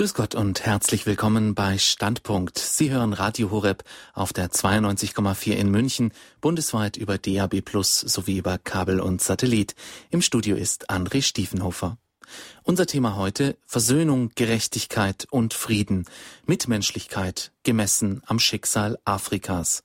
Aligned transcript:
Grüß 0.00 0.14
Gott 0.14 0.34
und 0.34 0.64
herzlich 0.64 1.04
willkommen 1.04 1.54
bei 1.54 1.76
Standpunkt. 1.76 2.58
Sie 2.58 2.90
hören 2.90 3.12
Radio 3.12 3.50
Horeb 3.50 3.84
auf 4.14 4.32
der 4.32 4.50
92,4 4.50 5.52
in 5.52 5.70
München, 5.70 6.14
bundesweit 6.40 6.96
über 6.96 7.18
DAB 7.18 7.60
Plus 7.60 8.00
sowie 8.00 8.38
über 8.38 8.56
Kabel 8.56 8.98
und 8.98 9.20
Satellit. 9.20 9.74
Im 10.08 10.22
Studio 10.22 10.56
ist 10.56 10.90
André 10.90 11.20
Stiefenhofer. 11.20 11.98
Unser 12.62 12.86
Thema 12.86 13.16
heute 13.16 13.58
Versöhnung, 13.66 14.30
Gerechtigkeit 14.36 15.26
und 15.30 15.52
Frieden, 15.52 16.06
Mitmenschlichkeit 16.46 17.52
gemessen 17.62 18.22
am 18.24 18.38
Schicksal 18.38 18.96
Afrikas. 19.04 19.82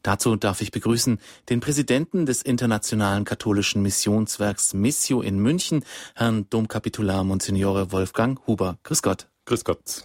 Dazu 0.00 0.36
darf 0.36 0.62
ich 0.62 0.70
begrüßen 0.70 1.18
den 1.50 1.60
Präsidenten 1.60 2.24
des 2.24 2.40
Internationalen 2.40 3.26
Katholischen 3.26 3.82
Missionswerks 3.82 4.72
Missio 4.72 5.20
in 5.20 5.38
München, 5.40 5.84
Herrn 6.14 6.48
Domkapitular 6.48 7.22
Monsignore 7.22 7.92
Wolfgang 7.92 8.40
Huber. 8.46 8.78
Grüß 8.82 9.02
Gott. 9.02 9.28
Grüß 9.48 9.64
Gott. 9.64 10.02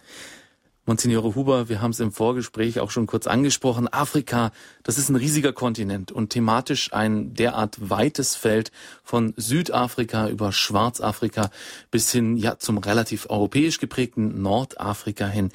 Monsignore 0.85 1.35
Huber, 1.35 1.67
wir 1.67 1.81
haben 1.81 1.91
es 1.91 1.99
im 1.99 2.13
Vorgespräch 2.13 2.79
auch 2.79 2.91
schon 2.91 3.07
kurz 3.07 3.27
angesprochen. 3.27 3.89
Afrika, 3.91 4.51
das 4.83 4.97
ist 4.97 5.09
ein 5.09 5.17
riesiger 5.17 5.51
Kontinent 5.51 6.13
und 6.13 6.29
thematisch 6.29 6.93
ein 6.93 7.33
derart 7.33 7.89
weites 7.89 8.37
Feld 8.37 8.71
von 9.03 9.33
Südafrika 9.35 10.29
über 10.29 10.53
Schwarzafrika 10.53 11.49
bis 11.91 12.09
hin 12.09 12.37
ja 12.37 12.57
zum 12.57 12.77
relativ 12.77 13.29
europäisch 13.29 13.79
geprägten 13.79 14.41
Nordafrika 14.41 15.27
hin. 15.27 15.51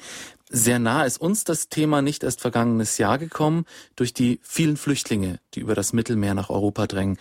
Sehr 0.51 0.77
nah 0.77 1.03
ist 1.03 1.19
uns 1.19 1.43
das 1.43 1.67
Thema 1.69 2.03
nicht 2.03 2.23
erst 2.23 2.41
vergangenes 2.41 2.99
Jahr 2.99 3.17
gekommen 3.17 3.65
durch 3.95 4.13
die 4.13 4.39
vielen 4.43 4.77
Flüchtlinge, 4.77 5.39
die 5.55 5.61
über 5.61 5.73
das 5.73 5.93
Mittelmeer 5.93 6.35
nach 6.35 6.51
Europa 6.51 6.85
drängen. 6.85 7.17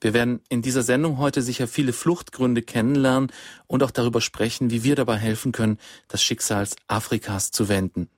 Wir 0.00 0.14
werden 0.14 0.40
in 0.48 0.62
dieser 0.62 0.82
Sendung 0.82 1.18
heute 1.18 1.42
sicher 1.42 1.66
viele 1.66 1.92
Fluchtgründe 1.92 2.62
kennenlernen 2.62 3.32
und 3.66 3.82
auch 3.82 3.90
darüber 3.90 4.20
sprechen, 4.20 4.70
wie 4.70 4.84
wir 4.84 4.94
dabei 4.94 5.16
helfen 5.16 5.50
können, 5.50 5.78
das 6.06 6.22
Schicksal 6.22 6.68
Afrikas 6.86 7.50
zu 7.50 7.68
wenden. 7.68 8.08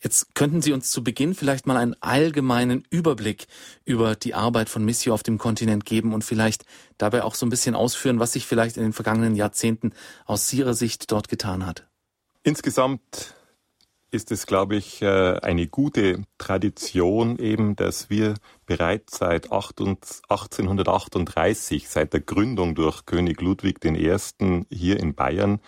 Jetzt 0.00 0.34
könnten 0.34 0.62
Sie 0.62 0.72
uns 0.72 0.90
zu 0.90 1.02
Beginn 1.02 1.34
vielleicht 1.34 1.66
mal 1.66 1.76
einen 1.76 1.96
allgemeinen 2.00 2.84
Überblick 2.88 3.46
über 3.84 4.14
die 4.14 4.34
Arbeit 4.34 4.68
von 4.68 4.84
Missio 4.84 5.12
auf 5.12 5.24
dem 5.24 5.38
Kontinent 5.38 5.84
geben 5.84 6.14
und 6.14 6.22
vielleicht 6.22 6.64
dabei 6.98 7.24
auch 7.24 7.34
so 7.34 7.46
ein 7.46 7.50
bisschen 7.50 7.74
ausführen, 7.74 8.20
was 8.20 8.32
sich 8.32 8.46
vielleicht 8.46 8.76
in 8.76 8.84
den 8.84 8.92
vergangenen 8.92 9.34
Jahrzehnten 9.34 9.92
aus 10.26 10.52
Ihrer 10.52 10.74
Sicht 10.74 11.10
dort 11.10 11.28
getan 11.28 11.66
hat. 11.66 11.88
Insgesamt 12.44 13.34
ist 14.14 14.30
es, 14.30 14.46
glaube 14.46 14.76
ich, 14.76 15.02
äh, 15.02 15.40
eine 15.42 15.66
gute 15.66 16.22
Tradition 16.38 17.36
eben, 17.38 17.74
dass 17.74 18.08
wir 18.08 18.34
bereits 18.64 19.18
seit 19.18 19.50
1838, 19.50 21.88
seit 21.88 22.12
der 22.12 22.20
Gründung 22.20 22.76
durch 22.76 23.06
König 23.06 23.40
Ludwig 23.40 23.84
I. 23.84 24.16
hier 24.70 25.00
in 25.00 25.14
Bayern, 25.14 25.58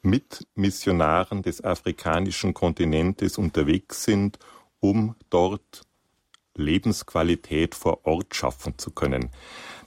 mit 0.00 0.46
Missionaren 0.54 1.42
des 1.42 1.62
afrikanischen 1.62 2.54
Kontinentes 2.54 3.36
unterwegs 3.36 4.02
sind, 4.02 4.38
um 4.80 5.14
dort 5.28 5.82
Lebensqualität 6.58 7.74
vor 7.74 8.06
Ort 8.06 8.34
schaffen 8.34 8.78
zu 8.78 8.90
können. 8.90 9.30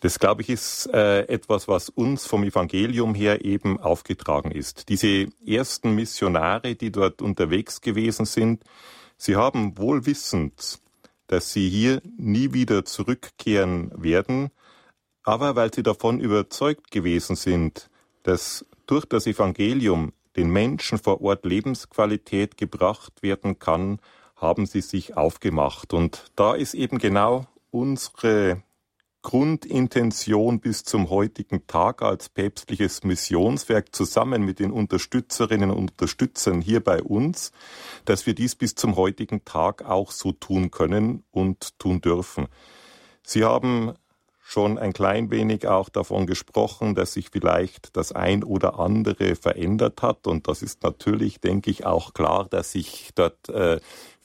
Das, 0.02 0.17
glaube 0.17 0.41
ich, 0.41 0.50
ist 0.50 0.88
äh, 0.94 1.27
etwas, 1.27 1.67
was 1.67 1.89
uns 1.89 2.25
vom 2.25 2.44
Evangelium 2.44 3.14
her 3.14 3.45
eben 3.45 3.80
aufgetragen 3.80 4.52
ist. 4.52 4.89
Diese 4.89 5.27
ersten 5.45 5.94
Missionare, 5.94 6.75
die 6.75 6.92
dort 6.92 7.22
unterwegs 7.22 7.81
gewesen 7.81 8.25
sind, 8.25 8.64
sie 9.17 9.36
haben 9.36 9.77
wohl 9.77 10.05
wissend, 10.08 10.80
dass 11.27 11.53
sie 11.53 11.69
hier 11.69 12.02
nie 12.17 12.52
wieder 12.53 12.83
zurückkehren 12.83 13.92
werden, 13.95 14.49
aber 15.23 15.55
weil 15.55 15.73
sie 15.73 15.83
davon 15.83 16.19
überzeugt 16.19 16.89
gewesen 16.89 17.36
sind, 17.36 17.89
dass 18.23 18.66
durch 18.88 19.05
das 19.05 19.27
Evangelium 19.27 20.14
den 20.36 20.49
Menschen 20.49 20.97
vor 20.97 21.22
Ort 21.22 21.45
Lebensqualität 21.45 22.58
gebracht 22.58 23.22
werden 23.22 23.59
kann, 23.59 23.99
haben 24.42 24.66
sie 24.66 24.81
sich 24.81 25.16
aufgemacht. 25.16 25.94
Und 25.94 26.31
da 26.36 26.53
ist 26.56 26.73
eben 26.73 26.97
genau 26.97 27.45
unsere 27.70 28.64
Grundintention 29.21 30.60
bis 30.60 30.83
zum 30.83 31.11
heutigen 31.11 31.67
Tag 31.67 32.02
als 32.02 32.27
päpstliches 32.30 33.04
Missionswerk 33.04 33.93
zusammen 33.93 34.43
mit 34.43 34.58
den 34.58 34.71
Unterstützerinnen 34.71 35.70
und 35.70 35.92
Unterstützern 35.92 36.60
hier 36.60 36.83
bei 36.83 37.04
uns, 37.04 37.52
dass 38.05 38.26
wir 38.26 38.33
dies 38.33 38.55
bis 38.55 38.73
zum 38.73 38.95
heutigen 38.95 39.45
Tag 39.45 39.86
auch 39.86 40.10
so 40.11 40.32
tun 40.32 40.71
können 40.71 41.23
und 41.30 41.77
tun 41.77 42.02
dürfen. 42.02 42.48
Sie 43.21 43.44
haben 43.44 43.94
schon 44.52 44.77
ein 44.77 44.92
klein 44.92 45.32
wenig 45.32 45.67
auch 45.67 45.88
davon 45.88 46.26
gesprochen, 46.26 46.94
dass 46.94 47.14
sich 47.14 47.30
vielleicht 47.30 47.95
das 47.95 48.11
ein 48.11 48.44
oder 48.44 48.80
andere 48.80 49.36
verändert 49.36 50.02
hat. 50.02 50.27
Und 50.27 50.49
das 50.49 50.61
ist 50.61 50.83
natürlich, 50.83 51.39
denke 51.39 51.71
ich, 51.71 51.86
auch 51.86 52.14
klar, 52.14 52.48
dass 52.49 52.73
sich 52.73 53.11
dort 53.15 53.48
äh, 53.48 53.80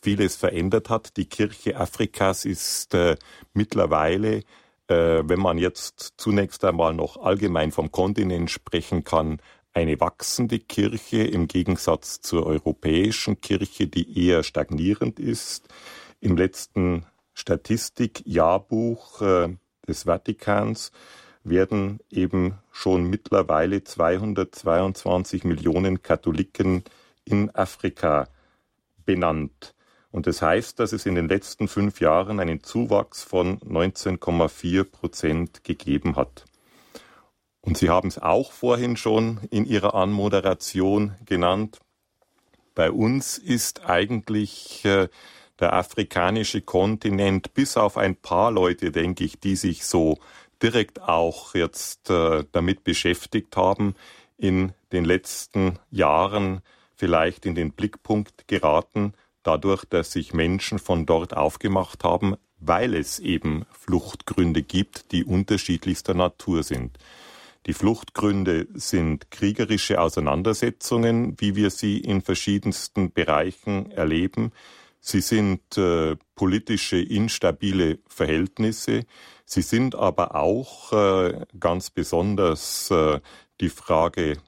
vieles 0.06 0.36
verändert 0.36 0.88
hat. 0.88 1.16
Die 1.16 1.28
Kirche 1.28 1.76
Afrikas 1.76 2.44
ist 2.44 2.94
äh, 2.94 3.16
mittlerweile 3.54 4.42
äh, 4.88 5.22
wenn 5.26 5.40
man 5.40 5.58
jetzt 5.58 6.14
zunächst 6.16 6.64
einmal 6.64 6.94
noch 6.94 7.16
allgemein 7.16 7.72
vom 7.72 7.90
Kontinent 7.90 8.50
sprechen 8.50 9.04
kann, 9.04 9.40
eine 9.72 10.00
wachsende 10.00 10.58
Kirche 10.58 11.24
im 11.24 11.48
Gegensatz 11.48 12.20
zur 12.20 12.46
europäischen 12.46 13.40
Kirche, 13.40 13.88
die 13.88 14.26
eher 14.26 14.42
stagnierend 14.42 15.18
ist. 15.18 15.68
Im 16.20 16.36
letzten 16.36 17.04
Statistikjahrbuch 17.34 19.20
äh, 19.20 19.56
des 19.86 20.04
Vatikans 20.04 20.92
werden 21.44 21.98
eben 22.10 22.54
schon 22.72 23.04
mittlerweile 23.10 23.84
222 23.84 25.44
Millionen 25.44 26.02
Katholiken 26.02 26.84
in 27.24 27.54
Afrika 27.54 28.28
benannt. 29.04 29.75
Und 30.16 30.26
das 30.26 30.40
heißt, 30.40 30.80
dass 30.80 30.94
es 30.94 31.04
in 31.04 31.14
den 31.14 31.28
letzten 31.28 31.68
fünf 31.68 32.00
Jahren 32.00 32.40
einen 32.40 32.62
Zuwachs 32.62 33.22
von 33.22 33.60
19,4 33.60 34.84
Prozent 34.84 35.62
gegeben 35.62 36.16
hat. 36.16 36.46
Und 37.60 37.76
Sie 37.76 37.90
haben 37.90 38.08
es 38.08 38.18
auch 38.18 38.50
vorhin 38.50 38.96
schon 38.96 39.40
in 39.50 39.66
Ihrer 39.66 39.94
Anmoderation 39.94 41.16
genannt. 41.26 41.80
Bei 42.74 42.90
uns 42.90 43.36
ist 43.36 43.84
eigentlich 43.84 44.86
äh, 44.86 45.08
der 45.60 45.74
afrikanische 45.74 46.62
Kontinent, 46.62 47.52
bis 47.52 47.76
auf 47.76 47.98
ein 47.98 48.16
paar 48.16 48.50
Leute, 48.50 48.92
denke 48.92 49.22
ich, 49.22 49.38
die 49.38 49.54
sich 49.54 49.84
so 49.84 50.18
direkt 50.62 51.02
auch 51.02 51.54
jetzt 51.54 52.08
äh, 52.08 52.44
damit 52.52 52.84
beschäftigt 52.84 53.54
haben, 53.58 53.94
in 54.38 54.72
den 54.92 55.04
letzten 55.04 55.78
Jahren 55.90 56.62
vielleicht 56.94 57.44
in 57.44 57.54
den 57.54 57.72
Blickpunkt 57.72 58.48
geraten, 58.48 59.12
dadurch, 59.46 59.84
dass 59.84 60.12
sich 60.12 60.34
Menschen 60.34 60.78
von 60.78 61.06
dort 61.06 61.36
aufgemacht 61.36 62.04
haben, 62.04 62.36
weil 62.58 62.94
es 62.94 63.18
eben 63.18 63.64
Fluchtgründe 63.70 64.62
gibt, 64.62 65.12
die 65.12 65.24
unterschiedlichster 65.24 66.14
Natur 66.14 66.62
sind. 66.62 66.98
Die 67.66 67.72
Fluchtgründe 67.72 68.68
sind 68.74 69.30
kriegerische 69.30 70.00
Auseinandersetzungen, 70.00 71.34
wie 71.40 71.56
wir 71.56 71.70
sie 71.70 71.98
in 71.98 72.22
verschiedensten 72.22 73.12
Bereichen 73.12 73.90
erleben. 73.90 74.52
Sie 75.00 75.20
sind 75.20 75.76
äh, 75.76 76.16
politische 76.36 77.00
instabile 77.00 77.98
Verhältnisse. 78.06 79.04
Sie 79.44 79.62
sind 79.62 79.94
aber 79.96 80.36
auch 80.36 80.92
äh, 80.92 81.44
ganz 81.58 81.90
besonders 81.90 82.90
äh, 82.90 83.20
die 83.60 83.68
Frage 83.68 84.38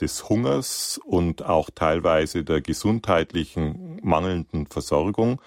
des 0.00 0.28
Hungers 0.28 1.00
und 1.04 1.44
auch 1.44 1.70
teilweise 1.70 2.44
der 2.44 2.60
gesundheitlichen 2.60 4.00
mangelnden 4.02 4.66
Versorgung. 4.66 5.40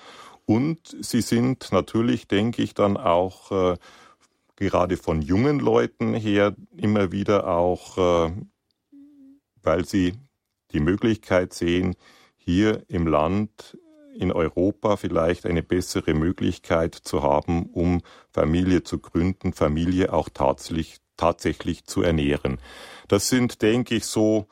Und 0.46 0.96
sie 1.02 1.22
sind 1.22 1.72
natürlich, 1.72 2.28
denke 2.28 2.62
ich, 2.62 2.74
dann 2.74 2.96
auch 2.96 3.52
äh, 3.52 3.78
gerade 4.56 4.98
von 4.98 5.22
jungen 5.22 5.60
Leuten 5.60 6.14
her 6.14 6.56
immer 6.76 7.12
wieder 7.12 7.48
auch, 7.48 7.98
äh, 7.98 8.32
weil 9.62 9.86
sie 9.86 10.14
die 10.72 10.80
Möglichkeit 10.80 11.54
sehen, 11.54 11.96
hier 12.38 12.84
im 12.88 13.08
Land 13.08 13.78
in 14.16 14.32
Europa 14.32 14.96
vielleicht 14.96 15.46
eine 15.46 15.64
bessere 15.64 16.14
Möglichkeit 16.14 16.96
zu 16.96 17.22
haben, 17.24 17.68
um 17.68 18.02
Familie 18.32 18.84
zu 18.84 19.00
gründen, 19.00 19.54
Familie 19.54 20.12
auch 20.12 20.30
tatsächlich, 20.30 20.98
tatsächlich 21.18 21.86
zu 21.86 22.02
ernähren. 22.02 22.60
Das 23.08 23.30
sind, 23.30 23.62
denke 23.62 23.96
ich, 23.96 24.06
so 24.06 24.48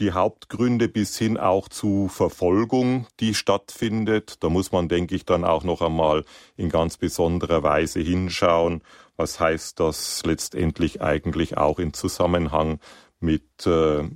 die 0.00 0.12
Hauptgründe 0.12 0.88
bis 0.88 1.18
hin 1.18 1.36
auch 1.36 1.68
zu 1.68 2.08
Verfolgung, 2.08 3.06
die 3.20 3.34
stattfindet. 3.34 4.42
Da 4.44 4.48
muss 4.48 4.70
man, 4.70 4.88
denke 4.88 5.14
ich, 5.14 5.24
dann 5.24 5.44
auch 5.44 5.64
noch 5.64 5.82
einmal 5.82 6.24
in 6.56 6.68
ganz 6.68 6.96
besonderer 6.96 7.62
Weise 7.62 8.00
hinschauen. 8.00 8.82
Was 9.16 9.40
heißt 9.40 9.80
das 9.80 10.22
letztendlich 10.24 11.02
eigentlich 11.02 11.56
auch 11.56 11.80
in 11.80 11.92
Zusammenhang 11.92 12.78
mit 13.18 13.66
äh, 13.66 14.08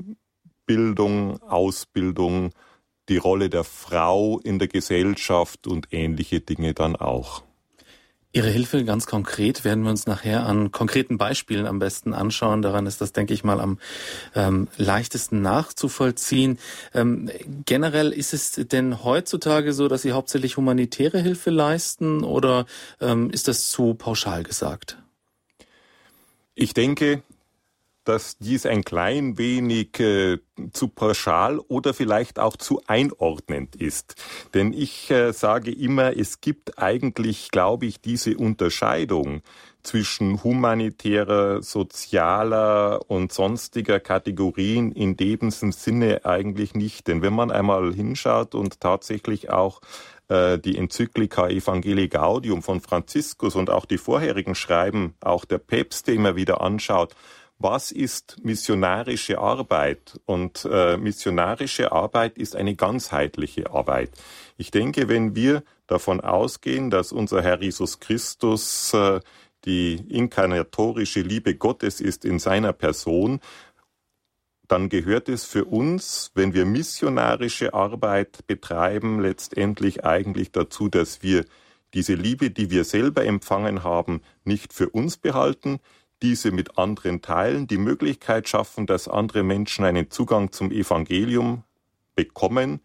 Bildung, 0.67 1.43
Ausbildung, 1.43 2.53
die 3.09 3.17
Rolle 3.17 3.51
der 3.51 3.65
Frau 3.65 4.39
in 4.39 4.61
der 4.61 4.69
Gesellschaft 4.69 5.67
und 5.67 5.93
ähnliche 5.93 6.41
Dinge 6.41 6.75
dann 6.75 6.95
auch. 6.95 7.43
Ihre 8.35 8.49
Hilfe 8.49 8.85
ganz 8.85 9.07
konkret 9.07 9.63
werden 9.63 9.85
wir 9.85 9.91
uns 9.91 10.07
nachher 10.07 10.47
an 10.47 10.73
konkreten 10.73 11.19
Beispielen 11.19 11.67
am 11.67 11.79
besten 11.79 12.15
anschauen. 12.15 12.63
Daran 12.63 12.87
ist 12.87 13.03
das, 13.03 13.13
denke 13.13 13.35
ich 13.35 13.45
mal, 13.45 13.61
am 13.61 13.79
ähm, 14.35 14.69
leichtesten 14.79 15.43
nachzuvollziehen. 15.43 16.59
Ähm, 16.95 17.31
generell 17.67 18.11
ist 18.11 18.33
es 18.33 18.53
denn 18.53 19.05
heutzutage 19.05 19.75
so, 19.75 19.87
dass 19.87 20.01
Sie 20.01 20.13
hauptsächlich 20.13 20.57
humanitäre 20.57 21.19
Hilfe 21.19 21.51
leisten 21.51 22.25
oder 22.25 22.65
ähm, 23.03 23.29
ist 23.31 23.49
das 23.49 23.69
zu 23.69 23.93
pauschal 23.93 24.45
gesagt? 24.45 24.97
Ich 26.55 26.73
denke, 26.73 27.23
dass 28.05 28.39
dies 28.39 28.67
ein 28.67 28.85
klein 28.85 29.39
wenig 29.39 29.99
äh, 30.01 30.39
zu 30.73 30.89
pauschal 30.89 31.59
oder 31.59 31.95
vielleicht 31.95 32.39
auch 32.39 32.57
zu 32.57 32.83
einordnend 32.87 33.77
ist. 33.77 34.15
Denn 34.55 34.73
ich 34.73 35.11
äh, 35.11 35.33
sage 35.33 35.73
immer, 35.73 36.17
es 36.17 36.41
gibt 36.41 36.79
eigentlich, 36.79 37.51
glaube 37.51 37.87
ich, 37.87 38.01
diese 38.01 38.37
Unterscheidung 38.37 39.43
zwischen 39.83 40.43
humanitärer, 40.45 41.63
sozialer 41.63 43.01
und 43.09 43.33
sonstiger 43.33 43.99
Kategorien 44.01 44.93
in 44.93 45.17
dem 45.17 45.51
Sinne 45.51 46.25
eigentlich 46.25 46.75
nicht. 46.75 47.09
Denn 47.09 47.23
wenn 47.23 47.35
man 47.35 47.51
einmal 47.51 47.93
hinschaut 47.93 48.55
und 48.55 48.81
tatsächlich 48.81 49.51
auch 49.51 49.81
äh, 50.29 50.59
die 50.59 50.79
Enzyklika 50.79 51.49
Evangelii 51.49 52.09
Gaudium 52.09 52.63
von 52.63 52.81
Franziskus 52.81 53.57
und 53.57 53.71
auch 53.71 53.85
die 53.85 53.99
vorherigen 53.99 54.55
Schreiben, 54.55 55.15
auch 55.21 55.45
der 55.45 55.59
Päpste 55.59 56.13
immer 56.13 56.37
wieder 56.37 56.61
anschaut, 56.61 57.15
was 57.63 57.93
ist 57.93 58.37
missionarische 58.43 59.39
Arbeit? 59.39 60.21
Und 60.27 60.69
äh, 60.71 60.97
missionarische 60.97 61.93
Arbeit 61.93 62.39
ist 62.39 62.57
eine 62.57 62.75
ganzheitliche 62.75 63.71
Arbeit. 63.71 64.11
Ich 64.57 64.71
denke, 64.71 65.09
wenn 65.09 65.35
wir 65.35 65.63
davon 65.87 66.21
ausgehen, 66.21 66.91
dass 66.91 67.13
unser 67.13 67.43
Herr 67.43 67.61
Jesus 67.61 68.01
Christus 68.01 68.93
äh, 68.95 69.21
die 69.65 69.95
inkarnatorische 69.95 71.21
Liebe 71.21 71.55
Gottes 71.55 72.01
ist 72.01 72.25
in 72.25 72.39
seiner 72.39 72.73
Person, 72.73 73.41
dann 74.67 74.89
gehört 74.89 75.29
es 75.29 75.45
für 75.45 75.67
uns, 75.67 76.31
wenn 76.35 76.55
wir 76.55 76.65
missionarische 76.65 77.75
Arbeit 77.75 78.47
betreiben, 78.47 79.21
letztendlich 79.21 80.05
eigentlich 80.05 80.51
dazu, 80.51 80.89
dass 80.89 81.23
wir 81.23 81.45
diese 81.95 82.15
Liebe, 82.15 82.51
die 82.51 82.71
wir 82.71 82.85
selber 82.85 83.25
empfangen 83.25 83.85
haben, 83.85 84.23
nicht 84.45 84.73
für 84.73 84.89
uns 84.89 85.19
behalten, 85.19 85.79
diese 86.23 86.53
mit 86.53 86.79
anderen 86.79 87.21
teilen, 87.21 87.67
die 87.67 87.79
Möglichkeit 87.79 88.49
schaffen, 88.49 88.87
dass 88.87 89.09
andere 89.09 89.43
Menschen 89.43 89.85
einen 89.85 90.11
Zugang 90.11 90.53
zum 90.53 90.71
Evangelium 90.71 91.65
bekommen, 92.15 92.81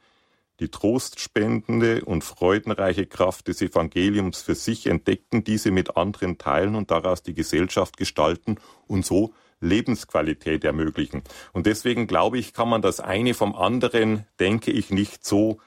die 0.59 0.69
trostspendende 0.69 2.03
und 2.03 2.23
freudenreiche 2.23 3.05
Kraft 3.05 3.47
des 3.47 3.61
Evangeliums 3.61 4.41
für 4.41 4.55
sich 4.55 4.87
entdecken, 4.87 5.43
diese 5.43 5.71
mit 5.71 5.95
anderen 5.95 6.37
teilen 6.39 6.75
und 6.75 6.89
daraus 6.89 7.21
die 7.21 7.35
Gesellschaft 7.35 7.97
gestalten 7.97 8.57
und 8.87 9.05
so 9.05 9.33
Lebensqualität 9.59 10.63
ermöglichen. 10.63 11.21
Und 11.53 11.65
deswegen 11.65 12.07
glaube 12.07 12.37
ich, 12.37 12.53
kann 12.53 12.69
man 12.69 12.81
das 12.81 12.99
eine 12.99 13.33
vom 13.33 13.55
anderen, 13.55 14.25
denke 14.39 14.71
ich, 14.71 14.89
nicht 14.89 15.25
so 15.25 15.59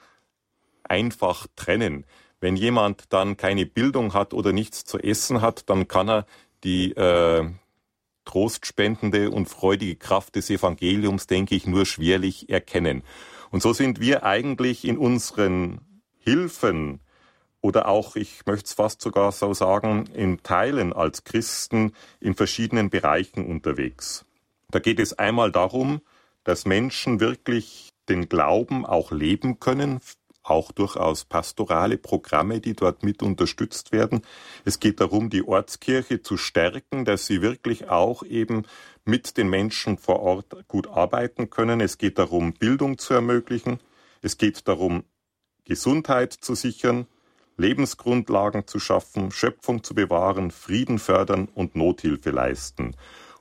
einfach 0.83 1.47
trennen. 1.55 2.05
Wenn 2.39 2.55
jemand 2.55 3.13
dann 3.13 3.37
keine 3.37 3.65
Bildung 3.65 4.13
hat 4.13 4.33
oder 4.33 4.51
nichts 4.51 4.83
zu 4.83 4.97
essen 4.97 5.41
hat, 5.41 5.69
dann 5.69 5.87
kann 5.87 6.09
er 6.09 6.25
die 6.63 6.91
äh, 6.93 7.49
trostspendende 8.25 9.31
und 9.31 9.49
freudige 9.49 9.95
Kraft 9.95 10.35
des 10.35 10.49
Evangeliums, 10.49 11.27
denke 11.27 11.55
ich, 11.55 11.67
nur 11.67 11.85
schwerlich 11.85 12.49
erkennen. 12.49 13.03
Und 13.49 13.61
so 13.61 13.73
sind 13.73 13.99
wir 13.99 14.23
eigentlich 14.23 14.85
in 14.85 14.97
unseren 14.97 15.81
Hilfen 16.19 17.01
oder 17.61 17.87
auch, 17.87 18.15
ich 18.15 18.45
möchte 18.45 18.65
es 18.65 18.73
fast 18.73 19.01
sogar 19.01 19.31
so 19.31 19.53
sagen, 19.53 20.07
in 20.13 20.41
Teilen 20.41 20.93
als 20.93 21.23
Christen 21.23 21.93
in 22.19 22.33
verschiedenen 22.33 22.89
Bereichen 22.89 23.45
unterwegs. 23.45 24.25
Da 24.71 24.79
geht 24.79 24.99
es 24.99 25.17
einmal 25.19 25.51
darum, 25.51 26.01
dass 26.43 26.65
Menschen 26.65 27.19
wirklich 27.19 27.91
den 28.09 28.29
Glauben 28.29 28.85
auch 28.85 29.11
leben 29.11 29.59
können, 29.59 29.99
auch 30.43 30.71
durchaus 30.71 31.25
pastorale 31.25 31.97
Programme, 31.97 32.59
die 32.59 32.73
dort 32.73 33.03
mit 33.03 33.21
unterstützt 33.21 33.91
werden. 33.91 34.21
Es 34.65 34.79
geht 34.79 34.99
darum, 34.99 35.29
die 35.29 35.47
Ortskirche 35.47 36.21
zu 36.21 36.37
stärken, 36.37 37.05
dass 37.05 37.25
sie 37.25 37.41
wirklich 37.41 37.89
auch 37.89 38.23
eben 38.23 38.63
mit 39.05 39.37
den 39.37 39.49
Menschen 39.49 39.97
vor 39.97 40.19
Ort 40.21 40.67
gut 40.67 40.87
arbeiten 40.87 41.49
können. 41.49 41.81
Es 41.81 41.97
geht 41.97 42.17
darum, 42.17 42.53
Bildung 42.53 42.97
zu 42.97 43.13
ermöglichen. 43.13 43.79
Es 44.21 44.37
geht 44.37 44.67
darum, 44.67 45.03
Gesundheit 45.65 46.33
zu 46.33 46.55
sichern, 46.55 47.07
Lebensgrundlagen 47.57 48.65
zu 48.65 48.79
schaffen, 48.79 49.31
Schöpfung 49.31 49.83
zu 49.83 49.93
bewahren, 49.93 50.51
Frieden 50.51 50.99
fördern 50.99 51.47
und 51.53 51.75
Nothilfe 51.75 52.31
leisten. 52.31 52.95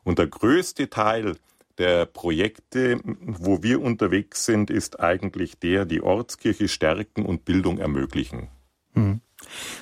Und 0.04 0.18
der 0.18 0.26
größte 0.26 0.90
Teil 0.90 1.36
der 1.80 2.04
Projekte, 2.04 3.00
wo 3.02 3.62
wir 3.62 3.80
unterwegs 3.80 4.44
sind, 4.44 4.70
ist 4.70 5.00
eigentlich 5.00 5.58
der, 5.58 5.86
die 5.86 6.02
Ortskirche 6.02 6.68
stärken 6.68 7.24
und 7.24 7.44
Bildung 7.46 7.78
ermöglichen. 7.78 8.48
Mhm. 8.92 9.22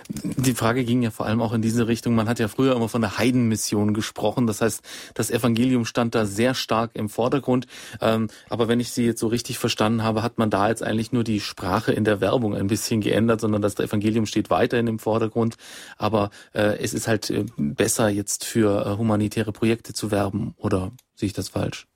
Die 0.09 0.55
Frage 0.55 0.85
ging 0.85 1.03
ja 1.03 1.11
vor 1.11 1.27
allem 1.27 1.43
auch 1.43 1.53
in 1.53 1.63
diese 1.63 1.87
Richtung. 1.87 2.15
Man 2.15 2.29
hat 2.29 2.39
ja 2.39 2.49
früher 2.49 2.75
immer 2.75 2.89
von 2.89 3.03
der 3.03 3.19
Heidenmission 3.19 3.93
gesprochen. 3.93 4.47
Das 4.47 4.61
heißt, 4.61 4.83
das 5.15 5.31
Evangelium 5.31 5.85
stand 5.85 6.15
da 6.15 6.25
sehr 6.25 6.55
stark 6.55 6.93
im 6.95 7.09
Vordergrund. 7.09 7.67
Ähm, 8.01 8.29
aber 8.49 8.69
wenn 8.69 8.81
ich 8.81 8.91
Sie 8.91 9.05
jetzt 9.05 9.21
so 9.21 9.27
richtig 9.27 9.59
verstanden 9.59 10.03
habe, 10.03 10.23
hat 10.23 10.39
man 10.39 10.51
da 10.51 10.69
jetzt 10.69 10.83
eigentlich 10.83 11.13
nur 11.13 11.25
die 11.25 11.41
Sprache 11.41 11.93
in 11.93 12.05
der 12.05 12.21
Werbung 12.21 12.55
ein 12.55 12.69
bisschen 12.69 13.01
geändert, 13.01 13.41
sondern 13.41 13.61
das 13.61 13.79
Evangelium 13.79 14.27
steht 14.27 14.51
weiterhin 14.51 14.87
im 14.87 14.99
Vordergrund. 14.99 15.57
Aber 15.97 16.31
äh, 16.55 16.79
es 16.79 16.95
ist 16.95 17.09
halt 17.09 17.29
äh, 17.31 17.45
besser 17.57 18.09
jetzt 18.09 18.45
für 18.45 18.87
äh, 18.87 18.97
humanitäre 18.97 19.53
Projekte 19.53 19.93
zu 19.93 20.11
werben. 20.11 20.55
Oder 20.57 20.93
sehe 21.15 21.27
ich 21.27 21.33
das 21.35 21.49
falsch? 21.51 21.87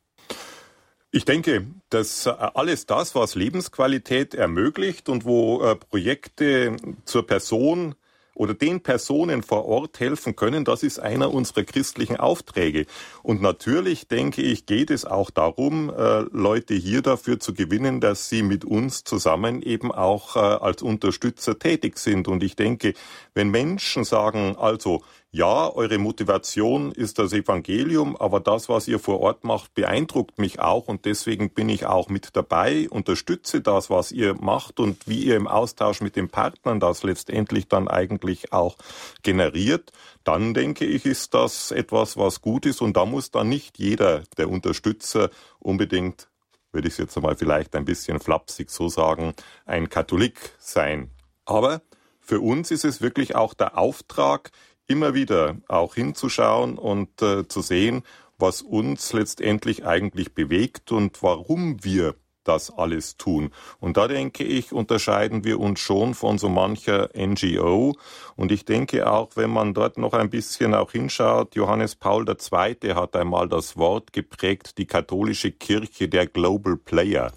Ich 1.14 1.26
denke, 1.26 1.67
dass 1.91 2.26
alles 2.26 2.87
das, 2.87 3.14
was 3.14 3.35
Lebensqualität 3.35 4.35
ermöglicht 4.35 5.11
und 5.11 5.26
wo 5.26 5.59
Projekte 5.91 6.75
zur 7.05 7.26
Person 7.26 7.94
oder 8.35 8.55
den 8.55 8.81
Personen 8.81 9.43
vor 9.43 9.67
Ort 9.67 10.00
helfen 10.00 10.37
können, 10.37 10.64
das 10.64 10.82
ist 10.82 10.99
einer 10.99 11.32
unserer 11.32 11.64
christlichen 11.64 12.17
Aufträge. 12.17 12.87
Und 13.23 13.43
natürlich, 13.43 14.09
denke 14.09 14.43
ich, 14.43 14.67
geht 14.67 14.91
es 14.91 15.05
auch 15.05 15.31
darum, 15.31 15.91
äh, 15.91 16.20
Leute 16.32 16.75
hier 16.75 17.03
dafür 17.03 17.41
zu 17.41 17.53
gewinnen, 17.53 18.00
dass 18.00 18.29
sie 18.29 18.43
mit 18.43 18.65
uns 18.65 19.05
zusammen 19.05 19.62
eben 19.62 19.93
auch 19.93 20.37
äh, 20.37 20.38
als 20.38 20.82
Unterstützer 20.82 21.58
tätig 21.58 21.99
sind. 21.99 22.26
Und 22.26 22.43
ich 22.43 22.56
denke, 22.56 22.94
wenn 23.35 23.50
Menschen 23.50 24.05
sagen, 24.05 24.56
also 24.56 25.03
ja, 25.34 25.75
eure 25.75 25.96
Motivation 25.96 26.93
ist 26.93 27.19
das 27.19 27.32
Evangelium, 27.32 28.17
aber 28.19 28.38
das, 28.38 28.69
was 28.69 28.87
ihr 28.87 28.99
vor 28.99 29.20
Ort 29.20 29.44
macht, 29.44 29.73
beeindruckt 29.73 30.38
mich 30.38 30.61
auch 30.61 30.88
und 30.88 31.06
deswegen 31.06 31.49
bin 31.49 31.70
ich 31.70 31.87
auch 31.87 32.11
mit 32.11 32.37
dabei, 32.37 32.87
unterstütze 32.90 33.62
das, 33.62 33.88
was 33.88 34.12
ihr 34.12 34.34
macht 34.34 34.79
und 34.79 35.08
wie 35.08 35.25
ihr 35.25 35.36
im 35.36 35.48
Austausch 35.48 36.03
mit 36.03 36.17
den 36.17 36.29
Partnern 36.29 36.81
das 36.81 37.03
letztendlich 37.03 37.67
dann 37.67 37.89
eigentlich 37.89 38.53
auch 38.53 38.77
generiert, 39.22 39.91
dann 40.22 40.53
denke 40.53 40.84
ich, 40.84 41.06
ist 41.06 41.32
das 41.32 41.70
etwas, 41.70 42.19
was 42.19 42.43
gut 42.43 42.67
ist 42.67 42.82
und 42.82 42.98
da 42.98 43.06
muss 43.06 43.31
dann 43.31 43.48
nicht 43.48 43.79
jeder 43.79 44.24
der 44.36 44.51
Unterstützer 44.51 45.31
unbedingt, 45.58 46.29
würde 46.72 46.89
ich 46.89 46.94
es 46.94 46.98
jetzt 46.98 47.17
einmal 47.17 47.36
vielleicht 47.36 47.74
ein 47.74 47.86
bisschen 47.86 48.20
flapsig 48.20 48.69
so 48.69 48.91
sagen, 48.91 49.32
ein 49.65 49.89
Katholik 49.89 50.53
sein. 50.58 51.10
Aber 51.46 51.81
für 52.20 52.41
uns 52.41 52.70
ist 52.70 52.84
es 52.84 53.01
wirklich 53.01 53.34
auch 53.34 53.53
der 53.53 53.77
Auftrag, 53.77 54.51
immer 54.93 55.15
wieder 55.15 55.56
auch 55.69 55.94
hinzuschauen 55.94 56.77
und 56.77 57.22
äh, 57.22 57.49
zu 57.49 57.63
sehen, 57.63 58.03
was 58.39 58.61
uns 58.61 59.13
letztendlich 59.13 59.87
eigentlich 59.87 60.34
bewegt 60.34 60.93
und 60.93 61.22
warum 61.22 61.82
wir 61.82 62.15
das 62.44 62.77
alles 62.77 63.17
tun. 63.17 63.51
Und 63.81 63.96
da 63.96 64.08
denke 64.08 64.44
ich, 64.44 64.72
unterscheiden 64.72 65.44
wir 65.44 65.61
uns 65.61 65.81
schon 65.81 66.13
von 66.13 66.39
so 66.39 66.49
mancher 66.49 67.08
NGO. 67.17 67.96
Und 68.37 68.53
ich 68.53 68.65
denke 68.65 69.11
auch, 69.11 69.31
wenn 69.37 69.51
man 69.51 69.75
dort 69.75 69.96
noch 69.96 70.13
ein 70.13 70.29
bisschen 70.29 70.75
auch 70.75 70.93
hinschaut, 70.93 71.55
Johannes 71.55 71.94
Paul 71.94 72.27
II. 72.29 72.94
hat 72.94 73.17
einmal 73.17 73.49
das 73.49 73.77
Wort 73.77 74.13
geprägt, 74.13 74.77
die 74.79 74.87
katholische 74.87 75.53
Kirche 75.53 76.08
der 76.08 76.27
Global 76.27 76.77
Player. 76.77 77.32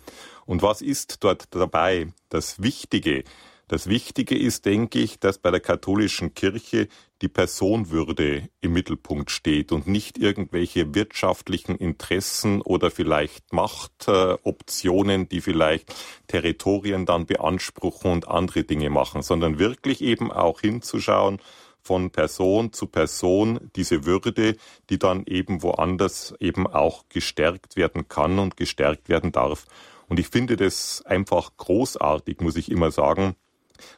Und 0.45 0.61
was 0.61 0.81
ist 0.81 1.23
dort 1.23 1.47
dabei? 1.51 2.07
Das 2.29 2.61
Wichtige, 2.61 3.23
das 3.67 3.87
Wichtige 3.87 4.37
ist, 4.37 4.65
denke 4.65 4.99
ich, 4.99 5.19
dass 5.19 5.39
bei 5.39 5.49
der 5.49 5.59
katholischen 5.59 6.35
Kirche 6.35 6.87
die 7.21 7.29
Personwürde 7.29 8.49
im 8.61 8.73
Mittelpunkt 8.73 9.31
steht 9.31 9.71
und 9.71 9.87
nicht 9.87 10.17
irgendwelche 10.17 10.93
wirtschaftlichen 10.93 11.75
Interessen 11.75 12.61
oder 12.61 12.91
vielleicht 12.91 13.53
Machtoptionen, 13.53 15.29
die 15.29 15.41
vielleicht 15.41 15.93
Territorien 16.27 17.05
dann 17.05 17.25
beanspruchen 17.25 18.11
und 18.11 18.27
andere 18.27 18.63
Dinge 18.63 18.89
machen, 18.89 19.21
sondern 19.21 19.59
wirklich 19.59 20.01
eben 20.01 20.31
auch 20.31 20.59
hinzuschauen, 20.59 21.39
von 21.85 22.09
Person 22.09 22.73
zu 22.73 22.87
Person 22.87 23.69
diese 23.75 24.05
Würde, 24.05 24.57
die 24.89 24.97
dann 24.97 25.23
eben 25.27 25.61
woanders 25.61 26.33
eben 26.39 26.65
auch 26.65 27.05
gestärkt 27.09 27.75
werden 27.75 28.07
kann 28.09 28.39
und 28.39 28.57
gestärkt 28.57 29.07
werden 29.07 29.31
darf. 29.31 29.67
Und 30.07 30.19
ich 30.19 30.27
finde 30.27 30.55
das 30.55 31.03
einfach 31.05 31.51
großartig, 31.57 32.41
muss 32.41 32.55
ich 32.55 32.71
immer 32.71 32.89
sagen, 32.89 33.35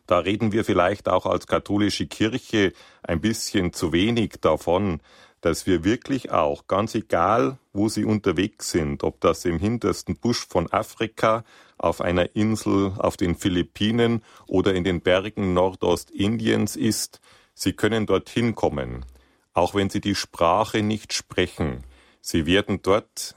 Da 0.05 0.19
reden 0.19 0.51
wir 0.51 0.65
vielleicht 0.65 1.09
auch 1.09 1.25
als 1.25 1.47
katholische 1.47 2.07
Kirche 2.07 2.73
ein 3.03 3.21
bisschen 3.21 3.73
zu 3.73 3.91
wenig 3.93 4.35
davon, 4.41 5.01
dass 5.41 5.67
wir 5.67 5.83
wirklich 5.83 6.31
auch, 6.31 6.67
ganz 6.67 6.95
egal, 6.95 7.57
wo 7.73 7.89
sie 7.89 8.05
unterwegs 8.05 8.71
sind, 8.71 9.03
ob 9.03 9.21
das 9.21 9.45
im 9.45 9.59
hintersten 9.59 10.17
Busch 10.17 10.47
von 10.47 10.71
Afrika, 10.71 11.43
auf 11.77 12.01
einer 12.01 12.35
Insel 12.35 12.93
auf 12.97 13.17
den 13.17 13.35
Philippinen 13.35 14.23
oder 14.47 14.73
in 14.73 14.83
den 14.83 15.01
Bergen 15.01 15.53
Nordostindiens 15.53 16.75
ist, 16.75 17.21
sie 17.53 17.73
können 17.73 18.07
dorthin 18.07 18.55
kommen, 18.55 19.05
auch 19.53 19.75
wenn 19.75 19.89
sie 19.89 20.01
die 20.01 20.15
Sprache 20.15 20.81
nicht 20.81 21.13
sprechen. 21.13 21.83
Sie 22.19 22.45
werden 22.45 22.81
dort 22.81 23.35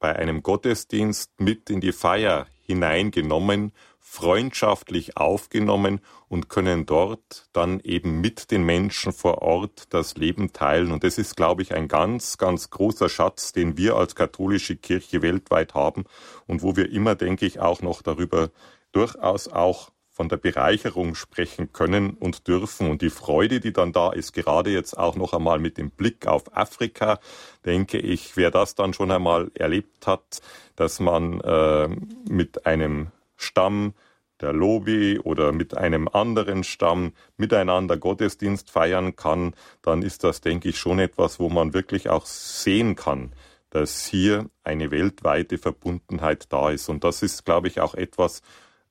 bei 0.00 0.14
einem 0.16 0.42
Gottesdienst 0.42 1.40
mit 1.40 1.70
in 1.70 1.80
die 1.80 1.92
Feier 1.92 2.46
hineingenommen, 2.62 3.72
freundschaftlich 4.10 5.16
aufgenommen 5.18 6.00
und 6.28 6.48
können 6.48 6.86
dort 6.86 7.48
dann 7.52 7.78
eben 7.80 8.20
mit 8.20 8.50
den 8.50 8.64
Menschen 8.64 9.12
vor 9.12 9.42
Ort 9.42 9.84
das 9.90 10.16
Leben 10.16 10.52
teilen. 10.52 10.92
Und 10.92 11.04
das 11.04 11.18
ist, 11.18 11.36
glaube 11.36 11.62
ich, 11.62 11.74
ein 11.74 11.88
ganz, 11.88 12.38
ganz 12.38 12.70
großer 12.70 13.10
Schatz, 13.10 13.52
den 13.52 13.76
wir 13.76 13.96
als 13.96 14.14
katholische 14.14 14.76
Kirche 14.76 15.20
weltweit 15.20 15.74
haben 15.74 16.04
und 16.46 16.62
wo 16.62 16.74
wir 16.74 16.90
immer, 16.90 17.14
denke 17.14 17.44
ich, 17.44 17.60
auch 17.60 17.82
noch 17.82 18.00
darüber 18.00 18.50
durchaus 18.92 19.46
auch 19.46 19.90
von 20.10 20.28
der 20.28 20.38
Bereicherung 20.38 21.14
sprechen 21.14 21.72
können 21.72 22.10
und 22.14 22.48
dürfen. 22.48 22.90
Und 22.90 23.02
die 23.02 23.10
Freude, 23.10 23.60
die 23.60 23.72
dann 23.72 23.92
da 23.92 24.10
ist, 24.10 24.32
gerade 24.32 24.70
jetzt 24.70 24.98
auch 24.98 25.16
noch 25.16 25.32
einmal 25.34 25.60
mit 25.60 25.76
dem 25.76 25.90
Blick 25.90 26.26
auf 26.26 26.56
Afrika, 26.56 27.20
denke 27.64 27.98
ich, 27.98 28.36
wer 28.36 28.50
das 28.50 28.74
dann 28.74 28.94
schon 28.94 29.12
einmal 29.12 29.52
erlebt 29.54 30.06
hat, 30.06 30.40
dass 30.74 30.98
man 30.98 31.40
äh, 31.42 31.88
mit 32.28 32.66
einem 32.66 33.12
Stamm 33.38 33.94
der 34.40 34.52
Lobby 34.52 35.18
oder 35.18 35.52
mit 35.52 35.76
einem 35.76 36.08
anderen 36.08 36.62
Stamm 36.62 37.12
miteinander 37.36 37.96
Gottesdienst 37.96 38.70
feiern 38.70 39.16
kann, 39.16 39.54
dann 39.82 40.02
ist 40.02 40.22
das, 40.24 40.40
denke 40.40 40.68
ich, 40.68 40.78
schon 40.78 40.98
etwas, 40.98 41.40
wo 41.40 41.48
man 41.48 41.74
wirklich 41.74 42.08
auch 42.08 42.26
sehen 42.26 42.94
kann, 42.94 43.32
dass 43.70 44.06
hier 44.06 44.48
eine 44.62 44.90
weltweite 44.90 45.58
Verbundenheit 45.58 46.52
da 46.52 46.70
ist. 46.70 46.88
Und 46.88 47.04
das 47.04 47.22
ist, 47.22 47.44
glaube 47.44 47.68
ich, 47.68 47.80
auch 47.80 47.94
etwas, 47.94 48.42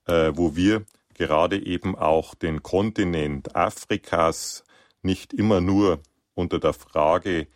äh, 0.05 0.31
wo 0.35 0.55
wir 0.55 0.83
gerade 1.13 1.63
eben 1.65 1.95
auch 1.95 2.35
den 2.35 2.61
Kontinent 2.61 3.55
Afrikas 3.55 4.63
nicht 5.01 5.33
immer 5.33 5.61
nur 5.61 5.99
unter 6.35 6.59
der 6.59 6.73
Frage 6.73 7.47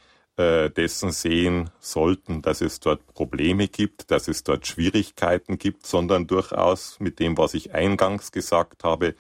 dessen 0.70 1.12
sehen 1.12 1.70
sollten, 1.80 2.42
dass 2.42 2.62
es 2.62 2.80
dort 2.80 3.06
Probleme 3.08 3.68
gibt, 3.68 4.12
dass 4.12 4.28
es 4.28 4.44
dort 4.44 4.66
Schwierigkeiten 4.68 5.58
gibt, 5.58 5.86
sondern 5.86 6.28
durchaus 6.28 7.00
mit 7.00 7.20
dem, 7.20 7.38
was 7.38 7.54
ich 7.54 7.74
eingangs 7.74 8.32
gesagt 8.32 8.84
habe, 8.84 9.16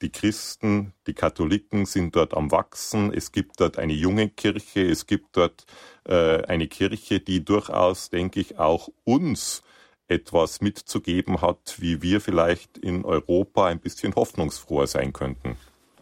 die 0.00 0.10
Christen, 0.10 0.92
die 1.06 1.14
Katholiken 1.14 1.84
sind 1.84 2.14
dort 2.14 2.34
am 2.34 2.50
Wachsen. 2.50 3.12
Es 3.12 3.32
gibt 3.32 3.60
dort 3.60 3.78
eine 3.78 3.92
junge 3.92 4.28
Kirche. 4.28 4.82
Es 4.82 5.06
gibt 5.06 5.36
dort 5.36 5.66
äh, 6.04 6.44
eine 6.44 6.68
Kirche, 6.68 7.20
die 7.20 7.44
durchaus, 7.44 8.10
denke 8.10 8.40
ich, 8.40 8.58
auch 8.58 8.90
uns 9.04 9.62
etwas 10.06 10.60
mitzugeben 10.60 11.42
hat, 11.42 11.76
wie 11.78 12.00
wir 12.00 12.20
vielleicht 12.20 12.78
in 12.78 13.04
Europa 13.04 13.66
ein 13.66 13.80
bisschen 13.80 14.14
hoffnungsfroher 14.14 14.86
sein 14.86 15.12
könnten. 15.12 15.56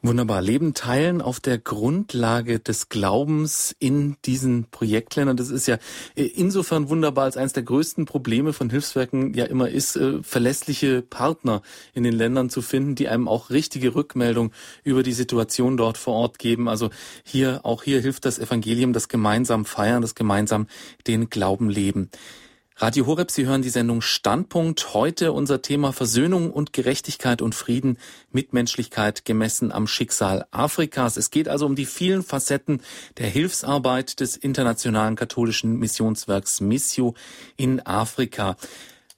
Wunderbar. 0.06 0.40
Leben 0.40 0.72
teilen 0.72 1.20
auf 1.20 1.40
der 1.40 1.58
Grundlage 1.58 2.60
des 2.60 2.88
Glaubens 2.88 3.74
in 3.80 4.16
diesen 4.24 4.66
Projektländern. 4.70 5.36
Das 5.36 5.50
ist 5.50 5.66
ja 5.66 5.78
äh, 6.14 6.22
insofern 6.22 6.88
wunderbar, 6.88 7.24
als 7.24 7.36
eines 7.36 7.54
der 7.54 7.64
größten 7.64 8.04
Probleme 8.04 8.52
von 8.52 8.70
Hilfswerken 8.70 9.34
ja 9.34 9.46
immer 9.46 9.68
ist, 9.68 9.96
äh, 9.96 10.22
verlässliche 10.22 11.02
Partner 11.02 11.60
in 11.92 12.04
den 12.04 12.12
Ländern 12.12 12.50
zu 12.50 12.62
finden, 12.62 12.94
die 12.94 13.08
einem 13.08 13.26
auch 13.26 13.50
richtige 13.50 13.96
Rückmeldung 13.96 14.52
über 14.84 15.02
die 15.02 15.12
Situation 15.12 15.76
dort 15.76 15.98
vor 15.98 16.14
Ort 16.14 16.38
geben. 16.38 16.68
Also 16.68 16.90
hier, 17.24 17.60
auch 17.64 17.82
hier 17.82 18.00
hilft 18.00 18.26
das 18.26 18.38
Evangelium, 18.38 18.92
das 18.92 19.08
gemeinsam 19.08 19.64
feiern, 19.64 20.02
das 20.02 20.14
gemeinsam 20.14 20.68
den 21.08 21.30
Glauben 21.30 21.68
leben. 21.68 22.10
Radio 22.78 23.06
Horeb, 23.06 23.30
Sie 23.30 23.46
hören 23.46 23.62
die 23.62 23.70
Sendung 23.70 24.02
Standpunkt. 24.02 24.92
Heute 24.92 25.32
unser 25.32 25.62
Thema 25.62 25.94
Versöhnung 25.94 26.50
und 26.50 26.74
Gerechtigkeit 26.74 27.40
und 27.40 27.54
Frieden, 27.54 27.96
Mitmenschlichkeit 28.32 29.24
gemessen 29.24 29.72
am 29.72 29.86
Schicksal 29.86 30.44
Afrikas. 30.50 31.16
Es 31.16 31.30
geht 31.30 31.48
also 31.48 31.64
um 31.64 31.74
die 31.74 31.86
vielen 31.86 32.22
Facetten 32.22 32.82
der 33.16 33.28
Hilfsarbeit 33.28 34.20
des 34.20 34.36
internationalen 34.36 35.16
katholischen 35.16 35.78
Missionswerks 35.78 36.60
Missio 36.60 37.14
in 37.56 37.80
Afrika. 37.86 38.56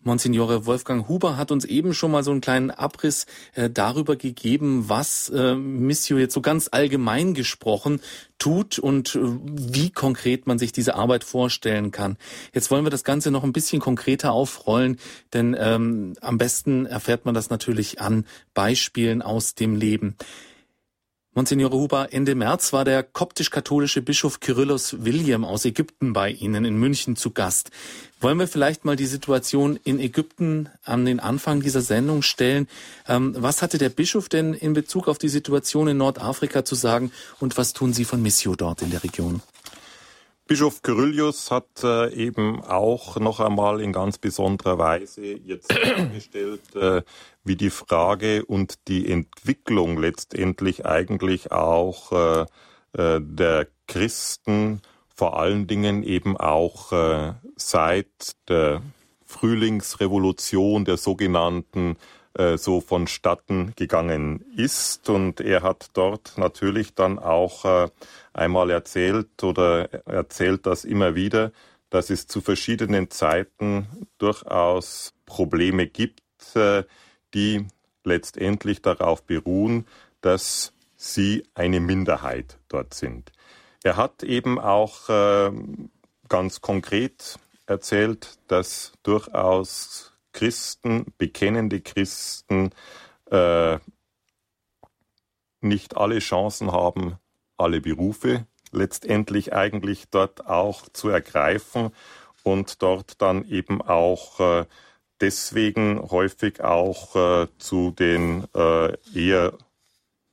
Monsignore 0.00 0.64
Wolfgang 0.64 1.08
Huber 1.08 1.36
hat 1.36 1.50
uns 1.50 1.64
eben 1.64 1.92
schon 1.92 2.12
mal 2.12 2.22
so 2.22 2.30
einen 2.30 2.40
kleinen 2.40 2.70
Abriss 2.70 3.26
äh, 3.54 3.68
darüber 3.68 4.16
gegeben, 4.16 4.88
was 4.88 5.28
äh, 5.28 5.54
Missio 5.54 6.18
jetzt 6.18 6.34
so 6.34 6.40
ganz 6.40 6.68
allgemein 6.70 7.34
gesprochen 7.34 8.00
tut 8.38 8.78
und 8.78 9.16
äh, 9.16 9.18
wie 9.20 9.90
konkret 9.90 10.46
man 10.46 10.58
sich 10.58 10.72
diese 10.72 10.94
Arbeit 10.94 11.24
vorstellen 11.24 11.90
kann. 11.90 12.16
Jetzt 12.54 12.70
wollen 12.70 12.86
wir 12.86 12.90
das 12.90 13.04
Ganze 13.04 13.30
noch 13.30 13.42
ein 13.42 13.52
bisschen 13.52 13.80
konkreter 13.80 14.32
aufrollen, 14.32 14.98
denn 15.32 15.56
ähm, 15.58 16.14
am 16.20 16.38
besten 16.38 16.86
erfährt 16.86 17.24
man 17.24 17.34
das 17.34 17.50
natürlich 17.50 18.00
an 18.00 18.24
Beispielen 18.54 19.20
aus 19.20 19.56
dem 19.56 19.74
Leben. 19.74 20.16
Monsignore 21.38 21.76
Huber, 21.76 22.08
Ende 22.10 22.34
März 22.34 22.72
war 22.72 22.84
der 22.84 23.04
koptisch-katholische 23.04 24.02
Bischof 24.02 24.40
Kyrillos 24.40 25.04
William 25.04 25.44
aus 25.44 25.64
Ägypten 25.64 26.12
bei 26.12 26.30
Ihnen 26.30 26.64
in 26.64 26.76
München 26.76 27.14
zu 27.14 27.30
Gast. 27.30 27.70
Wollen 28.20 28.40
wir 28.40 28.48
vielleicht 28.48 28.84
mal 28.84 28.96
die 28.96 29.06
Situation 29.06 29.78
in 29.84 30.00
Ägypten 30.00 30.68
an 30.82 31.04
den 31.04 31.20
Anfang 31.20 31.60
dieser 31.60 31.80
Sendung 31.80 32.22
stellen? 32.22 32.66
Ähm, 33.06 33.36
was 33.38 33.62
hatte 33.62 33.78
der 33.78 33.88
Bischof 33.88 34.28
denn 34.28 34.52
in 34.52 34.72
Bezug 34.72 35.06
auf 35.06 35.18
die 35.18 35.28
Situation 35.28 35.86
in 35.86 35.98
Nordafrika 35.98 36.64
zu 36.64 36.74
sagen 36.74 37.12
und 37.38 37.56
was 37.56 37.72
tun 37.72 37.92
Sie 37.92 38.04
von 38.04 38.20
Missio 38.20 38.56
dort 38.56 38.82
in 38.82 38.90
der 38.90 39.04
Region? 39.04 39.40
Bischof 40.48 40.80
Kyrillius 40.80 41.50
hat 41.50 41.84
äh, 41.84 42.10
eben 42.14 42.64
auch 42.64 43.16
noch 43.20 43.38
einmal 43.38 43.82
in 43.82 43.92
ganz 43.92 44.16
besonderer 44.16 44.78
Weise 44.78 45.20
jetzt 45.22 45.70
dargestellt, 45.96 46.74
äh, 46.74 47.02
wie 47.44 47.54
die 47.54 47.68
Frage 47.68 48.46
und 48.46 48.88
die 48.88 49.12
Entwicklung 49.12 49.98
letztendlich 49.98 50.86
eigentlich 50.86 51.52
auch 51.52 52.12
äh, 52.12 52.46
äh 52.94 53.20
der 53.20 53.66
Christen 53.86 54.80
vor 55.14 55.38
allen 55.38 55.66
Dingen 55.66 56.02
eben 56.02 56.38
auch 56.38 56.92
äh, 56.92 57.34
seit 57.56 58.32
der 58.48 58.80
Frühlingsrevolution 59.26 60.86
der 60.86 60.96
sogenannten 60.96 61.98
so 62.56 62.80
vonstatten 62.80 63.72
gegangen 63.76 64.44
ist. 64.56 65.08
Und 65.10 65.40
er 65.40 65.62
hat 65.62 65.90
dort 65.94 66.34
natürlich 66.36 66.94
dann 66.94 67.18
auch 67.18 67.64
äh, 67.64 67.88
einmal 68.32 68.70
erzählt 68.70 69.42
oder 69.42 69.92
erzählt 70.06 70.66
das 70.66 70.84
immer 70.84 71.14
wieder, 71.14 71.52
dass 71.90 72.10
es 72.10 72.26
zu 72.26 72.40
verschiedenen 72.40 73.10
Zeiten 73.10 73.86
durchaus 74.18 75.14
Probleme 75.26 75.86
gibt, 75.86 76.22
äh, 76.54 76.84
die 77.34 77.66
letztendlich 78.04 78.82
darauf 78.82 79.22
beruhen, 79.22 79.86
dass 80.20 80.72
sie 80.96 81.44
eine 81.54 81.80
Minderheit 81.80 82.58
dort 82.68 82.94
sind. 82.94 83.32
Er 83.84 83.96
hat 83.96 84.22
eben 84.22 84.58
auch 84.58 85.08
ganz 86.28 86.60
konkret 86.60 87.38
erzählt, 87.66 88.38
dass 88.48 88.92
durchaus 89.02 90.12
Christen, 90.38 91.06
bekennende 91.18 91.80
Christen, 91.80 92.70
äh, 93.28 93.78
nicht 95.60 95.96
alle 95.96 96.20
Chancen 96.20 96.70
haben, 96.70 97.18
alle 97.56 97.80
Berufe 97.80 98.46
letztendlich 98.70 99.52
eigentlich 99.52 100.04
dort 100.10 100.46
auch 100.46 100.88
zu 100.92 101.08
ergreifen 101.08 101.90
und 102.44 102.82
dort 102.82 103.20
dann 103.20 103.48
eben 103.48 103.82
auch 103.82 104.38
äh, 104.38 104.66
deswegen 105.20 106.00
häufig 106.08 106.62
auch 106.62 107.16
äh, 107.16 107.48
zu 107.58 107.90
den 107.90 108.44
äh, 108.54 108.92
eher 109.12 109.54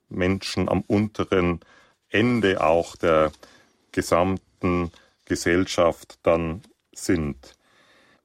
Menschen 0.09 0.69
am 0.69 0.81
unteren 0.81 1.61
Ende 2.09 2.63
auch 2.63 2.95
der 2.95 3.31
gesamten 3.91 4.91
Gesellschaft 5.25 6.19
dann 6.21 6.61
sind. 6.93 7.55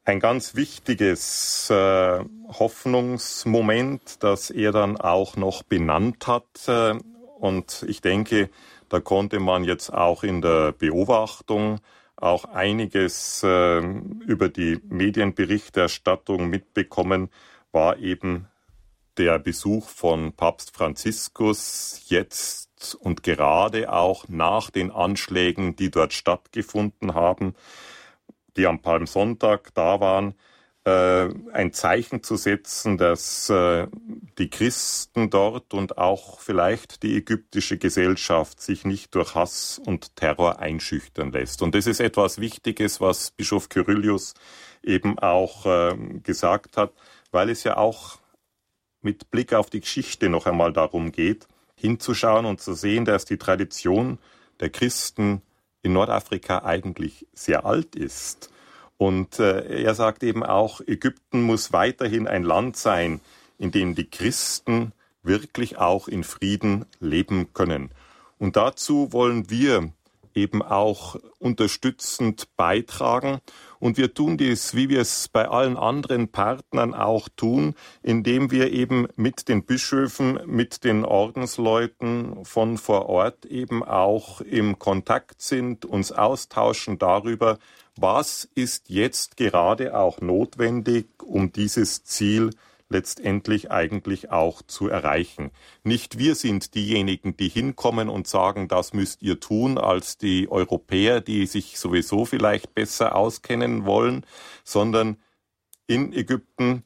Ein 0.05 0.19
ganz 0.19 0.55
wichtiges 0.55 1.69
äh, 1.69 2.25
Hoffnungsmoment, 2.49 4.23
das 4.23 4.51
er 4.51 4.73
dann 4.73 4.97
auch 4.97 5.37
noch 5.37 5.63
benannt 5.63 6.27
hat. 6.27 6.47
Äh, 6.69 6.99
und 7.39 7.85
ich 7.87 8.01
denke, 8.01 8.49
da 8.89 9.01
konnte 9.01 9.41
man 9.41 9.63
jetzt 9.65 9.93
auch 9.93 10.23
in 10.23 10.41
der 10.41 10.73
Beobachtung 10.73 11.81
auch 12.17 12.45
einiges 12.47 13.43
äh, 13.43 13.79
über 13.79 14.49
die 14.49 14.81
Medienberichterstattung 14.89 16.49
mitbekommen, 16.49 17.29
war 17.71 17.99
eben 17.99 18.47
der 19.19 19.39
Besuch 19.39 19.89
von 19.89 20.33
Papst 20.33 20.75
Franziskus 20.75 22.05
jetzt 22.07 22.97
und 23.01 23.23
gerade 23.23 23.93
auch 23.93 24.29
nach 24.29 24.71
den 24.71 24.91
Anschlägen, 24.91 25.77
die 25.77 25.91
dort 25.91 26.15
stattgefunden 26.15 27.15
haben 27.15 27.55
die 28.61 28.67
am 28.67 28.83
Palmsonntag 28.83 29.73
da 29.75 30.01
waren, 30.01 30.35
äh, 30.85 31.29
ein 31.53 31.73
Zeichen 31.73 32.23
zu 32.23 32.37
setzen, 32.37 32.99
dass 32.99 33.49
äh, 33.49 33.87
die 34.39 34.51
Christen 34.51 35.31
dort 35.31 35.73
und 35.73 35.97
auch 35.97 36.41
vielleicht 36.41 37.03
die 37.03 37.17
ägyptische 37.17 37.79
Gesellschaft 37.79 38.61
sich 38.61 38.85
nicht 38.85 39.15
durch 39.15 39.35
Hass 39.35 39.81
und 39.83 40.15
Terror 40.15 40.59
einschüchtern 40.59 41.33
lässt. 41.33 41.63
Und 41.63 41.75
das 41.75 41.87
ist 41.87 42.01
etwas 42.01 42.39
Wichtiges, 42.39 43.01
was 43.01 43.31
Bischof 43.31 43.71
Kyrillius 43.71 44.35
eben 44.83 45.19
auch 45.19 45.65
äh, 45.65 45.97
gesagt 46.23 46.77
hat, 46.77 46.93
weil 47.31 47.49
es 47.49 47.65
ja 47.65 47.79
auch 47.79 48.19
mit 49.01 49.31
Blick 49.31 49.55
auf 49.55 49.71
die 49.71 49.81
Geschichte 49.81 50.29
noch 50.29 50.47
einmal 50.47 50.75
darum 50.75 51.13
geht, 51.13 51.49
hinzuschauen 51.77 52.45
und 52.45 52.61
zu 52.61 52.75
sehen, 52.75 53.07
dass 53.07 53.25
die 53.25 53.39
Tradition 53.39 54.19
der 54.61 54.69
Christen 54.69 55.41
in 55.83 55.93
Nordafrika 55.93 56.63
eigentlich 56.65 57.27
sehr 57.33 57.65
alt 57.65 57.97
ist. 57.97 58.51
Und 58.97 59.39
äh, 59.39 59.83
er 59.83 59.95
sagt 59.95 60.23
eben 60.23 60.43
auch, 60.43 60.81
Ägypten 60.83 61.43
muss 61.43 61.73
weiterhin 61.73 62.29
ein 62.29 62.43
Land 62.43 62.77
sein, 62.77 63.21
in 63.59 63.71
dem 63.71 63.95
die 63.95 64.09
Christen 64.09 64.93
wirklich 65.23 65.79
auch 65.79 66.09
in 66.09 66.25
Frieden 66.25 66.87
leben 66.99 67.53
können. 67.55 67.91
Und 68.39 68.57
dazu 68.57 69.13
wollen 69.13 69.51
wir 69.51 69.91
eben 70.35 70.63
auch 70.63 71.17
unterstützend 71.39 72.49
beitragen. 72.57 73.41
Und 73.81 73.97
wir 73.97 74.15
tun 74.15 74.37
dies, 74.37 74.77
wie 74.77 74.91
wir 74.91 75.01
es 75.01 75.29
bei 75.29 75.49
allen 75.49 75.77
anderen 75.77 76.29
Partnern 76.29 76.95
auch 76.95 77.29
tun, 77.35 77.75
indem 78.03 78.51
wir 78.51 78.73
eben 78.73 79.09
mit 79.17 79.49
den 79.49 79.65
Bischöfen, 79.65 80.39
mit 80.47 80.85
den 80.85 81.05
Ordensleuten 81.05 82.45
von 82.45 82.77
vor 82.77 83.07
Ort 83.07 83.47
eben 83.47 83.83
auch 83.83 84.43
im 84.43 84.79
Kontakt 84.79 85.41
sind, 85.41 85.87
uns 85.87 86.13
austauschen 86.13 86.99
darüber, 86.99 87.59
was 87.97 88.49
ist 88.55 88.91
jetzt 88.91 89.39
gerade 89.39 89.97
auch 89.97 90.21
notwendig, 90.21 91.09
um 91.25 91.51
dieses 91.51 92.05
Ziel 92.05 92.51
letztendlich 92.91 93.71
eigentlich 93.71 94.31
auch 94.31 94.63
zu 94.63 94.89
erreichen. 94.89 95.51
Nicht 95.85 96.19
wir 96.19 96.35
sind 96.35 96.75
diejenigen, 96.75 97.37
die 97.37 97.49
hinkommen 97.49 98.09
und 98.09 98.27
sagen, 98.27 98.69
das 98.69 98.93
müsst 98.93 99.23
ihr 99.23 99.41
tun, 99.41 99.79
als 99.79 100.19
die 100.19 100.51
Europäer, 100.51 101.21
die 101.21 101.47
sich 101.47 101.79
sowieso 101.79 102.25
vielleicht 102.27 102.75
besser 102.75 103.15
auskennen 103.17 103.87
wollen, 103.87 104.27
sondern 104.65 105.17
in 105.87 106.13
Ägypten 106.13 106.85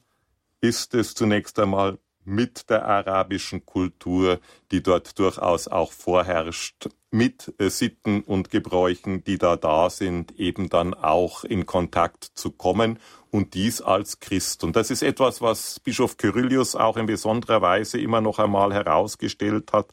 ist 0.61 0.93
es 0.93 1.13
zunächst 1.13 1.59
einmal 1.59 1.99
mit 2.23 2.69
der 2.69 2.85
arabischen 2.85 3.65
Kultur, 3.65 4.39
die 4.71 4.81
dort 4.81 5.19
durchaus 5.19 5.67
auch 5.67 5.91
vorherrscht, 5.91 6.89
mit 7.11 7.53
Sitten 7.59 8.21
und 8.21 8.49
Gebräuchen, 8.49 9.23
die 9.23 9.37
da 9.37 9.55
da 9.55 9.89
sind, 9.89 10.37
eben 10.37 10.69
dann 10.69 10.93
auch 10.93 11.43
in 11.43 11.65
Kontakt 11.65 12.25
zu 12.33 12.51
kommen 12.51 12.99
und 13.35 13.53
dies 13.53 13.81
als 13.81 14.21
Christ. 14.21 14.63
Und 14.63 14.77
das 14.77 14.89
ist 14.89 15.03
etwas, 15.03 15.41
was 15.41 15.81
Bischof 15.81 16.15
Kyrillius 16.15 16.73
auch 16.73 16.95
in 16.95 17.05
besonderer 17.05 17.61
Weise 17.61 17.99
immer 17.99 18.21
noch 18.21 18.39
einmal 18.39 18.73
herausgestellt 18.73 19.73
hat, 19.73 19.87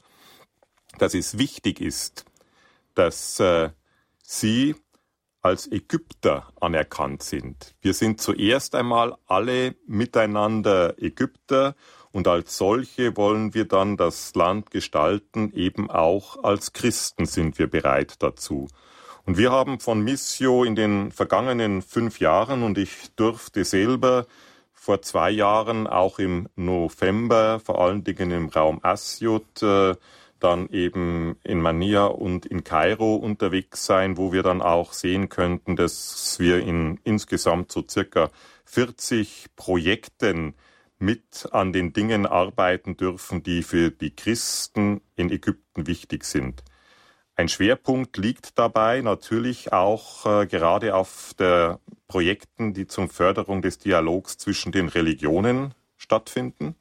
dass 0.99 1.13
es 1.13 1.39
wichtig 1.39 1.81
ist, 1.81 2.25
dass 2.95 3.41
äh, 3.41 3.71
sie 4.23 4.77
als 5.41 5.71
Ägypter 5.73 6.53
anerkannt 6.61 7.25
sind. 7.25 7.75
Wir 7.81 7.95
sind 7.95 8.21
zuerst 8.21 8.77
einmal 8.77 9.17
alle 9.27 9.75
miteinander 9.89 10.95
Ägypter 11.03 11.75
und 12.13 12.29
als 12.29 12.57
solche 12.57 13.17
wollen 13.17 13.55
wir 13.55 13.65
dann 13.65 13.97
das 13.97 14.37
Land 14.37 14.71
gestalten, 14.71 15.53
eben 15.53 15.91
auch 15.91 16.45
als 16.45 16.73
Christen 16.73 17.27
sind 17.27 17.59
wir 17.59 17.67
bereit 17.67 18.23
dazu. 18.23 18.69
Und 19.25 19.39
wir 19.39 19.53
haben 19.53 19.79
von 19.79 20.03
Missio 20.03 20.65
in 20.65 20.75
den 20.75 21.13
vergangenen 21.13 21.83
fünf 21.83 22.19
Jahren, 22.19 22.63
und 22.63 22.77
ich 22.77 23.15
durfte 23.15 23.65
selber 23.65 24.27
vor 24.73 25.01
zwei 25.03 25.31
Jahren 25.31 25.87
auch 25.87 26.19
im 26.19 26.49
November, 26.57 27.61
vor 27.61 27.81
allen 27.81 28.03
Dingen 28.03 28.33
im 28.33 28.49
Raum 28.49 28.81
Asyut, 28.83 29.63
äh, 29.63 29.95
dann 30.41 30.69
eben 30.71 31.37
in 31.45 31.61
Mania 31.61 32.07
und 32.07 32.47
in 32.47 32.65
Kairo 32.65 33.15
unterwegs 33.15 33.87
sein, 33.87 34.17
wo 34.17 34.33
wir 34.33 34.43
dann 34.43 34.61
auch 34.61 34.93
sehen 34.93 35.29
könnten, 35.29 35.77
dass 35.77 36.37
wir 36.41 36.59
in 36.59 36.99
insgesamt 37.05 37.71
so 37.71 37.85
circa 37.89 38.29
40 38.65 39.51
Projekten 39.55 40.55
mit 40.99 41.49
an 41.53 41.73
den 41.73 41.93
Dingen 41.93 42.27
arbeiten 42.27 42.97
dürfen, 42.97 43.45
die 43.45 43.63
für 43.63 43.93
die 43.93 44.17
Christen 44.17 45.01
in 45.15 45.31
Ägypten 45.31 45.87
wichtig 45.87 46.25
sind. 46.25 46.65
Ein 47.43 47.49
Schwerpunkt 47.49 48.19
liegt 48.19 48.57
dabei 48.57 49.01
natürlich 49.01 49.73
auch 49.73 50.27
äh, 50.27 50.47
gerade 50.47 50.95
auf 50.95 51.33
der 51.37 51.81
Projekten, 52.07 52.73
die 52.73 52.87
zur 52.87 53.09
Förderung 53.09 53.63
des 53.63 53.79
Dialogs 53.79 54.39
zwischen 54.39 54.71
den 54.71 54.87
Religionen 54.87 55.75
stattfinden. 55.97 56.77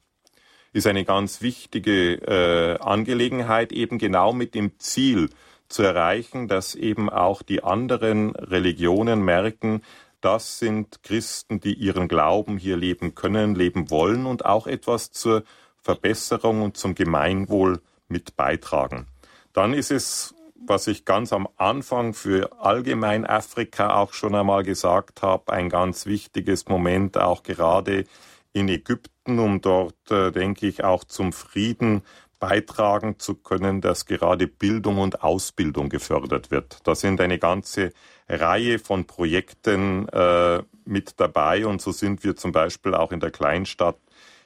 Ist 0.72 0.86
eine 0.86 1.04
ganz 1.04 1.42
wichtige 1.42 2.14
äh, 2.14 2.78
Angelegenheit, 2.78 3.72
eben 3.72 3.98
genau 3.98 4.32
mit 4.32 4.54
dem 4.54 4.78
Ziel 4.78 5.30
zu 5.66 5.82
erreichen, 5.82 6.46
dass 6.46 6.76
eben 6.76 7.10
auch 7.10 7.42
die 7.42 7.64
anderen 7.64 8.36
Religionen 8.36 9.20
merken, 9.20 9.82
das 10.20 10.60
sind 10.60 11.02
Christen, 11.02 11.58
die 11.58 11.74
ihren 11.74 12.06
Glauben 12.06 12.56
hier 12.56 12.76
leben 12.76 13.16
können, 13.16 13.56
leben 13.56 13.90
wollen 13.90 14.26
und 14.26 14.44
auch 14.44 14.68
etwas 14.68 15.10
zur 15.10 15.42
Verbesserung 15.82 16.62
und 16.62 16.76
zum 16.76 16.94
Gemeinwohl 16.94 17.80
mit 18.06 18.36
beitragen. 18.36 19.08
Dann 19.52 19.74
ist 19.74 19.90
es, 19.90 20.34
was 20.66 20.86
ich 20.86 21.04
ganz 21.04 21.32
am 21.32 21.48
Anfang 21.56 22.14
für 22.14 22.60
allgemein 22.60 23.26
Afrika 23.26 23.94
auch 23.94 24.12
schon 24.12 24.34
einmal 24.34 24.62
gesagt 24.62 25.22
habe, 25.22 25.52
ein 25.52 25.68
ganz 25.68 26.06
wichtiges 26.06 26.68
Moment, 26.68 27.18
auch 27.18 27.42
gerade 27.42 28.04
in 28.52 28.68
Ägypten, 28.68 29.38
um 29.38 29.60
dort, 29.60 30.10
äh, 30.10 30.30
denke 30.30 30.66
ich, 30.66 30.84
auch 30.84 31.04
zum 31.04 31.32
Frieden 31.32 32.02
beitragen 32.38 33.18
zu 33.18 33.36
können, 33.36 33.80
dass 33.80 34.04
gerade 34.04 34.48
Bildung 34.48 34.98
und 34.98 35.22
Ausbildung 35.22 35.88
gefördert 35.88 36.50
wird. 36.50 36.78
Da 36.84 36.94
sind 36.94 37.20
eine 37.20 37.38
ganze 37.38 37.92
Reihe 38.28 38.78
von 38.78 39.06
Projekten 39.06 40.08
äh, 40.08 40.62
mit 40.84 41.20
dabei 41.20 41.66
und 41.66 41.80
so 41.80 41.92
sind 41.92 42.24
wir 42.24 42.34
zum 42.34 42.50
Beispiel 42.50 42.94
auch 42.94 43.12
in 43.12 43.20
der 43.20 43.30
Kleinstadt 43.30 43.96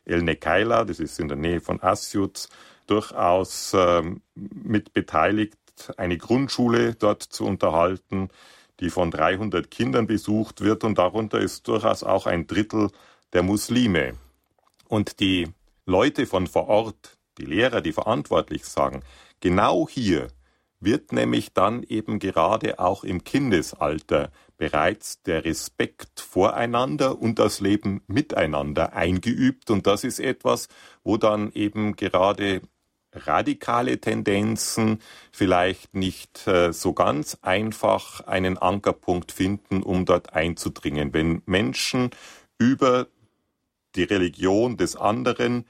El 0.04 0.22
Nekaila, 0.22 0.84
das 0.84 1.00
ist 1.00 1.18
in 1.18 1.28
der 1.28 1.38
Nähe 1.38 1.60
von 1.60 1.82
Asyut, 1.82 2.48
durchaus 2.86 3.72
äh, 3.74 4.02
mit 4.34 4.92
beteiligt, 4.92 5.56
eine 5.96 6.18
Grundschule 6.18 6.94
dort 6.94 7.22
zu 7.22 7.44
unterhalten, 7.44 8.28
die 8.80 8.90
von 8.90 9.10
300 9.10 9.70
Kindern 9.70 10.06
besucht 10.06 10.60
wird 10.60 10.84
und 10.84 10.98
darunter 10.98 11.38
ist 11.38 11.66
durchaus 11.68 12.02
auch 12.02 12.26
ein 12.26 12.46
Drittel 12.46 12.90
der 13.32 13.42
Muslime. 13.42 14.14
Und 14.88 15.20
die 15.20 15.48
Leute 15.86 16.26
von 16.26 16.46
vor 16.46 16.68
Ort, 16.68 17.16
die 17.38 17.46
Lehrer, 17.46 17.80
die 17.80 17.92
verantwortlich 17.92 18.64
sagen, 18.64 19.02
genau 19.40 19.88
hier 19.88 20.28
wird 20.80 21.12
nämlich 21.12 21.52
dann 21.52 21.82
eben 21.82 22.18
gerade 22.18 22.78
auch 22.78 23.02
im 23.02 23.24
Kindesalter 23.24 24.30
bereits 24.58 25.22
der 25.22 25.44
Respekt 25.44 26.20
voreinander 26.20 27.18
und 27.20 27.38
das 27.38 27.60
Leben 27.60 28.02
miteinander 28.06 28.94
eingeübt. 28.94 29.70
Und 29.70 29.86
das 29.86 30.04
ist 30.04 30.20
etwas, 30.20 30.68
wo 31.02 31.16
dann 31.16 31.50
eben 31.52 31.96
gerade 31.96 32.62
radikale 33.26 34.00
Tendenzen 34.00 35.00
vielleicht 35.32 35.94
nicht 35.94 36.46
äh, 36.46 36.72
so 36.72 36.92
ganz 36.92 37.38
einfach 37.42 38.20
einen 38.20 38.58
Ankerpunkt 38.58 39.32
finden, 39.32 39.82
um 39.82 40.04
dort 40.04 40.34
einzudringen. 40.34 41.12
Wenn 41.12 41.42
Menschen 41.46 42.10
über 42.58 43.06
die 43.94 44.04
Religion 44.04 44.76
des 44.76 44.96
anderen 44.96 45.66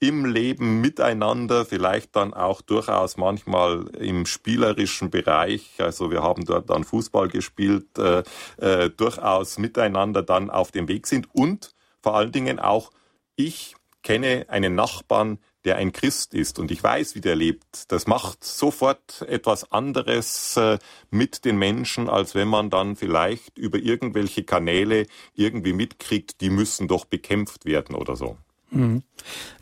im 0.00 0.26
Leben 0.26 0.80
miteinander, 0.80 1.64
vielleicht 1.64 2.14
dann 2.16 2.34
auch 2.34 2.60
durchaus 2.60 3.16
manchmal 3.16 3.86
im 3.98 4.26
spielerischen 4.26 5.10
Bereich, 5.10 5.76
also 5.78 6.10
wir 6.10 6.22
haben 6.22 6.44
dort 6.44 6.68
dann 6.68 6.84
Fußball 6.84 7.28
gespielt, 7.28 7.98
äh, 7.98 8.22
äh, 8.58 8.90
durchaus 8.90 9.58
miteinander 9.58 10.22
dann 10.22 10.50
auf 10.50 10.72
dem 10.72 10.88
Weg 10.88 11.06
sind 11.06 11.28
und 11.32 11.74
vor 12.02 12.16
allen 12.16 12.32
Dingen 12.32 12.58
auch 12.58 12.90
ich 13.36 13.74
kenne 14.02 14.46
einen 14.48 14.74
Nachbarn, 14.74 15.38
der 15.64 15.76
ein 15.76 15.92
Christ 15.92 16.34
ist 16.34 16.58
und 16.58 16.70
ich 16.70 16.82
weiß, 16.82 17.14
wie 17.14 17.20
der 17.20 17.36
lebt. 17.36 17.90
Das 17.90 18.06
macht 18.06 18.44
sofort 18.44 19.22
etwas 19.22 19.70
anderes 19.72 20.56
äh, 20.56 20.78
mit 21.10 21.44
den 21.44 21.56
Menschen, 21.56 22.08
als 22.08 22.34
wenn 22.34 22.48
man 22.48 22.70
dann 22.70 22.96
vielleicht 22.96 23.58
über 23.58 23.78
irgendwelche 23.78 24.44
Kanäle 24.44 25.06
irgendwie 25.34 25.72
mitkriegt, 25.72 26.40
die 26.40 26.50
müssen 26.50 26.88
doch 26.88 27.04
bekämpft 27.04 27.64
werden 27.64 27.94
oder 27.94 28.16
so. 28.16 28.36
Mhm. 28.74 29.02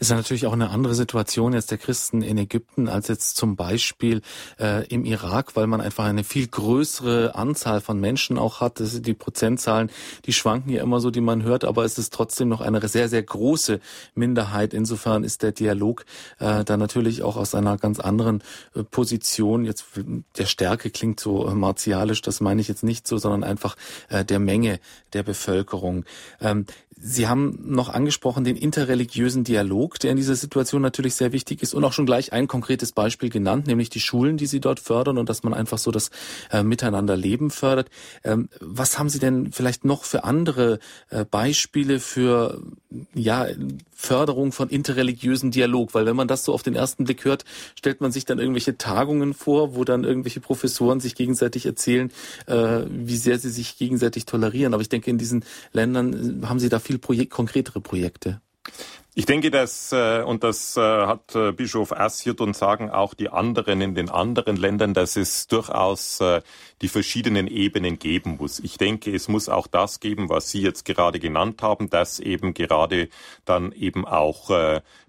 Ist 0.00 0.10
ja 0.10 0.16
natürlich 0.16 0.46
auch 0.46 0.52
eine 0.52 0.70
andere 0.70 0.94
Situation 0.94 1.52
jetzt 1.52 1.70
der 1.70 1.78
Christen 1.78 2.22
in 2.22 2.36
Ägypten 2.38 2.88
als 2.88 3.08
jetzt 3.08 3.36
zum 3.36 3.54
Beispiel 3.54 4.22
äh, 4.58 4.86
im 4.88 5.04
Irak, 5.04 5.54
weil 5.54 5.66
man 5.66 5.80
einfach 5.80 6.04
eine 6.04 6.24
viel 6.24 6.48
größere 6.48 7.34
Anzahl 7.34 7.80
von 7.80 8.00
Menschen 8.00 8.38
auch 8.38 8.60
hat. 8.60 8.80
Das 8.80 8.92
sind 8.92 9.06
die 9.06 9.14
Prozentzahlen, 9.14 9.90
die 10.24 10.32
schwanken 10.32 10.70
ja 10.70 10.82
immer 10.82 10.98
so, 10.98 11.10
die 11.10 11.20
man 11.20 11.42
hört, 11.42 11.64
aber 11.64 11.84
es 11.84 11.98
ist 11.98 12.12
trotzdem 12.12 12.48
noch 12.48 12.60
eine 12.60 12.86
sehr, 12.88 13.08
sehr 13.08 13.22
große 13.22 13.80
Minderheit. 14.14 14.74
Insofern 14.74 15.22
ist 15.22 15.42
der 15.42 15.52
Dialog 15.52 16.04
äh, 16.38 16.64
da 16.64 16.76
natürlich 16.76 17.22
auch 17.22 17.36
aus 17.36 17.54
einer 17.54 17.76
ganz 17.76 18.00
anderen 18.00 18.42
äh, 18.74 18.82
Position. 18.82 19.64
Jetzt 19.64 19.84
der 20.38 20.46
Stärke 20.46 20.90
klingt 20.90 21.20
so 21.20 21.46
äh, 21.46 21.54
martialisch, 21.54 22.22
das 22.22 22.40
meine 22.40 22.60
ich 22.60 22.68
jetzt 22.68 22.82
nicht 22.82 23.06
so, 23.06 23.18
sondern 23.18 23.44
einfach 23.44 23.76
äh, 24.08 24.24
der 24.24 24.38
Menge 24.38 24.80
der 25.12 25.22
Bevölkerung. 25.22 26.04
Ähm, 26.40 26.66
Sie 27.04 27.26
haben 27.26 27.58
noch 27.64 27.88
angesprochen 27.88 28.44
den 28.44 28.54
interreligiösen 28.54 29.42
Dialog, 29.42 29.98
der 29.98 30.12
in 30.12 30.16
dieser 30.16 30.36
Situation 30.36 30.82
natürlich 30.82 31.16
sehr 31.16 31.32
wichtig 31.32 31.60
ist 31.60 31.74
und 31.74 31.82
auch 31.82 31.92
schon 31.92 32.06
gleich 32.06 32.32
ein 32.32 32.46
konkretes 32.46 32.92
Beispiel 32.92 33.28
genannt, 33.28 33.66
nämlich 33.66 33.90
die 33.90 33.98
Schulen, 33.98 34.36
die 34.36 34.46
Sie 34.46 34.60
dort 34.60 34.78
fördern 34.78 35.18
und 35.18 35.28
dass 35.28 35.42
man 35.42 35.52
einfach 35.52 35.78
so 35.78 35.90
das 35.90 36.10
äh, 36.52 36.62
Miteinanderleben 36.62 37.50
fördert. 37.50 37.90
Ähm, 38.22 38.48
was 38.60 39.00
haben 39.00 39.08
Sie 39.08 39.18
denn 39.18 39.50
vielleicht 39.50 39.84
noch 39.84 40.04
für 40.04 40.22
andere 40.22 40.78
äh, 41.10 41.24
Beispiele 41.24 41.98
für 41.98 42.62
ja, 43.14 43.48
Förderung 44.02 44.52
von 44.52 44.68
interreligiösen 44.68 45.50
Dialog? 45.50 45.94
Weil 45.94 46.06
wenn 46.06 46.16
man 46.16 46.28
das 46.28 46.44
so 46.44 46.52
auf 46.52 46.62
den 46.62 46.74
ersten 46.74 47.04
Blick 47.04 47.24
hört, 47.24 47.44
stellt 47.76 48.00
man 48.00 48.10
sich 48.10 48.24
dann 48.24 48.38
irgendwelche 48.38 48.76
Tagungen 48.76 49.32
vor, 49.32 49.76
wo 49.76 49.84
dann 49.84 50.02
irgendwelche 50.02 50.40
Professoren 50.40 50.98
sich 50.98 51.14
gegenseitig 51.14 51.66
erzählen, 51.66 52.10
äh, 52.46 52.80
wie 52.88 53.16
sehr 53.16 53.38
sie 53.38 53.50
sich 53.50 53.78
gegenseitig 53.78 54.26
tolerieren. 54.26 54.74
Aber 54.74 54.82
ich 54.82 54.88
denke, 54.88 55.10
in 55.10 55.18
diesen 55.18 55.44
Ländern 55.72 56.48
haben 56.48 56.58
Sie 56.58 56.68
da 56.68 56.80
viel 56.80 56.98
Projek 56.98 57.30
konkretere 57.30 57.80
Projekte. 57.80 58.40
Ich 59.14 59.26
denke, 59.26 59.50
dass, 59.50 59.92
äh, 59.92 60.22
und 60.22 60.42
das 60.42 60.74
äh, 60.78 60.80
hat 60.80 61.34
äh, 61.34 61.52
Bischof 61.52 61.92
Assiut 61.92 62.40
und 62.40 62.56
sagen 62.56 62.88
auch 62.90 63.12
die 63.12 63.28
anderen 63.28 63.82
in 63.82 63.94
den 63.94 64.08
anderen 64.08 64.56
Ländern, 64.56 64.94
dass 64.94 65.16
es 65.16 65.46
durchaus 65.48 66.22
die 66.80 66.88
verschiedenen 66.88 67.46
Ebenen 67.46 67.98
geben 67.98 68.38
muss. 68.38 68.58
Ich 68.58 68.78
denke, 68.78 69.14
es 69.14 69.28
muss 69.28 69.50
auch 69.50 69.66
das 69.66 70.00
geben, 70.00 70.30
was 70.30 70.50
Sie 70.50 70.62
jetzt 70.62 70.86
gerade 70.86 71.20
genannt 71.20 71.62
haben, 71.62 71.90
dass 71.90 72.20
eben 72.20 72.54
gerade 72.54 73.08
dann 73.44 73.72
eben 73.72 74.06
auch 74.06 74.50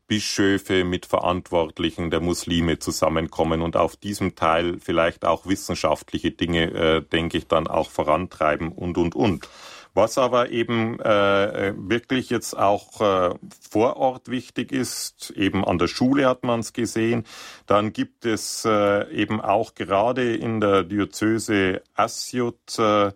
Bischöfe 0.07 0.83
mit 0.83 1.05
Verantwortlichen 1.05 2.11
der 2.11 2.19
Muslime 2.19 2.79
zusammenkommen 2.79 3.61
und 3.61 3.77
auf 3.77 3.95
diesem 3.95 4.35
Teil 4.35 4.77
vielleicht 4.79 5.25
auch 5.25 5.45
wissenschaftliche 5.45 6.31
Dinge, 6.31 7.01
denke 7.11 7.37
ich, 7.37 7.47
dann 7.47 7.67
auch 7.67 7.89
vorantreiben 7.89 8.71
und, 8.71 8.97
und, 8.97 9.15
und. 9.15 9.47
Was 9.95 10.17
aber 10.17 10.49
eben 10.49 10.99
äh, 11.01 11.73
wirklich 11.77 12.31
jetzt 12.31 12.57
auch 12.57 12.99
äh, 12.99 13.35
vor 13.69 13.97
Ort 13.97 14.27
wichtig 14.27 14.71
ist, 14.71 15.29
eben 15.35 15.63
an 15.63 15.77
der 15.77 15.87
Schule 15.87 16.27
hat 16.27 16.43
man 16.43 16.61
es 16.61 16.73
gesehen, 16.73 17.25
dann 17.67 17.93
gibt 17.93 18.25
es 18.25 18.65
äh, 18.65 19.07
eben 19.11 19.39
auch 19.39 19.75
gerade 19.75 20.35
in 20.35 20.59
der 20.59 20.83
Diözese 20.83 21.83
Assiut, 21.93 22.79
äh, 22.79 23.11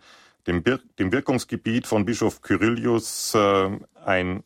dem, 0.45 0.63
dem 0.99 1.11
Wirkungsgebiet 1.11 1.87
von 1.87 2.05
Bischof 2.05 2.41
Kyrillius, 2.41 3.33
äh, 3.33 3.69
ein 4.05 4.43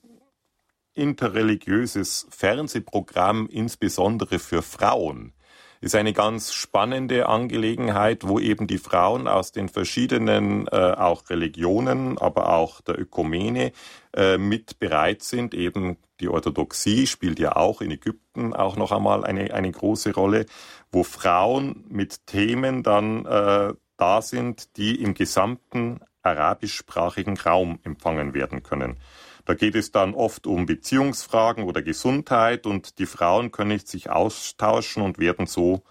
interreligiöses 0.94 2.28
Fernsehprogramm, 2.30 3.48
insbesondere 3.52 4.40
für 4.40 4.62
Frauen 4.62 5.34
ist 5.82 5.96
eine 5.96 6.14
ganz 6.14 6.54
spannende 6.54 7.28
Angelegenheit, 7.28 8.28
wo 8.28 8.40
eben 8.40 8.68
die 8.68 8.78
Frauen 8.78 9.28
aus 9.28 9.52
den 9.52 9.68
verschiedenen 9.68 10.68
äh, 10.68 10.76
auch 10.76 11.30
Religionen, 11.30 12.20
aber 12.20 12.54
auch 12.54 12.82
der 12.82 13.00
Ökumene 13.00 13.72
äh, 14.16 14.38
mit 14.38 14.78
bereit 14.78 15.24
sind. 15.24 15.56
Eben 15.56 15.98
die 16.20 16.30
Orthodoxie 16.30 17.08
spielt 17.08 17.40
ja 17.40 17.56
auch 17.56 17.82
in 17.82 17.90
Ägypten 17.90 18.54
auch 18.54 18.76
noch 18.76 18.92
einmal 18.92 19.26
eine, 19.26 19.54
eine 19.54 19.72
große 19.72 20.14
Rolle, 20.14 20.46
wo 20.92 21.04
Frauen 21.04 21.84
mit 21.90 22.28
Themen 22.28 22.84
dann 22.84 23.26
äh, 23.26 23.74
da 23.98 24.22
sind, 24.22 24.78
die 24.78 25.02
im 25.02 25.16
gesamten 25.16 26.00
arabischsprachigen 26.22 27.38
Raum 27.38 27.80
empfangen 27.84 28.36
werden 28.36 28.62
können. 28.62 28.98
Da 29.46 29.54
geht 29.54 29.76
es 29.76 29.92
dann 29.92 30.14
oft 30.14 30.48
um 30.48 30.66
Beziehungsfragen 30.66 31.64
oder 31.64 31.82
Gesundheit 31.82 32.66
und 32.66 33.00
die 33.00 33.06
Frauen 33.06 33.52
können 33.52 33.80
sich 33.80 34.10
austauschen 34.10 35.04
und 35.04 35.20
werden 35.20 35.48
so 35.48 35.84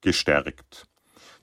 gestärkt. 0.00 0.86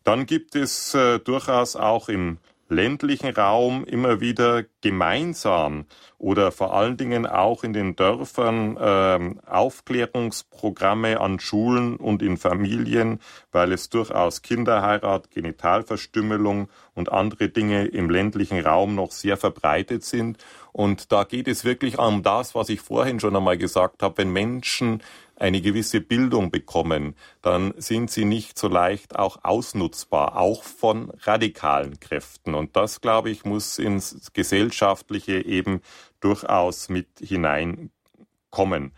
Dann 0.04 0.26
gibt 0.26 0.56
es 0.56 0.94
äh, 0.94 1.20
durchaus 1.20 1.76
auch 1.76 2.10
im 2.10 2.38
ländlichen 2.76 3.30
Raum 3.34 3.86
immer 3.86 4.20
wieder 4.20 4.64
gemeinsam 4.82 5.86
oder 6.18 6.52
vor 6.52 6.74
allen 6.74 6.98
Dingen 6.98 7.26
auch 7.26 7.64
in 7.64 7.74
den 7.74 7.96
Dörfern 7.96 8.78
äh, 8.78 9.50
Aufklärungsprogramme 9.50 11.20
an 11.20 11.40
Schulen 11.40 11.96
und 11.96 12.22
in 12.22 12.38
Familien, 12.38 13.20
weil 13.52 13.72
es 13.72 13.90
durchaus 13.90 14.42
Kinderheirat, 14.42 15.32
Genitalverstümmelung 15.32 16.70
und 16.94 17.12
andere 17.12 17.50
Dinge 17.50 17.86
im 17.86 18.10
ländlichen 18.10 18.60
Raum 18.60 18.96
noch 18.96 19.12
sehr 19.12 19.38
verbreitet 19.38 20.04
sind. 20.04 20.38
Und 20.72 21.12
da 21.12 21.24
geht 21.24 21.48
es 21.48 21.64
wirklich 21.64 21.98
um 21.98 22.22
das, 22.22 22.54
was 22.54 22.70
ich 22.70 22.82
vorhin 22.82 23.20
schon 23.20 23.36
einmal 23.36 23.58
gesagt 23.58 24.04
habe, 24.04 24.18
wenn 24.20 24.32
Menschen 24.32 25.02
eine 25.36 25.62
gewisse 25.62 26.02
Bildung 26.02 26.50
bekommen, 26.50 27.16
dann 27.42 27.74
sind 27.78 28.10
sie 28.10 28.26
nicht 28.26 28.58
so 28.58 28.68
leicht 28.68 29.18
auch 29.18 29.44
ausnutzbar, 29.44 30.38
auch 30.38 30.64
von 30.64 31.12
radikalen 31.22 32.00
Kräften. 32.00 32.56
Und 32.56 32.76
das, 32.76 33.02
glaube 33.02 33.30
ich, 33.30 33.46
muss 33.46 33.78
ins 33.78 34.32
Gesellschaftliche 34.34 35.46
eben 35.46 35.82
durchaus 36.20 36.90
mit 36.90 37.08
hineinkommen. 37.20 38.94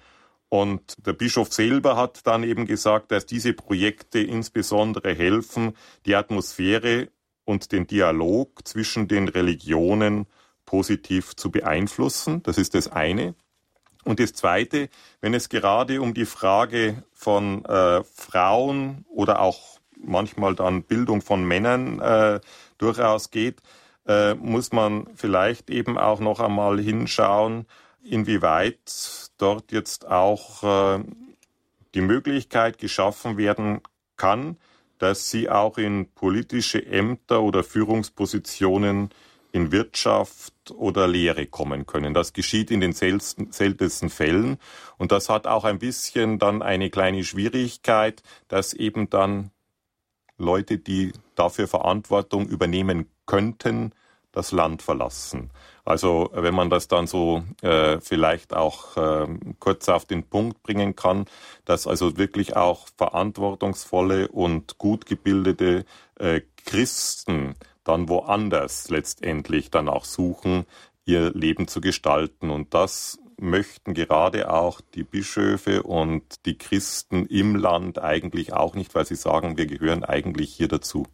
Und 0.50 0.96
der 1.06 1.14
Bischof 1.14 1.52
selber 1.52 1.98
hat 1.98 2.26
dann 2.26 2.44
eben 2.44 2.66
gesagt, 2.66 3.12
dass 3.12 3.26
diese 3.26 3.54
Projekte 3.54 4.20
insbesondere 4.20 5.14
helfen, 5.14 5.74
die 6.06 6.16
Atmosphäre 6.16 7.10
und 7.44 7.72
den 7.72 7.88
Dialog 7.88 8.66
zwischen 8.68 9.08
den 9.08 9.28
Religionen 9.28 10.28
positiv 10.66 11.36
zu 11.36 11.52
beeinflussen. 11.52 12.44
Das 12.44 12.58
ist 12.58 12.76
das 12.76 12.88
eine. 12.90 13.36
Und 14.08 14.22
das 14.22 14.32
Zweite, 14.32 14.88
wenn 15.20 15.34
es 15.34 15.50
gerade 15.50 16.02
um 16.02 16.14
die 16.14 16.26
Frage 16.26 17.04
von 17.12 17.66
äh, 17.66 18.06
Frauen 18.06 19.04
oder 19.10 19.42
auch 19.42 19.82
manchmal 19.98 20.56
dann 20.56 20.84
Bildung 20.84 21.22
von 21.22 21.44
Männern 21.44 22.00
äh, 22.00 22.40
durchaus 22.78 23.32
geht, 23.32 23.62
äh, 24.08 24.34
muss 24.36 24.72
man 24.72 25.08
vielleicht 25.16 25.70
eben 25.70 25.98
auch 25.98 26.22
noch 26.22 26.40
einmal 26.40 26.80
hinschauen, 26.80 27.66
inwieweit 28.02 29.30
dort 29.40 29.74
jetzt 29.74 30.08
auch 30.08 30.64
äh, 30.64 31.04
die 31.94 32.00
Möglichkeit 32.00 32.78
geschaffen 32.78 33.36
werden 33.36 33.82
kann, 34.16 34.56
dass 35.00 35.30
sie 35.30 35.50
auch 35.50 35.78
in 35.78 36.14
politische 36.14 36.86
Ämter 36.86 37.42
oder 37.42 37.62
Führungspositionen 37.62 39.10
in 39.58 39.72
Wirtschaft 39.72 40.54
oder 40.72 41.08
Lehre 41.08 41.48
kommen 41.48 41.86
können. 41.88 42.14
Das 42.14 42.32
geschieht 42.32 42.70
in 42.70 42.80
den 42.80 42.94
seltensten 42.94 44.10
Fällen. 44.10 44.58
Und 44.98 45.12
das 45.12 45.30
hat 45.30 45.48
auch 45.48 45.66
ein 45.66 45.80
bisschen 45.80 46.38
dann 46.38 46.62
eine 46.62 46.90
kleine 46.90 47.24
Schwierigkeit, 47.24 48.22
dass 48.48 48.74
eben 48.74 49.10
dann 49.10 49.52
Leute, 50.38 50.78
die 50.78 51.12
dafür 51.36 51.68
Verantwortung 51.68 52.48
übernehmen 52.48 53.10
könnten, 53.26 53.94
das 54.32 54.52
Land 54.52 54.84
verlassen. 54.84 55.50
Also 55.84 56.30
wenn 56.34 56.54
man 56.54 56.70
das 56.70 56.88
dann 56.88 57.08
so 57.08 57.44
äh, 57.64 58.00
vielleicht 58.00 58.54
auch 58.54 58.96
äh, 58.96 59.28
kurz 59.58 59.90
auf 59.90 60.06
den 60.06 60.24
Punkt 60.24 60.62
bringen 60.62 60.96
kann, 60.96 61.26
dass 61.66 61.88
also 61.88 62.18
wirklich 62.18 62.56
auch 62.56 62.88
verantwortungsvolle 62.98 64.28
und 64.28 64.78
gut 64.78 65.08
gebildete 65.08 65.86
äh, 66.20 66.42
Christen 66.66 67.56
dann 67.88 68.10
woanders 68.10 68.90
letztendlich 68.90 69.72
dann 69.72 69.90
auch 69.90 70.06
suchen, 70.06 70.66
ihr 71.06 71.32
Leben 71.32 71.68
zu 71.68 71.82
gestalten. 71.82 72.50
Und 72.50 72.74
das 72.74 73.20
möchten 73.40 73.94
gerade 73.94 74.52
auch 74.52 74.82
die 74.82 75.04
Bischöfe 75.04 75.84
und 75.84 76.46
die 76.46 76.58
Christen 76.58 77.26
im 77.28 77.56
Land 77.56 78.00
eigentlich 78.00 78.54
auch 78.54 78.76
nicht, 78.76 78.96
weil 78.96 79.06
sie 79.06 79.16
sagen, 79.16 79.58
wir 79.58 79.68
gehören 79.68 80.04
eigentlich 80.04 80.54
hier 80.54 80.68
dazu. 80.68 81.06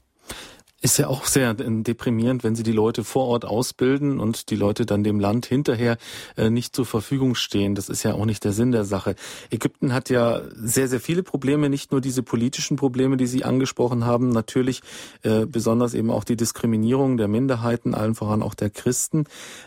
Ist 0.84 0.98
ja 0.98 1.08
auch 1.08 1.24
sehr 1.24 1.54
deprimierend, 1.54 2.43
wenn 2.43 2.56
sie 2.56 2.63
die 2.63 2.74
Leute 2.74 3.06
vor 3.06 3.28
Ort 3.28 3.46
ausbilden 3.46 4.19
und 4.19 4.50
die 4.50 4.58
Leute 4.58 4.86
dann 4.86 5.02
dem 5.02 5.17
Land 5.17 5.46
hinterher 5.46 5.96
äh, 6.36 6.50
nicht 6.50 6.76
zur 6.76 6.86
Verfügung 6.86 7.36
stehen. 7.36 7.74
Das 7.74 7.88
ist 7.88 8.04
ja 8.04 8.15
auch 8.15 8.26
nicht 8.26 8.43
der 8.43 8.52
Sinn 8.52 8.74
der 8.74 8.84
Sache. 8.84 9.15
Ägypten 9.50 9.93
hat 9.93 10.10
ja 10.10 10.41
sehr, 10.54 10.89
sehr 10.89 11.00
viele 11.00 11.24
Probleme, 11.24 11.69
nicht 11.69 11.93
nur 11.93 12.02
diese 12.02 12.22
politischen 12.22 12.76
Probleme, 12.76 13.15
die 13.15 13.28
Sie 13.28 13.46
angesprochen 13.46 14.06
haben, 14.06 14.28
natürlich 14.28 14.82
äh, 15.22 15.46
besonders 15.46 15.93
eben 15.93 16.12
auch 16.12 16.26
die 16.26 16.36
Diskriminierung 16.36 17.15
der 17.15 17.30
Minderheiten, 17.30 17.96
allen 17.96 18.13
voran 18.13 18.43
auch 18.43 18.54
der 18.54 18.69
Christen. 18.69 19.24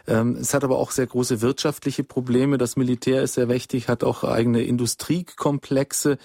Ähm, 0.06 0.36
es 0.38 0.52
hat 0.52 0.64
aber 0.64 0.76
auch 0.78 0.90
sehr 0.90 1.06
große 1.06 1.40
wirtschaftliche 1.40 2.04
Probleme. 2.04 2.58
Das 2.58 2.76
Militär 2.76 3.22
ist 3.22 3.36
sehr 3.36 3.46
mächtig, 3.46 3.88
hat 3.88 4.04
auch 4.04 4.22
eigene 4.22 4.64
Industriekomplexe. 4.64 6.18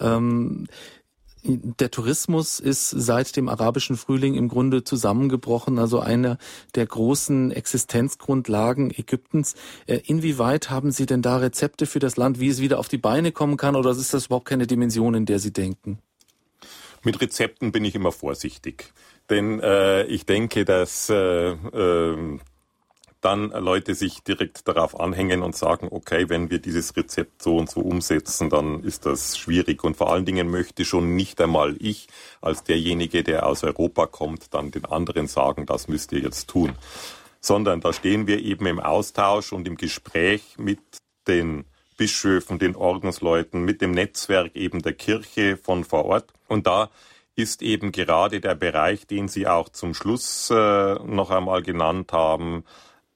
Ähm, 0.00 0.68
der 1.44 1.90
Tourismus 1.90 2.60
ist 2.60 2.90
seit 2.90 3.36
dem 3.36 3.48
arabischen 3.48 3.96
Frühling 3.96 4.34
im 4.34 4.48
Grunde 4.48 4.84
zusammengebrochen, 4.84 5.78
also 5.78 6.00
eine 6.00 6.38
der 6.74 6.86
großen 6.86 7.50
Existenzgrundlagen 7.50 8.90
Ägyptens. 8.90 9.54
Äh, 9.86 10.00
inwieweit 10.06 10.70
haben 10.70 10.90
Sie 10.90 11.06
denn 11.06 11.22
da 11.22 11.36
Rezepte 11.36 11.86
für 11.86 11.98
das 11.98 12.16
Land, 12.16 12.40
wie 12.40 12.48
es 12.48 12.60
wieder 12.60 12.78
auf 12.78 12.88
die 12.88 12.98
Beine 12.98 13.32
kommen 13.32 13.56
kann, 13.56 13.76
oder 13.76 13.90
ist 13.90 14.14
das 14.14 14.26
überhaupt 14.26 14.48
keine 14.48 14.66
Dimension, 14.66 15.14
in 15.14 15.26
der 15.26 15.38
Sie 15.38 15.52
denken? 15.52 15.98
Mit 17.04 17.20
Rezepten 17.20 17.72
bin 17.72 17.84
ich 17.84 17.94
immer 17.94 18.12
vorsichtig. 18.12 18.92
Denn 19.30 19.60
äh, 19.60 20.04
ich 20.04 20.26
denke, 20.26 20.64
dass 20.64 21.10
äh, 21.10 21.50
äh, 21.50 22.38
dann 23.20 23.50
Leute 23.50 23.94
sich 23.94 24.22
direkt 24.22 24.68
darauf 24.68 24.98
anhängen 24.98 25.42
und 25.42 25.56
sagen, 25.56 25.88
okay, 25.90 26.28
wenn 26.28 26.50
wir 26.50 26.60
dieses 26.60 26.96
Rezept 26.96 27.42
so 27.42 27.56
und 27.56 27.68
so 27.68 27.80
umsetzen, 27.80 28.48
dann 28.48 28.84
ist 28.84 29.06
das 29.06 29.36
schwierig. 29.36 29.82
Und 29.82 29.96
vor 29.96 30.12
allen 30.12 30.24
Dingen 30.24 30.50
möchte 30.50 30.84
schon 30.84 31.16
nicht 31.16 31.40
einmal 31.40 31.76
ich 31.80 32.08
als 32.40 32.62
derjenige, 32.62 33.24
der 33.24 33.46
aus 33.46 33.64
Europa 33.64 34.06
kommt, 34.06 34.54
dann 34.54 34.70
den 34.70 34.84
anderen 34.84 35.26
sagen, 35.26 35.66
das 35.66 35.88
müsst 35.88 36.12
ihr 36.12 36.20
jetzt 36.20 36.48
tun. 36.48 36.74
sondern 37.40 37.80
da 37.80 37.92
stehen 37.92 38.26
wir 38.26 38.40
eben 38.40 38.66
im 38.66 38.80
Austausch 38.80 39.52
und 39.52 39.66
im 39.66 39.76
Gespräch 39.76 40.56
mit 40.58 40.80
den 41.26 41.64
Bischöfen, 41.96 42.58
den 42.58 42.76
Ordensleuten, 42.76 43.64
mit 43.64 43.80
dem 43.80 43.92
Netzwerk 43.92 44.54
eben 44.54 44.82
der 44.82 44.92
Kirche 44.92 45.56
von 45.56 45.84
vor 45.84 46.04
Ort. 46.04 46.32
Und 46.48 46.66
da 46.66 46.90
ist 47.34 47.62
eben 47.62 47.92
gerade 47.92 48.40
der 48.40 48.54
Bereich, 48.54 49.06
den 49.06 49.28
Sie 49.28 49.46
auch 49.46 49.68
zum 49.68 49.94
Schluss 49.94 50.50
äh, 50.50 50.94
noch 50.94 51.30
einmal 51.30 51.62
genannt 51.62 52.12
haben, 52.12 52.64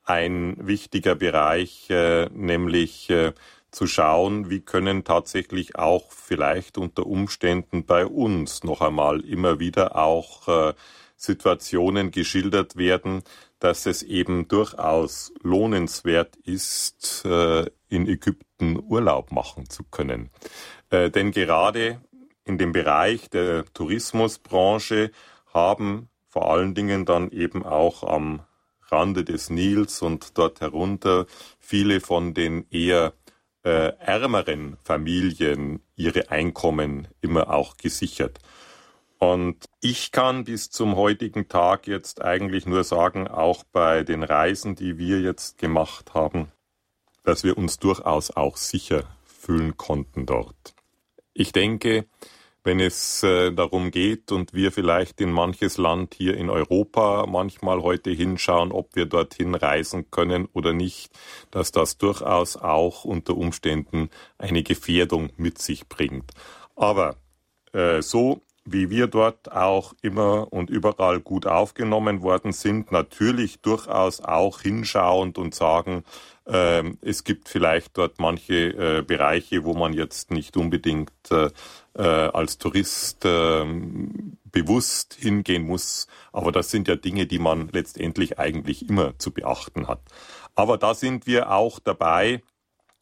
ein 0.04 0.56
wichtiger 0.58 1.14
Bereich, 1.14 1.88
äh, 1.90 2.28
nämlich 2.32 3.10
äh, 3.10 3.32
zu 3.70 3.86
schauen, 3.86 4.50
wie 4.50 4.60
können 4.60 5.04
tatsächlich 5.04 5.76
auch 5.76 6.10
vielleicht 6.12 6.76
unter 6.76 7.06
Umständen 7.06 7.84
bei 7.86 8.04
uns 8.06 8.64
noch 8.64 8.80
einmal 8.80 9.20
immer 9.20 9.58
wieder 9.58 9.96
auch 9.96 10.48
äh, 10.48 10.74
Situationen 11.16 12.10
geschildert 12.10 12.76
werden, 12.76 13.22
dass 13.60 13.86
es 13.86 14.02
eben 14.02 14.48
durchaus 14.48 15.32
lohnenswert 15.40 16.34
ist, 16.34 17.24
in 17.24 18.08
Ägypten 18.08 18.82
Urlaub 18.82 19.30
machen 19.30 19.70
zu 19.70 19.84
können. 19.84 20.30
Denn 20.90 21.30
gerade 21.30 22.00
in 22.44 22.58
dem 22.58 22.72
Bereich 22.72 23.30
der 23.30 23.64
Tourismusbranche 23.72 25.12
haben 25.54 26.08
vor 26.28 26.50
allen 26.50 26.74
Dingen 26.74 27.04
dann 27.04 27.30
eben 27.30 27.64
auch 27.64 28.02
am 28.02 28.42
Rande 28.92 29.24
des 29.24 29.50
Nils 29.50 30.02
und 30.02 30.36
dort 30.38 30.60
herunter 30.60 31.26
viele 31.58 32.00
von 32.00 32.34
den 32.34 32.66
eher 32.70 33.14
äh, 33.64 33.92
ärmeren 33.98 34.76
Familien 34.82 35.80
ihre 35.96 36.30
Einkommen 36.30 37.08
immer 37.20 37.50
auch 37.50 37.76
gesichert. 37.76 38.38
Und 39.18 39.66
ich 39.80 40.10
kann 40.10 40.44
bis 40.44 40.70
zum 40.70 40.96
heutigen 40.96 41.48
Tag 41.48 41.86
jetzt 41.86 42.22
eigentlich 42.22 42.66
nur 42.66 42.82
sagen, 42.82 43.28
auch 43.28 43.62
bei 43.62 44.02
den 44.02 44.24
Reisen, 44.24 44.74
die 44.74 44.98
wir 44.98 45.20
jetzt 45.20 45.58
gemacht 45.58 46.12
haben, 46.12 46.50
dass 47.22 47.44
wir 47.44 47.56
uns 47.56 47.78
durchaus 47.78 48.32
auch 48.32 48.56
sicher 48.56 49.04
fühlen 49.24 49.76
konnten 49.76 50.26
dort. 50.26 50.74
Ich 51.34 51.52
denke, 51.52 52.06
wenn 52.64 52.80
es 52.80 53.22
äh, 53.22 53.52
darum 53.52 53.90
geht 53.90 54.32
und 54.32 54.52
wir 54.54 54.72
vielleicht 54.72 55.20
in 55.20 55.32
manches 55.32 55.78
Land 55.78 56.14
hier 56.14 56.36
in 56.36 56.50
Europa 56.50 57.26
manchmal 57.26 57.82
heute 57.82 58.10
hinschauen, 58.10 58.72
ob 58.72 58.94
wir 58.94 59.06
dorthin 59.06 59.54
reisen 59.54 60.10
können 60.10 60.46
oder 60.52 60.72
nicht, 60.72 61.12
dass 61.50 61.72
das 61.72 61.98
durchaus 61.98 62.56
auch 62.56 63.04
unter 63.04 63.36
Umständen 63.36 64.10
eine 64.38 64.62
Gefährdung 64.62 65.30
mit 65.36 65.58
sich 65.58 65.88
bringt. 65.88 66.32
Aber 66.76 67.16
äh, 67.72 68.00
so 68.02 68.42
wie 68.64 68.90
wir 68.90 69.08
dort 69.08 69.50
auch 69.50 69.92
immer 70.02 70.52
und 70.52 70.70
überall 70.70 71.20
gut 71.20 71.46
aufgenommen 71.46 72.22
worden 72.22 72.52
sind, 72.52 72.92
natürlich 72.92 73.60
durchaus 73.60 74.20
auch 74.20 74.60
hinschauend 74.60 75.36
und 75.36 75.54
sagen, 75.54 76.04
äh, 76.46 76.84
es 77.00 77.24
gibt 77.24 77.48
vielleicht 77.48 77.98
dort 77.98 78.20
manche 78.20 78.98
äh, 78.98 79.02
Bereiche, 79.02 79.64
wo 79.64 79.74
man 79.74 79.92
jetzt 79.92 80.30
nicht 80.30 80.56
unbedingt 80.56 81.10
äh, 81.30 81.50
äh, 81.94 82.02
als 82.02 82.58
Tourist 82.58 83.24
äh, 83.24 83.64
bewusst 84.44 85.14
hingehen 85.18 85.66
muss. 85.66 86.06
Aber 86.32 86.52
das 86.52 86.70
sind 86.70 86.88
ja 86.88 86.96
Dinge, 86.96 87.26
die 87.26 87.38
man 87.38 87.68
letztendlich 87.72 88.38
eigentlich 88.38 88.88
immer 88.88 89.18
zu 89.18 89.32
beachten 89.32 89.88
hat. 89.88 90.00
Aber 90.54 90.78
da 90.78 90.94
sind 90.94 91.26
wir 91.26 91.50
auch 91.50 91.78
dabei 91.78 92.42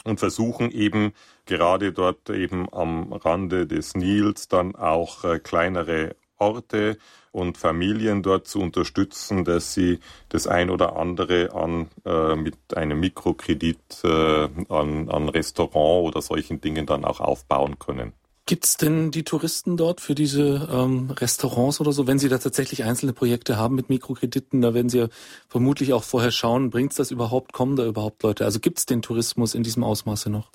und 0.04 0.20
versuchen 0.20 0.70
eben 0.70 1.12
gerade 1.46 1.92
dort 1.92 2.30
eben 2.30 2.72
am 2.72 3.12
Rande 3.12 3.66
des 3.66 3.94
Nils 3.94 4.48
dann 4.48 4.74
auch 4.76 5.24
äh, 5.24 5.38
kleinere 5.38 6.16
Orte 6.38 6.96
und 7.32 7.58
Familien 7.58 8.22
dort 8.22 8.48
zu 8.48 8.60
unterstützen, 8.60 9.44
dass 9.44 9.74
sie 9.74 10.00
das 10.30 10.46
ein 10.46 10.70
oder 10.70 10.96
andere 10.96 11.52
an 11.54 11.88
äh, 12.04 12.34
mit 12.34 12.56
einem 12.74 12.98
Mikrokredit 12.98 14.04
äh, 14.04 14.48
an, 14.68 15.08
an 15.08 15.28
Restaurant 15.28 16.08
oder 16.08 16.22
solchen 16.22 16.60
Dingen 16.60 16.86
dann 16.86 17.04
auch 17.04 17.20
aufbauen 17.20 17.78
können. 17.78 18.14
Gibt's 18.50 18.76
denn 18.76 19.12
die 19.12 19.22
Touristen 19.22 19.76
dort 19.76 20.00
für 20.00 20.16
diese 20.16 20.68
ähm, 20.72 21.12
Restaurants 21.12 21.80
oder 21.80 21.92
so? 21.92 22.08
Wenn 22.08 22.18
Sie 22.18 22.28
da 22.28 22.36
tatsächlich 22.36 22.82
einzelne 22.82 23.12
Projekte 23.12 23.56
haben 23.56 23.76
mit 23.76 23.90
Mikrokrediten, 23.90 24.60
da 24.60 24.74
werden 24.74 24.88
Sie 24.88 24.98
ja 24.98 25.08
vermutlich 25.48 25.92
auch 25.92 26.02
vorher 26.02 26.32
schauen, 26.32 26.70
bringt's 26.70 26.96
das 26.96 27.12
überhaupt, 27.12 27.52
kommen 27.52 27.76
da 27.76 27.86
überhaupt 27.86 28.24
Leute? 28.24 28.44
Also 28.44 28.58
gibt's 28.58 28.86
den 28.86 29.02
Tourismus 29.02 29.54
in 29.54 29.62
diesem 29.62 29.84
Ausmaße 29.84 30.30
noch? 30.30 30.50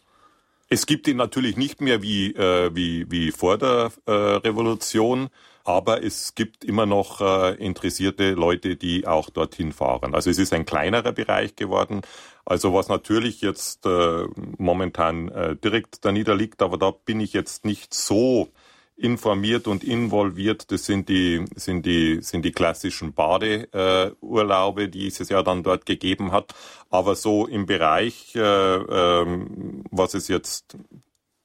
Es 0.67 0.87
gibt 0.87 1.07
ihn 1.07 1.15
natürlich 1.15 1.55
nicht 1.55 1.79
mehr 1.79 2.01
wie, 2.01 2.35
äh, 2.35 2.69
wie, 2.75 3.09
wie 3.09 3.31
vor 3.31 3.57
der 3.57 3.93
äh, 4.05 4.11
Revolution, 4.11 5.29
aber 5.65 6.03
es 6.03 6.35
gibt 6.35 6.63
immer 6.63 6.85
noch 6.85 7.19
äh, 7.19 7.55
interessierte 7.55 8.31
Leute, 8.31 8.75
die 8.77 9.07
auch 9.07 9.29
dorthin 9.29 9.73
fahren. 9.73 10.13
Also 10.15 10.29
es 10.29 10.37
ist 10.37 10.53
ein 10.53 10.65
kleinerer 10.65 11.11
Bereich 11.11 11.55
geworden, 11.55 12.01
also 12.45 12.73
was 12.73 12.87
natürlich 12.87 13.41
jetzt 13.41 13.85
äh, 13.87 14.25
momentan 14.57 15.29
äh, 15.29 15.55
direkt 15.55 16.05
da 16.05 16.11
niederliegt, 16.11 16.61
aber 16.61 16.77
da 16.77 16.91
bin 16.91 17.19
ich 17.19 17.33
jetzt 17.33 17.65
nicht 17.65 17.93
so 17.93 18.49
informiert 18.95 19.67
und 19.67 19.83
involviert. 19.83 20.71
Das 20.71 20.85
sind 20.85 21.09
die, 21.09 21.43
sind 21.55 21.85
die, 21.85 22.19
sind 22.21 22.45
die 22.45 22.51
klassischen 22.51 23.13
Badeurlaube, 23.13 24.83
äh, 24.83 24.87
die 24.87 25.07
es 25.07 25.27
ja 25.27 25.41
dann 25.43 25.63
dort 25.63 25.85
gegeben 25.85 26.31
hat. 26.31 26.53
Aber 26.89 27.15
so 27.15 27.47
im 27.47 27.65
Bereich, 27.65 28.35
äh, 28.35 28.39
äh, 28.39 29.45
was 29.91 30.13
es 30.13 30.27
jetzt 30.27 30.77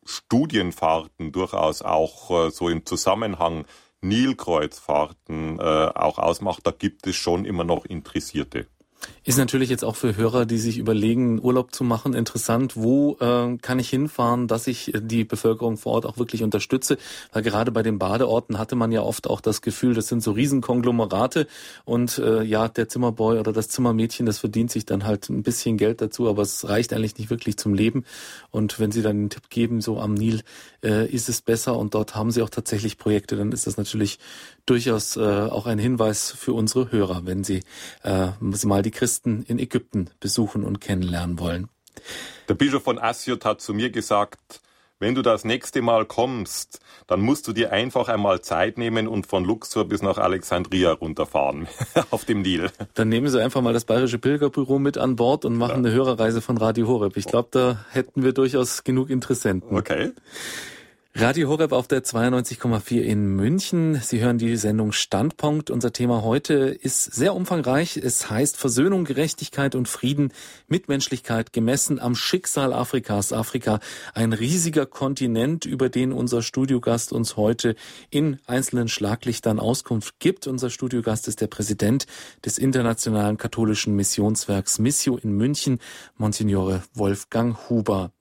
Studienfahrten 0.04 1.32
durchaus 1.32 1.82
auch 1.82 2.30
äh, 2.48 2.50
so 2.50 2.68
im 2.68 2.84
Zusammenhang 2.84 3.64
Nilkreuzfahrten 4.02 5.58
äh, 5.58 5.62
auch 5.62 6.18
ausmacht, 6.18 6.66
da 6.66 6.70
gibt 6.70 7.06
es 7.06 7.16
schon 7.16 7.44
immer 7.44 7.64
noch 7.64 7.84
Interessierte. 7.84 8.66
Ist 9.22 9.38
natürlich 9.38 9.68
jetzt 9.68 9.84
auch 9.84 9.96
für 9.96 10.16
Hörer, 10.16 10.46
die 10.46 10.58
sich 10.58 10.78
überlegen, 10.78 11.40
Urlaub 11.40 11.74
zu 11.74 11.84
machen, 11.84 12.14
interessant. 12.14 12.76
Wo 12.76 13.16
äh, 13.20 13.56
kann 13.58 13.78
ich 13.78 13.90
hinfahren, 13.90 14.48
dass 14.48 14.66
ich 14.66 14.92
die 14.98 15.24
Bevölkerung 15.24 15.76
vor 15.76 15.92
Ort 15.92 16.06
auch 16.06 16.18
wirklich 16.18 16.42
unterstütze? 16.42 16.96
Weil 17.32 17.42
gerade 17.42 17.70
bei 17.70 17.82
den 17.82 17.98
Badeorten 17.98 18.58
hatte 18.58 18.76
man 18.76 18.92
ja 18.92 19.02
oft 19.02 19.28
auch 19.28 19.40
das 19.40 19.60
Gefühl, 19.60 19.94
das 19.94 20.08
sind 20.08 20.22
so 20.22 20.32
Riesenkonglomerate 20.32 21.46
und 21.84 22.18
äh, 22.18 22.42
ja, 22.42 22.68
der 22.68 22.88
Zimmerboy 22.88 23.38
oder 23.38 23.52
das 23.52 23.68
Zimmermädchen, 23.68 24.26
das 24.26 24.38
verdient 24.38 24.70
sich 24.70 24.86
dann 24.86 25.04
halt 25.04 25.28
ein 25.28 25.42
bisschen 25.42 25.76
Geld 25.76 26.00
dazu, 26.00 26.28
aber 26.28 26.42
es 26.42 26.68
reicht 26.68 26.92
eigentlich 26.92 27.18
nicht 27.18 27.30
wirklich 27.30 27.56
zum 27.58 27.74
Leben. 27.74 28.04
Und 28.50 28.80
wenn 28.80 28.90
Sie 28.90 29.02
dann 29.02 29.16
einen 29.16 29.30
Tipp 29.30 29.50
geben, 29.50 29.80
so 29.80 30.00
am 30.00 30.14
Nil 30.14 30.42
äh, 30.82 31.06
ist 31.08 31.28
es 31.28 31.42
besser 31.42 31.76
und 31.76 31.94
dort 31.94 32.14
haben 32.14 32.30
Sie 32.30 32.42
auch 32.42 32.50
tatsächlich 32.50 32.96
Projekte, 32.96 33.36
dann 33.36 33.52
ist 33.52 33.66
das 33.66 33.76
natürlich 33.76 34.18
durchaus 34.66 35.16
äh, 35.16 35.20
auch 35.20 35.66
ein 35.66 35.78
Hinweis 35.78 36.30
für 36.30 36.52
unsere 36.52 36.90
Hörer, 36.90 37.22
wenn 37.26 37.44
Sie 37.44 37.62
äh, 38.02 38.28
mal 38.40 38.82
die 38.82 38.89
Christen 38.90 39.42
in 39.42 39.58
Ägypten 39.58 40.10
besuchen 40.20 40.64
und 40.64 40.80
kennenlernen 40.80 41.38
wollen. 41.38 41.68
Der 42.48 42.54
Bischof 42.54 42.82
von 42.82 42.98
Asyut 42.98 43.44
hat 43.44 43.60
zu 43.60 43.74
mir 43.74 43.90
gesagt, 43.90 44.60
wenn 45.00 45.14
du 45.14 45.22
das 45.22 45.44
nächste 45.44 45.80
Mal 45.80 46.04
kommst, 46.04 46.78
dann 47.06 47.20
musst 47.22 47.48
du 47.48 47.54
dir 47.54 47.72
einfach 47.72 48.08
einmal 48.08 48.42
Zeit 48.42 48.76
nehmen 48.76 49.08
und 49.08 49.26
von 49.26 49.44
Luxor 49.46 49.86
bis 49.86 50.02
nach 50.02 50.18
Alexandria 50.18 50.92
runterfahren 50.92 51.68
auf 52.10 52.26
dem 52.26 52.42
Nil. 52.42 52.70
Dann 52.94 53.08
nehmen 53.08 53.28
Sie 53.28 53.42
einfach 53.42 53.62
mal 53.62 53.72
das 53.72 53.86
Bayerische 53.86 54.18
Pilgerbüro 54.18 54.78
mit 54.78 54.98
an 54.98 55.16
Bord 55.16 55.46
und 55.46 55.56
machen 55.56 55.70
ja. 55.70 55.76
eine 55.76 55.92
Hörerreise 55.92 56.42
von 56.42 56.58
Radio 56.58 56.86
Horeb. 56.86 57.16
Ich 57.16 57.24
glaube, 57.24 57.48
da 57.50 57.84
hätten 57.90 58.22
wir 58.22 58.34
durchaus 58.34 58.84
genug 58.84 59.08
Interessenten. 59.08 59.74
Okay. 59.74 60.12
Radio 61.16 61.48
Horeb 61.48 61.72
auf 61.72 61.88
der 61.88 62.04
92,4 62.04 63.00
in 63.00 63.34
München. 63.34 64.00
Sie 64.00 64.20
hören 64.20 64.38
die 64.38 64.56
Sendung 64.56 64.92
Standpunkt. 64.92 65.68
Unser 65.68 65.92
Thema 65.92 66.22
heute 66.22 66.54
ist 66.54 67.02
sehr 67.02 67.34
umfangreich. 67.34 67.96
Es 67.96 68.30
heißt 68.30 68.56
Versöhnung, 68.56 69.04
Gerechtigkeit 69.04 69.74
und 69.74 69.88
Frieden, 69.88 70.32
Mitmenschlichkeit 70.68 71.52
gemessen 71.52 71.98
am 71.98 72.14
Schicksal 72.14 72.72
Afrikas. 72.72 73.32
Afrika, 73.32 73.80
ein 74.14 74.32
riesiger 74.32 74.86
Kontinent, 74.86 75.64
über 75.64 75.88
den 75.88 76.12
unser 76.12 76.42
Studiogast 76.42 77.12
uns 77.12 77.36
heute 77.36 77.74
in 78.10 78.38
einzelnen 78.46 78.86
Schlaglichtern 78.86 79.58
Auskunft 79.58 80.20
gibt. 80.20 80.46
Unser 80.46 80.70
Studiogast 80.70 81.26
ist 81.26 81.40
der 81.40 81.48
Präsident 81.48 82.06
des 82.44 82.56
Internationalen 82.56 83.36
Katholischen 83.36 83.96
Missionswerks 83.96 84.78
Missio 84.78 85.16
in 85.16 85.32
München, 85.32 85.80
Monsignore 86.16 86.84
Wolfgang 86.94 87.68
Huber. 87.68 88.12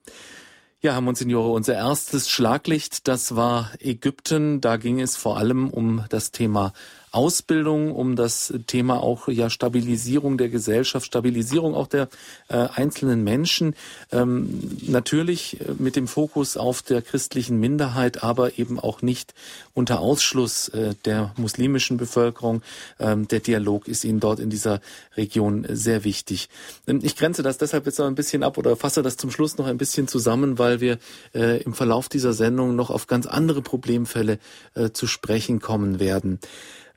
Ja, 0.81 0.93
Herr 0.93 1.01
Monsignore, 1.01 1.49
unser 1.49 1.73
erstes 1.73 2.29
Schlaglicht, 2.29 3.09
das 3.09 3.35
war 3.35 3.69
Ägypten. 3.79 4.61
Da 4.61 4.77
ging 4.77 5.01
es 5.01 5.17
vor 5.17 5.37
allem 5.37 5.69
um 5.69 6.05
das 6.07 6.31
Thema 6.31 6.71
Ausbildung, 7.11 7.93
um 7.93 8.15
das 8.15 8.53
Thema 8.67 9.01
auch 9.01 9.27
ja 9.27 9.49
Stabilisierung 9.49 10.37
der 10.37 10.49
Gesellschaft, 10.49 11.05
Stabilisierung 11.05 11.75
auch 11.75 11.87
der 11.87 12.07
äh, 12.47 12.67
einzelnen 12.73 13.23
Menschen. 13.23 13.75
Ähm, 14.11 14.77
natürlich 14.87 15.59
äh, 15.61 15.73
mit 15.77 15.95
dem 15.95 16.07
Fokus 16.07 16.57
auf 16.57 16.81
der 16.81 17.01
christlichen 17.01 17.59
Minderheit, 17.59 18.23
aber 18.23 18.57
eben 18.59 18.79
auch 18.79 19.01
nicht 19.01 19.33
unter 19.73 19.99
Ausschluss 19.99 20.69
äh, 20.69 20.95
der 21.05 21.33
muslimischen 21.37 21.97
Bevölkerung. 21.97 22.61
Ähm, 22.99 23.27
der 23.27 23.39
Dialog 23.39 23.87
ist 23.87 24.03
Ihnen 24.03 24.19
dort 24.19 24.39
in 24.39 24.49
dieser 24.49 24.81
Region 25.15 25.65
sehr 25.69 26.03
wichtig. 26.03 26.49
Ähm, 26.87 26.99
ich 27.01 27.15
grenze 27.15 27.43
das 27.43 27.57
deshalb 27.57 27.85
jetzt 27.85 27.99
noch 27.99 28.07
ein 28.07 28.15
bisschen 28.15 28.43
ab 28.43 28.57
oder 28.57 28.75
fasse 28.75 29.01
das 29.01 29.17
zum 29.17 29.31
Schluss 29.31 29.57
noch 29.57 29.67
ein 29.67 29.77
bisschen 29.77 30.07
zusammen, 30.07 30.59
weil 30.59 30.79
wir 30.79 30.99
äh, 31.33 31.61
im 31.63 31.73
Verlauf 31.73 32.09
dieser 32.09 32.33
Sendung 32.33 32.75
noch 32.75 32.89
auf 32.89 33.07
ganz 33.07 33.25
andere 33.25 33.61
Problemfälle 33.61 34.39
äh, 34.75 34.91
zu 34.91 35.07
sprechen 35.07 35.59
kommen 35.59 35.99
werden. 35.99 36.39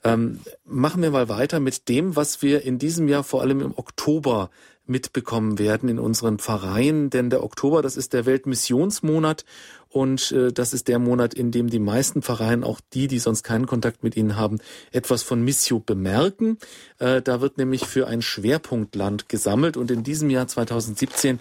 Ähm, 0.05 0.41
machen 0.65 1.03
wir 1.03 1.11
mal 1.11 1.29
weiter 1.29 1.61
mit 1.61 1.89
dem, 1.89 2.17
was 2.17 2.43
wir 2.43 2.63
in 2.63 2.79
diesem 2.79 3.09
Jahr 3.09 3.25
vor 3.25 3.41
allem 3.41 3.61
im 3.61 3.77
Oktober 3.77 4.51
mitbekommen 4.87 5.59
werden 5.59 5.89
in 5.89 5.99
unseren 5.99 6.39
Pfarreien, 6.39 7.09
denn 7.09 7.31
der 7.31 7.45
Oktober, 7.45 7.83
das 7.83 7.97
ist 7.97 8.13
der 8.13 8.27
Weltmissionsmonat 8.27 9.45
und 9.89 10.33
äh, 10.33 10.53
das 10.53 10.73
ist 10.73 10.89
der 10.89 10.99
Monat, 10.99 11.35
in 11.35 11.53
dem 11.53 11.71
die 11.71 11.79
meisten 11.79 12.23
Pfarreien, 12.23 12.65
auch 12.65 12.81
die, 12.93 13.07
die 13.07 13.21
sonst 13.21 13.45
keinen 13.45 13.67
Kontakt 13.67 14.03
mit 14.03 14.17
ihnen 14.17 14.37
haben, 14.37 14.59
etwas 14.91 15.23
von 15.23 15.43
Missio 15.45 15.79
bemerken. 15.79 16.59
Äh, 16.99 17.23
da 17.23 17.41
wird 17.41 17.59
nämlich 17.59 17.87
für 17.87 18.09
ein 18.09 18.23
Schwerpunktland 18.23 19.29
gesammelt 19.29 19.77
und 19.77 19.91
in 19.91 20.03
diesem 20.03 20.31
Jahr 20.31 20.49
2017 20.49 21.39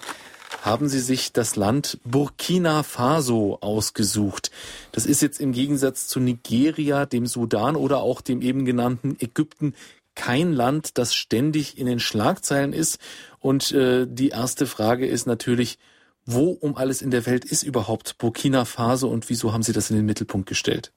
haben 0.62 0.90
sie 0.90 1.00
sich 1.00 1.34
das 1.34 1.56
Land 1.56 2.00
Burkina 2.04 2.84
Faso 2.84 3.58
ausgesucht. 3.62 4.52
Das 4.92 5.06
ist 5.06 5.22
jetzt 5.22 5.40
im 5.40 5.54
Gegensatz 5.54 6.08
zu 6.08 6.20
Nigeria, 6.20 7.06
dem 7.06 7.26
Sudan 7.26 7.76
oder 7.76 8.00
auch 8.00 8.22
dem 8.22 8.42
eben 8.42 8.66
genannten 8.66 9.16
Ägypten 9.20 9.74
kein 10.16 10.54
Land, 10.54 10.98
das 10.98 11.16
ständig 11.16 11.78
in 11.78 11.86
den 11.86 12.00
Schlagzeilen 12.00 12.74
ist. 12.74 13.00
Und 13.40 13.72
äh, 13.72 14.06
die 14.08 14.30
erste 14.30 14.68
Frage 14.68 15.08
ist 15.08 15.26
natürlich, 15.26 15.80
wo 16.26 16.52
um 16.52 16.76
alles 16.76 17.02
in 17.02 17.12
der 17.12 17.26
Welt 17.26 17.46
ist 17.46 17.64
überhaupt 17.64 18.18
Burkina 18.18 18.66
Faso 18.66 19.10
und 19.10 19.30
wieso 19.30 19.54
haben 19.54 19.64
Sie 19.64 19.74
das 19.74 19.90
in 19.90 19.96
den 19.96 20.06
Mittelpunkt 20.06 20.48
gestellt? 20.48 20.92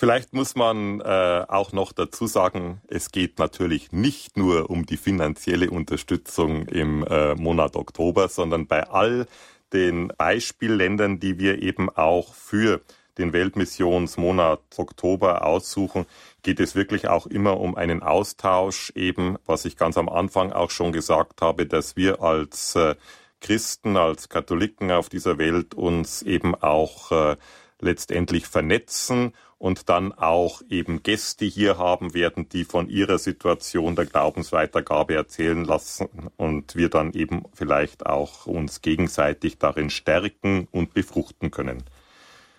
Vielleicht 0.00 0.32
muss 0.32 0.54
man 0.54 1.02
äh, 1.02 1.44
auch 1.46 1.72
noch 1.72 1.92
dazu 1.92 2.26
sagen, 2.26 2.80
es 2.88 3.12
geht 3.12 3.38
natürlich 3.38 3.92
nicht 3.92 4.38
nur 4.38 4.70
um 4.70 4.86
die 4.86 4.96
finanzielle 4.96 5.68
Unterstützung 5.68 6.64
im 6.68 7.04
äh, 7.04 7.34
Monat 7.34 7.76
Oktober, 7.76 8.28
sondern 8.28 8.66
bei 8.66 8.88
all 8.88 9.26
den 9.74 10.10
Beispielländern, 10.16 11.20
die 11.20 11.38
wir 11.38 11.60
eben 11.60 11.90
auch 11.90 12.32
für 12.32 12.80
den 13.18 13.34
Weltmissionsmonat 13.34 14.62
Oktober 14.78 15.44
aussuchen, 15.44 16.06
geht 16.42 16.60
es 16.60 16.74
wirklich 16.74 17.08
auch 17.08 17.26
immer 17.26 17.60
um 17.60 17.74
einen 17.74 18.02
Austausch, 18.02 18.94
eben 18.94 19.36
was 19.44 19.66
ich 19.66 19.76
ganz 19.76 19.98
am 19.98 20.08
Anfang 20.08 20.50
auch 20.50 20.70
schon 20.70 20.92
gesagt 20.92 21.42
habe, 21.42 21.66
dass 21.66 21.96
wir 21.96 22.22
als 22.22 22.74
äh, 22.74 22.94
Christen, 23.42 23.98
als 23.98 24.30
Katholiken 24.30 24.92
auf 24.92 25.10
dieser 25.10 25.36
Welt 25.36 25.74
uns 25.74 26.22
eben 26.22 26.54
auch 26.54 27.12
äh, 27.12 27.36
letztendlich 27.82 28.46
vernetzen 28.46 29.32
und 29.58 29.88
dann 29.88 30.12
auch 30.12 30.62
eben 30.70 31.02
Gäste 31.02 31.44
hier 31.44 31.76
haben 31.76 32.14
werden, 32.14 32.48
die 32.48 32.64
von 32.64 32.88
ihrer 32.88 33.18
Situation 33.18 33.94
der 33.94 34.06
Glaubensweitergabe 34.06 35.14
erzählen 35.14 35.64
lassen 35.64 36.08
und 36.36 36.76
wir 36.76 36.88
dann 36.88 37.12
eben 37.12 37.44
vielleicht 37.52 38.06
auch 38.06 38.46
uns 38.46 38.80
gegenseitig 38.80 39.58
darin 39.58 39.90
stärken 39.90 40.66
und 40.70 40.94
befruchten 40.94 41.50
können. 41.50 41.84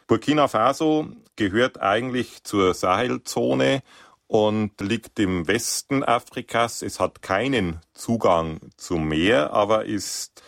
Burkina 0.06 0.48
Faso 0.48 1.08
gehört 1.38 1.82
eigentlich 1.82 2.44
zur 2.44 2.74
Sahelzone 2.74 3.82
und 4.28 4.80
liegt 4.80 5.20
im 5.20 5.48
Westen 5.48 6.04
Afrikas. 6.04 6.84
Es 6.84 7.00
hat 7.00 7.22
keinen 7.22 7.82
Zugang 7.94 8.60
zum 8.78 9.08
Meer, 9.08 9.54
aber 9.54 9.86
ist 9.86 10.44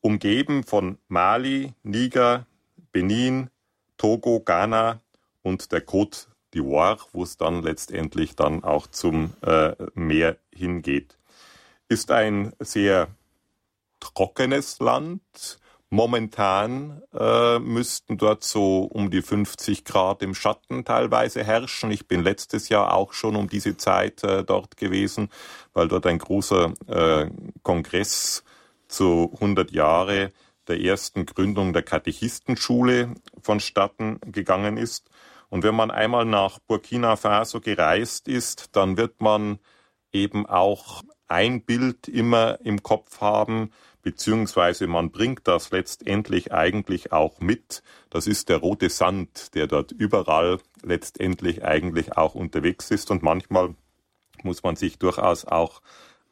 umgeben 0.00 0.64
von 0.64 0.98
Mali, 1.08 1.72
Niger, 1.82 2.46
Benin, 2.92 3.48
Togo, 3.96 4.40
Ghana 4.40 5.00
und 5.42 5.72
der 5.72 5.86
Côte 5.86 6.26
d'Ivoire, 6.54 6.98
wo 7.12 7.22
es 7.22 7.36
dann 7.36 7.62
letztendlich 7.62 8.36
dann 8.36 8.64
auch 8.64 8.86
zum 8.86 9.34
äh, 9.42 9.74
Meer 9.94 10.36
hingeht. 10.54 11.18
Ist 11.88 12.10
ein 12.10 12.52
sehr 12.60 13.08
trockenes 14.00 14.78
Land. 14.80 15.58
Momentan 15.90 17.02
äh, 17.12 17.58
müssten 17.60 18.18
dort 18.18 18.42
so 18.42 18.82
um 18.84 19.10
die 19.10 19.22
50 19.22 19.84
Grad 19.84 20.22
im 20.22 20.34
Schatten 20.34 20.84
teilweise 20.84 21.44
herrschen. 21.44 21.90
Ich 21.92 22.08
bin 22.08 22.22
letztes 22.22 22.68
Jahr 22.68 22.94
auch 22.94 23.12
schon 23.12 23.36
um 23.36 23.48
diese 23.48 23.76
Zeit 23.76 24.24
äh, 24.24 24.42
dort 24.42 24.76
gewesen, 24.76 25.28
weil 25.72 25.86
dort 25.86 26.06
ein 26.06 26.18
großer 26.18 26.72
äh, 26.88 27.30
Kongress 27.62 28.42
zu 28.88 29.30
100 29.34 29.70
Jahre 29.70 30.32
der 30.68 30.80
ersten 30.80 31.26
Gründung 31.26 31.72
der 31.72 31.82
Katechistenschule 31.82 33.14
vonstatten 33.40 34.20
gegangen 34.26 34.76
ist. 34.76 35.10
Und 35.48 35.62
wenn 35.62 35.74
man 35.74 35.90
einmal 35.90 36.24
nach 36.24 36.58
Burkina 36.58 37.16
Faso 37.16 37.60
gereist 37.60 38.28
ist, 38.28 38.76
dann 38.76 38.96
wird 38.96 39.20
man 39.20 39.58
eben 40.12 40.46
auch 40.46 41.02
ein 41.28 41.62
Bild 41.62 42.08
immer 42.08 42.58
im 42.64 42.82
Kopf 42.82 43.20
haben, 43.20 43.70
beziehungsweise 44.02 44.86
man 44.86 45.10
bringt 45.10 45.48
das 45.48 45.70
letztendlich 45.70 46.52
eigentlich 46.52 47.12
auch 47.12 47.40
mit. 47.40 47.82
Das 48.10 48.26
ist 48.26 48.48
der 48.48 48.58
rote 48.58 48.90
Sand, 48.90 49.54
der 49.54 49.66
dort 49.66 49.92
überall 49.92 50.58
letztendlich 50.82 51.64
eigentlich 51.64 52.16
auch 52.16 52.34
unterwegs 52.34 52.90
ist. 52.90 53.10
Und 53.10 53.22
manchmal 53.22 53.74
muss 54.42 54.62
man 54.62 54.76
sich 54.76 54.98
durchaus 54.98 55.44
auch 55.44 55.80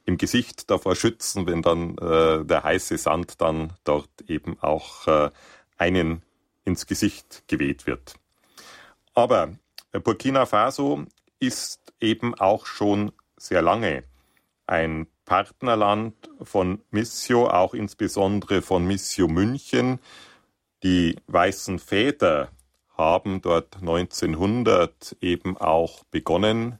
im 0.04 0.18
Gesicht 0.18 0.70
davor 0.70 0.96
schützen, 0.96 1.46
wenn 1.46 1.62
dann 1.62 1.96
äh, 1.98 2.44
der 2.44 2.62
heiße 2.64 2.98
Sand 2.98 3.40
dann 3.40 3.72
dort 3.84 4.10
eben 4.26 4.58
auch 4.60 5.06
äh, 5.06 5.30
einen 5.78 6.22
ins 6.64 6.86
Gesicht 6.86 7.44
geweht 7.48 7.86
wird. 7.86 8.14
Aber 9.14 9.52
Burkina 9.92 10.46
Faso 10.46 11.04
ist 11.38 11.92
eben 12.00 12.34
auch 12.34 12.66
schon 12.66 13.12
sehr 13.36 13.62
lange 13.62 14.04
ein 14.66 15.06
Partnerland 15.24 16.14
von 16.42 16.82
Missio, 16.90 17.48
auch 17.48 17.74
insbesondere 17.74 18.62
von 18.62 18.86
Missio 18.86 19.28
München. 19.28 19.98
Die 20.82 21.16
weißen 21.26 21.78
Väter 21.78 22.50
haben 22.96 23.40
dort 23.40 23.76
1900 23.76 25.16
eben 25.20 25.56
auch 25.56 26.04
begonnen, 26.04 26.78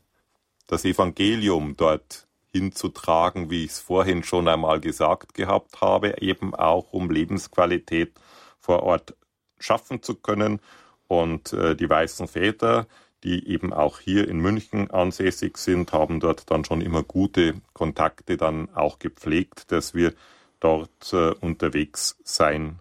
das 0.67 0.85
Evangelium 0.85 1.77
dort 1.77 2.29
hinzutragen, 2.53 3.51
wie 3.51 3.65
ich 3.65 3.73
es 3.73 3.81
vorhin 3.81 4.23
schon 4.23 4.47
einmal 4.47 4.81
gesagt 4.81 5.35
gehabt 5.35 5.81
habe, 5.81 6.21
eben 6.21 6.55
auch 6.55 6.93
um 6.93 7.11
Lebensqualität 7.11 8.13
vor 8.61 8.83
Ort 8.83 9.17
schaffen 9.59 10.03
zu 10.03 10.15
können 10.15 10.61
und 11.09 11.53
äh, 11.53 11.75
die 11.75 11.89
weißen 11.89 12.29
Väter, 12.29 12.87
die 13.25 13.49
eben 13.49 13.73
auch 13.73 14.01
hier 14.01 14.29
in 14.29 14.39
München 14.39 14.91
ansässig 14.91 15.57
sind, 15.57 15.93
haben 15.93 16.21
dort 16.21 16.51
dann 16.51 16.65
schon 16.65 16.81
immer 16.81 17.03
gute 17.03 17.55
Kontakte 17.73 18.37
dann 18.37 18.69
auch 18.75 18.99
gepflegt, 18.99 19.71
dass 19.73 19.95
wir 19.95 20.13
dort 20.61 21.13
äh, 21.13 21.31
unterwegs 21.41 22.17
sein 22.25 22.81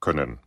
können. 0.00 0.38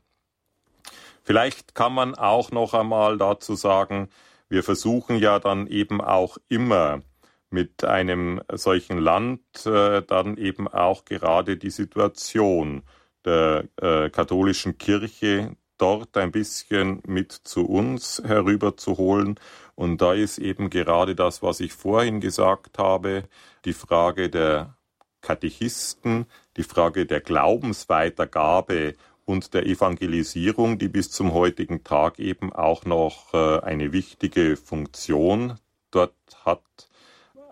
Vielleicht 1.23 1.75
kann 1.75 1.93
man 1.93 2.15
auch 2.15 2.51
noch 2.51 2.73
einmal 2.73 3.17
dazu 3.17 3.55
sagen, 3.55 4.09
wir 4.49 4.63
versuchen 4.63 5.17
ja 5.17 5.39
dann 5.39 5.67
eben 5.67 5.99
auch 6.01 6.37
immer 6.47 7.01
mit 7.49 7.83
einem 7.83 8.41
solchen 8.51 8.97
Land 8.97 9.41
äh, 9.65 10.01
dann 10.01 10.37
eben 10.37 10.67
auch 10.67 11.05
gerade 11.05 11.57
die 11.57 11.69
Situation 11.69 12.83
der 13.25 13.65
äh, 13.81 14.09
katholischen 14.09 14.77
Kirche 14.77 15.55
dort 15.77 16.17
ein 16.17 16.31
bisschen 16.31 17.01
mit 17.05 17.31
zu 17.31 17.65
uns 17.65 18.21
herüberzuholen. 18.25 19.39
Und 19.75 20.01
da 20.01 20.13
ist 20.13 20.39
eben 20.39 20.69
gerade 20.69 21.15
das, 21.15 21.43
was 21.43 21.59
ich 21.59 21.73
vorhin 21.73 22.19
gesagt 22.19 22.77
habe, 22.79 23.23
die 23.65 23.73
Frage 23.73 24.29
der 24.29 24.75
Katechisten, 25.21 26.25
die 26.57 26.63
Frage 26.63 27.05
der 27.05 27.21
Glaubensweitergabe 27.21 28.95
und 29.25 29.53
der 29.53 29.65
Evangelisierung, 29.65 30.79
die 30.79 30.87
bis 30.87 31.11
zum 31.11 31.33
heutigen 31.33 31.83
Tag 31.83 32.17
eben 32.19 32.53
auch 32.53 32.85
noch 32.85 33.33
äh, 33.33 33.59
eine 33.59 33.91
wichtige 33.91 34.55
Funktion 34.55 35.59
dort 35.91 36.15
hat. 36.45 36.87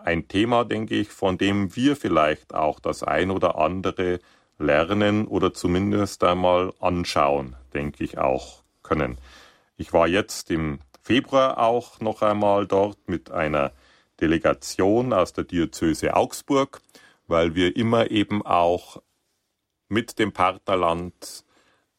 Ein 0.06 0.28
Thema, 0.28 0.66
denke 0.66 0.94
ich, 0.94 1.10
von 1.10 1.40
dem 1.40 1.76
wir 1.76 1.96
vielleicht 1.96 2.54
auch 2.54 2.80
das 2.80 3.02
ein 3.02 3.32
oder 3.32 3.58
andere 3.58 4.20
lernen 4.60 5.26
oder 5.26 5.52
zumindest 5.52 6.24
einmal 6.24 6.74
anschauen, 6.80 7.56
denke 7.74 8.04
ich 8.04 8.20
auch 8.20 8.62
können. 8.84 9.18
Ich 9.78 9.94
war 9.94 10.08
jetzt 10.08 10.52
im 10.52 10.78
Februar 11.02 11.58
auch 11.58 12.02
noch 12.02 12.22
einmal 12.22 12.68
dort 12.68 13.10
mit 13.10 13.32
einer 13.32 13.72
Delegation 14.22 15.12
aus 15.12 15.34
der 15.34 15.46
Diözese 15.46 16.16
Augsburg, 16.16 16.82
weil 17.26 17.56
wir 17.56 17.76
immer 17.76 18.12
eben 18.12 18.46
auch 18.46 19.02
mit 19.90 20.20
dem 20.20 20.34
Partnerland 20.34 21.44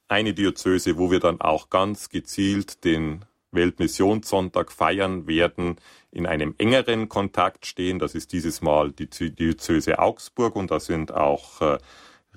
eine 0.07 0.33
Diözese, 0.33 0.97
wo 0.97 1.11
wir 1.11 1.19
dann 1.19 1.41
auch 1.41 1.71
ganz 1.71 2.09
gezielt 2.09 2.85
den 2.85 3.25
Weltmissionssonntag 3.57 4.71
feiern 4.71 5.27
werden, 5.27 5.77
in 6.13 6.27
einem 6.27 6.55
engeren 6.59 7.09
Kontakt 7.09 7.67
stehen. 7.67 7.99
Das 7.99 8.15
ist 8.15 8.33
dieses 8.33 8.63
Mal 8.63 8.93
die 8.93 9.09
Diözese 9.09 9.99
Augsburg 9.99 10.57
und 10.57 10.71
da 10.71 10.81
sind 10.81 11.13
auch 11.13 11.61
äh, 11.61 11.79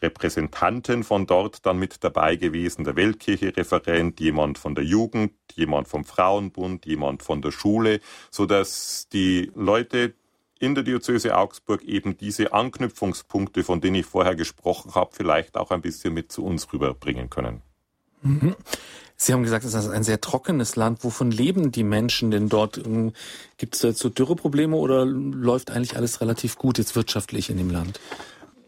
Repräsentanten 0.02 1.04
von 1.04 1.28
dort 1.28 1.66
dann 1.66 1.78
mit 1.78 2.04
dabei 2.04 2.36
gewesen, 2.36 2.84
der 2.84 2.96
Weltkirche-Referent, 2.96 4.20
jemand 4.20 4.58
von 4.58 4.76
der 4.76 4.84
Jugend, 4.84 5.34
jemand 5.54 5.88
vom 5.88 6.06
Frauenbund, 6.06 6.86
jemand 6.86 7.24
von 7.24 7.42
der 7.42 7.52
Schule, 7.52 8.00
so 8.32 8.46
dass 8.46 9.08
die 9.12 9.52
Leute 9.56 10.14
in 10.60 10.76
der 10.76 10.84
Diözese 10.84 11.38
Augsburg 11.38 11.84
eben 11.84 12.18
diese 12.18 12.54
Anknüpfungspunkte, 12.54 13.64
von 13.64 13.80
denen 13.82 13.96
ich 13.96 14.06
vorher 14.06 14.36
gesprochen 14.36 14.94
habe, 14.94 15.12
vielleicht 15.14 15.56
auch 15.56 15.72
ein 15.72 15.82
bisschen 15.82 16.14
mit 16.14 16.32
zu 16.32 16.44
uns 16.44 16.72
rüberbringen 16.74 17.30
können. 17.30 17.62
Mhm. 18.22 18.56
Sie 19.22 19.34
haben 19.34 19.44
gesagt, 19.44 19.66
es 19.66 19.74
ist 19.74 19.90
ein 19.90 20.04
sehr 20.04 20.22
trockenes 20.22 20.78
Land. 20.78 21.04
Wovon 21.04 21.30
leben 21.30 21.74
die 21.74 21.84
Menschen 21.84 22.32
denn 22.32 22.48
dort? 22.48 22.78
Ähm, 22.78 23.12
Gibt 23.58 23.76
es 23.76 23.82
dazu 23.82 24.10
Dürreprobleme 24.10 24.76
oder 24.76 25.06
läuft 25.06 25.72
eigentlich 25.72 25.98
alles 25.98 26.22
relativ 26.22 26.58
gut 26.58 26.78
jetzt 26.78 26.96
wirtschaftlich 26.96 27.50
in 27.50 27.58
dem 27.58 27.70
Land? 27.70 28.00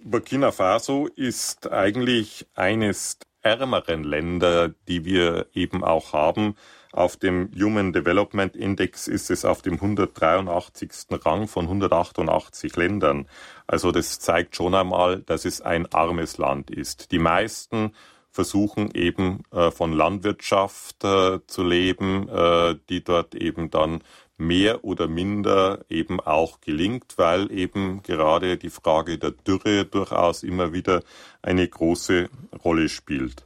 Burkina 0.03 0.51
Faso 0.51 1.07
ist 1.15 1.71
eigentlich 1.71 2.47
eines 2.53 3.17
ärmeren 3.41 4.03
Länder, 4.03 4.73
die 4.89 5.05
wir 5.05 5.47
eben 5.53 5.85
auch 5.85 6.11
haben. 6.11 6.55
Auf 6.91 7.15
dem 7.15 7.49
Human 7.57 7.93
Development 7.93 8.53
Index 8.53 9.07
ist 9.07 9.31
es 9.31 9.45
auf 9.45 9.61
dem 9.61 9.75
183. 9.75 10.89
Rang 11.25 11.47
von 11.47 11.63
188 11.65 12.75
Ländern. 12.75 13.25
Also 13.67 13.93
das 13.93 14.19
zeigt 14.19 14.57
schon 14.57 14.75
einmal, 14.75 15.21
dass 15.21 15.45
es 15.45 15.61
ein 15.61 15.85
armes 15.93 16.37
Land 16.37 16.69
ist. 16.69 17.13
Die 17.13 17.19
meisten 17.19 17.93
versuchen 18.31 18.91
eben 18.93 19.43
äh, 19.51 19.71
von 19.71 19.91
Landwirtschaft 19.91 21.03
äh, 21.03 21.39
zu 21.45 21.63
leben, 21.63 22.29
äh, 22.29 22.75
die 22.89 23.03
dort 23.03 23.35
eben 23.35 23.69
dann 23.69 24.03
mehr 24.37 24.83
oder 24.83 25.07
minder 25.07 25.85
eben 25.89 26.19
auch 26.19 26.61
gelingt, 26.61 27.17
weil 27.17 27.51
eben 27.51 28.01
gerade 28.01 28.57
die 28.57 28.69
Frage 28.69 29.17
der 29.17 29.31
Dürre 29.31 29.85
durchaus 29.85 30.43
immer 30.43 30.73
wieder 30.73 31.03
eine 31.41 31.67
große 31.67 32.29
Rolle 32.63 32.89
spielt. 32.89 33.43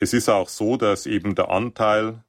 Es 0.00 0.12
ist 0.12 0.28
auch 0.28 0.48
so, 0.48 0.76
dass 0.76 1.06
eben 1.06 1.36
der 1.36 1.50
Anteil 1.50 2.24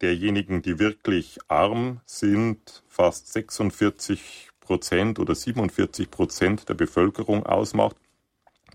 derjenigen, 0.00 0.62
die 0.62 0.78
wirklich 0.78 1.38
arm 1.48 2.00
sind, 2.06 2.82
fast 2.88 3.32
46 3.32 4.48
Prozent 4.60 5.18
oder 5.18 5.34
47 5.34 6.10
Prozent 6.10 6.68
der 6.68 6.74
Bevölkerung 6.74 7.44
ausmacht. 7.44 7.96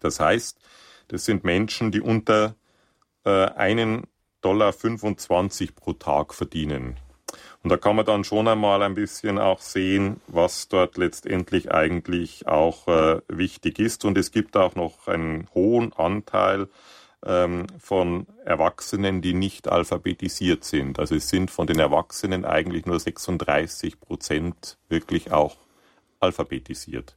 Das 0.01 0.19
heißt, 0.19 0.59
das 1.08 1.26
sind 1.26 1.43
Menschen, 1.43 1.91
die 1.91 2.01
unter 2.01 2.55
äh, 3.26 3.45
einen 3.45 4.08
Dollar 4.41 4.74
25 4.74 5.76
pro 5.76 5.93
Tag 5.93 6.34
verdienen. 6.34 6.97
Und 7.64 7.72
da 7.72 7.78
kann 7.78 7.95
man 7.95 8.05
dann 8.05 8.24
schon 8.24 8.47
einmal 8.47 8.82
ein 8.82 8.93
bisschen 8.93 9.38
auch 9.39 9.60
sehen, 9.60 10.22
was 10.28 10.70
dort 10.70 10.97
letztendlich 10.97 11.72
eigentlich 11.72 12.47
auch 12.47 12.88
äh, 12.88 13.22
wichtig 13.28 13.80
ist. 13.80 14.05
Und 14.05 14.18
es 14.18 14.32
gibt 14.32 14.55
auch 14.55 14.76
noch 14.76 15.08
einen 15.08 15.47
hohen 15.53 15.91
Anteil 15.93 16.70
ähm, 17.26 17.68
von 17.80 18.28
Erwachsenen, 18.45 19.22
die 19.22 19.34
nicht 19.34 19.68
alphabetisiert 19.68 20.64
sind. 20.64 20.99
Also 20.99 21.16
es 21.16 21.30
sind 21.30 21.51
von 21.51 21.68
den 21.68 21.80
Erwachsenen 21.80 22.45
eigentlich 22.45 22.86
nur 22.86 22.99
36 22.99 23.99
Prozent 23.99 24.78
wirklich 24.88 25.32
auch 25.32 25.58
alphabetisiert. 26.20 27.16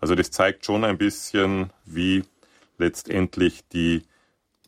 Also 0.00 0.14
das 0.14 0.30
zeigt 0.30 0.64
schon 0.64 0.84
ein 0.84 0.98
bisschen, 0.98 1.72
wie 1.84 2.22
letztendlich 2.78 3.68
die 3.68 4.02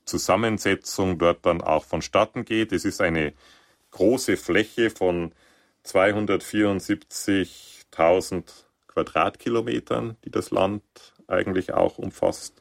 Zusammensetzung 0.05 1.19
dort 1.19 1.47
dann 1.47 1.63
auch 1.63 1.85
vonstatten 1.85 2.45
geht. 2.45 2.73
Es 2.73 2.85
ist 2.85 3.01
eine 3.01 3.33
große 3.93 4.37
Fläche 4.37 4.91
von 4.91 5.33
274.000 5.85 8.45
Quadratkilometern, 8.89 10.17
die 10.25 10.31
das 10.31 10.51
Land 10.51 10.83
eigentlich 11.27 11.73
auch 11.73 11.97
umfasst 11.99 12.61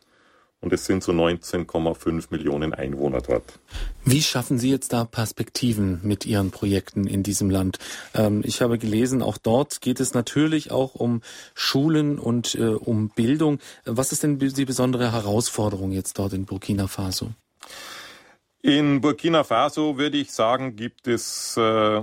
und 0.61 0.73
es 0.73 0.85
sind 0.85 1.03
so 1.03 1.11
19,5 1.11 2.25
Millionen 2.31 2.73
Einwohner 2.73 3.21
dort. 3.21 3.59
Wie 4.03 4.21
schaffen 4.21 4.57
Sie 4.57 4.69
jetzt 4.69 4.91
da 4.91 5.05
Perspektiven 5.05 5.99
mit 6.03 6.25
Ihren 6.25 6.51
Projekten 6.51 7.07
in 7.07 7.23
diesem 7.23 7.49
Land? 7.49 7.79
Ähm, 8.13 8.41
ich 8.43 8.61
habe 8.61 8.77
gelesen, 8.77 9.21
auch 9.21 9.37
dort 9.37 9.81
geht 9.81 9.99
es 9.99 10.13
natürlich 10.13 10.71
auch 10.71 10.95
um 10.95 11.21
Schulen 11.53 12.19
und 12.19 12.55
äh, 12.55 12.67
um 12.67 13.09
Bildung. 13.09 13.59
Was 13.85 14.11
ist 14.11 14.23
denn 14.23 14.39
die 14.39 14.65
besondere 14.65 15.11
Herausforderung 15.13 15.91
jetzt 15.91 16.19
dort 16.19 16.33
in 16.33 16.45
Burkina 16.45 16.87
Faso? 16.87 17.31
In 18.61 18.99
Burkina 18.99 19.45
Faso 19.45 19.97
würde 19.97 20.17
ich 20.17 20.33
sagen, 20.33 20.75
gibt 20.75 21.07
es 21.07 21.55
äh, 21.55 22.01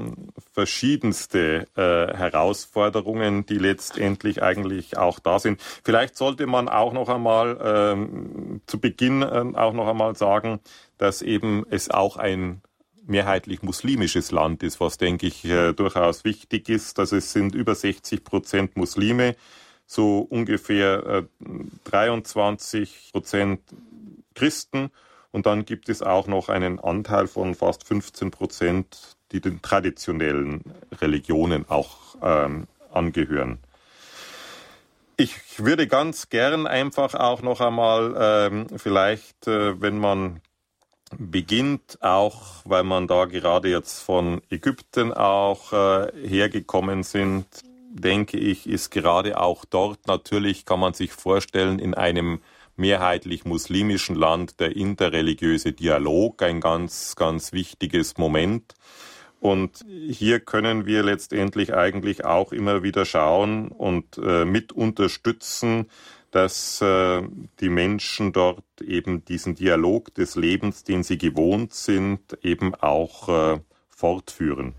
verschiedenste 0.54 1.66
äh, 1.76 2.16
Herausforderungen, 2.16 3.44
die 3.44 3.58
letztendlich 3.58 4.42
eigentlich 4.42 4.96
auch 4.96 5.18
da 5.18 5.38
sind. 5.38 5.60
Vielleicht 5.84 6.16
sollte 6.16 6.46
man 6.46 6.70
auch 6.70 6.94
noch 6.94 7.10
einmal 7.10 7.58
ähm, 7.62 8.62
zu 8.66 8.80
Beginn 8.80 9.20
äh, 9.20 9.52
auch 9.54 9.74
noch 9.74 9.86
einmal 9.86 10.16
sagen, 10.16 10.60
dass 10.96 11.20
eben 11.20 11.66
es 11.68 11.90
auch 11.90 12.16
ein 12.16 12.62
mehrheitlich 13.04 13.62
muslimisches 13.62 14.30
Land 14.30 14.62
ist, 14.62 14.80
was 14.80 14.96
denke 14.96 15.26
ich 15.26 15.44
äh, 15.44 15.74
durchaus 15.74 16.24
wichtig 16.24 16.70
ist. 16.70 16.98
Also 16.98 17.16
es 17.16 17.34
sind 17.34 17.54
über 17.54 17.74
60 17.74 18.24
Prozent 18.24 18.78
Muslime, 18.78 19.36
so 19.86 20.20
ungefähr 20.20 21.26
23 21.84 23.08
äh, 23.08 23.12
Prozent 23.12 23.60
Christen 24.34 24.90
und 25.36 25.44
dann 25.44 25.66
gibt 25.66 25.90
es 25.90 26.02
auch 26.02 26.28
noch 26.28 26.48
einen 26.48 26.80
Anteil 26.80 27.26
von 27.26 27.54
fast 27.54 27.86
15 27.86 28.30
Prozent, 28.30 29.18
die 29.32 29.42
den 29.42 29.60
traditionellen 29.60 30.62
Religionen 30.98 31.68
auch 31.68 32.16
ähm, 32.22 32.66
angehören. 32.90 33.58
Ich 35.18 35.34
würde 35.58 35.88
ganz 35.88 36.30
gern 36.30 36.66
einfach 36.66 37.14
auch 37.14 37.42
noch 37.42 37.60
einmal 37.60 38.14
ähm, 38.18 38.66
vielleicht, 38.78 39.46
äh, 39.46 39.78
wenn 39.78 39.98
man 39.98 40.40
beginnt, 41.18 41.98
auch 42.00 42.62
weil 42.64 42.84
man 42.84 43.06
da 43.06 43.26
gerade 43.26 43.68
jetzt 43.68 44.00
von 44.00 44.40
Ägypten 44.48 45.12
auch 45.12 45.70
äh, 45.74 46.12
hergekommen 46.26 47.02
sind, 47.02 47.46
denke 47.90 48.38
ich, 48.38 48.66
ist 48.66 48.88
gerade 48.88 49.38
auch 49.38 49.66
dort 49.66 50.06
natürlich, 50.06 50.64
kann 50.64 50.80
man 50.80 50.94
sich 50.94 51.12
vorstellen, 51.12 51.78
in 51.78 51.92
einem 51.92 52.40
mehrheitlich 52.76 53.44
muslimischen 53.44 54.16
Land 54.16 54.60
der 54.60 54.76
interreligiöse 54.76 55.72
Dialog 55.72 56.42
ein 56.42 56.60
ganz, 56.60 57.16
ganz 57.16 57.52
wichtiges 57.52 58.16
Moment. 58.18 58.74
Und 59.40 59.84
hier 60.08 60.40
können 60.40 60.86
wir 60.86 61.02
letztendlich 61.02 61.74
eigentlich 61.74 62.24
auch 62.24 62.52
immer 62.52 62.82
wieder 62.82 63.04
schauen 63.04 63.68
und 63.68 64.18
äh, 64.18 64.44
mit 64.44 64.72
unterstützen, 64.72 65.90
dass 66.30 66.80
äh, 66.80 67.22
die 67.60 67.68
Menschen 67.68 68.32
dort 68.32 68.64
eben 68.82 69.24
diesen 69.24 69.54
Dialog 69.54 70.14
des 70.14 70.36
Lebens, 70.36 70.84
den 70.84 71.02
sie 71.02 71.18
gewohnt 71.18 71.74
sind, 71.74 72.38
eben 72.42 72.74
auch 72.74 73.28
äh, 73.28 73.60
fortführen. 73.88 74.74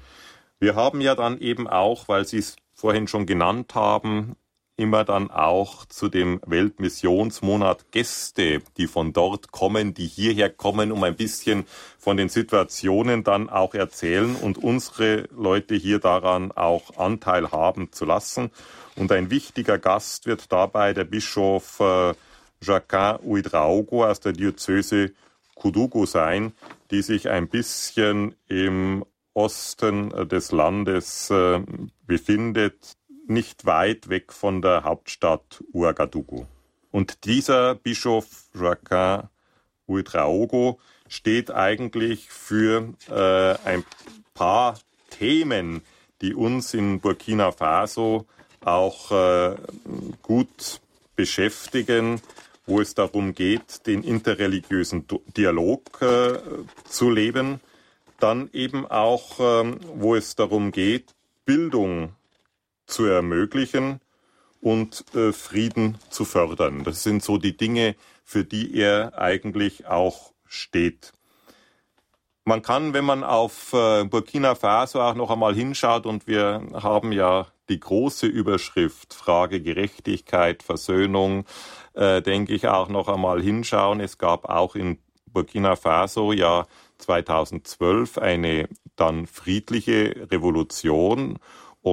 Wir 0.59 0.75
haben 0.75 1.01
ja 1.01 1.15
dann 1.15 1.39
eben 1.39 1.67
auch, 1.67 2.07
weil 2.07 2.25
Sie 2.25 2.37
es 2.37 2.55
vorhin 2.73 3.07
schon 3.07 3.25
genannt 3.25 3.75
haben, 3.75 4.35
immer 4.77 5.03
dann 5.03 5.31
auch 5.31 5.85
zu 5.85 6.07
dem 6.07 6.39
Weltmissionsmonat 6.45 7.91
Gäste, 7.91 8.61
die 8.77 8.87
von 8.87 9.11
dort 9.11 9.51
kommen, 9.51 9.95
die 9.95 10.05
hierher 10.05 10.51
kommen, 10.51 10.91
um 10.91 11.03
ein 11.03 11.15
bisschen 11.15 11.65
von 11.97 12.15
den 12.15 12.29
Situationen 12.29 13.23
dann 13.23 13.49
auch 13.49 13.73
erzählen 13.73 14.35
und 14.35 14.59
unsere 14.59 15.27
Leute 15.35 15.75
hier 15.75 15.99
daran 15.99 16.51
auch 16.51 16.95
Anteil 16.97 17.51
haben 17.51 17.91
zu 17.91 18.05
lassen. 18.05 18.51
Und 18.95 19.11
ein 19.11 19.31
wichtiger 19.31 19.79
Gast 19.79 20.27
wird 20.27 20.51
dabei 20.51 20.93
der 20.93 21.05
Bischof 21.05 21.79
äh, 21.79 22.13
Jacquin 22.61 23.17
Uidraogo 23.23 24.05
aus 24.05 24.19
der 24.19 24.33
Diözese 24.33 25.11
Kudugu 25.55 26.05
sein, 26.05 26.53
die 26.91 27.01
sich 27.01 27.29
ein 27.29 27.47
bisschen 27.47 28.35
im 28.47 29.03
Osten 29.33 30.09
des 30.27 30.51
Landes 30.51 31.29
äh, 31.29 31.61
befindet, 32.05 32.97
nicht 33.29 33.65
weit 33.65 34.09
weg 34.09 34.33
von 34.33 34.61
der 34.61 34.83
Hauptstadt 34.83 35.63
Ouagadougou. 35.73 36.45
Und 36.91 37.25
dieser 37.25 37.75
Bischof 37.75 38.25
Joaquin 38.53 39.29
Ouedraogo 39.87 40.79
steht 41.07 41.51
eigentlich 41.51 42.29
für 42.29 42.93
äh, 43.09 43.67
ein 43.67 43.83
paar 44.33 44.79
Themen, 45.09 45.81
die 46.21 46.33
uns 46.33 46.73
in 46.73 46.99
Burkina 46.99 47.51
Faso 47.51 48.25
auch 48.61 49.11
äh, 49.11 49.55
gut 50.21 50.81
beschäftigen, 51.15 52.21
wo 52.65 52.81
es 52.81 52.95
darum 52.95 53.33
geht, 53.33 53.87
den 53.87 54.03
interreligiösen 54.03 55.05
Dialog 55.37 56.01
äh, 56.01 56.39
zu 56.89 57.09
leben. 57.09 57.61
Dann 58.19 58.49
eben 58.51 58.85
auch, 58.85 59.39
ähm, 59.39 59.79
wo 59.95 60.15
es 60.15 60.35
darum 60.35 60.71
geht, 60.71 61.13
Bildung 61.45 62.13
zu 62.87 63.05
ermöglichen 63.05 63.99
und 64.61 65.05
äh, 65.13 65.31
Frieden 65.31 65.97
zu 66.09 66.25
fördern. 66.25 66.83
Das 66.83 67.03
sind 67.03 67.23
so 67.23 67.37
die 67.37 67.55
Dinge, 67.55 67.95
für 68.23 68.43
die 68.43 68.75
er 68.75 69.17
eigentlich 69.17 69.87
auch 69.87 70.33
steht. 70.45 71.13
Man 72.43 72.61
kann, 72.61 72.93
wenn 72.93 73.05
man 73.05 73.23
auf 73.23 73.73
äh, 73.73 74.05
Burkina 74.05 74.55
Faso 74.55 75.01
auch 75.01 75.15
noch 75.15 75.29
einmal 75.29 75.53
hinschaut, 75.53 76.05
und 76.05 76.27
wir 76.27 76.61
haben 76.73 77.11
ja 77.11 77.47
die 77.69 77.79
große 77.79 78.25
Überschrift 78.25 79.13
Frage 79.13 79.61
Gerechtigkeit, 79.61 80.63
Versöhnung, 80.63 81.45
äh, 81.93 82.21
denke 82.21 82.53
ich 82.53 82.67
auch 82.67 82.87
noch 82.87 83.09
einmal 83.09 83.41
hinschauen. 83.41 83.99
Es 83.99 84.17
gab 84.17 84.45
auch 84.45 84.75
in 84.75 84.97
Burkina 85.25 85.75
Faso 85.75 86.31
ja 86.31 86.65
2012 86.99 88.17
eine 88.17 88.69
dann 88.95 89.27
friedliche 89.27 90.27
Revolution 90.31 91.39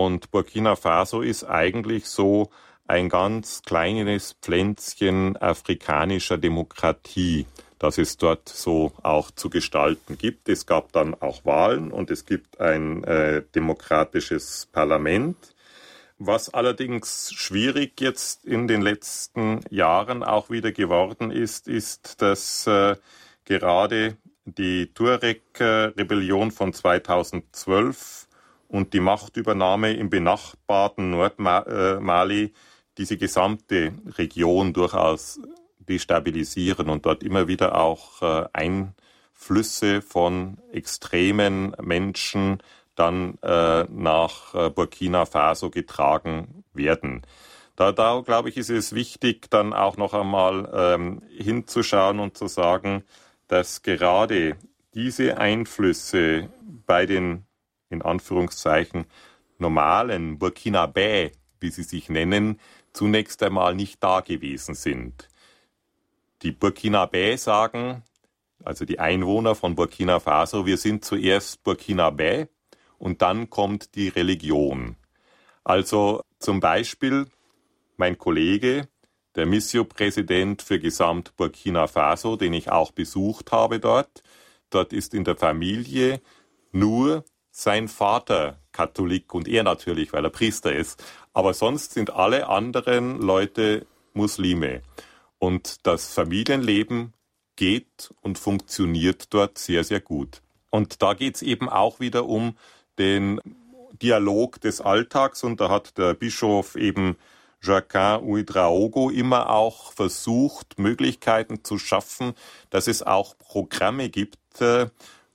und 0.02 0.30
Burkina 0.30 0.76
Faso 0.76 1.20
ist 1.20 1.44
eigentlich 1.44 2.06
so 2.06 2.50
ein 2.86 3.08
ganz 3.08 3.62
kleines 3.62 4.36
Pflänzchen 4.40 5.36
afrikanischer 5.36 6.38
Demokratie. 6.38 7.46
dass 7.80 7.98
es 7.98 8.16
dort 8.16 8.48
so 8.48 8.92
auch 9.02 9.30
zu 9.30 9.50
gestalten 9.50 10.16
gibt. 10.16 10.48
Es 10.48 10.64
gab 10.64 10.92
dann 10.92 11.14
auch 11.20 11.44
Wahlen 11.44 11.90
und 11.90 12.10
es 12.10 12.24
gibt 12.24 12.58
ein 12.58 13.04
äh, 13.04 13.42
demokratisches 13.54 14.68
Parlament. 14.72 15.36
Was 16.18 16.54
allerdings 16.54 17.32
schwierig 17.34 18.00
jetzt 18.00 18.46
in 18.46 18.68
den 18.68 18.80
letzten 18.80 19.60
Jahren 19.68 20.22
auch 20.22 20.48
wieder 20.48 20.72
geworden 20.72 21.30
ist, 21.30 21.68
ist, 21.68 22.22
dass 22.22 22.66
äh, 22.66 22.96
gerade 23.44 24.16
die 24.46 24.86
Tuareg-Rebellion 24.94 26.52
von 26.52 26.72
2012 26.72 28.23
und 28.74 28.92
die 28.92 28.98
Machtübernahme 28.98 29.92
im 29.92 30.10
benachbarten 30.10 31.10
Nordmali 31.10 32.52
diese 32.98 33.16
gesamte 33.16 33.92
Region 34.18 34.72
durchaus 34.72 35.40
destabilisieren 35.78 36.88
und 36.88 37.06
dort 37.06 37.22
immer 37.22 37.46
wieder 37.46 37.80
auch 37.80 38.20
äh, 38.20 38.48
Einflüsse 38.52 40.02
von 40.02 40.58
extremen 40.72 41.76
Menschen 41.80 42.58
dann 42.96 43.38
äh, 43.42 43.84
nach 43.84 44.54
äh, 44.56 44.70
Burkina 44.70 45.24
Faso 45.24 45.70
getragen 45.70 46.64
werden. 46.72 47.22
Da, 47.76 47.92
da 47.92 48.22
glaube 48.26 48.48
ich, 48.48 48.56
ist 48.56 48.70
es 48.70 48.92
wichtig, 48.92 49.50
dann 49.50 49.72
auch 49.72 49.96
noch 49.96 50.14
einmal 50.14 50.68
ähm, 50.74 51.22
hinzuschauen 51.30 52.18
und 52.18 52.36
zu 52.36 52.48
sagen, 52.48 53.04
dass 53.46 53.82
gerade 53.82 54.56
diese 54.94 55.38
Einflüsse 55.38 56.48
bei 56.86 57.06
den 57.06 57.46
in 57.94 58.02
Anführungszeichen 58.02 59.06
normalen 59.58 60.38
Burkinabé, 60.38 61.32
wie 61.60 61.70
sie 61.70 61.82
sich 61.82 62.10
nennen, 62.10 62.60
zunächst 62.92 63.42
einmal 63.42 63.74
nicht 63.74 64.02
da 64.02 64.20
gewesen 64.20 64.74
sind. 64.74 65.28
Die 66.42 66.52
Burkinabé 66.52 67.38
sagen, 67.38 68.02
also 68.62 68.84
die 68.84 68.98
Einwohner 68.98 69.54
von 69.54 69.74
Burkina 69.74 70.20
Faso, 70.20 70.66
wir 70.66 70.76
sind 70.76 71.04
zuerst 71.04 71.64
Burkinabé 71.64 72.48
und 72.98 73.22
dann 73.22 73.48
kommt 73.48 73.94
die 73.94 74.08
Religion. 74.08 74.96
Also 75.64 76.22
zum 76.38 76.60
Beispiel 76.60 77.26
mein 77.96 78.18
Kollege, 78.18 78.88
der 79.34 79.46
Missio-Präsident 79.46 80.62
für 80.62 80.78
Gesamt 80.78 81.36
Burkina 81.36 81.86
Faso, 81.86 82.36
den 82.36 82.52
ich 82.52 82.70
auch 82.70 82.92
besucht 82.92 83.52
habe 83.52 83.80
dort. 83.80 84.22
Dort 84.70 84.92
ist 84.92 85.14
in 85.14 85.24
der 85.24 85.36
Familie 85.36 86.20
nur 86.72 87.24
sein 87.56 87.86
Vater 87.86 88.58
Katholik 88.72 89.32
und 89.32 89.46
er 89.46 89.62
natürlich, 89.62 90.12
weil 90.12 90.24
er 90.24 90.30
Priester 90.30 90.74
ist. 90.74 91.02
Aber 91.32 91.54
sonst 91.54 91.92
sind 91.92 92.10
alle 92.10 92.48
anderen 92.48 93.20
Leute 93.20 93.86
Muslime. 94.12 94.82
Und 95.38 95.86
das 95.86 96.12
Familienleben 96.12 97.12
geht 97.54 98.12
und 98.22 98.38
funktioniert 98.38 99.32
dort 99.32 99.58
sehr, 99.58 99.84
sehr 99.84 100.00
gut. 100.00 100.42
Und 100.70 101.00
da 101.00 101.14
geht 101.14 101.36
es 101.36 101.42
eben 101.42 101.68
auch 101.68 102.00
wieder 102.00 102.26
um 102.26 102.56
den 102.98 103.40
Dialog 104.02 104.60
des 104.60 104.80
Alltags 104.80 105.44
und 105.44 105.60
da 105.60 105.68
hat 105.70 105.96
der 105.96 106.14
Bischof 106.14 106.74
eben 106.74 107.16
Jacquin 107.62 108.20
Ouidraogo 108.28 109.10
immer 109.10 109.48
auch 109.48 109.92
versucht, 109.92 110.76
Möglichkeiten 110.80 111.62
zu 111.62 111.78
schaffen, 111.78 112.34
dass 112.70 112.88
es 112.88 113.04
auch 113.04 113.38
Programme 113.38 114.08
gibt, 114.10 114.60
äh, 114.60 114.88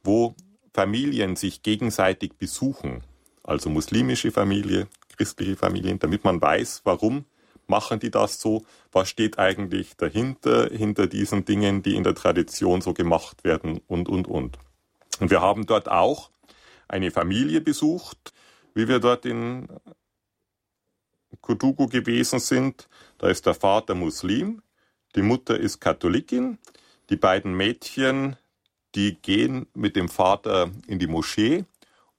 wo 0.04 0.36
Familien 0.80 1.36
sich 1.36 1.62
gegenseitig 1.62 2.36
besuchen. 2.38 3.04
Also 3.44 3.70
muslimische 3.70 4.32
Familie, 4.32 4.88
christliche 5.18 5.58
Familien, 5.58 6.00
damit 6.00 6.24
man 6.24 6.42
weiß, 6.42 6.84
warum 6.86 7.26
machen 7.68 8.00
die 8.00 8.10
das 8.10 8.40
so, 8.40 8.64
was 8.94 9.10
steht 9.10 9.38
eigentlich 9.40 9.98
dahinter, 9.98 10.70
hinter 10.70 11.08
diesen 11.08 11.44
Dingen, 11.44 11.84
die 11.84 11.98
in 11.98 12.06
der 12.06 12.16
Tradition 12.16 12.80
so 12.80 12.94
gemacht 12.94 13.44
werden 13.44 13.82
und, 13.88 14.08
und, 14.08 14.30
und. 14.30 14.58
Und 15.20 15.30
wir 15.30 15.42
haben 15.42 15.66
dort 15.66 15.92
auch 15.92 16.32
eine 16.88 17.12
Familie 17.12 17.60
besucht, 17.60 18.32
wie 18.74 18.88
wir 18.88 19.00
dort 19.00 19.26
in 19.26 19.68
Kutugu 21.42 21.88
gewesen 21.88 22.40
sind. 22.40 22.88
Da 23.18 23.28
ist 23.28 23.46
der 23.46 23.54
Vater 23.54 23.96
Muslim, 23.96 24.62
die 25.18 25.24
Mutter 25.24 25.60
ist 25.60 25.82
Katholikin, 25.82 26.58
die 27.10 27.18
beiden 27.18 27.54
Mädchen, 27.54 28.38
die 28.96 29.16
gehen 29.22 29.68
mit 29.74 29.96
dem 29.96 30.10
Vater 30.10 30.72
in 30.88 31.00
die 31.00 31.08
Moschee 31.08 31.66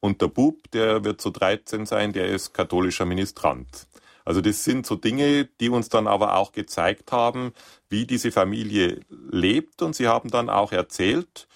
und 0.00 0.22
der 0.22 0.28
Bub, 0.28 0.70
der 0.72 1.04
wird 1.04 1.20
so 1.20 1.30
13 1.30 1.86
sein, 1.86 2.12
der 2.12 2.26
ist 2.26 2.54
katholischer 2.54 3.04
Ministrant. 3.04 3.86
Also 4.24 4.40
das 4.40 4.64
sind 4.64 4.86
so 4.86 4.96
Dinge, 4.96 5.46
die 5.60 5.68
uns 5.68 5.88
dann 5.88 6.06
aber 6.06 6.36
auch 6.36 6.52
gezeigt 6.52 7.12
haben, 7.12 7.52
wie 7.88 8.06
diese 8.06 8.30
Familie 8.30 9.00
lebt 9.30 9.82
und 9.82 9.94
sie 9.94 10.08
haben 10.08 10.30
dann 10.30 10.48
auch 10.48 10.72
erzählt, 10.72 11.48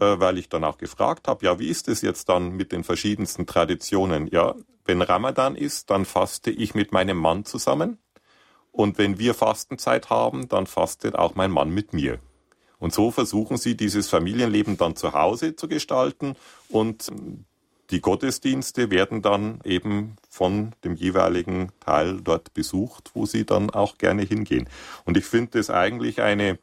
äh, 0.00 0.18
weil 0.18 0.38
ich 0.38 0.48
dann 0.48 0.64
auch 0.64 0.78
gefragt 0.78 1.28
habe, 1.28 1.44
ja, 1.44 1.58
wie 1.58 1.68
ist 1.68 1.88
es 1.88 2.02
jetzt 2.02 2.28
dann 2.28 2.52
mit 2.52 2.72
den 2.72 2.84
verschiedensten 2.84 3.46
Traditionen? 3.46 4.26
Ja, 4.28 4.54
wenn 4.84 5.02
Ramadan 5.02 5.54
ist, 5.54 5.90
dann 5.90 6.04
faste 6.04 6.50
ich 6.50 6.74
mit 6.74 6.92
meinem 6.92 7.18
Mann 7.18 7.44
zusammen. 7.44 7.98
Und 8.72 8.98
wenn 8.98 9.18
wir 9.18 9.34
Fastenzeit 9.34 10.10
haben, 10.10 10.48
dann 10.48 10.66
fastet 10.66 11.16
auch 11.16 11.34
mein 11.34 11.50
Mann 11.50 11.70
mit 11.70 11.92
mir. 11.92 12.18
Und 12.80 12.92
so 12.92 13.12
versuchen 13.12 13.58
sie, 13.58 13.76
dieses 13.76 14.08
Familienleben 14.08 14.76
dann 14.76 14.96
zu 14.96 15.12
Hause 15.12 15.54
zu 15.54 15.68
gestalten. 15.68 16.34
Und 16.68 17.12
die 17.90 18.00
Gottesdienste 18.00 18.90
werden 18.90 19.20
dann 19.22 19.60
eben 19.64 20.16
von 20.28 20.74
dem 20.84 20.94
jeweiligen 20.94 21.70
Teil 21.80 22.20
dort 22.22 22.54
besucht, 22.54 23.10
wo 23.14 23.26
sie 23.26 23.44
dann 23.44 23.70
auch 23.70 23.98
gerne 23.98 24.22
hingehen. 24.22 24.68
Und 25.04 25.16
ich 25.16 25.24
finde 25.24 25.58
es 25.58 25.70
eigentlich 25.70 26.20
eine 26.22 26.58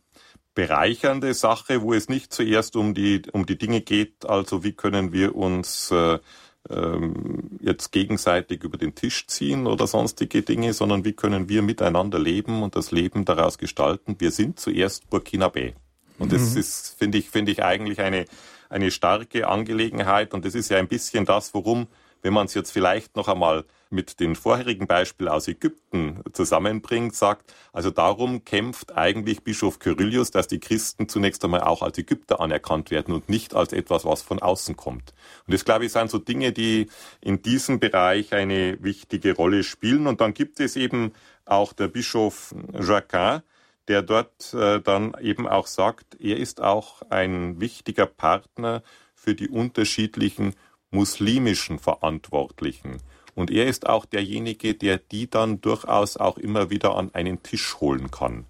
bereichernde 0.55 1.33
Sache, 1.33 1.81
wo 1.81 1.93
es 1.93 2.09
nicht 2.09 2.33
zuerst 2.33 2.75
um 2.75 2.93
die, 2.93 3.21
um 3.31 3.45
die 3.45 3.57
Dinge 3.57 3.81
geht, 3.81 4.25
also 4.25 4.63
wie 4.63 4.71
können 4.71 5.13
wir 5.13 5.35
uns 5.35 5.91
äh, 5.91 6.17
ähm, 6.69 7.59
jetzt 7.61 7.91
gegenseitig 7.91 8.63
über 8.63 8.77
den 8.77 8.95
Tisch 8.95 9.27
ziehen 9.27 9.67
oder 9.67 9.85
sonstige 9.85 10.41
Dinge, 10.41 10.73
sondern 10.73 11.05
wie 11.05 11.13
können 11.13 11.47
wir 11.47 11.61
miteinander 11.61 12.17
leben 12.17 12.63
und 12.63 12.75
das 12.75 12.91
Leben 12.91 13.23
daraus 13.23 13.57
gestalten. 13.57 14.15
Wir 14.17 14.31
sind 14.31 14.59
zuerst 14.59 15.05
Burkinabé. 15.11 15.75
Und 16.19 16.31
das 16.33 16.51
mhm. 16.51 16.59
ist, 16.59 16.95
finde 16.97 17.17
ich, 17.17 17.29
finde 17.29 17.51
ich 17.51 17.63
eigentlich 17.63 18.01
eine, 18.01 18.25
eine 18.69 18.91
starke 18.91 19.47
Angelegenheit. 19.47 20.33
Und 20.33 20.45
das 20.45 20.55
ist 20.55 20.69
ja 20.69 20.77
ein 20.77 20.87
bisschen 20.87 21.25
das, 21.25 21.53
worum 21.53 21.87
wenn 22.21 22.33
man 22.33 22.45
es 22.45 22.53
jetzt 22.53 22.71
vielleicht 22.71 23.15
noch 23.15 23.27
einmal 23.27 23.65
mit 23.89 24.19
den 24.19 24.35
vorherigen 24.35 24.85
Beispielen 24.85 25.29
aus 25.29 25.47
Ägypten 25.47 26.21
zusammenbringt, 26.33 27.15
sagt, 27.15 27.53
also 27.71 27.89
darum 27.89 28.43
kämpft 28.43 28.97
eigentlich 28.97 29.43
Bischof 29.43 29.79
Kyrillius, 29.79 30.31
dass 30.31 30.47
die 30.47 30.59
Christen 30.59 31.07
zunächst 31.07 31.43
einmal 31.45 31.61
auch 31.61 31.81
als 31.81 31.97
Ägypter 31.97 32.41
anerkannt 32.41 32.91
werden 32.91 33.13
und 33.13 33.29
nicht 33.29 33.55
als 33.55 33.71
etwas, 33.71 34.03
was 34.03 34.21
von 34.23 34.39
außen 34.39 34.75
kommt. 34.75 35.13
Und 35.45 35.53
das, 35.53 35.63
glaube 35.63 35.85
ich, 35.85 35.93
sind 35.93 36.11
so 36.11 36.17
Dinge, 36.17 36.51
die 36.51 36.89
in 37.21 37.41
diesem 37.41 37.79
Bereich 37.79 38.33
eine 38.33 38.77
wichtige 38.83 39.33
Rolle 39.33 39.63
spielen. 39.63 40.07
Und 40.07 40.19
dann 40.19 40.33
gibt 40.33 40.59
es 40.59 40.75
eben 40.75 41.13
auch 41.45 41.71
der 41.71 41.87
Bischof 41.87 42.53
Jacquin, 42.73 43.41
der 43.87 44.01
dort 44.01 44.53
äh, 44.53 44.81
dann 44.81 45.15
eben 45.21 45.47
auch 45.47 45.67
sagt, 45.67 46.19
er 46.19 46.37
ist 46.37 46.61
auch 46.61 47.01
ein 47.09 47.59
wichtiger 47.59 48.05
Partner 48.05 48.83
für 49.15 49.35
die 49.35 49.49
unterschiedlichen 49.49 50.55
muslimischen 50.91 51.79
Verantwortlichen. 51.79 53.01
Und 53.35 53.51
er 53.51 53.67
ist 53.67 53.87
auch 53.87 54.05
derjenige, 54.05 54.73
der 54.73 54.97
die 54.97 55.29
dann 55.29 55.61
durchaus 55.61 56.17
auch 56.17 56.37
immer 56.37 56.69
wieder 56.69 56.95
an 56.95 57.13
einen 57.13 57.43
Tisch 57.43 57.79
holen 57.79 58.09
kann. 58.09 58.45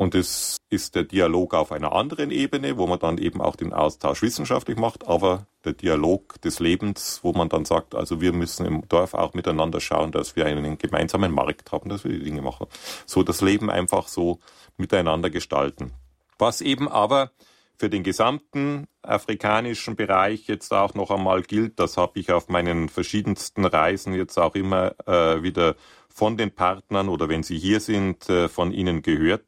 Und 0.00 0.14
es 0.14 0.56
ist 0.70 0.94
der 0.94 1.04
Dialog 1.04 1.52
auf 1.52 1.72
einer 1.72 1.92
anderen 1.92 2.30
Ebene, 2.30 2.78
wo 2.78 2.86
man 2.86 2.98
dann 2.98 3.18
eben 3.18 3.42
auch 3.42 3.54
den 3.54 3.74
Austausch 3.74 4.22
wissenschaftlich 4.22 4.78
macht, 4.78 5.06
aber 5.06 5.44
der 5.66 5.74
Dialog 5.74 6.40
des 6.40 6.58
Lebens, 6.58 7.20
wo 7.22 7.34
man 7.34 7.50
dann 7.50 7.66
sagt, 7.66 7.94
also 7.94 8.18
wir 8.18 8.32
müssen 8.32 8.64
im 8.64 8.88
Dorf 8.88 9.12
auch 9.12 9.34
miteinander 9.34 9.78
schauen, 9.78 10.10
dass 10.10 10.36
wir 10.36 10.46
einen 10.46 10.78
gemeinsamen 10.78 11.32
Markt 11.32 11.70
haben, 11.70 11.90
dass 11.90 12.04
wir 12.04 12.12
die 12.12 12.24
Dinge 12.24 12.40
machen. 12.40 12.66
So 13.04 13.22
das 13.22 13.42
Leben 13.42 13.68
einfach 13.68 14.08
so 14.08 14.38
miteinander 14.78 15.28
gestalten. 15.28 15.92
Was 16.38 16.62
eben 16.62 16.88
aber 16.88 17.30
für 17.76 17.90
den 17.90 18.02
gesamten 18.02 18.86
afrikanischen 19.02 19.96
Bereich 19.96 20.46
jetzt 20.46 20.72
auch 20.72 20.94
noch 20.94 21.10
einmal 21.10 21.42
gilt, 21.42 21.78
das 21.78 21.98
habe 21.98 22.18
ich 22.20 22.32
auf 22.32 22.48
meinen 22.48 22.88
verschiedensten 22.88 23.66
Reisen 23.66 24.14
jetzt 24.14 24.38
auch 24.38 24.54
immer 24.54 24.94
äh, 25.06 25.42
wieder 25.42 25.76
von 26.08 26.38
den 26.38 26.52
Partnern 26.52 27.10
oder 27.10 27.28
wenn 27.28 27.42
sie 27.42 27.58
hier 27.58 27.80
sind, 27.80 28.30
äh, 28.30 28.48
von 28.48 28.72
ihnen 28.72 29.02
gehört. 29.02 29.44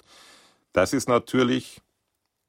Das 0.72 0.92
ist 0.92 1.08
natürlich 1.08 1.82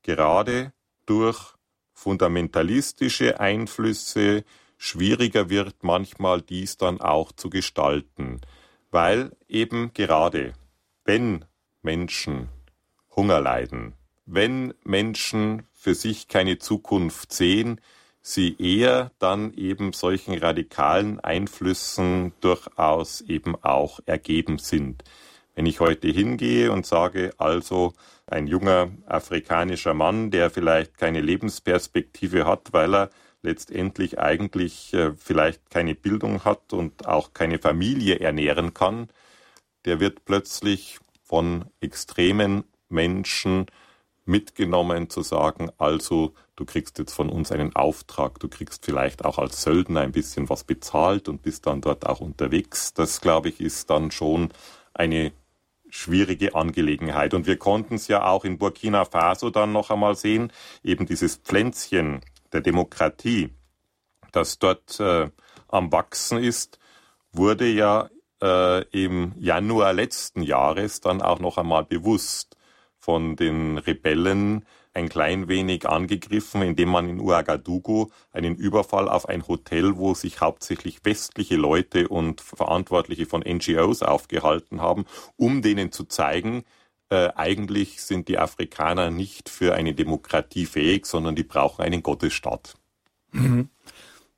gerade 0.01 0.74
durch 1.05 1.55
fundamentalistische 1.93 3.39
Einflüsse 3.39 4.43
schwieriger 4.78 5.49
wird 5.49 5.84
manchmal 5.84 6.41
dies 6.41 6.78
dann 6.78 6.99
auch 6.99 7.32
zu 7.32 7.49
gestalten, 7.49 8.41
weil 8.91 9.32
eben 9.47 9.93
gerade 9.93 10.53
wenn 11.05 11.45
Menschen 11.82 12.49
Hunger 13.15 13.41
leiden, 13.41 13.93
wenn 14.26 14.74
Menschen 14.84 15.67
für 15.74 15.95
sich 15.95 16.28
keine 16.28 16.57
Zukunft 16.57 17.34
sehen, 17.34 17.80
sie 18.21 18.55
eher 18.57 19.11
dann 19.19 19.53
eben 19.53 19.91
solchen 19.91 20.38
radikalen 20.38 21.19
Einflüssen 21.19 22.34
durchaus 22.39 23.21
eben 23.21 23.55
auch 23.61 23.99
ergeben 24.05 24.57
sind. 24.57 25.03
Wenn 25.56 25.66
ich 25.66 25.80
heute 25.80 26.08
hingehe 26.08 26.72
und 26.72 26.86
sage, 26.86 27.34
also 27.38 27.93
ein 28.26 28.47
junger 28.47 28.89
afrikanischer 29.06 29.93
Mann, 29.93 30.32
der 30.32 30.49
vielleicht 30.49 30.97
keine 30.97 31.22
Lebensperspektive 31.22 32.45
hat, 32.45 32.74
weil 32.74 32.95
er 32.95 33.10
letztendlich 33.43 34.20
eigentlich 34.20 34.93
äh, 34.93 35.14
vielleicht 35.16 35.70
keine 35.70 35.95
Bildung 35.95 36.43
hat 36.45 36.74
und 36.74 37.08
auch 37.08 37.34
keine 37.34 37.60
Familie 37.60 38.20
ernähren 38.20 38.74
kann, 38.74 39.10
der 39.86 39.99
wird 39.99 40.26
plötzlich 40.26 40.99
von 41.24 41.66
extremen 41.82 42.64
Menschen 42.89 43.68
mitgenommen 44.26 45.10
zu 45.10 45.22
sagen, 45.22 45.70
also 45.78 46.34
du 46.56 46.66
kriegst 46.66 46.97
jetzt 46.99 47.14
von 47.14 47.30
uns 47.30 47.51
einen 47.51 47.76
Auftrag, 47.76 48.39
du 48.39 48.47
kriegst 48.47 48.86
vielleicht 48.86 49.26
auch 49.26 49.38
als 49.38 49.62
Söldner 49.64 50.01
ein 50.01 50.14
bisschen 50.14 50.49
was 50.49 50.64
bezahlt 50.64 51.28
und 51.28 51.41
bist 51.41 51.66
dann 51.68 51.82
dort 51.82 52.06
auch 52.06 52.22
unterwegs. 52.22 52.93
Das, 52.93 53.20
glaube 53.20 53.49
ich, 53.49 53.60
ist 53.60 53.89
dann 53.89 54.12
schon 54.12 54.49
eine 54.93 55.34
schwierige 55.94 56.56
Angelegenheit. 56.56 57.36
Und 57.36 57.46
wir 57.46 57.58
konnten 57.58 57.96
es 57.96 58.08
ja 58.08 58.26
auch 58.26 58.46
in 58.46 58.58
Burkina 58.58 59.06
Faso 59.06 59.52
dann 59.52 59.72
noch 59.72 59.91
einmal 59.91 60.16
sehen, 60.16 60.52
eben 60.84 61.06
dieses 61.06 61.36
Pflänzchen 61.36 62.22
der 62.52 62.62
Demokratie, 62.62 63.54
das 64.32 64.58
dort 64.58 65.00
äh, 65.00 65.30
am 65.68 65.91
Wachsen 65.91 66.39
ist, 66.39 66.80
wurde 67.32 67.68
ja 67.68 68.10
äh, 68.41 68.84
im 68.89 69.34
Januar 69.38 69.94
letzten 69.94 70.41
Jahres 70.41 71.00
dann 71.00 71.22
auch 71.22 71.39
noch 71.39 71.60
einmal 71.60 71.86
bewusst 71.86 72.58
von 72.98 73.36
den 73.36 73.78
Rebellen 73.78 74.66
ein 74.94 75.10
klein 75.10 75.48
wenig 75.48 75.88
angegriffen, 75.88 76.62
indem 76.62 76.89
man 76.89 77.10
in 77.10 77.20
Ouagadougou 77.20 78.12
einen 78.32 78.56
Überfall 78.56 79.10
auf 79.10 79.28
ein 79.28 79.48
Hotel, 79.48 79.98
wo 79.98 80.14
sich 80.14 80.39
hauptsächlich 80.41 81.04
westliche 81.04 81.56
Leute 81.56 82.08
und 82.08 82.41
Verantwortliche 82.41 83.26
von 83.26 83.41
NGOs 83.41 84.04
aufgehalten 84.04 84.82
haben, 84.82 85.06
um 85.36 85.62
denen 85.62 85.91
zu 85.91 86.06
zeigen, 86.06 86.64
äh, 87.10 87.30
eigentlich 87.36 88.02
sind 88.02 88.28
die 88.28 88.38
Afrikaner 88.38 89.12
nicht 89.12 89.50
für 89.50 89.76
eine 89.76 89.94
Demokratie 89.94 90.66
fähig, 90.66 91.06
sondern 91.06 91.36
die 91.36 91.44
brauchen 91.44 91.84
einen 91.84 92.04
Gottesstaat. 92.04 92.76
Mhm. 93.32 93.70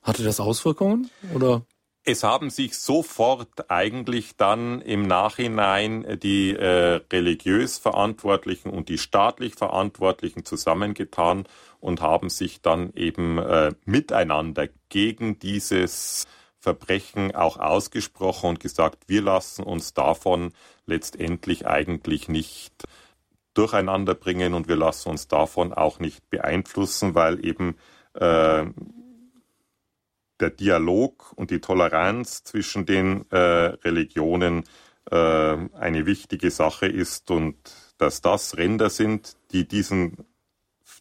Hatte 0.02 0.24
das 0.24 0.40
Auswirkungen 0.40 1.10
oder? 1.34 1.66
Es 2.08 2.24
haben 2.24 2.52
sich 2.52 2.78
sofort 2.78 3.72
eigentlich 3.72 4.38
dann 4.38 4.80
im 4.82 5.08
Nachhinein 5.08 6.20
die 6.22 6.52
äh, 6.52 7.02
religiös 7.12 7.80
Verantwortlichen 7.80 8.70
und 8.70 8.90
die 8.90 9.00
staatlich 9.00 9.56
Verantwortlichen 9.56 10.46
zusammengetan 10.46 11.48
und 11.80 12.02
haben 12.02 12.30
sich 12.30 12.62
dann 12.62 12.94
eben 12.94 13.40
äh, 13.40 13.74
miteinander 13.86 14.70
gegen 14.90 15.40
dieses 15.40 16.28
Verbrechen 16.60 17.34
auch 17.34 17.58
ausgesprochen 17.58 18.52
und 18.52 18.60
gesagt, 18.60 19.06
wir 19.08 19.24
lassen 19.24 19.64
uns 19.64 19.96
davon 19.96 20.54
letztendlich 20.86 21.66
eigentlich 21.66 22.28
nicht 22.28 22.84
durcheinander 23.56 24.14
bringen 24.14 24.54
und 24.54 24.68
wir 24.68 24.76
lassen 24.76 25.10
uns 25.10 25.28
davon 25.28 25.74
auch 25.74 25.98
nicht 25.98 26.30
beeinflussen, 26.30 27.16
weil 27.16 27.44
eben 27.44 27.78
äh, 28.14 28.66
der 30.40 30.50
Dialog 30.50 31.34
und 31.36 31.52
die 31.52 31.62
Toleranz 31.62 32.44
zwischen 32.44 32.86
den 32.86 33.30
äh, 33.32 33.38
Religionen 33.38 34.64
äh, 35.10 35.16
eine 35.16 36.06
wichtige 36.06 36.52
Sache 36.52 36.88
ist 36.88 37.32
und 37.32 37.56
dass 37.98 38.22
das 38.22 38.58
Ränder 38.58 38.90
sind, 38.90 39.38
die 39.52 39.68
diesen 39.68 40.26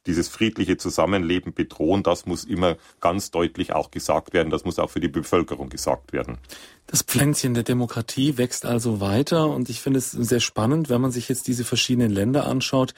dieses 0.07 0.29
friedliche 0.29 0.77
Zusammenleben 0.77 1.55
bedrohen, 1.55 2.03
das 2.03 2.27
muss 2.27 2.45
immer 2.45 2.77
ganz 3.01 3.31
deutlich 3.31 3.73
auch 3.73 3.91
gesagt 3.91 4.33
werden. 4.33 4.51
Das 4.51 4.65
muss 4.65 4.79
auch 4.79 4.91
für 4.91 5.01
die 5.01 5.09
Bevölkerung 5.09 5.71
gesagt 5.71 6.13
werden. 6.13 6.39
Das 6.87 7.03
Pflänzchen 7.03 7.55
der 7.55 7.63
Demokratie 7.63 8.37
wächst 8.37 8.67
also 8.67 9.01
weiter 9.01 9.49
und 9.49 9.71
ich 9.71 9.81
finde 9.81 9.99
es 9.99 10.11
sehr 10.11 10.41
spannend, 10.41 10.91
wenn 10.91 11.01
man 11.01 11.11
sich 11.11 11.29
jetzt 11.29 11.47
diese 11.49 11.65
verschiedenen 11.65 12.11
Länder 12.11 12.47
anschaut, 12.47 12.95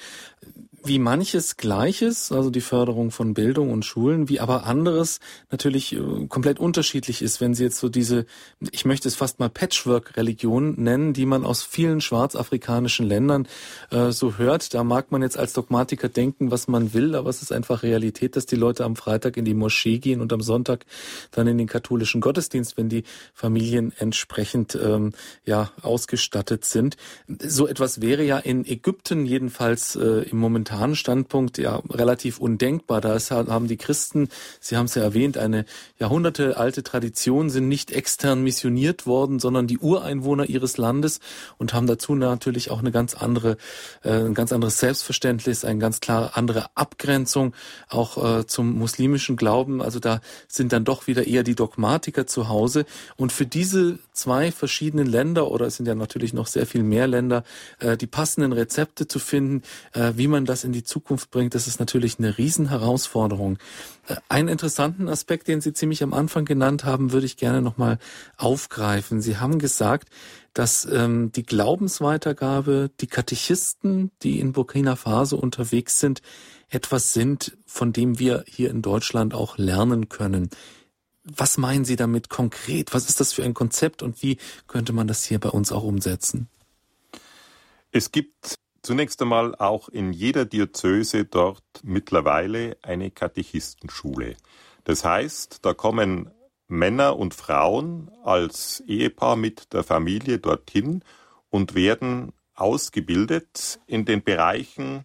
wie 0.87 0.99
manches 0.99 1.57
Gleiches, 1.57 2.33
also 2.33 2.51
die 2.51 2.61
Förderung 2.61 3.11
von 3.11 3.35
Bildung 3.35 3.71
und 3.71 3.85
Schulen, 3.85 4.29
wie 4.29 4.41
aber 4.41 4.65
anderes 4.65 5.21
natürlich 5.51 5.95
äh, 5.95 6.27
komplett 6.29 6.59
unterschiedlich 6.59 7.23
ist, 7.23 7.41
wenn 7.41 7.55
Sie 7.55 7.65
jetzt 7.65 7.79
so 7.79 7.89
diese, 7.89 8.27
ich 8.71 8.85
möchte 8.85 9.09
es 9.09 9.15
fast 9.15 9.39
mal 9.39 9.49
Patchwork-Religion 9.49 10.75
nennen, 10.77 11.13
die 11.13 11.27
man 11.27 11.45
aus 11.45 11.63
vielen 11.63 12.01
schwarzafrikanischen 12.01 13.07
Ländern 13.07 13.49
äh, 13.91 14.13
so 14.13 14.37
hört. 14.37 14.75
Da 14.75 14.85
mag 14.85 15.13
man 15.13 15.23
jetzt 15.23 15.39
als 15.39 15.53
Dogmatiker 15.53 16.09
denken, 16.09 16.51
was 16.51 16.69
man 16.69 16.95
will, 16.95 17.15
aber 17.15 17.31
es 17.31 17.43
ist 17.43 17.53
einfach 17.53 17.83
Realität, 17.83 18.37
dass 18.37 18.47
die 18.47 18.57
Leute 18.57 18.85
am 18.85 18.97
Freitag 18.97 19.37
in 19.37 19.45
die 19.45 19.55
Moschee 19.55 19.99
gehen 19.99 20.21
und 20.21 20.33
am 20.33 20.41
Sonntag 20.41 20.87
dann 21.31 21.47
in 21.47 21.59
den 21.59 21.67
katholischen 21.67 22.21
Gottesdienst, 22.21 22.77
wenn 22.77 22.89
die 22.89 23.05
Familien 23.35 23.93
entsprechend 23.99 24.75
ähm, 24.75 25.13
ja 25.45 25.71
ausgestattet 25.83 26.65
sind. 26.65 26.97
So 27.39 27.67
etwas 27.67 28.01
wäre 28.01 28.25
ja 28.25 28.39
in 28.39 28.65
Ägypten 28.65 29.27
jedenfalls 29.27 29.97
äh, 29.97 30.29
im 30.31 30.39
Moment 30.39 30.73
Standpunkt 30.95 31.59
ja 31.59 31.83
relativ 31.91 32.39
undenkbar. 32.39 33.01
Da 33.01 33.19
haben 33.19 33.69
die 33.69 33.77
Christen, 33.77 34.29
Sie 34.61 34.77
haben 34.77 34.87
es 34.87 34.95
ja 34.95 35.03
erwähnt, 35.03 35.39
eine 35.39 35.65
jahrhundertealte 35.99 36.83
Tradition, 36.83 37.51
sind 37.51 37.69
nicht 37.69 37.91
extern 37.91 38.43
missioniert 38.43 39.07
worden, 39.07 39.39
sondern 39.39 39.67
die 39.67 39.79
Ureinwohner 39.79 40.49
ihres 40.49 40.77
Landes 40.77 41.21
und 41.59 41.75
haben 41.75 41.87
dazu 41.87 42.15
natürlich 42.15 42.71
auch 42.71 42.81
eine 42.81 42.91
ganz 42.91 43.15
andere, 43.15 43.57
äh, 44.03 44.11
ein 44.11 44.35
ganz 44.35 44.53
anderes 44.53 44.79
Selbstverständnis, 44.79 45.65
eine 45.65 45.79
ganz 45.79 46.01
klare 46.01 46.37
andere 46.37 46.67
Abgrenzung 46.75 47.55
auch 47.89 48.41
äh, 48.41 48.47
zum 48.47 48.79
muslimischen 48.79 49.37
Glauben. 49.37 49.83
Also 49.83 50.01
da 50.01 50.21
sind 50.49 50.73
dann 50.73 50.85
doch 50.85 51.07
wieder 51.07 51.27
eher 51.27 51.43
die 51.43 51.55
Dogmatiker 51.55 52.27
zu 52.27 52.49
Hause. 52.49 52.85
Und 53.17 53.33
für 53.33 53.47
diese 53.47 53.99
zwei 54.13 54.53
verschiedenen 54.53 55.07
Länder, 55.07 55.51
oder 55.51 55.67
es 55.67 55.77
sind 55.77 55.87
ja 55.87 55.95
natürlich 55.95 56.33
noch 56.33 56.47
sehr 56.47 56.67
viel 56.67 56.83
mehr 56.83 57.07
Länder, 57.07 57.45
äh, 57.79 57.97
die 57.97 58.07
passenden 58.07 58.53
Rezepte 58.53 59.09
zu 59.09 59.19
finden, 59.19 59.63
wie 60.15 60.29
man 60.29 60.45
das 60.45 60.56
in 60.65 60.73
die 60.73 60.85
Zukunft 60.85 61.31
bringt, 61.31 61.55
das 61.55 61.67
ist 61.67 61.81
natürlich 61.81 62.19
eine 62.19 62.39
Riesenherausforderung. 62.39 63.59
Äh, 64.09 64.17
einen 64.29 64.49
interessanten 64.49 65.09
Aspekt, 65.09 65.49
den 65.49 65.61
Sie 65.61 65.73
ziemlich 65.73 66.03
am 66.03 66.13
Anfang 66.13 66.45
genannt 66.45 66.85
haben, 66.85 67.13
würde 67.13 67.27
ich 67.27 67.37
gerne 67.37 67.63
nochmal 67.63 67.99
aufgreifen. 68.37 69.21
Sie 69.21 69.37
haben 69.39 69.59
gesagt, 69.59 70.09
dass 70.55 70.87
ähm, 70.91 71.33
die 71.33 71.45
Glaubensweitergabe, 71.45 72.91
die 73.01 73.07
Katechisten, 73.07 74.11
die 74.23 74.41
in 74.41 74.53
Burkina 74.53 74.97
Faso 74.97 75.37
unterwegs 75.37 76.01
sind, 76.01 76.23
etwas 76.69 77.13
sind, 77.13 77.57
von 77.67 77.93
dem 77.93 78.19
wir 78.19 78.45
hier 78.49 78.71
in 78.71 78.83
Deutschland 78.83 79.35
auch 79.35 79.59
lernen 79.59 80.09
können. 80.09 80.51
Was 81.25 81.59
meinen 81.59 81.85
Sie 81.85 81.97
damit 81.97 82.29
konkret? 82.29 82.95
Was 82.95 83.09
ist 83.09 83.21
das 83.21 83.33
für 83.33 83.45
ein 83.45 83.55
Konzept 83.55 84.03
und 84.03 84.23
wie 84.23 84.39
könnte 84.67 84.93
man 84.93 85.09
das 85.09 85.25
hier 85.25 85.41
bei 85.41 85.49
uns 85.51 85.73
auch 85.73 85.83
umsetzen? 85.83 86.49
Es 87.91 88.13
gibt 88.13 88.57
Zunächst 88.87 89.21
einmal 89.21 89.57
auch 89.57 89.89
in 89.89 90.13
jeder 90.13 90.45
Diözese 90.45 91.25
dort 91.25 91.65
mittlerweile 91.83 92.77
eine 92.83 93.11
Katechistenschule. 93.11 94.37
Das 94.85 95.05
heißt, 95.05 95.59
da 95.63 95.75
kommen 95.75 96.31
Männer 96.69 97.17
und 97.17 97.35
Frauen 97.35 98.13
als 98.23 98.85
Ehepaar 98.87 99.35
mit 99.35 99.73
der 99.73 99.83
Familie 99.83 100.39
dorthin 100.39 101.03
und 101.51 101.75
werden 101.75 102.33
ausgebildet 102.55 103.81
in 103.89 104.05
den 104.05 104.23
Bereichen 104.23 105.05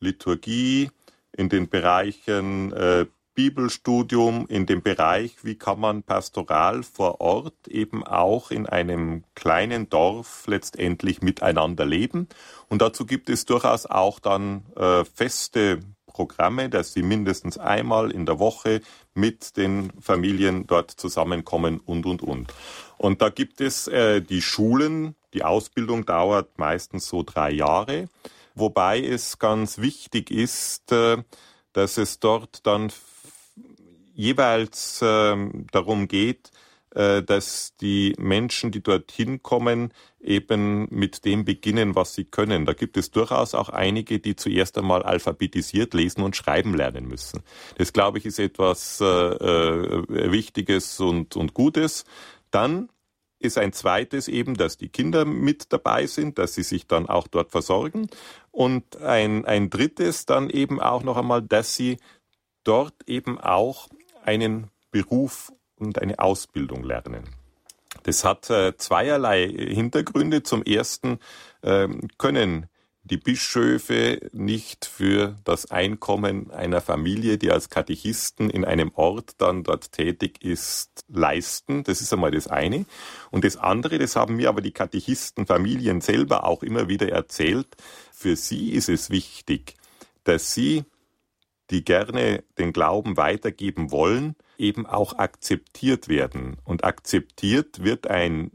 Liturgie, 0.00 0.90
in 1.32 1.48
den 1.48 1.70
Bereichen 1.70 2.74
äh, 2.74 3.06
Bibelstudium 3.38 4.46
in 4.48 4.66
dem 4.66 4.82
Bereich, 4.82 5.36
wie 5.44 5.54
kann 5.54 5.78
man 5.78 6.02
pastoral 6.02 6.82
vor 6.82 7.20
Ort 7.20 7.68
eben 7.68 8.04
auch 8.04 8.50
in 8.50 8.66
einem 8.66 9.22
kleinen 9.36 9.88
Dorf 9.88 10.48
letztendlich 10.48 11.22
miteinander 11.22 11.86
leben. 11.86 12.26
Und 12.68 12.82
dazu 12.82 13.06
gibt 13.06 13.30
es 13.30 13.44
durchaus 13.44 13.86
auch 13.86 14.18
dann 14.18 14.66
äh, 14.74 15.04
feste 15.04 15.78
Programme, 16.06 16.68
dass 16.68 16.94
sie 16.94 17.04
mindestens 17.04 17.58
einmal 17.58 18.10
in 18.10 18.26
der 18.26 18.40
Woche 18.40 18.80
mit 19.14 19.56
den 19.56 19.92
Familien 20.00 20.66
dort 20.66 20.90
zusammenkommen 20.90 21.78
und, 21.78 22.06
und, 22.06 22.22
und. 22.22 22.52
Und 22.96 23.22
da 23.22 23.28
gibt 23.28 23.60
es 23.60 23.86
äh, 23.86 24.20
die 24.20 24.42
Schulen, 24.42 25.14
die 25.32 25.44
Ausbildung 25.44 26.04
dauert 26.04 26.58
meistens 26.58 27.06
so 27.06 27.22
drei 27.22 27.52
Jahre, 27.52 28.08
wobei 28.56 29.00
es 29.00 29.38
ganz 29.38 29.78
wichtig 29.78 30.32
ist, 30.32 30.90
äh, 30.90 31.18
dass 31.72 31.98
es 31.98 32.18
dort 32.18 32.66
dann 32.66 32.90
jeweils 34.18 35.00
äh, 35.00 35.36
darum 35.70 36.08
geht, 36.08 36.50
äh, 36.94 37.22
dass 37.22 37.76
die 37.76 38.14
Menschen, 38.18 38.72
die 38.72 38.82
dorthin 38.82 39.42
kommen, 39.42 39.92
eben 40.20 40.88
mit 40.90 41.24
dem 41.24 41.44
beginnen, 41.44 41.94
was 41.94 42.14
sie 42.14 42.24
können. 42.24 42.66
Da 42.66 42.72
gibt 42.72 42.96
es 42.96 43.12
durchaus 43.12 43.54
auch 43.54 43.68
einige, 43.68 44.18
die 44.18 44.34
zuerst 44.34 44.76
einmal 44.76 45.04
alphabetisiert 45.04 45.94
lesen 45.94 46.22
und 46.22 46.34
schreiben 46.34 46.74
lernen 46.74 47.06
müssen. 47.06 47.42
Das, 47.76 47.92
glaube 47.92 48.18
ich, 48.18 48.26
ist 48.26 48.40
etwas 48.40 49.00
äh, 49.00 49.04
äh, 49.04 50.32
Wichtiges 50.32 50.98
und, 50.98 51.36
und 51.36 51.54
Gutes. 51.54 52.04
Dann 52.50 52.88
ist 53.38 53.56
ein 53.56 53.72
zweites 53.72 54.26
eben, 54.26 54.54
dass 54.54 54.78
die 54.78 54.88
Kinder 54.88 55.24
mit 55.24 55.72
dabei 55.72 56.06
sind, 56.06 56.38
dass 56.38 56.54
sie 56.54 56.64
sich 56.64 56.88
dann 56.88 57.08
auch 57.08 57.28
dort 57.28 57.52
versorgen. 57.52 58.08
Und 58.50 59.00
ein, 59.00 59.44
ein 59.44 59.70
drittes 59.70 60.26
dann 60.26 60.50
eben 60.50 60.80
auch 60.80 61.04
noch 61.04 61.16
einmal, 61.16 61.42
dass 61.42 61.76
sie 61.76 61.98
dort 62.64 62.94
eben 63.06 63.38
auch 63.38 63.88
einen 64.24 64.70
Beruf 64.90 65.52
und 65.76 66.00
eine 66.00 66.18
Ausbildung 66.18 66.82
lernen. 66.84 67.24
Das 68.02 68.24
hat 68.24 68.50
äh, 68.50 68.76
zweierlei 68.76 69.48
Hintergründe. 69.48 70.42
Zum 70.42 70.62
ersten 70.62 71.18
äh, 71.62 71.88
können 72.16 72.68
die 73.08 73.16
Bischöfe 73.16 74.20
nicht 74.32 74.84
für 74.84 75.36
das 75.44 75.70
Einkommen 75.70 76.50
einer 76.50 76.80
Familie, 76.80 77.38
die 77.38 77.50
als 77.50 77.70
Katechisten 77.70 78.50
in 78.50 78.64
einem 78.64 78.92
Ort 78.94 79.32
dann 79.38 79.64
dort 79.64 79.92
tätig 79.92 80.44
ist, 80.44 81.04
leisten. 81.08 81.84
Das 81.84 82.00
ist 82.00 82.12
einmal 82.12 82.30
das 82.30 82.48
eine. 82.48 82.84
Und 83.30 83.44
das 83.44 83.56
andere, 83.56 83.98
das 83.98 84.16
haben 84.16 84.36
mir 84.36 84.48
aber 84.48 84.60
die 84.60 84.72
Katechistenfamilien 84.72 86.00
selber 86.00 86.44
auch 86.44 86.62
immer 86.62 86.88
wieder 86.88 87.08
erzählt, 87.08 87.68
für 88.12 88.36
sie 88.36 88.72
ist 88.72 88.88
es 88.88 89.10
wichtig, 89.10 89.74
dass 90.24 90.52
sie, 90.52 90.84
die 91.70 91.84
gerne 91.84 92.42
den 92.58 92.72
Glauben 92.72 93.16
weitergeben 93.16 93.90
wollen, 93.90 94.34
eben 94.58 94.86
auch 94.86 95.18
akzeptiert 95.18 96.08
werden. 96.08 96.56
Und 96.64 96.84
akzeptiert 96.84 97.84
wird 97.84 98.06
ein 98.06 98.50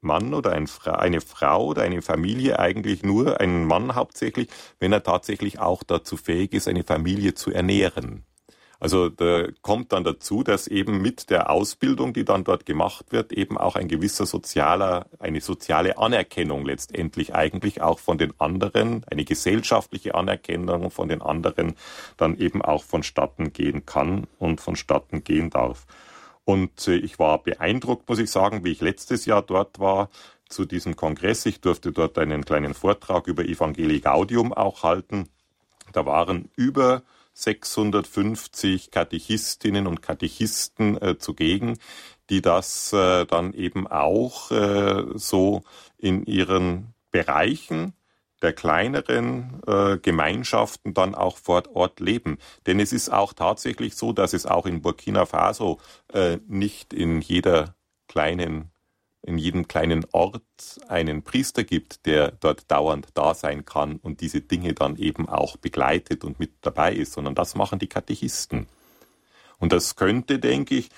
Mann 0.00 0.34
oder 0.34 0.52
ein 0.52 0.66
Fra 0.66 0.92
eine 0.96 1.20
Frau 1.20 1.66
oder 1.66 1.82
eine 1.82 2.02
Familie 2.02 2.58
eigentlich 2.58 3.02
nur, 3.02 3.40
ein 3.40 3.64
Mann 3.64 3.94
hauptsächlich, 3.94 4.48
wenn 4.78 4.92
er 4.92 5.02
tatsächlich 5.02 5.58
auch 5.58 5.82
dazu 5.82 6.16
fähig 6.16 6.52
ist, 6.52 6.68
eine 6.68 6.84
Familie 6.84 7.34
zu 7.34 7.50
ernähren. 7.50 8.24
Also 8.80 9.08
da 9.08 9.46
kommt 9.62 9.92
dann 9.92 10.04
dazu, 10.04 10.42
dass 10.42 10.66
eben 10.66 11.00
mit 11.00 11.30
der 11.30 11.50
Ausbildung, 11.50 12.12
die 12.12 12.24
dann 12.24 12.44
dort 12.44 12.66
gemacht 12.66 13.06
wird, 13.10 13.32
eben 13.32 13.56
auch 13.56 13.76
ein 13.76 13.88
gewisser 13.88 14.26
sozialer, 14.26 15.06
eine 15.18 15.40
soziale 15.40 15.98
Anerkennung 15.98 16.64
letztendlich 16.66 17.34
eigentlich 17.34 17.82
auch 17.82 17.98
von 17.98 18.18
den 18.18 18.38
anderen, 18.38 19.04
eine 19.10 19.24
gesellschaftliche 19.24 20.14
Anerkennung 20.14 20.90
von 20.90 21.08
den 21.08 21.22
anderen 21.22 21.74
dann 22.16 22.36
eben 22.36 22.62
auch 22.62 22.84
vonstatten 22.84 23.52
gehen 23.52 23.86
kann 23.86 24.26
und 24.38 24.60
vonstatten 24.60 25.24
gehen 25.24 25.50
darf. 25.50 25.86
Und 26.44 26.88
äh, 26.88 26.96
ich 26.96 27.18
war 27.18 27.42
beeindruckt, 27.42 28.08
muss 28.08 28.18
ich 28.18 28.30
sagen, 28.30 28.64
wie 28.64 28.72
ich 28.72 28.80
letztes 28.80 29.24
Jahr 29.24 29.42
dort 29.42 29.78
war 29.78 30.10
zu 30.48 30.66
diesem 30.66 30.94
Kongress. 30.94 31.46
Ich 31.46 31.60
durfte 31.60 31.92
dort 31.92 32.18
einen 32.18 32.44
kleinen 32.44 32.74
Vortrag 32.74 33.26
über 33.26 33.44
Evangelii 33.44 34.00
Gaudium 34.00 34.52
auch 34.52 34.82
halten. 34.82 35.28
Da 35.92 36.04
waren 36.06 36.50
über 36.56 37.02
650 37.34 38.90
Katechistinnen 38.90 39.86
und 39.86 40.02
Katechisten 40.02 41.00
äh, 41.00 41.18
zugegen, 41.18 41.78
die 42.30 42.40
das 42.40 42.92
äh, 42.92 43.26
dann 43.26 43.52
eben 43.52 43.86
auch 43.86 44.50
äh, 44.50 45.04
so 45.14 45.62
in 45.98 46.24
ihren 46.24 46.94
Bereichen 47.10 47.94
der 48.42 48.52
kleineren 48.52 49.62
äh, 49.66 49.98
Gemeinschaften 49.98 50.94
dann 50.94 51.14
auch 51.14 51.38
vor 51.38 51.62
Ort 51.74 52.00
leben. 52.00 52.38
Denn 52.66 52.78
es 52.78 52.92
ist 52.92 53.10
auch 53.10 53.32
tatsächlich 53.32 53.94
so, 53.94 54.12
dass 54.12 54.32
es 54.32 54.46
auch 54.46 54.66
in 54.66 54.82
Burkina 54.82 55.24
Faso 55.24 55.80
äh, 56.12 56.38
nicht 56.46 56.92
in 56.92 57.20
jeder 57.20 57.74
kleinen 58.06 58.70
in 59.26 59.38
jedem 59.38 59.68
kleinen 59.68 60.04
Ort 60.12 60.42
einen 60.88 61.22
Priester 61.22 61.64
gibt, 61.64 62.06
der 62.06 62.32
dort 62.32 62.70
dauernd 62.70 63.08
da 63.14 63.34
sein 63.34 63.64
kann 63.64 63.96
und 63.96 64.20
diese 64.20 64.42
Dinge 64.42 64.74
dann 64.74 64.96
eben 64.96 65.28
auch 65.28 65.56
begleitet 65.56 66.24
und 66.24 66.38
mit 66.38 66.52
dabei 66.60 66.92
ist, 66.92 67.12
sondern 67.12 67.34
das 67.34 67.54
machen 67.54 67.78
die 67.78 67.88
Katechisten. 67.88 68.66
Und 69.58 69.72
das 69.72 69.96
könnte, 69.96 70.38
denke 70.38 70.74
ich, 70.74 70.90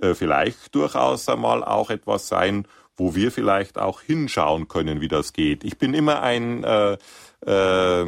äh, 0.00 0.14
vielleicht 0.14 0.74
durchaus 0.74 1.28
einmal 1.28 1.62
auch 1.62 1.90
etwas 1.90 2.28
sein, 2.28 2.66
wo 2.96 3.14
wir 3.14 3.30
vielleicht 3.30 3.78
auch 3.78 4.00
hinschauen 4.00 4.66
können, 4.66 5.00
wie 5.00 5.08
das 5.08 5.32
geht. 5.32 5.62
Ich 5.62 5.78
bin 5.78 5.94
immer 5.94 6.20
ein 6.20 6.64
äh, 6.64 6.98
äh, 7.46 8.06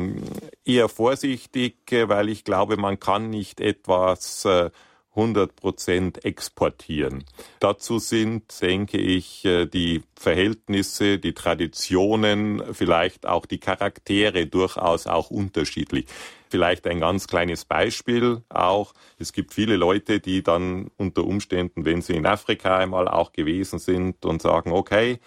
eher 0.64 0.88
vorsichtig, 0.88 1.76
weil 1.90 2.28
ich 2.28 2.42
glaube, 2.42 2.76
man 2.76 2.98
kann 2.98 3.30
nicht 3.30 3.60
etwas 3.60 4.44
äh, 4.44 4.70
100 5.14 5.56
Prozent 5.56 6.24
exportieren. 6.24 7.24
Dazu 7.58 7.98
sind, 7.98 8.60
denke 8.60 8.98
ich, 8.98 9.44
äh, 9.44 9.66
die 9.66 10.02
Verhältnisse, 10.14 11.18
die 11.18 11.34
Traditionen, 11.34 12.62
vielleicht 12.72 13.26
auch 13.26 13.46
die 13.46 13.58
Charaktere 13.58 14.46
durchaus 14.46 15.06
auch 15.06 15.30
unterschiedlich. 15.30 16.06
Vielleicht 16.48 16.86
ein 16.86 17.00
ganz 17.00 17.26
kleines 17.26 17.64
Beispiel 17.64 18.42
auch. 18.48 18.92
Es 19.18 19.32
gibt 19.32 19.54
viele 19.54 19.76
Leute, 19.76 20.20
die 20.20 20.42
dann 20.42 20.90
unter 20.96 21.24
Umständen, 21.24 21.84
wenn 21.84 22.02
sie 22.02 22.14
in 22.14 22.26
Afrika 22.26 22.76
einmal 22.76 23.08
auch 23.08 23.32
gewesen 23.32 23.78
sind 23.78 24.24
und 24.24 24.42
sagen, 24.42 24.72
okay, 24.72 25.18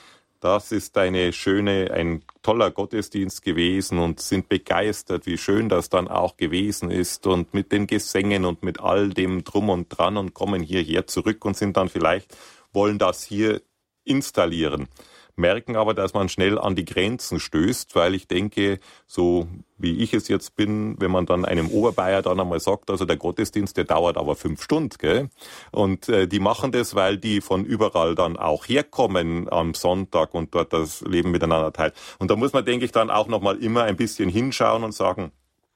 das 0.44 0.74
ist 0.74 0.98
eine 0.98 1.32
schöne, 1.32 1.92
ein 1.92 2.22
toller 2.42 2.70
Gottesdienst 2.70 3.44
gewesen 3.44 3.98
und 3.98 4.20
sind 4.20 4.50
begeistert, 4.50 5.26
wie 5.26 5.38
schön 5.38 5.70
das 5.70 5.90
dann 5.90 6.10
auch 6.10 6.36
gewesen 6.36 6.92
ist. 6.92 7.26
Und 7.28 7.54
mit 7.54 7.72
den 7.72 7.88
Gesängen 7.88 8.44
und 8.44 8.62
mit 8.62 8.82
all 8.82 9.10
dem 9.10 9.46
drum 9.46 9.70
und 9.70 9.88
dran 9.88 10.18
und 10.18 10.34
kommen 10.34 10.62
hierher 10.62 11.08
zurück 11.08 11.46
und 11.46 11.56
sind 11.56 11.78
dann 11.78 11.88
vielleicht, 11.88 12.36
wollen 12.74 13.00
das 13.00 13.24
hier 13.24 13.62
installieren 14.04 14.90
merken 15.36 15.76
aber, 15.76 15.94
dass 15.94 16.14
man 16.14 16.30
schnell 16.30 16.60
an 16.60 16.76
die 16.76 16.86
Grenzen 16.86 17.40
stößt, 17.40 17.96
weil 17.96 18.14
ich 18.16 18.28
denke, 18.28 18.80
so 19.08 19.48
wie 19.78 19.98
ich 19.98 20.14
es 20.14 20.28
jetzt 20.28 20.56
bin, 20.56 20.96
wenn 21.00 21.12
man 21.12 21.26
dann 21.26 21.46
einem 21.46 21.70
Oberbayer 21.70 22.22
dann 22.22 22.40
einmal 22.40 22.60
sagt, 22.60 22.90
also 22.90 23.06
der 23.06 23.18
Gottesdienst, 23.18 23.76
der 23.76 23.84
dauert 23.84 24.18
aber 24.18 24.36
fünf 24.36 24.62
Stunden, 24.62 24.96
gell? 24.98 25.30
Und 25.72 26.08
äh, 26.10 26.28
die 26.28 26.40
machen 26.40 26.72
das, 26.72 26.96
weil 26.96 27.18
die 27.18 27.42
von 27.42 27.66
überall 27.66 28.16
dann 28.16 28.38
auch 28.38 28.66
herkommen 28.68 29.52
am 29.52 29.74
Sonntag 29.74 30.34
und 30.34 30.54
dort 30.56 30.72
das 30.72 31.02
Leben 31.02 31.32
miteinander 31.32 31.74
teilen. 31.74 31.94
Und 32.20 32.32
da 32.32 32.36
muss 32.36 32.54
man, 32.54 32.64
denke 32.64 32.86
ich, 32.86 32.92
dann 32.92 33.10
auch 33.10 33.28
nochmal 33.28 33.58
immer 33.58 33.84
ein 33.84 33.98
bisschen 33.98 34.30
hinschauen 34.30 34.84
und 34.84 34.94
sagen, 34.94 35.32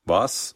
was 0.05 0.55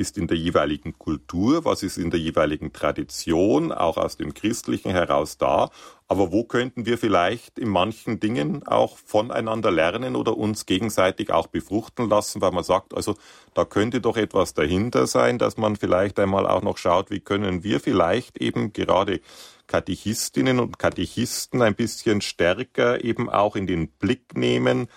ist 0.00 0.18
in 0.18 0.26
der 0.26 0.36
jeweiligen 0.36 0.98
Kultur, 0.98 1.64
was 1.64 1.82
ist 1.82 1.98
in 1.98 2.10
der 2.10 2.18
jeweiligen 2.18 2.72
Tradition, 2.72 3.70
auch 3.70 3.96
aus 3.96 4.16
dem 4.16 4.34
Christlichen 4.34 4.90
heraus 4.90 5.38
da. 5.38 5.70
Aber 6.08 6.32
wo 6.32 6.42
könnten 6.42 6.86
wir 6.86 6.98
vielleicht 6.98 7.58
in 7.58 7.68
manchen 7.68 8.18
Dingen 8.18 8.66
auch 8.66 8.98
voneinander 8.98 9.70
lernen 9.70 10.16
oder 10.16 10.36
uns 10.36 10.66
gegenseitig 10.66 11.32
auch 11.32 11.46
befruchten 11.46 12.08
lassen, 12.08 12.40
weil 12.40 12.50
man 12.50 12.64
sagt, 12.64 12.94
also 12.94 13.14
da 13.54 13.64
könnte 13.64 14.00
doch 14.00 14.16
etwas 14.16 14.54
dahinter 14.54 15.06
sein, 15.06 15.38
dass 15.38 15.56
man 15.56 15.76
vielleicht 15.76 16.18
einmal 16.18 16.48
auch 16.48 16.62
noch 16.62 16.78
schaut, 16.78 17.10
wie 17.10 17.20
können 17.20 17.62
wir 17.62 17.78
vielleicht 17.78 18.38
eben 18.38 18.72
gerade 18.72 19.20
Katechistinnen 19.68 20.58
und 20.58 20.80
Katechisten 20.80 21.62
ein 21.62 21.76
bisschen 21.76 22.22
stärker 22.22 23.04
eben 23.04 23.30
auch 23.30 23.54
in 23.54 23.68
den 23.68 23.86
Blick 23.86 24.36
nehmen, 24.36 24.88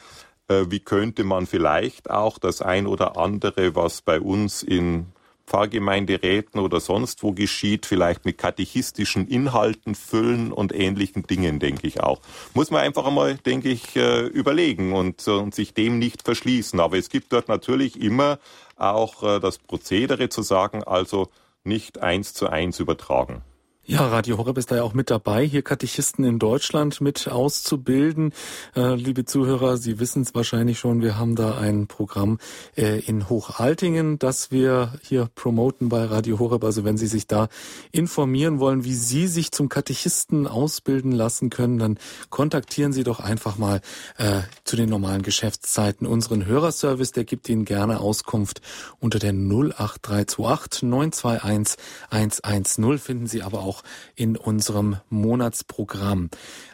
wie 0.48 0.80
könnte 0.80 1.24
man 1.24 1.46
vielleicht 1.48 2.10
auch 2.10 2.38
das 2.38 2.62
ein 2.62 2.88
oder 2.88 3.18
andere, 3.18 3.76
was 3.76 4.02
bei 4.02 4.20
uns 4.20 4.62
in 4.62 5.08
Pfarrgemeinderäten 5.46 6.60
oder 6.60 6.80
sonst 6.80 7.22
wo 7.24 7.34
geschieht, 7.34 7.86
vielleicht 7.86 8.26
mit 8.26 8.38
katechistischen 8.38 9.28
Inhalten 9.28 9.94
füllen 9.94 10.52
und 10.52 10.74
ähnlichen 10.74 11.24
Dingen, 11.24 11.60
denke 11.60 11.86
ich 11.86 12.02
auch. 12.02 12.22
Muss 12.54 12.72
man 12.72 12.82
einfach 12.82 13.06
einmal, 13.06 13.36
denke 13.36 13.70
ich, 13.70 13.96
äh, 13.96 14.22
überlegen 14.22 14.94
und, 14.94 15.28
und 15.28 15.54
sich 15.54 15.74
dem 15.74 16.00
nicht 16.00 16.24
verschließen. 16.24 16.80
Aber 16.80 16.98
es 16.98 17.10
gibt 17.10 17.34
dort 17.34 17.50
natürlich 17.50 18.02
immer 18.02 18.39
auch 18.78 19.24
äh, 19.24 19.39
das 19.39 19.60
Prozedere 19.60 20.30
zu 20.30 20.41
sagen, 20.41 20.84
also 20.84 21.30
nicht 21.64 22.02
eins 22.02 22.34
zu 22.34 22.48
eins 22.48 22.80
übertragen. 22.80 23.41
Ja, 23.86 24.08
Radio 24.08 24.38
Horeb 24.38 24.58
ist 24.58 24.72
da 24.72 24.78
ja 24.78 24.84
auch 24.84 24.94
mit 24.94 25.10
dabei, 25.10 25.46
hier 25.46 25.62
Katechisten 25.62 26.24
in 26.24 26.40
Deutschland 26.40 27.02
mit 27.02 27.28
auszubilden. 27.28 28.32
Äh, 28.78 28.96
liebe 28.96 29.26
Zuhörer, 29.26 29.76
Sie 29.76 30.00
wissen 30.00 30.22
es 30.22 30.34
wahrscheinlich 30.34 30.80
schon, 30.80 31.02
wir 31.02 31.18
haben 31.18 31.36
da 31.36 31.58
ein 31.58 31.88
Programm 31.88 32.38
äh, 32.78 33.00
in 33.02 33.28
Hochaltingen, 33.28 34.20
das 34.20 34.52
wir 34.52 34.94
hier 35.02 35.30
promoten 35.36 35.90
bei 35.90 36.06
Radio 36.06 36.40
Horeb. 36.40 36.64
Also 36.64 36.86
wenn 36.86 36.98
Sie 36.98 37.08
sich 37.08 37.28
da 37.28 37.50
informieren 37.92 38.62
wollen, 38.62 38.86
wie 38.86 38.94
Sie 38.94 39.28
sich 39.28 39.52
zum 39.52 39.68
Katechisten 39.68 40.48
ausbilden 40.48 41.12
lassen 41.12 41.50
können, 41.50 41.78
dann 41.78 42.00
kontaktieren 42.30 42.94
Sie 42.94 43.04
doch 43.04 43.20
einfach 43.20 43.58
mal 43.58 43.82
äh, 44.18 44.44
zu 44.64 44.78
den 44.78 44.88
normalen 44.88 45.24
Geschäftszeiten 45.24 46.08
unseren 46.08 46.46
Hörerservice. 46.46 47.12
Der 47.12 47.26
gibt 47.26 47.50
Ihnen 47.50 47.66
gerne 47.66 48.00
Auskunft 48.00 48.62
unter 49.02 49.20
der 49.20 49.34
08328 49.34 50.84
921 50.84 51.78
110. 52.10 52.98
Finden 52.98 53.28
Sie 53.28 53.44
aber 53.44 53.60
auch 53.60 53.73
auch 53.74 53.84
in 54.16 54.38
unserem 54.38 54.98
Monatsprogramm. 55.10 56.30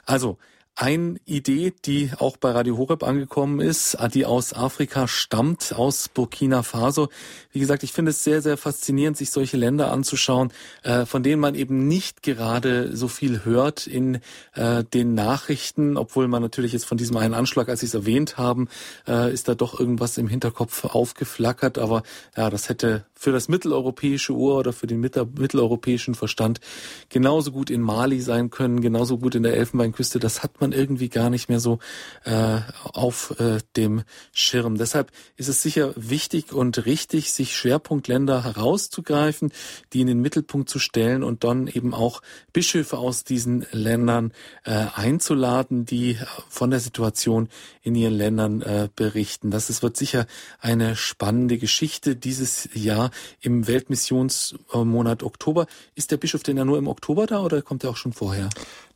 Also 0.06 0.38
eine 0.80 1.17
Idee, 1.25 1.73
die 1.84 2.11
auch 2.19 2.38
bei 2.38 2.51
Radio 2.51 2.77
Horeb 2.77 3.03
angekommen 3.03 3.59
ist, 3.59 3.97
die 4.13 4.25
aus 4.25 4.53
Afrika 4.53 5.09
stammt, 5.09 5.73
aus 5.75 6.07
Burkina 6.07 6.63
Faso. 6.63 7.09
Wie 7.51 7.59
gesagt, 7.59 7.84
ich 7.84 7.91
finde 7.91 8.11
es 8.11 8.23
sehr, 8.23 8.41
sehr 8.41 8.55
faszinierend, 8.55 9.17
sich 9.17 9.30
solche 9.30 9.57
Länder 9.57 9.91
anzuschauen, 9.91 10.53
äh, 10.84 11.05
von 11.05 11.21
denen 11.21 11.41
man 11.41 11.53
eben 11.55 11.89
nicht 11.89 12.23
gerade 12.23 12.95
so 12.95 13.09
viel 13.09 13.43
hört 13.43 13.88
in 13.88 14.19
äh, 14.53 14.86
den 14.86 15.15
Nachrichten, 15.15 15.97
obwohl 15.97 16.30
man 16.30 16.41
natürlich 16.41 16.71
jetzt 16.71 16.86
von 16.86 16.97
diesem 16.97 17.17
einen 17.17 17.34
Anschlag, 17.34 17.67
als 17.67 17.82
Sie 17.82 17.86
es 17.86 17.93
erwähnt 17.93 18.38
haben, 18.38 18.69
äh, 19.05 19.34
ist 19.34 19.49
da 19.49 19.55
doch 19.55 19.77
irgendwas 19.77 20.17
im 20.17 20.30
Hinterkopf 20.30 20.86
aufgeflackert. 20.86 21.77
Aber 21.77 22.03
ja, 22.38 22.49
das 22.49 22.69
hätte 22.69 23.03
für 23.15 23.34
das 23.34 23.49
mitteleuropäische 23.49 24.34
Ohr 24.34 24.59
oder 24.59 24.71
für 24.71 24.88
den 24.88 25.01
mitteleuropäischen 25.01 26.15
Verstand 26.15 26.61
genauso 27.09 27.51
gut 27.51 27.69
in 27.69 27.82
Mali 27.82 28.21
sein 28.21 28.49
können, 28.49 28.80
genauso 28.80 29.17
gut 29.17 29.36
in 29.36 29.43
der 29.43 29.57
Elfenbeinküste. 29.57 30.19
Das 30.19 30.41
hat 30.41 30.61
man 30.61 30.68
irgendwie 30.72 31.09
gar 31.09 31.30
nicht 31.30 31.49
mehr 31.49 31.59
so 31.59 31.80
äh, 32.26 32.59
auf 32.84 33.39
äh, 33.39 33.59
dem 33.76 34.03
Schirm. 34.32 34.78
Deshalb 34.78 35.11
ist 35.36 35.47
es 35.47 35.61
sicher 35.61 35.93
wichtig 35.95 36.53
und 36.53 36.86
richtig, 36.86 37.32
sich 37.34 37.55
Schwerpunktländer 37.55 38.43
herauszugreifen, 38.43 39.51
die 39.93 40.01
in 40.01 40.07
den 40.07 40.22
Mittelpunkt 40.22 40.70
zu 40.70 40.80
stellen 40.80 41.24
und 41.24 41.43
dann 41.43 41.67
eben 41.67 41.93
auch 41.93 42.22
Bischöfe 42.53 42.97
aus 42.97 43.24
diesen 43.24 43.65
Ländern 43.72 44.34
äh, 44.63 44.86
einzuladen, 44.95 45.86
die 45.86 46.17
von 46.49 46.72
der 46.72 46.80
Situation 46.80 47.49
in 47.82 47.95
ihren 47.95 48.13
Ländern 48.13 48.61
äh, 48.61 48.89
berichten. 48.95 49.51
Das 49.51 49.70
ist, 49.70 49.84
wird 49.84 49.97
sicher 49.97 50.26
eine 50.59 50.95
spannende 50.95 51.57
Geschichte 51.57 52.15
dieses 52.15 52.70
Jahr 52.74 53.11
im 53.41 53.67
Weltmissionsmonat 53.67 55.24
Oktober. 55.24 55.67
Ist 55.95 56.11
der 56.11 56.17
Bischof 56.17 56.43
denn 56.43 56.57
ja 56.57 56.65
nur 56.65 56.78
im 56.78 56.88
Oktober 56.88 57.26
da 57.26 57.41
oder 57.41 57.61
kommt 57.61 57.84
er 57.84 57.91
auch 57.91 57.97
schon 57.97 58.13
vorher? 58.13 58.49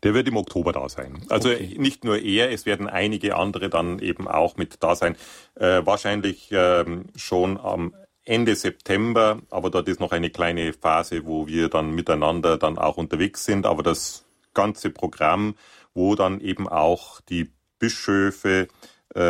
Der 0.04 0.14
wird 0.14 0.28
im 0.28 0.38
Oktober 0.38 0.74
da 0.74 0.90
sein. 0.90 1.22
Also 1.30 1.50
okay. 1.50 1.76
nicht 1.78 2.04
nur 2.04 2.20
er, 2.20 2.52
es 2.52 2.66
werden 2.66 2.88
einige 2.88 3.36
andere 3.36 3.70
dann 3.70 4.00
eben 4.00 4.28
auch 4.28 4.58
mit 4.58 4.84
da 4.84 4.96
sein. 4.96 5.16
Äh, 5.56 5.86
wahrscheinlich 5.86 6.50
ähm, 6.52 7.06
schon 7.16 7.58
am 7.58 7.96
Ende 8.26 8.56
September, 8.56 9.42
aber 9.50 9.70
dort 9.70 9.88
ist 9.88 10.00
noch 10.00 10.12
eine 10.12 10.30
kleine 10.30 10.74
Phase, 10.74 11.26
wo 11.26 11.48
wir 11.48 11.70
dann 11.70 11.92
miteinander 11.92 12.58
dann 12.58 12.78
auch 12.78 12.98
unterwegs 12.98 13.46
sind. 13.46 13.66
Aber 13.66 13.84
das 13.84 14.26
ganze 14.54 14.90
Programm, 14.90 15.56
wo 15.94 16.16
dann 16.16 16.40
eben 16.40 16.68
auch 16.68 17.22
die 17.22 17.50
Bischöfe 17.80 18.68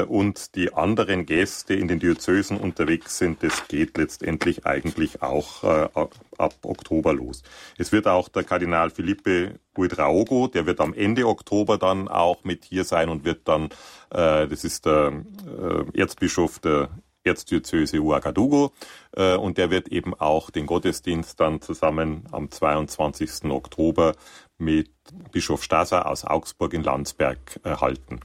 und 0.08 0.56
die 0.56 0.74
anderen 0.74 1.26
Gäste 1.26 1.74
in 1.74 1.88
den 1.88 2.00
Diözesen 2.00 2.58
unterwegs 2.58 3.18
sind, 3.18 3.44
das 3.44 3.68
geht 3.68 3.98
letztendlich 3.98 4.66
eigentlich 4.66 5.22
auch 5.22 5.64
äh, 5.64 5.90
ab 6.38 6.56
Oktober 6.64 7.14
los. 7.14 7.44
Es 7.78 7.92
wird 7.92 8.08
auch 8.08 8.30
der 8.30 8.44
Kardinal 8.44 8.90
Felipe 8.90 9.60
Buitraogo, 9.74 10.48
der 10.48 10.66
wird 10.66 10.80
am 10.80 10.94
Ende 10.94 11.28
Oktober 11.28 11.78
dann 11.78 12.08
auch 12.08 12.44
mit 12.44 12.66
hier 12.66 12.84
sein 12.84 13.10
und 13.10 13.26
wird 13.26 13.48
dann, 13.48 13.66
äh, 14.12 14.48
das 14.48 14.64
ist 14.64 14.86
der 14.86 15.24
äh, 15.46 16.00
Erzbischof 16.00 16.60
der 16.60 16.90
Erzdiözese 17.24 18.00
Ouagadougou 18.00 18.72
äh, 19.16 19.36
und 19.36 19.58
der 19.58 19.70
wird 19.72 19.88
eben 19.88 20.14
auch 20.14 20.50
den 20.50 20.66
Gottesdienst 20.66 21.40
dann 21.40 21.62
zusammen 21.62 22.26
am 22.32 22.52
22. 22.52 23.46
Oktober 23.46 24.14
mit 24.58 24.92
Bischof 25.32 25.64
Stasser 25.64 26.06
aus 26.08 26.26
Augsburg 26.26 26.74
in 26.74 26.84
Landsberg 26.84 27.60
erhalten. 27.64 28.20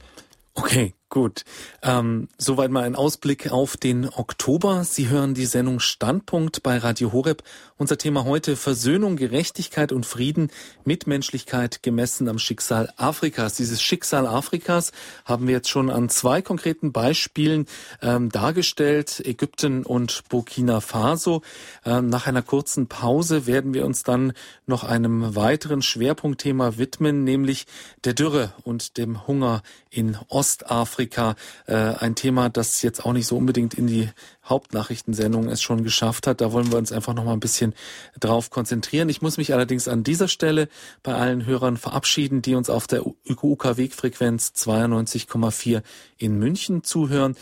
Okay, 0.53 0.93
Gut, 1.11 1.43
ähm, 1.81 2.27
soweit 2.37 2.69
mal 2.69 2.83
ein 2.83 2.95
Ausblick 2.95 3.51
auf 3.51 3.77
den 3.77 4.07
Oktober. 4.07 4.83
Sie 4.83 5.09
hören 5.09 5.33
die 5.33 5.47
Sendung 5.47 5.79
Standpunkt 5.79 6.61
bei 6.61 6.77
Radio 6.77 7.11
Horeb. 7.11 7.41
Unser 7.77 7.97
Thema 7.97 8.25
heute 8.25 8.55
Versöhnung, 8.55 9.15
Gerechtigkeit 9.15 9.91
und 9.91 10.05
Frieden, 10.05 10.51
Mitmenschlichkeit 10.85 11.81
gemessen 11.81 12.29
am 12.29 12.37
Schicksal 12.37 12.93
Afrikas. 12.95 13.55
Dieses 13.55 13.81
Schicksal 13.81 14.27
Afrikas 14.27 14.91
haben 15.25 15.47
wir 15.47 15.55
jetzt 15.55 15.69
schon 15.69 15.89
an 15.89 16.09
zwei 16.09 16.43
konkreten 16.43 16.91
Beispielen 16.91 17.65
ähm, 18.03 18.29
dargestellt, 18.29 19.19
Ägypten 19.25 19.87
und 19.87 20.25
Burkina 20.29 20.79
Faso. 20.79 21.41
Ähm, 21.85 22.09
nach 22.09 22.27
einer 22.27 22.43
kurzen 22.43 22.85
Pause 22.85 23.47
werden 23.47 23.73
wir 23.73 23.83
uns 23.83 24.03
dann 24.03 24.33
noch 24.67 24.83
einem 24.83 25.35
weiteren 25.35 25.81
Schwerpunktthema 25.81 26.77
widmen, 26.77 27.23
nämlich 27.23 27.65
der 28.03 28.13
Dürre 28.13 28.53
und 28.63 28.97
dem 28.97 29.25
Hunger 29.25 29.63
in 29.89 30.15
Ostafrika. 30.27 30.98
Afrika, 30.99 31.35
äh, 31.65 31.75
ein 31.75 32.15
Thema, 32.15 32.49
das 32.49 32.81
jetzt 32.81 33.05
auch 33.05 33.13
nicht 33.13 33.25
so 33.25 33.37
unbedingt 33.37 33.73
in 33.73 33.87
die 33.87 34.09
Hauptnachrichtensendung 34.43 35.47
es 35.47 35.61
schon 35.61 35.85
geschafft 35.85 36.27
hat. 36.27 36.41
Da 36.41 36.51
wollen 36.51 36.69
wir 36.71 36.77
uns 36.77 36.91
einfach 36.91 37.13
noch 37.13 37.23
mal 37.23 37.31
ein 37.31 37.39
bisschen 37.39 37.73
drauf 38.19 38.49
konzentrieren. 38.49 39.07
Ich 39.07 39.21
muss 39.21 39.37
mich 39.37 39.53
allerdings 39.53 39.87
an 39.87 40.03
dieser 40.03 40.27
Stelle 40.27 40.67
bei 41.01 41.15
allen 41.15 41.45
Hörern 41.45 41.77
verabschieden, 41.77 42.41
die 42.41 42.53
uns 42.53 42.69
auf 42.69 42.85
der 42.85 43.05
UK-Wegfrequenz 43.05 44.51
92,4 44.57 45.83
in 46.17 46.37
München 46.37 46.83
zuhören. 46.83 47.37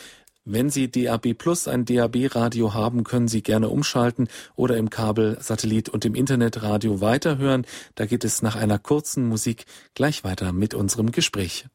Wenn 0.46 0.70
Sie 0.70 0.92
DAB 0.92 1.34
Plus, 1.34 1.68
ein 1.68 1.84
DAB-Radio 1.84 2.76
haben, 2.76 3.04
können 3.04 3.28
Sie 3.28 3.42
gerne 3.42 3.70
umschalten 3.70 4.28
oder 4.56 4.78
im 4.78 4.92
Kabel, 4.92 5.40
Satellit 5.42 5.90
und 5.90 6.06
im 6.06 6.14
Internetradio 6.14 7.02
weiterhören. 7.02 7.66
Da 7.96 8.06
geht 8.06 8.24
es 8.24 8.44
nach 8.44 8.56
einer 8.56 8.78
kurzen 8.78 9.28
Musik 9.28 9.66
gleich 9.96 10.24
weiter 10.24 10.54
mit 10.54 10.76
unserem 10.76 11.12
Gespräch. 11.12 11.66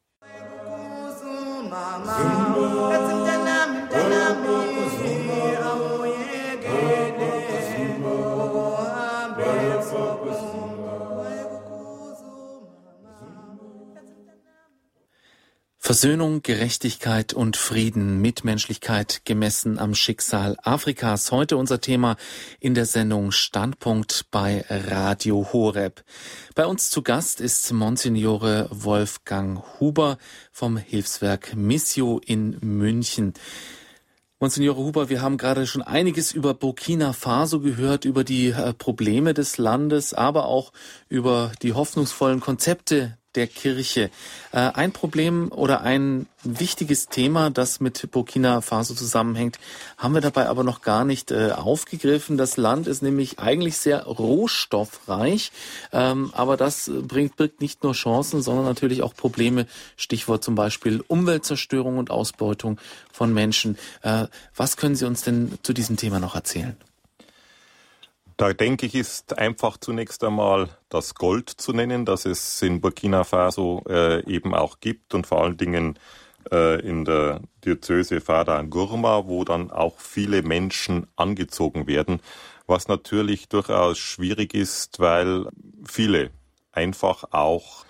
mama. 1.70 2.16
Zumba. 2.18 3.11
Versöhnung, 15.84 16.42
Gerechtigkeit 16.42 17.34
und 17.34 17.56
Frieden, 17.56 18.20
Mitmenschlichkeit 18.20 19.22
gemessen 19.24 19.80
am 19.80 19.96
Schicksal 19.96 20.56
Afrikas. 20.62 21.32
Heute 21.32 21.56
unser 21.56 21.80
Thema 21.80 22.16
in 22.60 22.74
der 22.74 22.86
Sendung 22.86 23.32
Standpunkt 23.32 24.26
bei 24.30 24.64
Radio 24.68 25.48
Horeb. 25.52 26.04
Bei 26.54 26.66
uns 26.66 26.88
zu 26.88 27.02
Gast 27.02 27.40
ist 27.40 27.72
Monsignore 27.72 28.68
Wolfgang 28.70 29.60
Huber 29.80 30.18
vom 30.52 30.76
Hilfswerk 30.76 31.56
Missio 31.56 32.20
in 32.24 32.58
München. 32.60 33.34
Monsignore 34.38 34.78
Huber, 34.78 35.08
wir 35.08 35.20
haben 35.20 35.36
gerade 35.36 35.66
schon 35.66 35.82
einiges 35.82 36.30
über 36.30 36.54
Burkina 36.54 37.12
Faso 37.12 37.58
gehört, 37.58 38.04
über 38.04 38.22
die 38.22 38.50
äh, 38.50 38.72
Probleme 38.72 39.34
des 39.34 39.58
Landes, 39.58 40.14
aber 40.14 40.46
auch 40.46 40.72
über 41.08 41.50
die 41.60 41.72
hoffnungsvollen 41.72 42.38
Konzepte 42.38 43.18
der 43.34 43.46
Kirche. 43.46 44.10
Äh, 44.52 44.58
ein 44.58 44.92
Problem 44.92 45.50
oder 45.50 45.82
ein 45.82 46.26
wichtiges 46.44 47.06
Thema, 47.06 47.50
das 47.50 47.80
mit 47.80 48.10
Burkina 48.10 48.60
Faso 48.60 48.94
zusammenhängt, 48.94 49.58
haben 49.96 50.14
wir 50.14 50.20
dabei 50.20 50.48
aber 50.48 50.64
noch 50.64 50.82
gar 50.82 51.04
nicht 51.04 51.30
äh, 51.30 51.52
aufgegriffen. 51.52 52.36
Das 52.36 52.56
Land 52.56 52.86
ist 52.86 53.02
nämlich 53.02 53.38
eigentlich 53.38 53.78
sehr 53.78 54.04
rohstoffreich, 54.04 55.52
ähm, 55.92 56.30
aber 56.34 56.56
das 56.56 56.90
bringt, 56.92 57.36
birgt 57.36 57.60
nicht 57.60 57.82
nur 57.82 57.92
Chancen, 57.92 58.42
sondern 58.42 58.64
natürlich 58.64 59.02
auch 59.02 59.14
Probleme. 59.14 59.66
Stichwort 59.96 60.44
zum 60.44 60.54
Beispiel 60.54 61.02
Umweltzerstörung 61.06 61.98
und 61.98 62.10
Ausbeutung 62.10 62.78
von 63.12 63.32
Menschen. 63.32 63.78
Äh, 64.02 64.26
was 64.56 64.76
können 64.76 64.96
Sie 64.96 65.06
uns 65.06 65.22
denn 65.22 65.58
zu 65.62 65.72
diesem 65.72 65.96
Thema 65.96 66.18
noch 66.18 66.34
erzählen? 66.34 66.76
Da 68.36 68.52
denke 68.52 68.86
ich, 68.86 68.94
ist 68.94 69.38
einfach 69.38 69.78
zunächst 69.78 70.24
einmal 70.24 70.70
das 70.88 71.14
Gold 71.14 71.50
zu 71.50 71.72
nennen, 71.72 72.04
das 72.04 72.24
es 72.24 72.62
in 72.62 72.80
Burkina 72.80 73.24
Faso 73.24 73.82
äh, 73.88 74.24
eben 74.24 74.54
auch 74.54 74.80
gibt 74.80 75.14
und 75.14 75.26
vor 75.26 75.42
allen 75.42 75.56
Dingen 75.56 75.98
äh, 76.50 76.80
in 76.80 77.04
der 77.04 77.40
Diözese 77.64 78.20
Fada 78.20 78.62
Ngurma, 78.62 79.26
wo 79.26 79.44
dann 79.44 79.70
auch 79.70 79.98
viele 79.98 80.42
Menschen 80.42 81.06
angezogen 81.16 81.86
werden, 81.86 82.20
was 82.66 82.88
natürlich 82.88 83.48
durchaus 83.48 83.98
schwierig 83.98 84.54
ist, 84.54 84.98
weil 84.98 85.46
viele 85.86 86.30
einfach 86.72 87.24
auch 87.32 87.84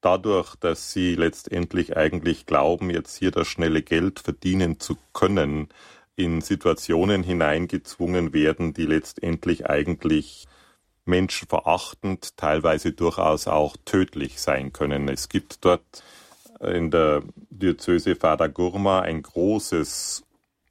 dadurch, 0.00 0.56
dass 0.56 0.92
sie 0.92 1.14
letztendlich 1.14 1.96
eigentlich 1.96 2.46
glauben, 2.46 2.90
jetzt 2.90 3.16
hier 3.16 3.30
das 3.30 3.46
schnelle 3.46 3.82
Geld 3.82 4.20
verdienen 4.20 4.80
zu 4.80 4.96
können, 5.12 5.68
in 6.16 6.40
Situationen 6.40 7.22
hineingezwungen 7.22 8.32
werden, 8.32 8.74
die 8.74 8.86
letztendlich 8.86 9.66
eigentlich 9.68 10.46
menschenverachtend, 11.04 12.36
teilweise 12.36 12.92
durchaus 12.92 13.48
auch 13.48 13.76
tödlich 13.84 14.40
sein 14.40 14.72
können. 14.72 15.08
Es 15.08 15.28
gibt 15.28 15.64
dort 15.64 16.02
in 16.60 16.90
der 16.90 17.22
Diözese 17.50 18.14
Fada 18.14 18.46
Gurma 18.46 19.00
ein 19.00 19.22
großes 19.22 20.24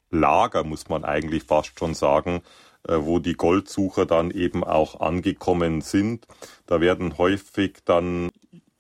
Lager, 0.10 0.64
muss 0.64 0.90
man 0.90 1.04
eigentlich 1.04 1.44
fast 1.44 1.78
schon 1.78 1.94
sagen, 1.94 2.42
äh, 2.88 2.98
wo 3.00 3.20
die 3.20 3.34
Goldsucher 3.34 4.06
dann 4.06 4.32
eben 4.32 4.64
auch 4.64 5.00
angekommen 5.00 5.82
sind. 5.82 6.28
Da 6.66 6.82
werden 6.82 7.18
häufig 7.18 7.78
dann 7.86 8.30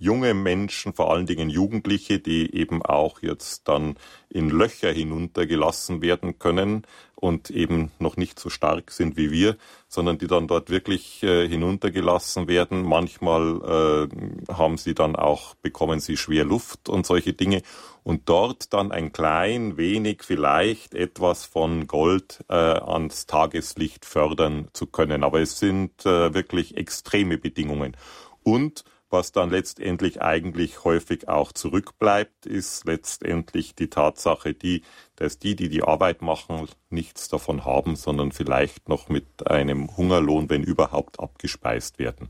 junge 0.01 0.33
Menschen, 0.33 0.93
vor 0.93 1.11
allen 1.11 1.27
Dingen 1.27 1.51
Jugendliche, 1.51 2.19
die 2.19 2.55
eben 2.55 2.81
auch 2.81 3.21
jetzt 3.21 3.67
dann 3.67 3.97
in 4.29 4.49
Löcher 4.49 4.91
hinuntergelassen 4.91 6.01
werden 6.01 6.39
können 6.39 6.87
und 7.13 7.51
eben 7.51 7.91
noch 7.99 8.17
nicht 8.17 8.39
so 8.39 8.49
stark 8.49 8.89
sind 8.89 9.15
wie 9.15 9.29
wir, 9.29 9.57
sondern 9.87 10.17
die 10.17 10.25
dann 10.25 10.47
dort 10.47 10.71
wirklich 10.71 11.21
äh, 11.21 11.47
hinuntergelassen 11.47 12.47
werden. 12.47 12.81
Manchmal 12.81 14.09
äh, 14.09 14.51
haben 14.51 14.79
sie 14.79 14.95
dann 14.95 15.15
auch, 15.15 15.53
bekommen 15.61 15.99
sie 15.99 16.17
schwer 16.17 16.45
Luft 16.45 16.89
und 16.89 17.05
solche 17.05 17.33
Dinge. 17.33 17.61
Und 18.01 18.27
dort 18.27 18.73
dann 18.73 18.91
ein 18.91 19.11
klein 19.11 19.77
wenig 19.77 20.23
vielleicht 20.23 20.95
etwas 20.95 21.45
von 21.45 21.85
Gold 21.85 22.43
äh, 22.49 22.55
ans 22.55 23.27
Tageslicht 23.27 24.05
fördern 24.05 24.67
zu 24.73 24.87
können. 24.87 25.23
Aber 25.23 25.41
es 25.41 25.59
sind 25.59 26.03
äh, 26.07 26.33
wirklich 26.33 26.75
extreme 26.75 27.37
Bedingungen. 27.37 27.95
Und 28.41 28.83
Was 29.11 29.33
dann 29.33 29.49
letztendlich 29.49 30.21
eigentlich 30.21 30.85
häufig 30.85 31.27
auch 31.27 31.51
zurückbleibt, 31.51 32.45
ist 32.45 32.85
letztendlich 32.85 33.75
die 33.75 33.89
Tatsache, 33.89 34.53
die, 34.53 34.83
dass 35.17 35.37
die, 35.37 35.57
die 35.57 35.67
die 35.67 35.83
Arbeit 35.83 36.21
machen, 36.21 36.69
nichts 36.89 37.27
davon 37.27 37.65
haben, 37.65 37.97
sondern 37.97 38.31
vielleicht 38.31 38.87
noch 38.87 39.09
mit 39.09 39.51
einem 39.51 39.97
Hungerlohn, 39.97 40.49
wenn 40.49 40.63
überhaupt, 40.63 41.19
abgespeist 41.19 41.99
werden. 41.99 42.29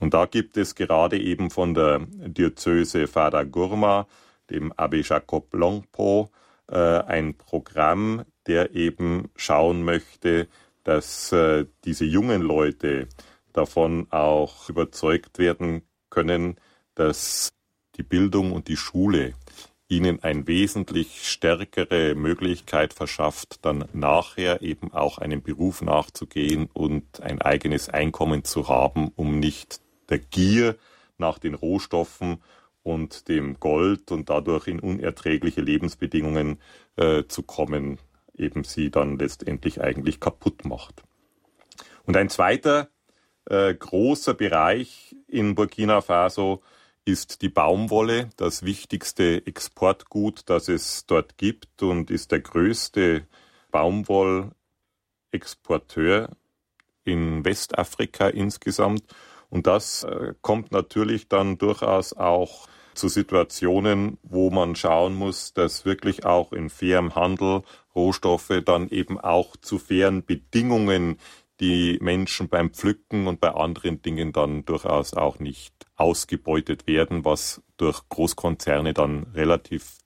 Und 0.00 0.14
da 0.14 0.24
gibt 0.24 0.56
es 0.56 0.74
gerade 0.74 1.20
eben 1.20 1.50
von 1.50 1.74
der 1.74 1.98
Diözese 2.08 3.08
Fada 3.08 3.42
Gurma, 3.42 4.06
dem 4.48 4.72
Abbé 4.72 5.06
Jacob 5.06 5.52
Longpo, 5.52 6.30
äh, 6.70 6.78
ein 6.78 7.36
Programm, 7.36 8.24
der 8.46 8.74
eben 8.74 9.28
schauen 9.36 9.84
möchte, 9.84 10.48
dass 10.82 11.30
äh, 11.32 11.66
diese 11.84 12.06
jungen 12.06 12.40
Leute 12.40 13.08
davon 13.52 14.06
auch 14.10 14.70
überzeugt 14.70 15.38
werden 15.38 15.82
können, 16.12 16.56
dass 16.94 17.52
die 17.96 18.02
Bildung 18.02 18.52
und 18.52 18.68
die 18.68 18.76
Schule 18.76 19.34
ihnen 19.88 20.22
eine 20.22 20.46
wesentlich 20.46 21.28
stärkere 21.28 22.14
Möglichkeit 22.14 22.94
verschafft, 22.94 23.64
dann 23.64 23.84
nachher 23.92 24.62
eben 24.62 24.92
auch 24.92 25.18
einem 25.18 25.42
Beruf 25.42 25.82
nachzugehen 25.82 26.68
und 26.72 27.20
ein 27.20 27.42
eigenes 27.42 27.88
Einkommen 27.88 28.44
zu 28.44 28.68
haben, 28.68 29.12
um 29.16 29.38
nicht 29.38 29.80
der 30.08 30.18
Gier 30.18 30.76
nach 31.18 31.38
den 31.38 31.54
Rohstoffen 31.54 32.42
und 32.82 33.28
dem 33.28 33.60
Gold 33.60 34.10
und 34.10 34.30
dadurch 34.30 34.66
in 34.66 34.80
unerträgliche 34.80 35.60
Lebensbedingungen 35.60 36.58
äh, 36.96 37.24
zu 37.28 37.42
kommen, 37.42 37.98
eben 38.34 38.64
sie 38.64 38.90
dann 38.90 39.18
letztendlich 39.18 39.80
eigentlich 39.80 40.20
kaputt 40.20 40.64
macht. 40.64 41.02
Und 42.04 42.16
ein 42.16 42.28
zweiter 42.28 42.88
äh, 43.44 43.74
großer 43.74 44.34
Bereich 44.34 45.11
in 45.32 45.54
Burkina 45.54 46.00
Faso 46.00 46.62
ist 47.04 47.42
die 47.42 47.48
Baumwolle, 47.48 48.30
das 48.36 48.62
wichtigste 48.62 49.44
Exportgut, 49.46 50.42
das 50.46 50.68
es 50.68 51.04
dort 51.06 51.36
gibt 51.36 51.82
und 51.82 52.10
ist 52.10 52.30
der 52.30 52.40
größte 52.40 53.26
Baumwollexporteur 53.72 56.28
in 57.04 57.44
Westafrika 57.44 58.28
insgesamt. 58.28 59.02
Und 59.50 59.66
das 59.66 60.04
äh, 60.04 60.34
kommt 60.40 60.70
natürlich 60.70 61.28
dann 61.28 61.58
durchaus 61.58 62.12
auch 62.12 62.68
zu 62.94 63.08
Situationen, 63.08 64.18
wo 64.22 64.50
man 64.50 64.76
schauen 64.76 65.14
muss, 65.14 65.54
dass 65.54 65.84
wirklich 65.84 66.24
auch 66.24 66.52
in 66.52 66.70
fairem 66.70 67.14
Handel 67.14 67.62
Rohstoffe 67.94 68.62
dann 68.64 68.88
eben 68.88 69.18
auch 69.18 69.56
zu 69.56 69.78
fairen 69.78 70.24
Bedingungen 70.24 71.18
die 71.62 71.98
Menschen 72.02 72.48
beim 72.48 72.70
Pflücken 72.70 73.28
und 73.28 73.40
bei 73.40 73.54
anderen 73.54 74.02
Dingen 74.02 74.32
dann 74.32 74.64
durchaus 74.64 75.14
auch 75.14 75.38
nicht 75.38 75.72
ausgebeutet 75.94 76.88
werden, 76.88 77.24
was 77.24 77.62
durch 77.76 78.02
Großkonzerne 78.08 78.92
dann 78.92 79.28
relativ 79.32 79.98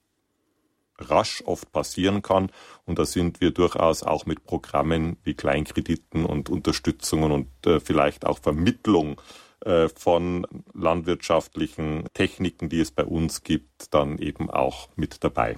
rasch 0.99 1.43
oft 1.47 1.73
passieren 1.73 2.21
kann. 2.21 2.51
Und 2.85 2.99
da 2.99 3.07
sind 3.07 3.41
wir 3.41 3.53
durchaus 3.53 4.03
auch 4.03 4.27
mit 4.27 4.45
Programmen 4.45 5.17
wie 5.25 5.35
Kleinkrediten 5.35 6.27
und 6.27 6.51
Unterstützungen 6.51 7.33
und 7.33 7.49
äh, 7.67 7.81
vielleicht 7.81 8.27
auch 8.27 8.39
Vermittlung 8.39 9.21
äh, 9.61 9.89
von 9.89 10.47
landwirtschaftlichen 10.75 12.05
Techniken, 12.13 12.69
die 12.69 12.81
es 12.81 12.91
bei 12.91 13.05
uns 13.05 13.43
gibt, 13.43 13.95
dann 13.95 14.19
eben 14.19 14.51
auch 14.51 14.91
mit 14.95 15.25
dabei. 15.25 15.57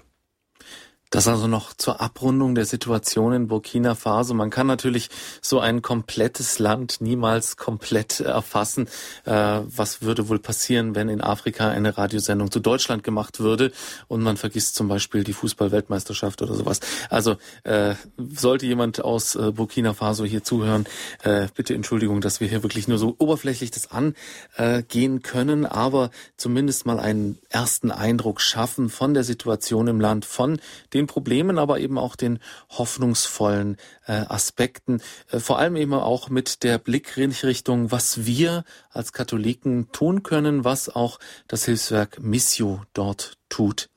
Das 1.11 1.27
also 1.27 1.47
noch 1.47 1.73
zur 1.73 2.03
Abrundung 2.03 2.55
der 2.55 2.67
Situation 2.67 3.33
in 3.33 3.49
Burkina 3.49 3.95
Faso. 3.95 4.35
Man 4.35 4.51
kann 4.51 4.67
natürlich 4.67 5.09
so 5.41 5.59
ein 5.59 5.81
komplettes 5.81 6.59
Land 6.59 7.01
niemals 7.01 7.57
komplett 7.57 8.21
erfassen. 8.21 8.89
Äh, 9.25 9.61
was 9.65 10.03
würde 10.03 10.29
wohl 10.29 10.39
passieren, 10.39 10.95
wenn 10.95 11.09
in 11.09 11.23
Afrika 11.23 11.71
eine 11.71 11.97
Radiosendung 11.97 12.51
zu 12.51 12.61
Deutschland 12.61 13.05
gemacht 13.05 13.41
würde 13.41 13.73
und 14.09 14.23
man 14.23 14.37
vergisst 14.37 14.75
zum 14.75 14.89
Beispiel 14.89 15.25
die 15.25 15.33
Fußballweltmeisterschaft 15.33 16.43
oder 16.43 16.55
sowas. 16.55 16.81
Also 17.09 17.37
äh, 17.65 17.95
sollte 18.19 18.67
jemand 18.67 19.03
aus 19.03 19.35
äh, 19.35 19.51
Burkina 19.53 19.95
Faso 19.95 20.27
hier 20.27 20.45
zuhören, 20.45 20.85
äh, 21.23 21.49
bitte 21.55 21.75
Entschuldigung, 21.75 22.21
dass 22.21 22.41
wir 22.41 22.49
hier 22.49 22.63
wirklich 22.63 22.87
nur 22.87 22.99
so 22.99 23.17
oberflächlich 23.19 23.71
das 23.71 23.89
angehen 23.91 25.23
können, 25.23 25.65
aber 25.65 26.11
zumindest 26.37 26.85
mal 26.85 27.01
einen 27.01 27.39
ersten 27.49 27.91
Eindruck 27.91 28.43
schaffen 28.43 28.91
von 28.91 29.15
der 29.15 29.25
Situation 29.25 29.89
im 29.89 30.01
Land, 30.01 30.27
von 30.27 30.61
den 30.99 31.07
Problemen, 31.07 31.59
aber 31.59 31.81
eben 31.81 31.97
auch 31.99 32.17
den 32.17 32.41
hoffnungsvollen 32.71 33.77
äh, 34.07 34.13
Aspekten. 34.13 35.01
Äh, 35.31 35.41
vor 35.41 35.59
allem 35.59 35.77
eben 35.77 35.95
auch 35.95 36.29
mit 36.29 36.63
der 36.63 36.79
Blickrichtung, 36.79 37.91
was 37.91 38.27
wir 38.27 38.65
als 38.91 39.13
Katholiken 39.13 39.91
tun 39.93 40.23
können, 40.23 40.65
was 40.65 40.89
auch 40.89 41.19
das 41.47 41.65
Hilfswerk 41.65 42.21
Missio 42.21 42.83
dort 42.93 43.39
tut. 43.49 43.89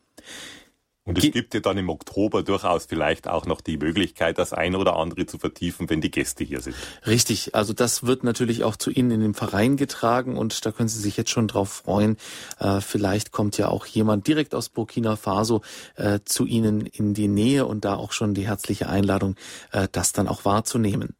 Und 1.03 1.17
es 1.17 1.31
gibt 1.31 1.55
ja 1.55 1.59
dann 1.59 1.79
im 1.79 1.89
Oktober 1.89 2.43
durchaus 2.43 2.85
vielleicht 2.85 3.27
auch 3.27 3.47
noch 3.47 3.61
die 3.61 3.77
Möglichkeit, 3.77 4.37
das 4.37 4.53
eine 4.53 4.77
oder 4.77 4.97
andere 4.97 5.25
zu 5.25 5.39
vertiefen, 5.39 5.89
wenn 5.89 5.99
die 5.99 6.11
Gäste 6.11 6.43
hier 6.43 6.61
sind. 6.61 6.75
Richtig, 7.07 7.55
also 7.55 7.73
das 7.73 8.05
wird 8.05 8.23
natürlich 8.23 8.63
auch 8.63 8.75
zu 8.75 8.91
Ihnen 8.91 9.09
in 9.09 9.19
den 9.19 9.33
Verein 9.33 9.77
getragen 9.77 10.37
und 10.37 10.63
da 10.63 10.71
können 10.71 10.89
Sie 10.89 10.99
sich 10.99 11.17
jetzt 11.17 11.31
schon 11.31 11.47
drauf 11.47 11.69
freuen. 11.69 12.17
Äh, 12.59 12.81
vielleicht 12.81 13.31
kommt 13.31 13.57
ja 13.57 13.69
auch 13.69 13.87
jemand 13.87 14.27
direkt 14.27 14.53
aus 14.53 14.69
Burkina 14.69 15.15
Faso 15.15 15.61
äh, 15.95 16.19
zu 16.23 16.45
Ihnen 16.45 16.85
in 16.85 17.15
die 17.15 17.27
Nähe 17.27 17.65
und 17.65 17.83
da 17.83 17.95
auch 17.95 18.11
schon 18.11 18.35
die 18.35 18.45
herzliche 18.45 18.87
Einladung, 18.87 19.35
äh, 19.71 19.87
das 19.91 20.11
dann 20.11 20.27
auch 20.27 20.45
wahrzunehmen. 20.45 21.15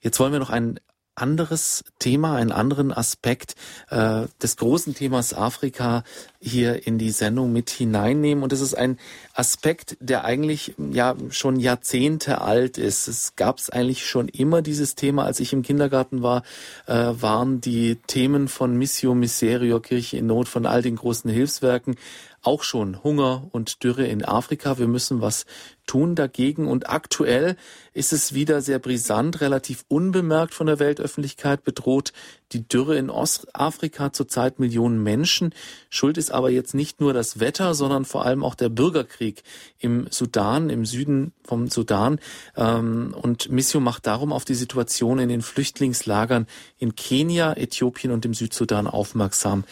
Jetzt 0.00 0.18
wollen 0.20 0.32
wir 0.32 0.40
noch 0.40 0.50
einen 0.50 0.80
anderes 1.14 1.84
Thema, 1.98 2.36
einen 2.36 2.52
anderen 2.52 2.92
Aspekt 2.92 3.54
äh, 3.90 4.26
des 4.42 4.56
großen 4.56 4.94
Themas 4.94 5.34
Afrika 5.34 6.04
hier 6.40 6.86
in 6.86 6.98
die 6.98 7.10
Sendung 7.10 7.52
mit 7.52 7.70
hineinnehmen. 7.70 8.42
Und 8.42 8.52
das 8.52 8.60
ist 8.60 8.74
ein 8.74 8.98
Aspekt, 9.34 9.96
der 10.00 10.24
eigentlich 10.24 10.74
ja 10.78 11.14
schon 11.30 11.60
Jahrzehnte 11.60 12.40
alt 12.40 12.78
ist. 12.78 13.08
Es 13.08 13.36
gab 13.36 13.58
es 13.58 13.70
eigentlich 13.70 14.06
schon 14.06 14.28
immer 14.28 14.62
dieses 14.62 14.94
Thema. 14.94 15.24
Als 15.24 15.40
ich 15.40 15.52
im 15.52 15.62
Kindergarten 15.62 16.22
war, 16.22 16.42
äh, 16.86 16.94
waren 16.94 17.60
die 17.60 17.96
Themen 18.06 18.48
von 18.48 18.76
Missio 18.76 19.14
Miserio, 19.14 19.80
Kirche 19.80 20.16
in 20.16 20.26
Not, 20.26 20.48
von 20.48 20.66
all 20.66 20.82
den 20.82 20.96
großen 20.96 21.30
Hilfswerken 21.30 21.96
auch 22.42 22.64
schon 22.64 23.02
Hunger 23.02 23.48
und 23.52 23.84
Dürre 23.84 24.06
in 24.06 24.24
Afrika. 24.24 24.78
Wir 24.78 24.88
müssen 24.88 25.20
was 25.20 25.46
tun 25.86 26.14
dagegen. 26.14 26.68
Und 26.68 26.88
aktuell 26.88 27.56
ist 27.92 28.12
es 28.12 28.34
wieder 28.34 28.60
sehr 28.60 28.78
brisant, 28.78 29.40
relativ 29.40 29.84
unbemerkt 29.88 30.54
von 30.54 30.66
der 30.66 30.78
Weltöffentlichkeit 30.78 31.64
bedroht 31.64 32.12
die 32.52 32.66
Dürre 32.66 32.96
in 32.98 33.10
Ostafrika 33.10 34.12
zurzeit 34.12 34.58
Millionen 34.58 35.02
Menschen. 35.02 35.54
Schuld 35.88 36.18
ist 36.18 36.30
aber 36.30 36.50
jetzt 36.50 36.74
nicht 36.74 37.00
nur 37.00 37.12
das 37.12 37.40
Wetter, 37.40 37.74
sondern 37.74 38.04
vor 38.04 38.24
allem 38.24 38.44
auch 38.44 38.54
der 38.54 38.68
Bürgerkrieg 38.68 39.42
im 39.78 40.06
Sudan, 40.10 40.68
im 40.68 40.84
Süden 40.84 41.32
vom 41.44 41.68
Sudan. 41.68 42.20
Ähm, 42.56 43.14
und 43.20 43.50
Missio 43.50 43.80
macht 43.80 44.06
darum 44.06 44.32
auf 44.32 44.44
die 44.44 44.54
Situation 44.54 45.18
in 45.18 45.28
den 45.28 45.42
Flüchtlingslagern 45.42 46.46
in 46.78 46.94
Kenia, 46.94 47.54
Äthiopien 47.54 48.12
und 48.12 48.24
dem 48.24 48.34
Südsudan 48.34 48.86
aufmerksam. 48.86 49.64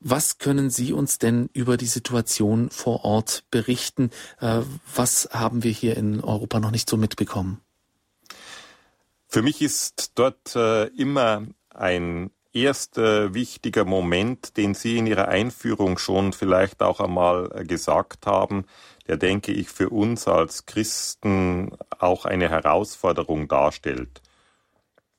Was 0.00 0.38
können 0.38 0.70
Sie 0.70 0.94
uns 0.94 1.18
denn 1.18 1.50
über 1.52 1.76
die 1.76 1.86
Situation 1.86 2.70
vor 2.70 3.04
Ort 3.04 3.44
berichten? 3.50 4.10
Äh, 4.40 4.62
was 4.94 5.28
haben 5.30 5.62
wir 5.62 5.72
hier 5.72 5.96
in 5.98 6.22
Europa 6.22 6.58
noch 6.58 6.70
nicht 6.70 6.88
so 6.88 6.96
mitbekommen? 6.96 7.60
Für 9.28 9.42
mich 9.42 9.60
ist 9.60 10.12
dort 10.14 10.56
äh, 10.56 10.86
immer 10.86 11.46
ein 11.68 12.30
erster 12.54 13.34
wichtiger 13.34 13.84
Moment, 13.84 14.56
den 14.56 14.72
Sie 14.72 14.96
in 14.96 15.06
Ihrer 15.06 15.28
Einführung 15.28 15.98
schon 15.98 16.32
vielleicht 16.32 16.82
auch 16.82 17.00
einmal 17.00 17.50
äh, 17.54 17.64
gesagt 17.64 18.26
haben, 18.26 18.64
der 19.06 19.18
denke 19.18 19.52
ich 19.52 19.68
für 19.68 19.90
uns 19.90 20.26
als 20.26 20.64
Christen 20.64 21.76
auch 21.98 22.24
eine 22.24 22.48
Herausforderung 22.48 23.48
darstellt. 23.48 24.22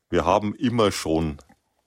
Wir 0.09 0.25
haben 0.25 0.55
immer 0.55 0.91
schon 0.91 1.37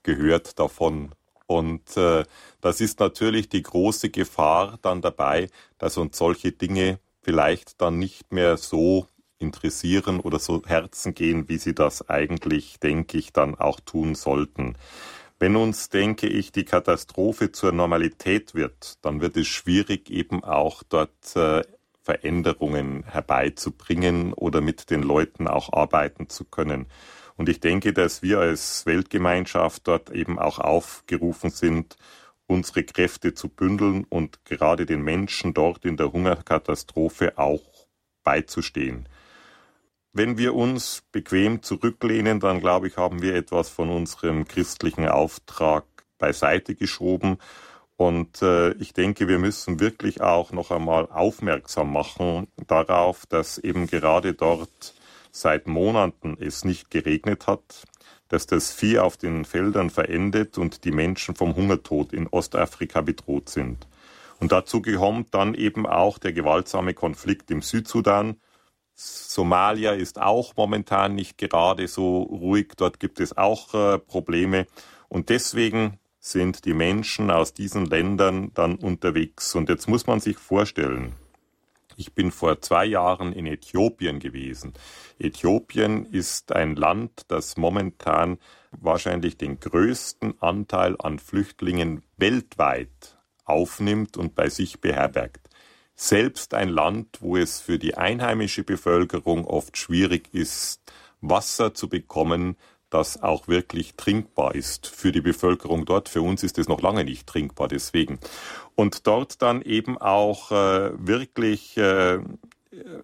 gehört 0.01 0.59
davon, 0.59 1.13
und 1.47 1.95
äh, 1.97 2.23
das 2.65 2.81
ist 2.81 2.99
natürlich 2.99 3.47
die 3.47 3.61
große 3.61 4.09
Gefahr 4.09 4.79
dann 4.81 4.99
dabei, 4.99 5.49
dass 5.77 5.97
uns 5.97 6.17
solche 6.17 6.51
Dinge 6.51 6.99
vielleicht 7.21 7.79
dann 7.79 7.99
nicht 7.99 8.31
mehr 8.31 8.57
so 8.57 9.05
interessieren 9.37 10.19
oder 10.19 10.39
so 10.39 10.63
Herzen 10.65 11.13
gehen, 11.13 11.47
wie 11.47 11.59
sie 11.59 11.75
das 11.75 12.09
eigentlich, 12.09 12.79
denke 12.79 13.19
ich, 13.19 13.31
dann 13.31 13.53
auch 13.53 13.79
tun 13.81 14.15
sollten. 14.15 14.79
Wenn 15.37 15.55
uns, 15.57 15.89
denke 15.89 16.25
ich, 16.25 16.51
die 16.51 16.65
Katastrophe 16.65 17.51
zur 17.51 17.71
Normalität 17.71 18.55
wird, 18.55 18.95
dann 19.03 19.21
wird 19.21 19.37
es 19.37 19.45
schwierig, 19.45 20.09
eben 20.09 20.43
auch 20.43 20.81
dort 20.81 21.35
äh, 21.35 21.61
Veränderungen 22.01 23.03
herbeizubringen 23.03 24.33
oder 24.33 24.61
mit 24.61 24.89
den 24.89 25.03
Leuten 25.03 25.47
auch 25.47 25.71
arbeiten 25.71 26.29
zu 26.29 26.45
können. 26.45 26.87
Und 27.35 27.47
ich 27.47 27.59
denke, 27.59 27.93
dass 27.93 28.23
wir 28.23 28.39
als 28.39 28.87
Weltgemeinschaft 28.87 29.87
dort 29.87 30.09
eben 30.09 30.39
auch 30.39 30.57
aufgerufen 30.57 31.51
sind, 31.51 31.95
unsere 32.47 32.83
Kräfte 32.83 33.33
zu 33.33 33.49
bündeln 33.49 34.05
und 34.09 34.45
gerade 34.45 34.85
den 34.85 35.01
Menschen 35.01 35.53
dort 35.53 35.85
in 35.85 35.97
der 35.97 36.11
Hungerkatastrophe 36.11 37.37
auch 37.37 37.87
beizustehen. 38.23 39.07
Wenn 40.13 40.37
wir 40.37 40.55
uns 40.55 41.03
bequem 41.11 41.61
zurücklehnen, 41.61 42.39
dann 42.39 42.61
glaube 42.61 42.87
ich, 42.87 42.97
haben 42.97 43.21
wir 43.21 43.35
etwas 43.35 43.69
von 43.69 43.89
unserem 43.89 44.47
christlichen 44.47 45.09
Auftrag 45.09 45.83
beiseite 46.17 46.75
geschoben. 46.75 47.37
Und 47.97 48.41
äh, 48.41 48.71
ich 48.75 48.93
denke, 48.93 49.27
wir 49.27 49.39
müssen 49.39 49.79
wirklich 49.79 50.21
auch 50.21 50.51
noch 50.51 50.71
einmal 50.71 51.07
aufmerksam 51.07 51.91
machen 51.91 52.47
darauf, 52.67 53.25
dass 53.25 53.57
eben 53.57 53.87
gerade 53.87 54.33
dort 54.33 54.93
seit 55.31 55.67
Monaten 55.67 56.37
es 56.39 56.63
nicht 56.63 56.89
geregnet 56.89 57.47
hat, 57.47 57.83
dass 58.29 58.47
das 58.47 58.71
Vieh 58.71 58.99
auf 58.99 59.17
den 59.17 59.45
Feldern 59.45 59.89
verendet 59.89 60.57
und 60.57 60.83
die 60.83 60.91
Menschen 60.91 61.35
vom 61.35 61.55
Hungertod 61.55 62.13
in 62.13 62.27
Ostafrika 62.27 63.01
bedroht 63.01 63.49
sind. 63.49 63.87
Und 64.39 64.51
dazu 64.51 64.81
kommt 64.81 65.33
dann 65.33 65.53
eben 65.53 65.85
auch 65.85 66.17
der 66.17 66.33
gewaltsame 66.33 66.93
Konflikt 66.93 67.51
im 67.51 67.61
Südsudan. 67.61 68.37
Somalia 68.93 69.91
ist 69.91 70.21
auch 70.21 70.55
momentan 70.55 71.15
nicht 71.15 71.37
gerade 71.37 71.87
so 71.87 72.23
ruhig, 72.23 72.73
dort 72.77 72.99
gibt 72.99 73.19
es 73.19 73.37
auch 73.37 73.73
äh, 73.73 73.99
Probleme. 73.99 74.67
Und 75.09 75.29
deswegen 75.29 75.99
sind 76.19 76.65
die 76.65 76.73
Menschen 76.73 77.29
aus 77.29 77.53
diesen 77.53 77.85
Ländern 77.85 78.51
dann 78.53 78.75
unterwegs. 78.75 79.53
Und 79.55 79.69
jetzt 79.69 79.87
muss 79.87 80.07
man 80.07 80.19
sich 80.19 80.37
vorstellen, 80.37 81.13
ich 81.97 82.13
bin 82.13 82.31
vor 82.31 82.61
zwei 82.61 82.85
Jahren 82.85 83.33
in 83.33 83.45
Äthiopien 83.45 84.19
gewesen. 84.19 84.73
Äthiopien 85.19 86.05
ist 86.05 86.51
ein 86.51 86.75
Land, 86.75 87.23
das 87.29 87.57
momentan 87.57 88.37
wahrscheinlich 88.71 89.37
den 89.37 89.59
größten 89.59 90.41
Anteil 90.41 90.95
an 90.99 91.19
Flüchtlingen 91.19 92.03
weltweit 92.17 93.17
aufnimmt 93.45 94.17
und 94.17 94.35
bei 94.35 94.49
sich 94.49 94.81
beherbergt. 94.81 95.49
Selbst 95.95 96.53
ein 96.53 96.69
Land, 96.69 97.21
wo 97.21 97.37
es 97.37 97.61
für 97.61 97.79
die 97.79 97.95
einheimische 97.95 98.63
Bevölkerung 98.63 99.45
oft 99.45 99.77
schwierig 99.77 100.33
ist, 100.33 100.81
Wasser 101.21 101.73
zu 101.73 101.87
bekommen, 101.87 102.57
das 102.95 103.21
auch 103.21 103.49
wirklich 103.49 103.95
trinkbar 103.95 104.55
ist 104.55 104.87
für 104.87 105.11
die 105.11 105.21
Bevölkerung 105.21 105.85
dort. 105.85 106.07
Für 106.07 106.21
uns 106.21 106.43
ist 106.43 106.57
es 106.57 106.69
noch 106.69 106.81
lange 106.81 107.03
nicht 107.03 107.27
trinkbar, 107.27 107.67
deswegen. 107.67 108.19
Und 108.75 109.05
dort 109.05 109.41
dann 109.41 109.61
eben 109.61 109.97
auch 109.97 110.51
äh, 110.51 110.91
wirklich 110.95 111.75
äh, 111.75 112.19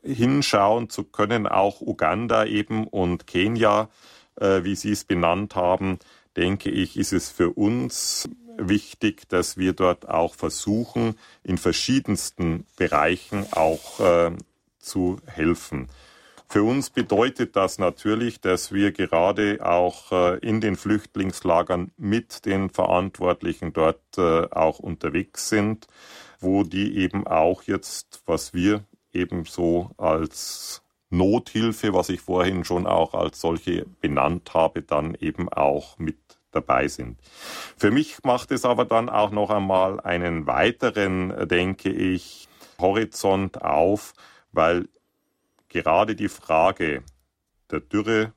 hinschauen 0.01 0.89
zu 0.89 1.03
können, 1.03 1.45
auch 1.45 1.81
Uganda 1.81 2.45
eben 2.45 2.87
und 2.87 3.27
Kenia, 3.27 3.89
äh, 4.39 4.63
wie 4.63 4.75
Sie 4.75 4.91
es 4.91 5.03
benannt 5.03 5.55
haben, 5.55 5.99
denke 6.37 6.69
ich, 6.69 6.95
ist 6.95 7.11
es 7.11 7.29
für 7.29 7.49
uns 7.49 8.29
wichtig, 8.57 9.27
dass 9.27 9.57
wir 9.57 9.73
dort 9.73 10.07
auch 10.07 10.35
versuchen, 10.35 11.15
in 11.43 11.57
verschiedensten 11.57 12.65
Bereichen 12.77 13.45
auch 13.51 13.99
äh, 13.99 14.31
zu 14.79 15.17
helfen. 15.25 15.89
Für 16.51 16.63
uns 16.63 16.89
bedeutet 16.89 17.55
das 17.55 17.79
natürlich, 17.79 18.41
dass 18.41 18.73
wir 18.73 18.91
gerade 18.91 19.65
auch 19.65 20.11
äh, 20.11 20.37
in 20.39 20.59
den 20.59 20.75
Flüchtlingslagern 20.75 21.91
mit 21.95 22.45
den 22.45 22.69
Verantwortlichen 22.69 23.71
dort 23.71 24.01
äh, 24.17 24.47
auch 24.51 24.79
unterwegs 24.79 25.47
sind, 25.47 25.87
wo 26.41 26.63
die 26.63 26.97
eben 26.97 27.25
auch 27.25 27.63
jetzt, 27.63 28.21
was 28.25 28.53
wir 28.53 28.83
eben 29.13 29.45
so 29.45 29.91
als 29.95 30.83
Nothilfe, 31.09 31.93
was 31.93 32.09
ich 32.09 32.19
vorhin 32.19 32.65
schon 32.65 32.85
auch 32.85 33.13
als 33.13 33.39
solche 33.39 33.85
benannt 34.01 34.53
habe, 34.53 34.81
dann 34.81 35.15
eben 35.15 35.47
auch 35.47 35.97
mit 35.99 36.17
dabei 36.51 36.89
sind. 36.89 37.17
Für 37.77 37.91
mich 37.91 38.25
macht 38.25 38.51
es 38.51 38.65
aber 38.65 38.83
dann 38.83 39.07
auch 39.07 39.31
noch 39.31 39.51
einmal 39.51 40.01
einen 40.01 40.47
weiteren, 40.47 41.47
denke 41.47 41.91
ich, 41.91 42.49
Horizont 42.77 43.61
auf, 43.61 44.11
weil 44.51 44.89
gerade 45.71 46.15
die 46.15 46.29
Frage 46.29 47.03
der 47.71 47.79
Dürre, 47.79 48.33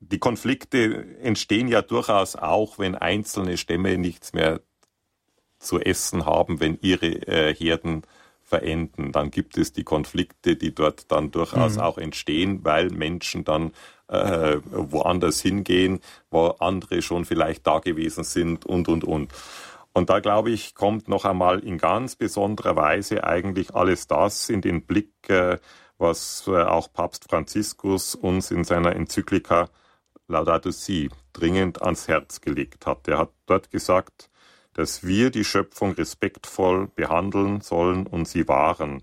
die 0.00 0.18
Konflikte 0.18 1.18
entstehen 1.20 1.68
ja 1.68 1.82
durchaus 1.82 2.34
auch, 2.34 2.78
wenn 2.78 2.94
einzelne 2.94 3.56
Stämme 3.56 3.98
nichts 3.98 4.32
mehr 4.32 4.60
zu 5.58 5.78
essen 5.78 6.24
haben, 6.24 6.58
wenn 6.58 6.78
ihre 6.80 7.06
äh, 7.06 7.54
Herden 7.54 8.02
verenden. 8.42 9.12
Dann 9.12 9.30
gibt 9.30 9.58
es 9.58 9.72
die 9.72 9.84
Konflikte, 9.84 10.56
die 10.56 10.74
dort 10.74 11.12
dann 11.12 11.30
durchaus 11.30 11.76
mhm. 11.76 11.82
auch 11.82 11.98
entstehen, 11.98 12.64
weil 12.64 12.88
Menschen 12.88 13.44
dann 13.44 13.72
äh, 14.08 14.56
woanders 14.70 15.40
hingehen, 15.40 16.00
wo 16.30 16.46
andere 16.58 17.02
schon 17.02 17.26
vielleicht 17.26 17.66
da 17.66 17.78
gewesen 17.78 18.24
sind 18.24 18.64
und, 18.64 18.88
und, 18.88 19.04
und. 19.04 19.32
Und 19.92 20.08
da 20.08 20.20
glaube 20.20 20.50
ich, 20.50 20.74
kommt 20.74 21.08
noch 21.08 21.24
einmal 21.24 21.60
in 21.60 21.76
ganz 21.76 22.16
besonderer 22.16 22.74
Weise 22.76 23.24
eigentlich 23.24 23.74
alles 23.74 24.06
das 24.06 24.48
in 24.48 24.62
den 24.62 24.86
Blick, 24.86 25.12
äh, 25.28 25.58
was 26.00 26.44
äh, 26.46 26.62
auch 26.62 26.92
Papst 26.92 27.28
Franziskus 27.28 28.14
uns 28.14 28.50
in 28.50 28.64
seiner 28.64 28.96
Enzyklika 28.96 29.68
Laudato 30.28 30.70
Si 30.70 31.10
dringend 31.32 31.82
ans 31.82 32.08
Herz 32.08 32.40
gelegt 32.40 32.86
hat. 32.86 33.06
Er 33.08 33.18
hat 33.18 33.32
dort 33.46 33.70
gesagt, 33.70 34.30
dass 34.74 35.04
wir 35.04 35.30
die 35.30 35.44
Schöpfung 35.44 35.92
respektvoll 35.92 36.88
behandeln 36.94 37.60
sollen 37.60 38.06
und 38.06 38.28
sie 38.28 38.48
wahren, 38.48 39.02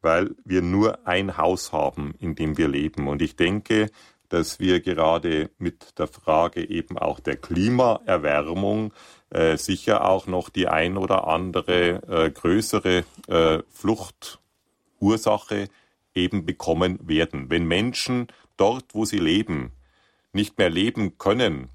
weil 0.00 0.34
wir 0.44 0.62
nur 0.62 1.06
ein 1.06 1.36
Haus 1.36 1.72
haben, 1.72 2.14
in 2.18 2.34
dem 2.34 2.56
wir 2.56 2.68
leben. 2.68 3.08
Und 3.08 3.22
ich 3.22 3.36
denke, 3.36 3.90
dass 4.30 4.58
wir 4.58 4.80
gerade 4.80 5.50
mit 5.58 5.98
der 5.98 6.08
Frage 6.08 6.68
eben 6.68 6.96
auch 6.96 7.20
der 7.20 7.36
Klimaerwärmung 7.36 8.94
äh, 9.30 9.58
sicher 9.58 10.06
auch 10.06 10.26
noch 10.26 10.48
die 10.48 10.68
ein 10.68 10.96
oder 10.96 11.28
andere 11.28 12.02
äh, 12.08 12.30
größere 12.30 13.04
äh, 13.28 13.58
Fluchtursache 13.68 15.68
eben 16.14 16.46
bekommen 16.46 16.98
werden. 17.02 17.50
Wenn 17.50 17.66
Menschen 17.66 18.28
dort, 18.56 18.94
wo 18.94 19.04
sie 19.04 19.18
leben, 19.18 19.72
nicht 20.32 20.58
mehr 20.58 20.70
leben 20.70 21.18
können, 21.18 21.68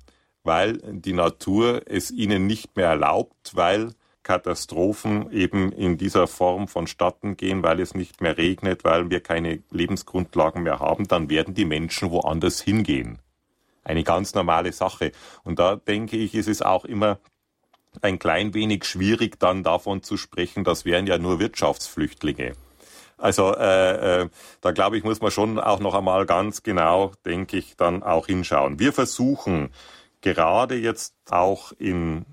weil 0.44 0.78
die 0.84 1.14
Natur 1.14 1.82
es 1.86 2.12
ihnen 2.12 2.48
nicht 2.48 2.76
mehr 2.76 2.88
erlaubt, 2.88 3.56
weil 3.56 3.94
Katastrophen 4.24 5.32
eben 5.32 5.72
in 5.72 5.98
dieser 5.98 6.28
Form 6.28 6.68
vonstatten 6.68 7.38
gehen, 7.38 7.64
weil 7.64 7.80
es 7.80 7.96
nicht 7.96 8.22
mehr 8.22 8.38
regnet, 8.38 8.84
weil 8.84 9.10
wir 9.10 9.22
keine 9.22 9.64
Lebensgrundlagen 9.72 10.64
mehr 10.64 10.80
haben, 10.80 11.08
dann 11.08 11.30
werden 11.30 11.54
die 11.54 11.66
Menschen 11.66 12.12
woanders 12.12 12.62
hingehen. 12.62 13.20
Eine 13.86 14.04
ganz 14.04 14.36
normale 14.36 14.74
Sache. 14.74 15.14
Und 15.46 15.60
da 15.60 15.78
denke 15.78 16.18
ich, 16.18 16.36
ist 16.36 16.50
es 16.50 16.62
auch 16.62 16.84
immer 16.84 17.20
ein 18.02 18.20
klein 18.20 18.54
wenig 18.54 18.84
schwierig, 18.84 19.40
dann 19.40 19.64
davon 19.64 20.04
zu 20.04 20.18
sprechen, 20.18 20.66
das 20.66 20.84
wären 20.84 21.08
ja 21.08 21.18
nur 21.18 21.40
Wirtschaftsflüchtlinge. 21.40 22.54
Also 23.18 23.54
äh, 23.56 24.22
äh, 24.22 24.30
da 24.62 24.72
glaube 24.72 24.98
ich, 24.98 25.04
muss 25.04 25.20
man 25.22 25.32
schon 25.32 25.60
auch 25.60 25.80
noch 25.80 25.96
einmal 25.96 26.26
ganz 26.26 26.64
genau, 26.64 27.12
denke 27.26 27.58
ich, 27.58 27.76
dann 27.76 28.04
auch 28.04 28.28
hinschauen. 28.28 28.80
Wir 28.80 28.94
versuchen 28.94 29.72
gerade 30.22 30.76
jetzt 30.76 31.16
auch 31.30 31.74
in 31.78 32.26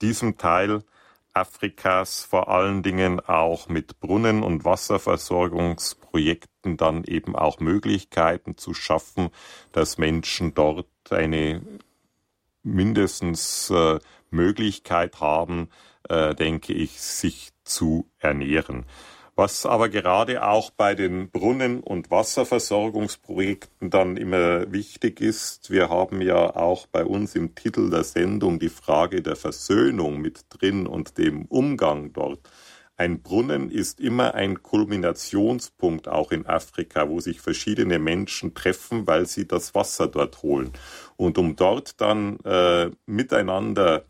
diesem 0.00 0.38
Teil 0.38 0.82
Afrikas 1.32 2.24
vor 2.24 2.48
allen 2.48 2.82
Dingen 2.84 3.18
auch 3.20 3.68
mit 3.68 3.98
Brunnen- 3.98 4.44
und 4.44 4.64
Wasserversorgungsprojekten 4.64 6.76
dann 6.76 7.02
eben 7.04 7.34
auch 7.34 7.58
Möglichkeiten 7.58 8.56
zu 8.56 8.72
schaffen, 8.72 9.30
dass 9.72 9.98
Menschen 9.98 10.54
dort 10.54 10.86
eine 11.10 11.60
mindestens 12.62 13.68
äh, 13.70 13.98
Möglichkeit 14.30 15.18
haben, 15.20 15.70
äh, 16.08 16.36
denke 16.36 16.72
ich, 16.72 17.00
sich 17.00 17.50
zu 17.64 18.08
ernähren. 18.18 18.86
Was 19.36 19.66
aber 19.66 19.88
gerade 19.88 20.46
auch 20.46 20.70
bei 20.70 20.94
den 20.94 21.28
Brunnen- 21.28 21.80
und 21.80 22.08
Wasserversorgungsprojekten 22.10 23.90
dann 23.90 24.16
immer 24.16 24.70
wichtig 24.70 25.20
ist, 25.20 25.70
wir 25.70 25.88
haben 25.88 26.20
ja 26.20 26.54
auch 26.54 26.86
bei 26.86 27.04
uns 27.04 27.34
im 27.34 27.56
Titel 27.56 27.90
der 27.90 28.04
Sendung 28.04 28.60
die 28.60 28.68
Frage 28.68 29.22
der 29.22 29.34
Versöhnung 29.34 30.20
mit 30.20 30.44
drin 30.50 30.86
und 30.86 31.18
dem 31.18 31.46
Umgang 31.46 32.12
dort. 32.12 32.48
Ein 32.96 33.22
Brunnen 33.22 33.72
ist 33.72 33.98
immer 33.98 34.34
ein 34.34 34.62
Kulminationspunkt 34.62 36.06
auch 36.06 36.30
in 36.30 36.46
Afrika, 36.46 37.08
wo 37.08 37.18
sich 37.18 37.40
verschiedene 37.40 37.98
Menschen 37.98 38.54
treffen, 38.54 39.08
weil 39.08 39.26
sie 39.26 39.48
das 39.48 39.74
Wasser 39.74 40.06
dort 40.06 40.44
holen. 40.44 40.70
Und 41.16 41.38
um 41.38 41.56
dort 41.56 42.00
dann 42.00 42.38
äh, 42.44 42.92
miteinander 43.06 44.04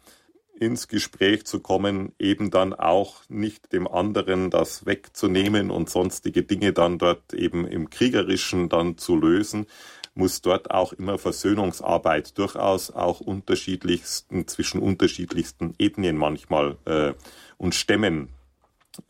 ins 0.58 0.88
Gespräch 0.88 1.44
zu 1.44 1.60
kommen, 1.60 2.12
eben 2.18 2.50
dann 2.50 2.72
auch 2.72 3.22
nicht 3.28 3.72
dem 3.72 3.88
anderen 3.88 4.50
das 4.50 4.86
wegzunehmen 4.86 5.70
und 5.70 5.90
sonstige 5.90 6.42
Dinge 6.42 6.72
dann 6.72 6.98
dort 6.98 7.34
eben 7.34 7.66
im 7.66 7.90
Kriegerischen 7.90 8.68
dann 8.68 8.96
zu 8.96 9.16
lösen, 9.16 9.66
muss 10.14 10.42
dort 10.42 10.70
auch 10.70 10.92
immer 10.92 11.18
Versöhnungsarbeit 11.18 12.38
durchaus 12.38 12.90
auch 12.92 13.20
unterschiedlichsten, 13.20 14.46
zwischen 14.46 14.80
unterschiedlichsten 14.80 15.74
Ethnien 15.78 16.16
manchmal 16.16 16.76
äh, 16.84 17.14
und 17.56 17.74
Stämmen 17.74 18.28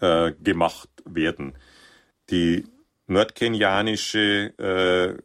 äh, 0.00 0.32
gemacht 0.32 0.88
werden. 1.04 1.54
Die 2.30 2.64
nordkenianische 3.06 4.54
äh, 4.58 5.22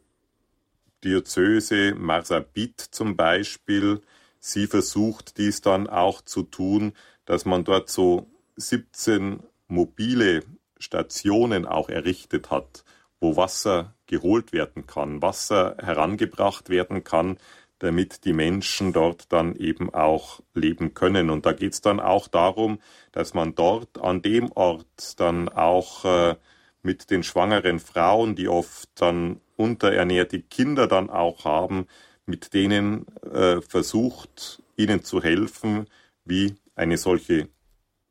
Diözese 1.02 1.94
Marsabit 1.94 2.78
zum 2.78 3.16
Beispiel 3.16 4.02
sie 4.40 4.66
versucht 4.66 5.38
dies 5.38 5.60
dann 5.60 5.86
auch 5.86 6.22
zu 6.22 6.42
tun, 6.42 6.94
dass 7.26 7.44
man 7.44 7.64
dort 7.64 7.88
so 7.88 8.26
17 8.56 9.40
mobile 9.68 10.42
Stationen 10.78 11.66
auch 11.66 11.88
errichtet 11.88 12.50
hat, 12.50 12.84
wo 13.20 13.36
Wasser 13.36 13.94
geholt 14.06 14.52
werden 14.52 14.86
kann, 14.86 15.22
Wasser 15.22 15.76
herangebracht 15.78 16.70
werden 16.70 17.04
kann, 17.04 17.36
damit 17.78 18.24
die 18.24 18.32
Menschen 18.32 18.92
dort 18.92 19.32
dann 19.32 19.54
eben 19.56 19.92
auch 19.92 20.40
leben 20.54 20.94
können. 20.94 21.30
Und 21.30 21.46
da 21.46 21.52
geht 21.52 21.72
es 21.72 21.80
dann 21.80 22.00
auch 22.00 22.28
darum, 22.28 22.78
dass 23.12 23.34
man 23.34 23.54
dort 23.54 23.98
an 23.98 24.22
dem 24.22 24.52
Ort 24.52 25.18
dann 25.18 25.48
auch 25.48 26.04
äh, 26.04 26.36
mit 26.82 27.10
den 27.10 27.22
schwangeren 27.22 27.78
Frauen, 27.78 28.34
die 28.34 28.48
oft 28.48 28.88
dann 29.00 29.40
unterernährte 29.56 30.40
Kinder 30.40 30.86
dann 30.86 31.10
auch 31.10 31.44
haben, 31.44 31.86
mit 32.30 32.54
denen 32.54 33.06
äh, 33.24 33.60
versucht, 33.60 34.62
ihnen 34.76 35.04
zu 35.04 35.22
helfen, 35.22 35.86
wie 36.24 36.54
eine 36.74 36.96
solche 36.96 37.48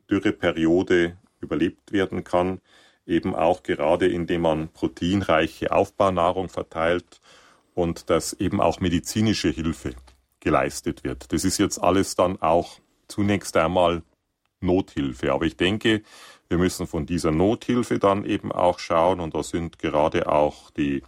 Dürreperiode 0.09 1.17
überlebt 1.41 1.91
werden 1.91 2.23
kann, 2.23 2.59
eben 3.05 3.33
auch 3.33 3.63
gerade 3.63 4.07
indem 4.07 4.41
man 4.41 4.69
proteinreiche 4.69 5.71
Aufbaunahrung 5.71 6.49
verteilt 6.49 7.21
und 7.73 8.09
dass 8.09 8.33
eben 8.33 8.61
auch 8.61 8.79
medizinische 8.79 9.49
Hilfe 9.49 9.95
geleistet 10.39 11.03
wird. 11.03 11.31
Das 11.33 11.43
ist 11.43 11.57
jetzt 11.57 11.79
alles 11.79 12.15
dann 12.15 12.41
auch 12.41 12.79
zunächst 13.07 13.57
einmal 13.57 14.03
Nothilfe. 14.61 15.31
Aber 15.31 15.45
ich 15.45 15.57
denke, 15.57 16.03
wir 16.49 16.57
müssen 16.57 16.87
von 16.87 17.05
dieser 17.05 17.31
Nothilfe 17.31 17.99
dann 17.99 18.25
eben 18.25 18.51
auch 18.51 18.79
schauen 18.79 19.19
und 19.19 19.33
da 19.33 19.43
sind 19.43 19.79
gerade 19.79 20.31
auch 20.31 20.71
die 20.71 21.03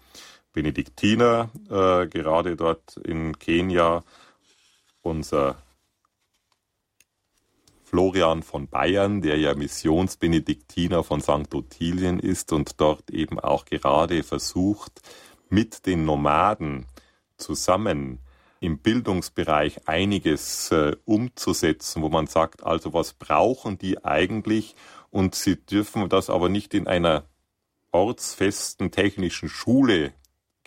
Benediktiner, 0.53 1.49
äh, 1.69 2.07
gerade 2.07 2.55
dort 2.55 2.97
in 2.97 3.37
Kenia, 3.39 4.03
unser 5.01 5.61
Florian 7.83 8.41
von 8.41 8.67
Bayern, 8.67 9.21
der 9.21 9.37
ja 9.37 9.53
Missionsbenediktiner 9.53 11.03
von 11.03 11.21
St. 11.21 11.53
Ottilien 11.53 12.19
ist 12.19 12.53
und 12.53 12.79
dort 12.79 13.11
eben 13.11 13.39
auch 13.39 13.65
gerade 13.65 14.23
versucht, 14.23 15.01
mit 15.49 15.85
den 15.85 16.05
Nomaden 16.05 16.85
zusammen 17.35 18.19
im 18.61 18.77
Bildungsbereich 18.77 19.87
einiges 19.87 20.71
äh, 20.71 20.95
umzusetzen, 21.03 22.01
wo 22.01 22.09
man 22.09 22.27
sagt, 22.27 22.63
also 22.63 22.93
was 22.93 23.13
brauchen 23.13 23.77
die 23.77 24.05
eigentlich 24.05 24.75
und 25.09 25.35
sie 25.35 25.57
dürfen 25.57 26.07
das 26.07 26.29
aber 26.29 26.47
nicht 26.47 26.73
in 26.73 26.87
einer 26.87 27.25
ortsfesten 27.91 28.91
technischen 28.91 29.49
Schule 29.49 30.13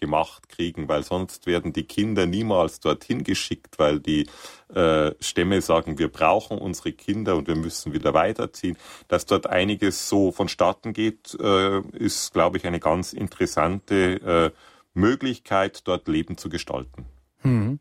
gemacht 0.04 0.48
kriegen, 0.50 0.86
weil 0.88 1.02
sonst 1.02 1.46
werden 1.46 1.72
die 1.72 1.84
Kinder 1.84 2.26
niemals 2.26 2.80
dorthin 2.80 3.24
geschickt, 3.24 3.78
weil 3.78 4.00
die 4.00 4.26
äh, 4.74 5.12
Stämme 5.18 5.62
sagen, 5.62 5.98
wir 5.98 6.08
brauchen 6.08 6.58
unsere 6.58 6.92
Kinder 6.92 7.36
und 7.36 7.48
wir 7.48 7.56
müssen 7.56 7.94
wieder 7.94 8.12
weiterziehen. 8.12 8.76
Dass 9.08 9.24
dort 9.24 9.46
einiges 9.46 10.08
so 10.08 10.30
vonstatten 10.30 10.92
geht, 10.92 11.34
äh, 11.40 11.80
ist, 11.92 12.34
glaube 12.34 12.58
ich, 12.58 12.66
eine 12.66 12.80
ganz 12.80 13.14
interessante 13.14 13.94
äh, 14.22 14.50
Möglichkeit, 14.92 15.88
dort 15.88 16.06
Leben 16.06 16.36
zu 16.36 16.50
gestalten. 16.50 17.06
Hm. 17.40 17.80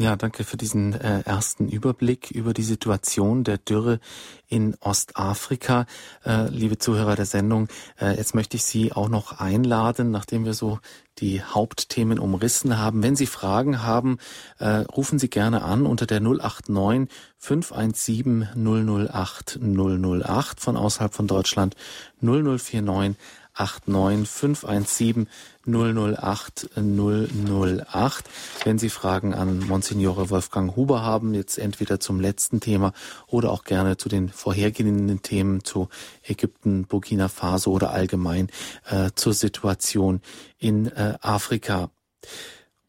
Ja, 0.00 0.14
danke 0.14 0.44
für 0.44 0.56
diesen 0.56 0.92
äh, 0.92 1.22
ersten 1.22 1.68
Überblick 1.68 2.30
über 2.30 2.54
die 2.54 2.62
Situation 2.62 3.42
der 3.42 3.58
Dürre 3.58 3.98
in 4.46 4.76
Ostafrika. 4.78 5.86
Äh, 6.24 6.50
liebe 6.50 6.78
Zuhörer 6.78 7.16
der 7.16 7.26
Sendung, 7.26 7.66
äh, 8.00 8.16
jetzt 8.16 8.32
möchte 8.32 8.56
ich 8.56 8.62
Sie 8.62 8.92
auch 8.92 9.08
noch 9.08 9.40
einladen, 9.40 10.12
nachdem 10.12 10.44
wir 10.44 10.54
so 10.54 10.78
die 11.18 11.42
Hauptthemen 11.42 12.20
umrissen 12.20 12.78
haben. 12.78 13.02
Wenn 13.02 13.16
Sie 13.16 13.26
Fragen 13.26 13.82
haben, 13.82 14.18
äh, 14.60 14.68
rufen 14.68 15.18
Sie 15.18 15.28
gerne 15.28 15.62
an 15.62 15.84
unter 15.84 16.06
der 16.06 16.20
089 16.20 17.08
517 17.38 18.50
008 18.54 19.58
008 19.60 20.60
von 20.60 20.76
außerhalb 20.76 21.12
von 21.12 21.26
Deutschland 21.26 21.74
0049 22.20 23.16
89517 23.58 25.28
008 25.66 26.70
008. 26.76 28.24
Wenn 28.64 28.78
Sie 28.78 28.88
Fragen 28.88 29.34
an 29.34 29.58
Monsignore 29.58 30.30
Wolfgang 30.30 30.76
Huber 30.76 31.02
haben, 31.02 31.34
jetzt 31.34 31.58
entweder 31.58 32.00
zum 32.00 32.20
letzten 32.20 32.60
Thema 32.60 32.92
oder 33.26 33.50
auch 33.50 33.64
gerne 33.64 33.96
zu 33.96 34.08
den 34.08 34.28
vorhergehenden 34.28 35.22
Themen 35.22 35.64
zu 35.64 35.88
Ägypten, 36.22 36.86
Burkina 36.86 37.28
Faso 37.28 37.72
oder 37.72 37.90
allgemein 37.90 38.48
äh, 38.88 39.10
zur 39.14 39.34
Situation 39.34 40.22
in 40.58 40.86
äh, 40.86 41.14
Afrika. 41.20 41.90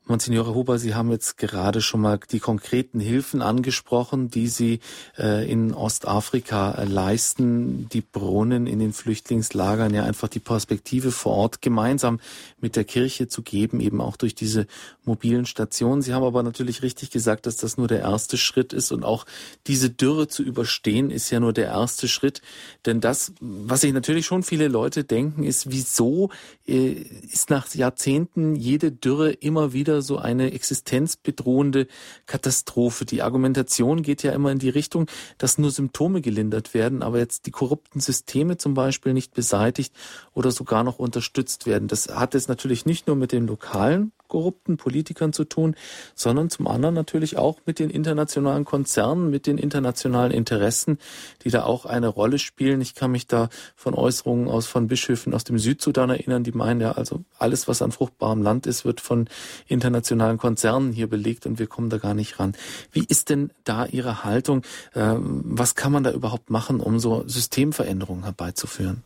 Monsignore 0.10 0.56
Huber, 0.56 0.80
Sie 0.80 0.96
haben 0.96 1.12
jetzt 1.12 1.38
gerade 1.38 1.82
schon 1.82 2.02
mal 2.02 2.20
die 2.32 2.40
konkreten 2.40 3.00
Hilfen 3.00 3.44
angesprochen, 3.44 4.32
die 4.32 4.48
Sie 4.48 4.80
äh, 5.20 5.48
in 5.48 5.72
Ostafrika 5.72 6.72
äh, 6.72 6.86
leisten, 6.86 7.88
die 7.90 8.02
Brunnen 8.02 8.66
in 8.66 8.80
den 8.80 8.92
Flüchtlingslagern, 8.92 9.94
ja 9.94 10.06
einfach 10.06 10.28
die 10.28 10.40
Perspektive 10.40 11.12
vor 11.12 11.34
Ort 11.34 11.62
gemeinsam 11.62 12.20
mit 12.60 12.76
der 12.76 12.86
Kirche 12.86 13.28
zu 13.28 13.44
geben, 13.44 13.82
eben 13.82 14.02
auch 14.02 14.18
durch 14.18 14.34
diese 14.34 14.66
mobilen 15.06 15.46
Stationen. 15.46 16.02
Sie 16.02 16.16
haben 16.16 16.24
aber 16.24 16.42
natürlich 16.42 16.82
richtig 16.82 17.12
gesagt, 17.12 17.46
dass 17.46 17.58
das 17.58 17.78
nur 17.78 17.88
der 17.88 18.00
erste 18.00 18.38
Schritt 18.38 18.74
ist 18.74 18.92
und 18.92 19.04
auch 19.04 19.28
diese 19.68 19.92
Dürre 19.92 20.28
zu 20.28 20.42
überstehen 20.42 21.12
ist 21.12 21.30
ja 21.30 21.40
nur 21.40 21.54
der 21.54 21.66
erste 21.66 22.08
Schritt. 22.08 22.42
Denn 22.88 23.00
das, 23.00 23.34
was 23.40 23.82
sich 23.82 23.94
natürlich 23.94 24.26
schon 24.26 24.42
viele 24.42 24.70
Leute 24.70 25.04
denken, 25.04 25.44
ist, 25.44 25.70
wieso 25.70 26.32
äh, 26.68 26.94
ist 27.32 27.52
nach 27.52 27.72
Jahrzehnten 27.76 28.56
jede 28.56 28.92
Dürre 28.92 29.30
immer 29.30 29.72
wieder 29.72 29.99
so 30.02 30.18
eine 30.18 30.54
existenzbedrohende 30.54 31.88
Katastrophe. 32.26 33.06
Die 33.06 33.22
Argumentation 33.22 34.02
geht 34.02 34.24
ja 34.24 34.32
immer 34.32 34.52
in 34.52 34.60
die 34.60 34.70
Richtung, 34.70 35.08
dass 35.38 35.58
nur 35.58 35.72
Symptome 35.72 36.22
gelindert 36.22 36.74
werden, 36.74 37.04
aber 37.04 37.20
jetzt 37.20 37.46
die 37.46 37.52
korrupten 37.52 38.00
Systeme 38.00 38.58
zum 38.58 38.74
Beispiel 38.74 39.14
nicht 39.14 39.34
beseitigt 39.34 39.94
oder 40.34 40.52
sogar 40.52 40.84
noch 40.84 41.00
unterstützt 41.00 41.66
werden. 41.66 41.88
Das 41.88 42.08
hat 42.08 42.36
es 42.36 42.48
natürlich 42.48 42.86
nicht 42.86 43.08
nur 43.08 43.16
mit 43.16 43.32
den 43.32 43.48
lokalen 43.48 44.12
korrupten 44.30 44.78
Politikern 44.78 45.34
zu 45.34 45.44
tun, 45.44 45.76
sondern 46.16 46.50
zum 46.50 46.68
anderen 46.68 46.96
natürlich 46.96 47.38
auch 47.38 47.58
mit 47.66 47.80
den 47.80 47.90
internationalen 47.90 48.64
Konzernen, 48.64 49.30
mit 49.30 49.46
den 49.48 49.58
internationalen 49.58 50.32
Interessen, 50.32 51.00
die 51.44 51.50
da 51.50 51.64
auch 51.64 51.86
eine 51.86 52.08
Rolle 52.08 52.40
spielen. 52.40 52.80
Ich 52.80 52.96
kann 52.96 53.12
mich 53.12 53.28
da 53.28 53.50
von 53.76 53.94
Äußerungen 53.94 54.48
aus 54.48 54.68
von 54.68 54.88
Bischöfen 54.88 55.34
aus 55.34 55.44
dem 55.44 55.58
Südsudan 55.58 56.12
erinnern, 56.12 56.44
die 56.44 56.54
meinen 56.54 56.80
ja, 56.80 56.94
also 56.94 57.24
alles, 57.38 57.68
was 57.68 57.82
an 57.82 57.92
fruchtbarem 57.92 58.42
Land 58.42 58.68
ist, 58.68 58.86
wird 58.86 59.02
von 59.02 59.28
internationalen 59.68 59.89
Konzernen 60.38 60.92
hier 60.92 61.08
belegt 61.08 61.46
und 61.46 61.60
wir 61.60 61.68
kommen 61.68 61.90
da 61.90 61.98
gar 61.98 62.14
nicht 62.14 62.40
ran. 62.40 62.56
Wie 62.92 63.06
ist 63.06 63.30
denn 63.30 63.52
da 63.64 63.86
Ihre 63.86 64.24
Haltung? 64.24 64.64
Ähm, 64.96 65.42
was 65.46 65.76
kann 65.76 65.92
man 65.92 66.04
da 66.04 66.12
überhaupt 66.12 66.50
machen, 66.50 66.80
um 66.80 67.00
so 67.00 67.24
Systemveränderungen 67.28 68.24
herbeizuführen? 68.24 69.04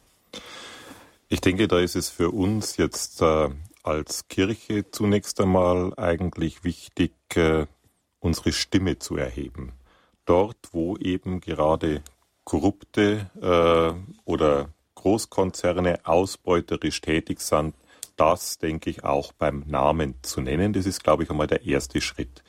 Ich 1.30 1.42
denke, 1.42 1.68
da 1.68 1.80
ist 1.80 1.96
es 1.96 2.10
für 2.10 2.30
uns 2.32 2.78
jetzt 2.78 3.22
äh, 3.22 3.50
als 3.84 4.28
Kirche 4.28 4.90
zunächst 4.92 5.42
einmal 5.42 5.94
eigentlich 5.98 6.64
wichtig, 6.64 7.14
äh, 7.36 7.66
unsere 8.20 8.52
Stimme 8.52 9.00
zu 9.00 9.18
erheben. 9.18 9.74
Dort, 10.26 10.58
wo 10.72 10.96
eben 10.98 11.42
gerade 11.42 12.02
korrupte 12.44 13.30
äh, 13.42 14.20
oder 14.26 14.70
Großkonzerne 14.96 16.00
ausbeuterisch 16.06 17.02
tätig 17.02 17.42
sind, 17.42 17.76
das, 18.16 18.58
denke 18.58 18.90
ich, 18.90 19.04
auch 19.04 19.32
beim 19.34 19.64
Namen 19.68 20.16
zu 20.22 20.42
nennen. 20.42 20.74
Das 20.74 20.86
ist, 20.86 21.04
glaube 21.04 21.24
ich, 21.24 21.30
einmal 21.30 21.48
der 21.48 21.66
erste 21.66 22.02
Schritt. 22.02 22.44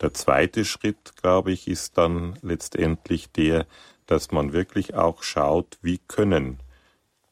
Der 0.00 0.14
zweite 0.14 0.64
Schritt, 0.64 1.14
glaube 1.20 1.52
ich, 1.52 1.68
ist 1.68 1.98
dann 1.98 2.38
letztendlich 2.42 3.30
der, 3.32 3.66
dass 4.06 4.30
man 4.30 4.52
wirklich 4.52 4.94
auch 4.94 5.22
schaut, 5.22 5.78
wie 5.82 5.98
können 5.98 6.60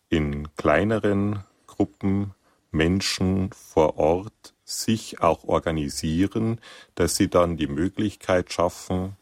in 0.09 0.55
kleineren 0.57 1.45
Gruppen 1.67 2.35
Menschen 2.71 3.51
vor 3.53 3.97
Ort 3.99 4.55
sich 4.65 5.21
auch 5.21 5.45
organisieren, 5.45 6.61
dass 6.95 7.17
sie 7.17 7.29
dann 7.29 7.57
die 7.57 7.69
Möglichkeit 7.69 8.53
schaffen, 8.53 9.17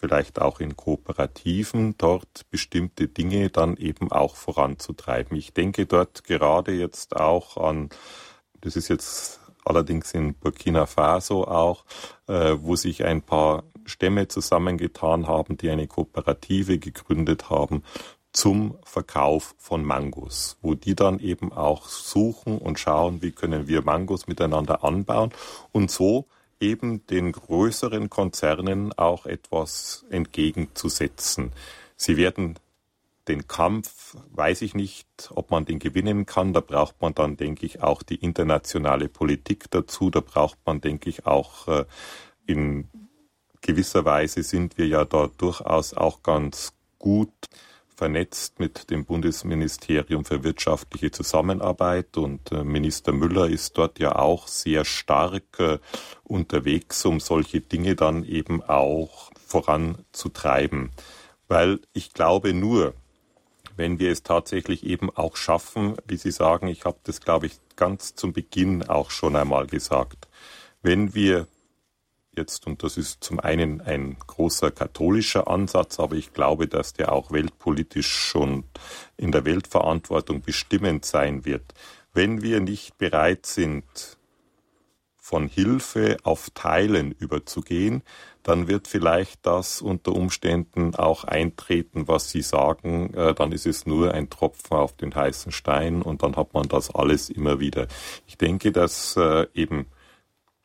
vielleicht 0.00 0.40
auch 0.40 0.60
in 0.60 0.76
Kooperativen 0.76 1.94
dort 1.98 2.48
bestimmte 2.50 3.06
Dinge 3.06 3.50
dann 3.50 3.76
eben 3.76 4.10
auch 4.10 4.34
voranzutreiben. 4.34 5.36
Ich 5.36 5.52
denke 5.52 5.84
dort 5.84 6.24
gerade 6.24 6.72
jetzt 6.72 7.16
auch 7.16 7.58
an, 7.58 7.90
das 8.62 8.76
ist 8.76 8.88
jetzt 8.88 9.40
allerdings 9.64 10.12
in 10.14 10.34
Burkina 10.34 10.86
Faso 10.86 11.44
auch, 11.44 11.84
äh, 12.26 12.56
wo 12.58 12.76
sich 12.76 13.04
ein 13.04 13.20
paar 13.20 13.64
Stämme 13.84 14.26
zusammengetan 14.28 15.26
haben, 15.26 15.58
die 15.58 15.68
eine 15.68 15.86
Kooperative 15.86 16.78
gegründet 16.78 17.50
haben, 17.50 17.82
zum 18.32 18.78
Verkauf 18.84 19.54
von 19.58 19.84
Mangos, 19.84 20.56
wo 20.62 20.74
die 20.74 20.94
dann 20.94 21.18
eben 21.18 21.52
auch 21.52 21.88
suchen 21.88 22.58
und 22.58 22.78
schauen, 22.78 23.22
wie 23.22 23.32
können 23.32 23.66
wir 23.66 23.82
Mangos 23.82 24.28
miteinander 24.28 24.84
anbauen 24.84 25.32
und 25.72 25.90
so 25.90 26.26
eben 26.60 27.06
den 27.06 27.32
größeren 27.32 28.10
Konzernen 28.10 28.92
auch 28.92 29.26
etwas 29.26 30.04
entgegenzusetzen. 30.10 31.52
Sie 31.96 32.16
werden 32.16 32.58
den 33.28 33.46
Kampf, 33.46 34.16
weiß 34.32 34.62
ich 34.62 34.74
nicht, 34.74 35.06
ob 35.34 35.50
man 35.50 35.64
den 35.64 35.78
gewinnen 35.78 36.26
kann. 36.26 36.52
Da 36.52 36.60
braucht 36.60 37.00
man 37.00 37.14
dann, 37.14 37.36
denke 37.36 37.64
ich, 37.64 37.82
auch 37.82 38.02
die 38.02 38.16
internationale 38.16 39.08
Politik 39.08 39.70
dazu. 39.70 40.10
Da 40.10 40.20
braucht 40.20 40.58
man, 40.66 40.80
denke 40.80 41.08
ich, 41.08 41.26
auch 41.26 41.68
äh, 41.68 41.84
in 42.46 42.88
gewisser 43.60 44.04
Weise 44.04 44.42
sind 44.42 44.78
wir 44.78 44.86
ja 44.86 45.04
da 45.04 45.28
durchaus 45.36 45.94
auch 45.94 46.22
ganz 46.22 46.72
gut 46.98 47.32
vernetzt 48.00 48.58
mit 48.58 48.88
dem 48.88 49.04
Bundesministerium 49.04 50.24
für 50.24 50.42
wirtschaftliche 50.42 51.10
Zusammenarbeit 51.10 52.16
und 52.16 52.50
äh, 52.50 52.64
Minister 52.64 53.12
Müller 53.12 53.46
ist 53.46 53.76
dort 53.76 53.98
ja 53.98 54.16
auch 54.16 54.48
sehr 54.48 54.86
stark 54.86 55.42
äh, 55.58 55.78
unterwegs, 56.24 57.04
um 57.04 57.20
solche 57.20 57.60
Dinge 57.60 57.96
dann 57.96 58.24
eben 58.24 58.62
auch 58.62 59.30
voranzutreiben. 59.46 60.92
Weil 61.46 61.78
ich 61.92 62.14
glaube 62.14 62.54
nur, 62.54 62.94
wenn 63.76 63.98
wir 63.98 64.10
es 64.10 64.22
tatsächlich 64.22 64.86
eben 64.86 65.10
auch 65.10 65.36
schaffen, 65.36 65.96
wie 66.06 66.16
Sie 66.16 66.30
sagen, 66.30 66.68
ich 66.68 66.86
habe 66.86 67.00
das, 67.04 67.20
glaube 67.20 67.48
ich, 67.48 67.58
ganz 67.76 68.14
zum 68.14 68.32
Beginn 68.32 68.82
auch 68.88 69.10
schon 69.10 69.36
einmal 69.36 69.66
gesagt, 69.66 70.26
wenn 70.80 71.14
wir 71.14 71.48
jetzt, 72.36 72.66
und 72.66 72.82
das 72.82 72.96
ist 72.96 73.22
zum 73.22 73.40
einen 73.40 73.80
ein 73.80 74.16
großer 74.26 74.70
katholischer 74.70 75.48
Ansatz, 75.48 75.98
aber 76.00 76.16
ich 76.16 76.32
glaube, 76.32 76.68
dass 76.68 76.92
der 76.92 77.12
auch 77.12 77.32
weltpolitisch 77.32 78.08
schon 78.08 78.64
in 79.16 79.32
der 79.32 79.44
Weltverantwortung 79.44 80.42
bestimmend 80.42 81.04
sein 81.04 81.44
wird. 81.44 81.74
Wenn 82.12 82.42
wir 82.42 82.60
nicht 82.60 82.98
bereit 82.98 83.46
sind, 83.46 83.84
von 85.30 85.46
Hilfe 85.46 86.16
auf 86.24 86.50
Teilen 86.54 87.12
überzugehen, 87.12 88.02
dann 88.42 88.66
wird 88.66 88.88
vielleicht 88.88 89.46
das 89.46 89.80
unter 89.80 90.12
Umständen 90.12 90.96
auch 90.96 91.22
eintreten, 91.22 92.08
was 92.08 92.30
Sie 92.30 92.42
sagen, 92.42 93.14
äh, 93.14 93.32
dann 93.34 93.52
ist 93.52 93.66
es 93.66 93.86
nur 93.86 94.12
ein 94.12 94.28
Tropfen 94.28 94.76
auf 94.76 94.96
den 94.96 95.14
heißen 95.14 95.52
Stein 95.52 96.02
und 96.02 96.24
dann 96.24 96.34
hat 96.34 96.52
man 96.52 96.66
das 96.66 96.92
alles 96.92 97.30
immer 97.30 97.60
wieder. 97.60 97.86
Ich 98.26 98.38
denke, 98.38 98.72
dass 98.72 99.16
äh, 99.16 99.46
eben 99.54 99.86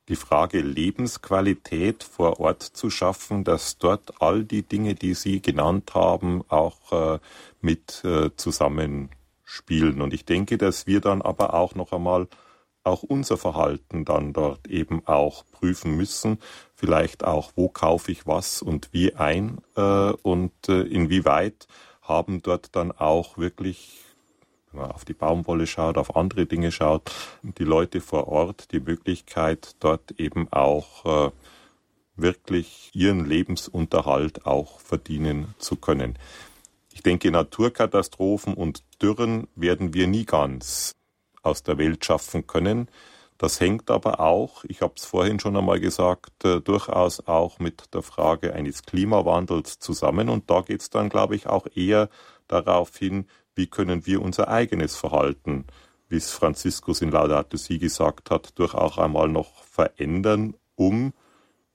die 0.07 0.15
Frage 0.15 0.61
Lebensqualität 0.61 2.03
vor 2.03 2.39
Ort 2.39 2.61
zu 2.61 2.89
schaffen, 2.89 3.43
dass 3.43 3.77
dort 3.77 4.21
all 4.21 4.43
die 4.43 4.63
Dinge, 4.63 4.93
die 4.93 5.15
Sie 5.15 5.41
genannt 5.41 5.95
haben, 5.95 6.43
auch 6.47 6.91
äh, 6.91 7.19
mit 7.61 8.03
äh, 8.03 8.29
zusammenspielen. 8.35 10.01
Und 10.01 10.13
ich 10.13 10.25
denke, 10.25 10.57
dass 10.57 10.85
wir 10.85 11.01
dann 11.01 11.21
aber 11.21 11.53
auch 11.55 11.73
noch 11.75 11.91
einmal 11.91 12.27
auch 12.83 13.01
unser 13.01 13.37
Verhalten 13.37 14.05
dann 14.05 14.31
dort 14.31 14.67
eben 14.67 15.05
auch 15.07 15.43
prüfen 15.51 15.97
müssen. 15.97 16.39
Vielleicht 16.75 17.23
auch, 17.23 17.51
wo 17.55 17.67
kaufe 17.67 18.11
ich 18.11 18.27
was 18.27 18.61
und 18.61 18.89
wie 18.91 19.15
ein 19.15 19.57
äh, 19.75 20.11
und 20.11 20.53
äh, 20.69 20.81
inwieweit 20.83 21.67
haben 22.01 22.43
dort 22.43 22.75
dann 22.75 22.91
auch 22.91 23.39
wirklich 23.39 24.04
man 24.75 24.91
auf 24.91 25.05
die 25.05 25.13
Baumwolle 25.13 25.67
schaut, 25.67 25.97
auf 25.97 26.15
andere 26.15 26.45
Dinge 26.45 26.71
schaut, 26.71 27.11
die 27.43 27.63
Leute 27.63 28.01
vor 28.01 28.27
Ort 28.27 28.71
die 28.71 28.79
Möglichkeit, 28.79 29.75
dort 29.79 30.19
eben 30.19 30.51
auch 30.51 31.05
äh, 31.05 31.31
wirklich 32.15 32.91
ihren 32.93 33.25
Lebensunterhalt 33.25 34.45
auch 34.45 34.79
verdienen 34.79 35.53
zu 35.57 35.75
können. 35.75 36.17
Ich 36.93 37.03
denke, 37.03 37.29
Naturkatastrophen 37.29 38.53
und 38.53 38.83
Dürren 39.01 39.47
werden 39.55 39.93
wir 39.93 40.07
nie 40.07 40.25
ganz 40.25 40.93
aus 41.43 41.63
der 41.63 41.77
Welt 41.77 42.05
schaffen 42.05 42.47
können. 42.47 42.89
Das 43.37 43.59
hängt 43.59 43.91
aber 43.91 44.21
auch, 44.21 44.63
ich 44.63 44.81
habe 44.81 44.93
es 44.95 45.05
vorhin 45.05 45.41
schon 45.41 45.57
einmal 45.57 45.81
gesagt, 45.81 46.45
äh, 46.45 46.61
durchaus 46.61 47.27
auch 47.27 47.59
mit 47.59 47.93
der 47.93 48.01
Frage 48.01 48.53
eines 48.53 48.83
Klimawandels 48.83 49.79
zusammen. 49.79 50.29
Und 50.29 50.49
da 50.49 50.61
geht 50.61 50.81
es 50.81 50.89
dann, 50.89 51.09
glaube 51.09 51.35
ich, 51.35 51.47
auch 51.47 51.67
eher 51.75 52.09
darauf 52.47 52.95
hin, 52.95 53.27
wie 53.55 53.67
können 53.67 54.05
wir 54.05 54.21
unser 54.21 54.49
eigenes 54.49 54.95
Verhalten, 54.95 55.65
wie 56.09 56.17
es 56.17 56.31
Franziskus 56.31 57.01
in 57.01 57.11
Laudato 57.11 57.57
Si 57.57 57.79
gesagt 57.79 58.29
hat, 58.29 58.59
durch 58.59 58.73
auch 58.73 58.97
einmal 58.97 59.27
noch 59.27 59.63
verändern, 59.63 60.55
um 60.75 61.13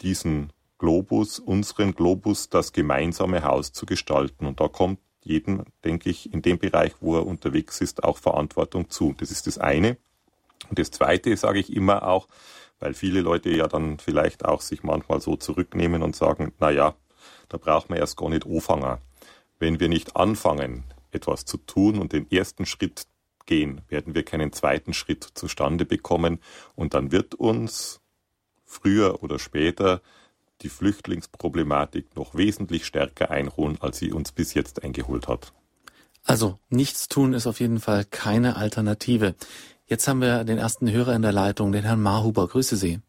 diesen 0.03 0.53
Globus, 0.79 1.39
unseren 1.39 1.95
Globus, 1.95 2.49
das 2.49 2.73
gemeinsame 2.73 3.43
Haus 3.45 3.73
zu 3.73 3.87
gestalten. 3.87 4.47
Und 4.47 4.61
da 4.61 4.69
kommt 4.69 4.99
jedem, 5.23 5.65
denke 5.85 6.09
ich, 6.09 6.33
in 6.33 6.43
dem 6.43 6.59
Bereich, 6.59 6.95
wo 7.01 7.17
er 7.17 7.27
unterwegs 7.27 7.81
ist, 7.81 8.05
auch 8.05 8.19
Verantwortung 8.19 8.89
zu. 8.89 9.15
Das 9.19 9.31
ist 9.31 9.47
das 9.47 9.59
eine. 9.59 9.97
Und 10.69 10.79
das 10.79 10.91
zweite 10.91 11.37
sage 11.37 11.59
ich 11.59 11.75
immer 11.75 12.07
auch, 12.07 12.29
weil 12.79 12.95
viele 12.95 13.21
Leute 13.21 13.51
ja 13.51 13.69
dann 13.69 13.99
vielleicht 13.99 14.45
auch 14.45 14.63
sich 14.63 14.83
manchmal 14.83 15.21
so 15.21 15.37
zurücknehmen 15.37 16.03
und 16.03 16.17
sagen, 16.17 16.53
na 16.59 16.71
ja, 16.71 16.95
da 17.49 17.59
braucht 17.59 17.91
man 17.91 17.99
erst 17.99 18.17
gar 18.17 18.31
nicht 18.31 18.47
anfangen. 18.47 18.99
Wenn 19.59 19.81
wir 19.81 19.91
nicht 19.91 20.17
anfangen, 20.17 20.85
etwas 21.13 21.45
zu 21.45 21.57
tun 21.59 21.99
und 21.99 22.13
den 22.13 22.31
ersten 22.31 22.67
Schritt 22.67 23.07
gehen, 23.47 23.81
werden 23.89 24.15
wir 24.15 24.23
keinen 24.23 24.53
zweiten 24.53 24.93
Schritt 24.93 25.25
zustande 25.25 25.85
bekommen 25.85 26.41
und 26.77 26.95
dann 26.95 27.13
wird 27.13 27.35
uns 27.35 28.01
früher 28.65 29.23
oder 29.23 29.39
später 29.39 30.01
die 30.63 30.69
Flüchtlingsproblematik 30.69 32.15
noch 32.17 32.35
wesentlich 32.35 32.85
stärker 32.85 33.31
einholen, 33.31 33.79
als 33.81 33.99
sie 33.99 34.13
uns 34.13 34.33
bis 34.33 34.55
jetzt 34.55 34.85
eingeholt 34.85 35.27
hat. 35.27 35.53
Also 36.25 36.59
nichts 36.69 37.09
tun 37.09 37.33
ist 37.33 37.47
auf 37.47 37.61
jeden 37.61 37.81
Fall 37.81 38.05
keine 38.05 38.57
Alternative. 38.57 39.35
Jetzt 39.87 40.07
haben 40.07 40.21
wir 40.21 40.45
den 40.45 40.59
ersten 40.59 40.91
Hörer 40.91 41.15
in 41.15 41.23
der 41.23 41.33
Leitung, 41.33 41.73
den 41.73 41.83
Herrn 41.83 42.03
Marhuber. 42.03 42.47
Grüße 42.47 42.77
Sie. 42.77 43.01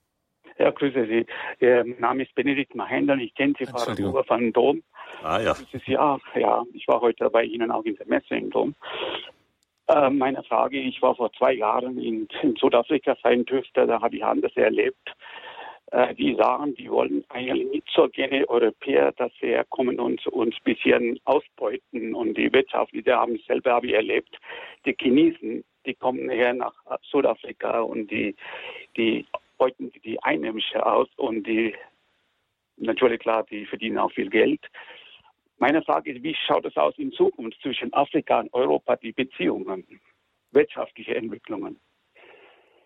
Ja, 0.57 0.71
grüße 0.71 1.05
Sie. 1.07 1.25
Mein 1.59 1.99
Name 1.99 2.23
ist 2.23 2.33
Benedikt 2.35 2.73
Mahendel. 2.73 3.19
Ich 3.21 3.35
kenne 3.35 3.53
Sie, 3.59 3.65
Frau 3.65 3.85
Huber 3.97 4.23
von 4.23 4.53
Dom. 4.53 4.81
Ah 5.23 5.39
ja. 5.39 5.53
Dieses 5.53 5.85
Jahr, 5.87 6.19
ja, 6.35 6.63
ich 6.73 6.87
war 6.87 7.01
heute 7.01 7.29
bei 7.29 7.43
Ihnen 7.43 7.71
auch 7.71 7.83
in 7.85 7.97
im 8.29 8.49
Dom. 8.49 8.75
Äh, 9.87 10.09
meine 10.09 10.43
Frage, 10.43 10.79
ich 10.79 11.01
war 11.01 11.15
vor 11.15 11.31
zwei 11.33 11.53
Jahren 11.53 11.99
in, 11.99 12.27
in 12.41 12.55
Südafrika 12.55 13.15
sein 13.21 13.45
dürfte, 13.45 13.85
da 13.85 14.01
habe 14.01 14.15
ich 14.15 14.23
anders 14.23 14.55
erlebt. 14.55 15.13
Äh, 15.91 16.15
die 16.15 16.35
sagen, 16.35 16.73
die 16.75 16.89
wollen 16.89 17.25
eigentlich 17.29 17.69
nicht 17.69 17.87
so 17.93 18.07
gerne 18.07 18.47
Europäer, 18.49 19.11
dass 19.11 19.31
sie 19.41 19.47
herkommen 19.47 19.99
und 19.99 20.25
uns 20.27 20.55
ein 20.55 20.63
bisschen 20.63 21.19
ausbeuten 21.25 22.15
und 22.15 22.35
die 22.35 22.51
Wirtschaft, 22.53 22.93
die 22.93 23.03
haben 23.11 23.37
selber 23.45 23.73
habe 23.73 23.87
ich 23.87 23.93
erlebt, 23.93 24.37
die 24.85 24.95
genießen, 24.95 25.63
die 25.85 25.93
kommen 25.95 26.29
her 26.29 26.53
nach 26.53 26.73
Südafrika 27.11 27.81
und 27.81 28.09
die, 28.09 28.35
die 28.95 29.25
beuten 29.57 29.91
die 30.03 30.21
Einheimische 30.23 30.85
aus 30.85 31.09
und 31.17 31.45
die 31.45 31.75
natürlich 32.77 33.19
klar, 33.19 33.43
die 33.43 33.65
verdienen 33.65 33.97
auch 33.97 34.11
viel 34.11 34.29
Geld. 34.29 34.61
Meine 35.61 35.83
Frage 35.83 36.11
ist, 36.11 36.23
wie 36.23 36.35
schaut 36.47 36.65
es 36.65 36.75
aus 36.75 36.95
in 36.97 37.11
Zukunft 37.11 37.59
zwischen 37.61 37.93
Afrika 37.93 38.39
und 38.39 38.51
Europa, 38.51 38.95
die 38.95 39.11
Beziehungen, 39.11 39.85
wirtschaftliche 40.51 41.13
Entwicklungen? 41.15 41.79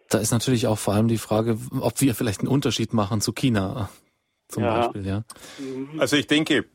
Da 0.10 0.18
ist 0.18 0.32
natürlich 0.32 0.68
auch 0.68 0.78
vor 0.78 0.94
allem 0.94 1.08
die 1.08 1.18
Frage, 1.18 1.58
ob 1.80 2.02
wir 2.02 2.14
vielleicht 2.14 2.42
einen 2.42 2.50
Unterschied 2.50 2.94
machen 2.94 3.22
zu 3.22 3.32
China 3.32 3.90
zum 4.50 4.64
ja. 4.64 4.82
Beispiel. 4.82 5.08
Ja. 5.08 5.24
Mhm. 5.58 6.02
Also 6.02 6.18
ich 6.18 6.28
denke, 6.28 6.66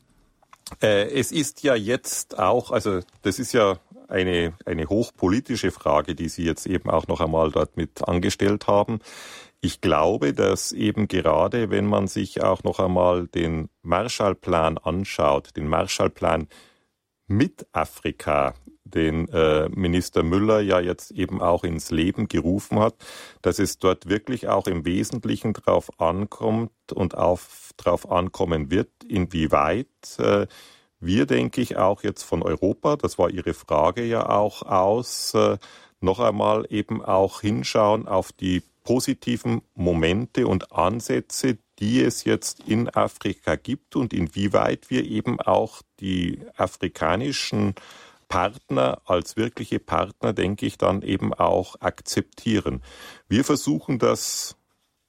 äh, 0.81 1.03
es 1.03 1.31
ist 1.31 1.61
ja 1.61 1.75
jetzt 1.75 2.39
auch, 2.39 2.71
also 2.71 3.01
das 3.21 3.37
ist 3.37 3.53
ja 3.53 3.77
eine, 4.11 4.53
eine 4.65 4.87
hochpolitische 4.87 5.71
Frage, 5.71 6.15
die 6.15 6.29
Sie 6.29 6.43
jetzt 6.43 6.67
eben 6.67 6.89
auch 6.89 7.07
noch 7.07 7.21
einmal 7.21 7.51
dort 7.51 7.77
mit 7.77 8.07
angestellt 8.07 8.67
haben. 8.67 8.99
Ich 9.61 9.79
glaube, 9.79 10.33
dass 10.33 10.71
eben 10.71 11.07
gerade, 11.07 11.69
wenn 11.69 11.85
man 11.85 12.07
sich 12.07 12.43
auch 12.43 12.63
noch 12.63 12.79
einmal 12.79 13.27
den 13.27 13.69
Marshallplan 13.83 14.77
anschaut, 14.77 15.55
den 15.55 15.67
Marshallplan 15.67 16.47
mit 17.27 17.67
Afrika, 17.71 18.55
den 18.83 19.27
äh, 19.29 19.69
Minister 19.69 20.23
Müller 20.23 20.59
ja 20.59 20.79
jetzt 20.79 21.11
eben 21.11 21.41
auch 21.41 21.63
ins 21.63 21.91
Leben 21.91 22.27
gerufen 22.27 22.79
hat, 22.79 22.95
dass 23.41 23.59
es 23.59 23.77
dort 23.77 24.09
wirklich 24.09 24.47
auch 24.47 24.67
im 24.67 24.85
Wesentlichen 24.85 25.53
darauf 25.53 25.99
ankommt 25.99 26.71
und 26.93 27.15
auf, 27.15 27.71
darauf 27.77 28.11
ankommen 28.11 28.71
wird, 28.71 28.89
inwieweit 29.07 29.87
äh, 30.17 30.47
wir, 31.01 31.25
denke 31.25 31.61
ich, 31.61 31.77
auch 31.77 32.03
jetzt 32.03 32.23
von 32.23 32.43
Europa, 32.43 32.95
das 32.95 33.17
war 33.17 33.29
Ihre 33.29 33.53
Frage 33.53 34.03
ja 34.03 34.29
auch 34.29 34.61
aus, 34.61 35.33
äh, 35.33 35.57
noch 35.99 36.19
einmal 36.19 36.65
eben 36.69 37.03
auch 37.03 37.41
hinschauen 37.41 38.07
auf 38.07 38.31
die 38.31 38.63
positiven 38.83 39.61
Momente 39.75 40.47
und 40.47 40.71
Ansätze, 40.71 41.57
die 41.79 42.01
es 42.01 42.23
jetzt 42.23 42.61
in 42.67 42.89
Afrika 42.89 43.55
gibt 43.55 43.95
und 43.95 44.13
inwieweit 44.13 44.89
wir 44.89 45.05
eben 45.05 45.39
auch 45.39 45.81
die 45.99 46.39
afrikanischen 46.55 47.75
Partner 48.27 49.01
als 49.05 49.35
wirkliche 49.35 49.79
Partner, 49.79 50.33
denke 50.33 50.65
ich, 50.65 50.77
dann 50.77 51.01
eben 51.01 51.33
auch 51.33 51.75
akzeptieren. 51.81 52.81
Wir 53.27 53.43
versuchen 53.43 53.99
das 53.99 54.55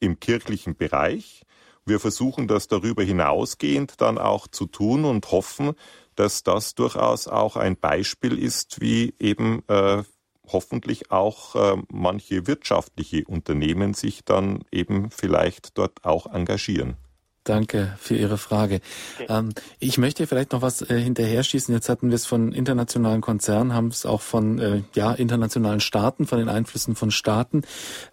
im 0.01 0.19
kirchlichen 0.19 0.75
Bereich. 0.75 1.43
Wir 1.85 1.99
versuchen 1.99 2.47
das 2.47 2.69
darüber 2.69 3.03
hinausgehend 3.03 4.01
dann 4.01 4.19
auch 4.19 4.47
zu 4.47 4.67
tun 4.67 5.05
und 5.05 5.31
hoffen, 5.33 5.73
dass 6.15 6.43
das 6.43 6.75
durchaus 6.75 7.27
auch 7.27 7.57
ein 7.57 7.77
Beispiel 7.77 8.39
ist, 8.39 8.81
wie 8.81 9.15
eben 9.19 9.63
äh, 9.69 10.05
hoffentlich 10.47 11.11
auch 11.11 11.57
äh, 11.57 11.83
manche 11.91 12.47
wirtschaftliche 12.47 13.25
Unternehmen 13.27 13.95
sich 13.95 14.25
dann 14.25 14.61
eben 14.71 15.11
vielleicht 15.11 15.77
dort 15.79 16.05
auch 16.05 16.27
engagieren. 16.27 16.97
Danke 17.45 17.97
für 17.99 18.15
Ihre 18.15 18.39
Frage. 18.39 18.81
Okay. 19.17 19.27
Ähm, 19.29 19.53
ich 19.81 19.99
möchte 19.99 20.29
vielleicht 20.29 20.53
noch 20.53 20.63
was 20.63 20.81
äh, 20.83 21.01
hinterher 21.01 21.43
schießen. 21.43 21.75
Jetzt 21.75 21.89
hatten 21.89 22.11
wir 22.11 22.15
es 22.15 22.25
von 22.25 22.53
internationalen 22.53 23.21
Konzernen, 23.21 23.75
haben 23.75 23.89
es 23.89 24.07
auch 24.07 24.21
von 24.21 24.61
äh, 24.61 24.83
ja, 24.95 25.13
internationalen 25.13 25.81
Staaten, 25.81 26.27
von 26.27 26.39
den 26.39 26.49
Einflüssen 26.49 26.95
von 26.95 27.11
Staaten. 27.11 27.63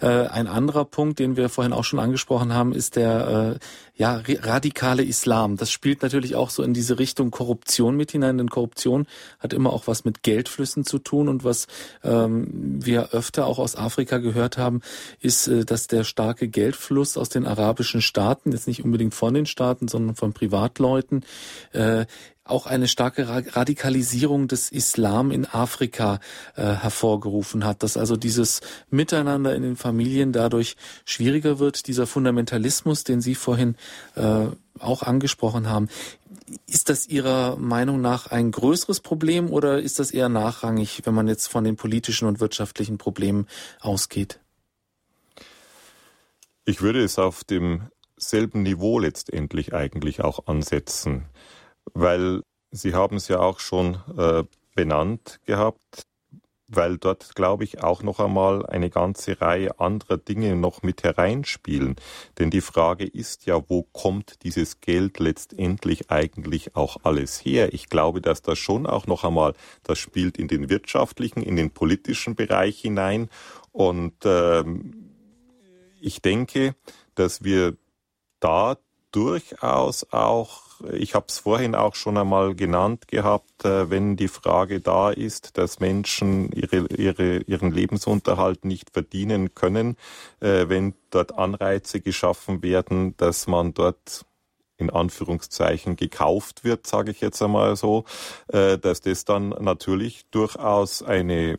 Äh, 0.01 0.07
ein 0.07 0.47
anderer 0.47 0.83
Punkt, 0.83 1.19
den 1.19 1.37
wir 1.37 1.49
vorhin 1.49 1.73
auch 1.73 1.83
schon 1.83 1.99
angesprochen 1.99 2.55
haben, 2.55 2.73
ist 2.73 2.95
der 2.95 3.57
äh, 3.57 3.59
ja, 3.99 4.21
radikale 4.25 5.03
Islam. 5.03 5.57
Das 5.57 5.71
spielt 5.71 6.01
natürlich 6.03 6.33
auch 6.35 6.49
so 6.51 6.63
in 6.63 6.73
diese 6.73 6.99
Richtung 6.99 7.31
Korruption 7.31 7.97
mit 7.97 8.11
hinein, 8.11 8.37
denn 8.37 8.49
Korruption 8.49 9.05
hat 9.39 9.51
immer 9.51 9.73
auch 9.73 9.87
was 9.87 10.05
mit 10.05 10.23
Geldflüssen 10.23 10.85
zu 10.85 10.99
tun 10.99 11.27
und 11.27 11.43
was 11.43 11.67
ähm, 12.01 12.47
wir 12.81 13.09
öfter 13.09 13.45
auch 13.45 13.59
aus 13.59 13.75
Afrika 13.75 14.19
gehört 14.19 14.57
haben, 14.57 14.79
ist, 15.19 15.49
äh, 15.49 15.65
dass 15.65 15.87
der 15.87 16.05
starke 16.05 16.47
Geldfluss 16.47 17.17
aus 17.17 17.27
den 17.27 17.45
arabischen 17.45 18.01
Staaten, 18.01 18.53
jetzt 18.53 18.67
nicht 18.67 18.85
unbedingt 18.85 19.13
von 19.19 19.33
den 19.33 19.45
Staaten, 19.45 19.87
sondern 19.87 20.15
von 20.15 20.33
Privatleuten, 20.33 21.25
äh, 21.73 22.05
auch 22.45 22.65
eine 22.65 22.87
starke 22.87 23.27
Radikalisierung 23.27 24.47
des 24.47 24.71
Islam 24.71 25.29
in 25.29 25.45
Afrika 25.45 26.19
äh, 26.55 26.63
hervorgerufen 26.63 27.63
hat, 27.63 27.83
dass 27.83 27.95
also 27.95 28.15
dieses 28.15 28.61
Miteinander 28.89 29.53
in 29.55 29.61
den 29.61 29.75
Familien 29.75 30.31
dadurch 30.31 30.75
schwieriger 31.05 31.59
wird, 31.59 31.87
dieser 31.87 32.07
Fundamentalismus, 32.07 33.03
den 33.03 33.21
Sie 33.21 33.35
vorhin 33.35 33.75
äh, 34.15 34.47
auch 34.79 35.03
angesprochen 35.03 35.69
haben. 35.69 35.89
Ist 36.65 36.89
das 36.89 37.07
Ihrer 37.07 37.57
Meinung 37.57 38.01
nach 38.01 38.27
ein 38.27 38.49
größeres 38.51 39.01
Problem 39.01 39.51
oder 39.51 39.79
ist 39.79 39.99
das 39.99 40.09
eher 40.09 40.29
nachrangig, 40.29 41.01
wenn 41.03 41.13
man 41.13 41.27
jetzt 41.27 41.47
von 41.47 41.63
den 41.63 41.75
politischen 41.75 42.27
und 42.27 42.39
wirtschaftlichen 42.39 42.97
Problemen 42.97 43.47
ausgeht? 43.79 44.39
Ich 46.65 46.81
würde 46.81 47.03
es 47.03 47.19
auf 47.19 47.43
demselben 48.19 48.63
Niveau 48.63 48.99
letztendlich 48.99 49.73
eigentlich 49.73 50.21
auch 50.21 50.47
ansetzen 50.47 51.25
weil 51.93 52.41
Sie 52.71 52.93
haben 52.93 53.15
es 53.15 53.27
ja 53.27 53.39
auch 53.39 53.59
schon 53.59 53.97
äh, 54.15 54.43
benannt 54.75 55.39
gehabt, 55.45 56.03
weil 56.67 56.99
dort, 56.99 57.33
glaube 57.33 57.63
ich, 57.63 57.83
auch 57.83 58.03
noch 58.03 58.19
einmal 58.19 58.63
eine 58.67 58.91
ganze 58.91 59.41
Reihe 59.41 59.79
anderer 59.79 60.17
Dinge 60.17 60.55
noch 60.55 60.83
mit 60.83 61.01
hereinspielen. 61.01 61.95
Denn 62.37 62.51
die 62.51 62.61
Frage 62.61 63.05
ist 63.05 63.47
ja, 63.47 63.59
wo 63.67 63.81
kommt 63.81 64.43
dieses 64.43 64.81
Geld 64.81 65.17
letztendlich 65.17 66.11
eigentlich 66.11 66.75
auch 66.75 66.97
alles 67.01 67.43
her? 67.43 67.73
Ich 67.73 67.89
glaube, 67.89 68.21
dass 68.21 68.43
das 68.43 68.59
schon 68.59 68.85
auch 68.85 69.07
noch 69.07 69.23
einmal, 69.23 69.55
das 69.81 69.97
spielt 69.97 70.37
in 70.37 70.47
den 70.47 70.69
wirtschaftlichen, 70.69 71.41
in 71.41 71.55
den 71.55 71.71
politischen 71.71 72.35
Bereich 72.35 72.79
hinein. 72.79 73.29
Und 73.71 74.13
ähm, 74.25 75.15
ich 75.99 76.21
denke, 76.21 76.75
dass 77.15 77.43
wir 77.43 77.75
da 78.39 78.77
durchaus 79.11 80.05
auch 80.11 80.69
ich 80.91 81.13
habe 81.15 81.25
es 81.27 81.39
vorhin 81.39 81.75
auch 81.75 81.95
schon 81.95 82.17
einmal 82.17 82.55
genannt 82.55 83.07
gehabt, 83.07 83.65
äh, 83.65 83.89
wenn 83.89 84.15
die 84.15 84.27
Frage 84.27 84.79
da 84.79 85.09
ist, 85.09 85.57
dass 85.57 85.79
Menschen 85.79 86.51
ihre, 86.51 86.87
ihre, 86.87 87.37
ihren 87.39 87.71
Lebensunterhalt 87.71 88.65
nicht 88.65 88.91
verdienen 88.91 89.53
können, 89.55 89.97
äh, 90.39 90.69
wenn 90.69 90.93
dort 91.09 91.37
Anreize 91.37 92.01
geschaffen 92.01 92.63
werden, 92.63 93.15
dass 93.17 93.47
man 93.47 93.73
dort 93.73 94.25
in 94.77 94.89
Anführungszeichen 94.89 95.97
gekauft 95.97 96.63
wird, 96.63 96.87
sage 96.87 97.11
ich 97.11 97.19
jetzt 97.19 97.41
einmal 97.41 97.75
so, 97.75 98.05
äh, 98.47 98.77
dass 98.77 99.01
das 99.01 99.25
dann 99.25 99.49
natürlich 99.49 100.25
durchaus 100.31 101.03
eine 101.03 101.57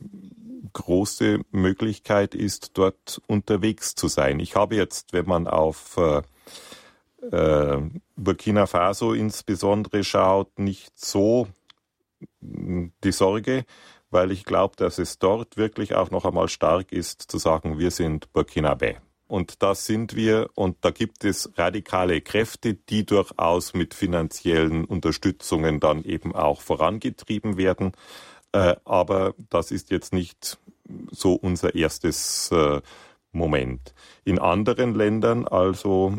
große 0.73 1.41
Möglichkeit 1.51 2.35
ist, 2.35 2.79
dort 2.79 3.21
unterwegs 3.27 3.95
zu 3.95 4.09
sein. 4.09 4.41
Ich 4.41 4.57
habe 4.57 4.77
jetzt, 4.77 5.13
wenn 5.13 5.27
man 5.27 5.49
auf 5.49 5.99
äh, 7.31 7.79
Burkina 8.17 8.67
Faso 8.67 9.13
insbesondere 9.13 10.05
schaut, 10.05 10.59
nicht 10.59 10.99
so 10.99 11.49
die 12.41 13.13
Sorge, 13.13 13.65
weil 14.11 14.31
ich 14.31 14.45
glaube, 14.45 14.77
dass 14.77 14.99
es 14.99 15.19
dort 15.19 15.57
wirklich 15.57 15.95
auch 15.95 16.11
noch 16.11 16.25
einmal 16.25 16.49
stark 16.49 16.93
ist, 16.93 17.23
zu 17.23 17.39
sagen, 17.39 17.79
wir 17.79 17.91
sind 17.91 18.33
Burkinabe. 18.33 18.97
Und 19.29 19.63
das 19.63 19.87
sind 19.87 20.17
wir, 20.17 20.51
und 20.57 20.79
da 20.81 20.91
gibt 20.91 21.25
es 21.25 21.53
radikale 21.57 22.21
Kräfte, 22.21 22.75
die 22.75 23.07
durchaus 23.07 23.75
mit 23.75 23.95
finanziellen 23.95 24.85
Unterstützungen 24.85 25.79
dann 25.79 26.03
eben 26.03 26.35
auch 26.35 26.61
vorangetrieben 26.61 27.57
werden. 27.57 27.93
Äh, 28.51 28.75
aber 28.85 29.35
das 29.49 29.71
ist 29.71 29.93
jetzt 29.93 30.13
nicht 30.13 30.59
so 31.13 31.35
unser 31.35 31.77
erstes 31.77 32.51
äh, 32.51 32.81
Moment. 33.31 33.95
In 34.25 34.41
anderen 34.41 34.97
Ländern, 34.97 35.47
also 35.47 36.19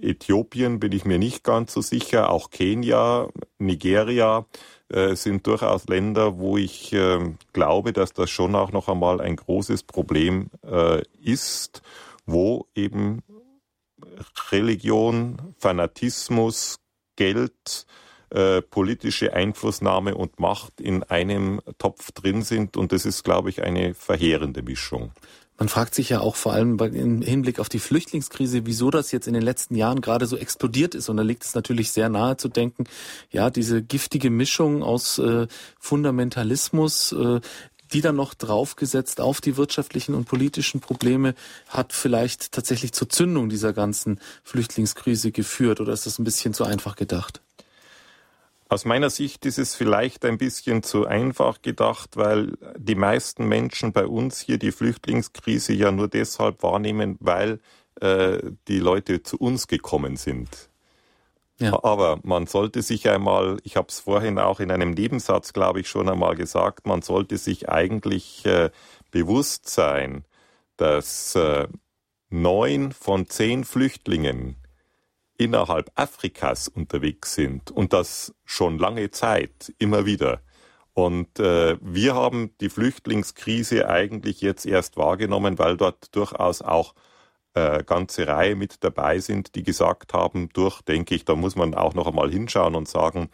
Äthiopien 0.00 0.80
bin 0.80 0.92
ich 0.92 1.04
mir 1.04 1.18
nicht 1.18 1.44
ganz 1.44 1.72
so 1.72 1.80
sicher, 1.80 2.30
auch 2.30 2.50
Kenia, 2.50 3.28
Nigeria 3.58 4.46
äh, 4.88 5.14
sind 5.14 5.46
durchaus 5.46 5.86
Länder, 5.86 6.38
wo 6.38 6.56
ich 6.56 6.92
äh, 6.92 7.34
glaube, 7.52 7.92
dass 7.92 8.12
das 8.12 8.30
schon 8.30 8.54
auch 8.54 8.72
noch 8.72 8.88
einmal 8.88 9.20
ein 9.20 9.36
großes 9.36 9.82
Problem 9.82 10.50
äh, 10.62 11.02
ist, 11.20 11.82
wo 12.24 12.66
eben 12.74 13.22
Religion, 14.50 15.54
Fanatismus, 15.58 16.80
Geld, 17.16 17.86
äh, 18.30 18.62
politische 18.62 19.32
Einflussnahme 19.32 20.14
und 20.14 20.38
Macht 20.38 20.80
in 20.80 21.02
einem 21.02 21.60
Topf 21.78 22.12
drin 22.12 22.42
sind. 22.42 22.76
Und 22.76 22.92
das 22.92 23.06
ist, 23.06 23.24
glaube 23.24 23.50
ich, 23.50 23.62
eine 23.62 23.94
verheerende 23.94 24.62
Mischung. 24.62 25.12
Man 25.58 25.68
fragt 25.68 25.96
sich 25.96 26.08
ja 26.08 26.20
auch 26.20 26.36
vor 26.36 26.52
allem 26.52 26.78
im 26.78 27.20
Hinblick 27.20 27.58
auf 27.58 27.68
die 27.68 27.80
Flüchtlingskrise, 27.80 28.64
wieso 28.64 28.90
das 28.90 29.10
jetzt 29.10 29.26
in 29.26 29.34
den 29.34 29.42
letzten 29.42 29.74
Jahren 29.74 30.00
gerade 30.00 30.26
so 30.26 30.36
explodiert 30.36 30.94
ist. 30.94 31.08
Und 31.08 31.16
da 31.16 31.24
liegt 31.24 31.44
es 31.44 31.56
natürlich 31.56 31.90
sehr 31.90 32.08
nahe 32.08 32.36
zu 32.36 32.48
denken, 32.48 32.84
ja, 33.30 33.50
diese 33.50 33.82
giftige 33.82 34.30
Mischung 34.30 34.84
aus 34.84 35.18
äh, 35.18 35.48
Fundamentalismus, 35.80 37.10
äh, 37.10 37.40
die 37.92 38.00
dann 38.02 38.14
noch 38.14 38.34
draufgesetzt 38.34 39.20
auf 39.20 39.40
die 39.40 39.56
wirtschaftlichen 39.56 40.14
und 40.14 40.26
politischen 40.26 40.80
Probleme 40.80 41.34
hat 41.68 41.92
vielleicht 41.92 42.52
tatsächlich 42.52 42.92
zur 42.92 43.08
Zündung 43.08 43.48
dieser 43.48 43.72
ganzen 43.72 44.20
Flüchtlingskrise 44.44 45.32
geführt. 45.32 45.80
Oder 45.80 45.92
ist 45.92 46.06
das 46.06 46.20
ein 46.20 46.24
bisschen 46.24 46.54
zu 46.54 46.64
einfach 46.64 46.94
gedacht? 46.94 47.40
Aus 48.70 48.84
meiner 48.84 49.08
Sicht 49.08 49.46
ist 49.46 49.58
es 49.58 49.74
vielleicht 49.74 50.26
ein 50.26 50.36
bisschen 50.36 50.82
zu 50.82 51.06
einfach 51.06 51.62
gedacht, 51.62 52.18
weil 52.18 52.52
die 52.76 52.94
meisten 52.94 53.48
Menschen 53.48 53.92
bei 53.92 54.06
uns 54.06 54.40
hier 54.40 54.58
die 54.58 54.72
Flüchtlingskrise 54.72 55.72
ja 55.72 55.90
nur 55.90 56.08
deshalb 56.08 56.62
wahrnehmen, 56.62 57.16
weil 57.20 57.60
äh, 58.02 58.38
die 58.68 58.78
Leute 58.78 59.22
zu 59.22 59.38
uns 59.38 59.68
gekommen 59.68 60.16
sind. 60.16 60.68
Ja. 61.58 61.82
Aber 61.82 62.20
man 62.22 62.46
sollte 62.46 62.82
sich 62.82 63.08
einmal, 63.08 63.56
ich 63.64 63.76
habe 63.76 63.88
es 63.88 64.00
vorhin 64.00 64.38
auch 64.38 64.60
in 64.60 64.70
einem 64.70 64.90
Nebensatz, 64.90 65.54
glaube 65.54 65.80
ich, 65.80 65.88
schon 65.88 66.08
einmal 66.08 66.36
gesagt, 66.36 66.86
man 66.86 67.00
sollte 67.00 67.38
sich 67.38 67.70
eigentlich 67.70 68.44
äh, 68.44 68.70
bewusst 69.10 69.68
sein, 69.68 70.24
dass 70.76 71.34
äh, 71.34 71.66
neun 72.28 72.92
von 72.92 73.28
zehn 73.28 73.64
Flüchtlingen 73.64 74.56
innerhalb 75.38 75.90
Afrikas 75.94 76.68
unterwegs 76.68 77.34
sind 77.34 77.70
und 77.70 77.92
das 77.94 78.34
schon 78.44 78.78
lange 78.78 79.10
Zeit, 79.10 79.72
immer 79.78 80.04
wieder. 80.04 80.42
Und 80.92 81.38
äh, 81.38 81.78
wir 81.80 82.14
haben 82.16 82.50
die 82.60 82.68
Flüchtlingskrise 82.68 83.88
eigentlich 83.88 84.40
jetzt 84.40 84.66
erst 84.66 84.96
wahrgenommen, 84.96 85.58
weil 85.58 85.76
dort 85.76 86.14
durchaus 86.14 86.60
auch 86.60 86.94
äh, 87.54 87.84
ganze 87.84 88.26
Reihe 88.26 88.56
mit 88.56 88.82
dabei 88.82 89.20
sind, 89.20 89.54
die 89.54 89.62
gesagt 89.62 90.12
haben, 90.12 90.48
durch, 90.50 90.82
denke 90.82 91.14
ich, 91.14 91.24
da 91.24 91.36
muss 91.36 91.54
man 91.56 91.74
auch 91.74 91.94
noch 91.94 92.08
einmal 92.08 92.30
hinschauen 92.30 92.74
und 92.74 92.88
sagen, 92.88 93.30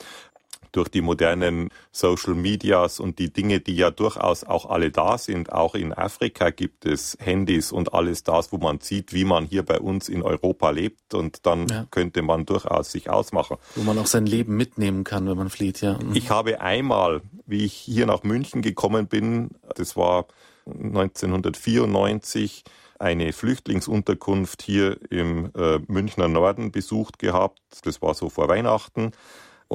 durch 0.74 0.88
die 0.88 1.01
modernen 1.01 1.68
Social 1.92 2.34
Medias 2.34 3.01
und 3.01 3.18
die 3.18 3.32
Dinge, 3.32 3.60
die 3.60 3.76
ja 3.76 3.90
durchaus 3.90 4.44
auch 4.44 4.66
alle 4.68 4.90
da 4.90 5.18
sind. 5.18 5.52
Auch 5.52 5.74
in 5.74 5.92
Afrika 5.92 6.51
gibt 6.51 6.84
es 6.84 7.16
Handys 7.20 7.70
und 7.72 7.94
alles 7.94 8.24
das, 8.24 8.52
wo 8.52 8.59
man 8.59 8.80
sieht, 8.80 9.12
wie 9.12 9.24
man 9.24 9.46
hier 9.46 9.62
bei 9.62 9.78
uns 9.78 10.09
in 10.09 10.22
Europa 10.22 10.70
lebt 10.70 11.14
und 11.14 11.46
dann 11.46 11.68
ja. 11.68 11.86
könnte 11.90 12.22
man 12.22 12.44
durchaus 12.44 12.90
sich 12.90 13.09
ausmachen. 13.09 13.56
Wo 13.76 13.82
man 13.82 13.98
auch 13.98 14.06
sein 14.06 14.26
Leben 14.26 14.56
mitnehmen 14.56 15.05
kann, 15.05 15.28
wenn 15.28 15.36
man 15.36 15.51
flieht, 15.51 15.80
ja. 15.80 15.94
Mhm. 15.94 16.14
Ich 16.14 16.30
habe 16.30 16.60
einmal, 16.60 17.22
wie 17.46 17.64
ich 17.64 17.74
hier 17.74 18.06
nach 18.06 18.22
München 18.24 18.62
gekommen 18.62 19.06
bin, 19.06 19.51
das 19.76 19.96
war 19.96 20.26
1994, 20.66 22.64
eine 22.98 23.32
Flüchtlingsunterkunft 23.32 24.62
hier 24.62 24.98
im 25.10 25.51
äh, 25.56 25.78
Münchner 25.88 26.28
Norden 26.28 26.72
besucht 26.72 27.18
gehabt. 27.18 27.60
Das 27.82 28.01
war 28.01 28.14
so 28.14 28.30
vor 28.30 28.48
Weihnachten. 28.48 29.12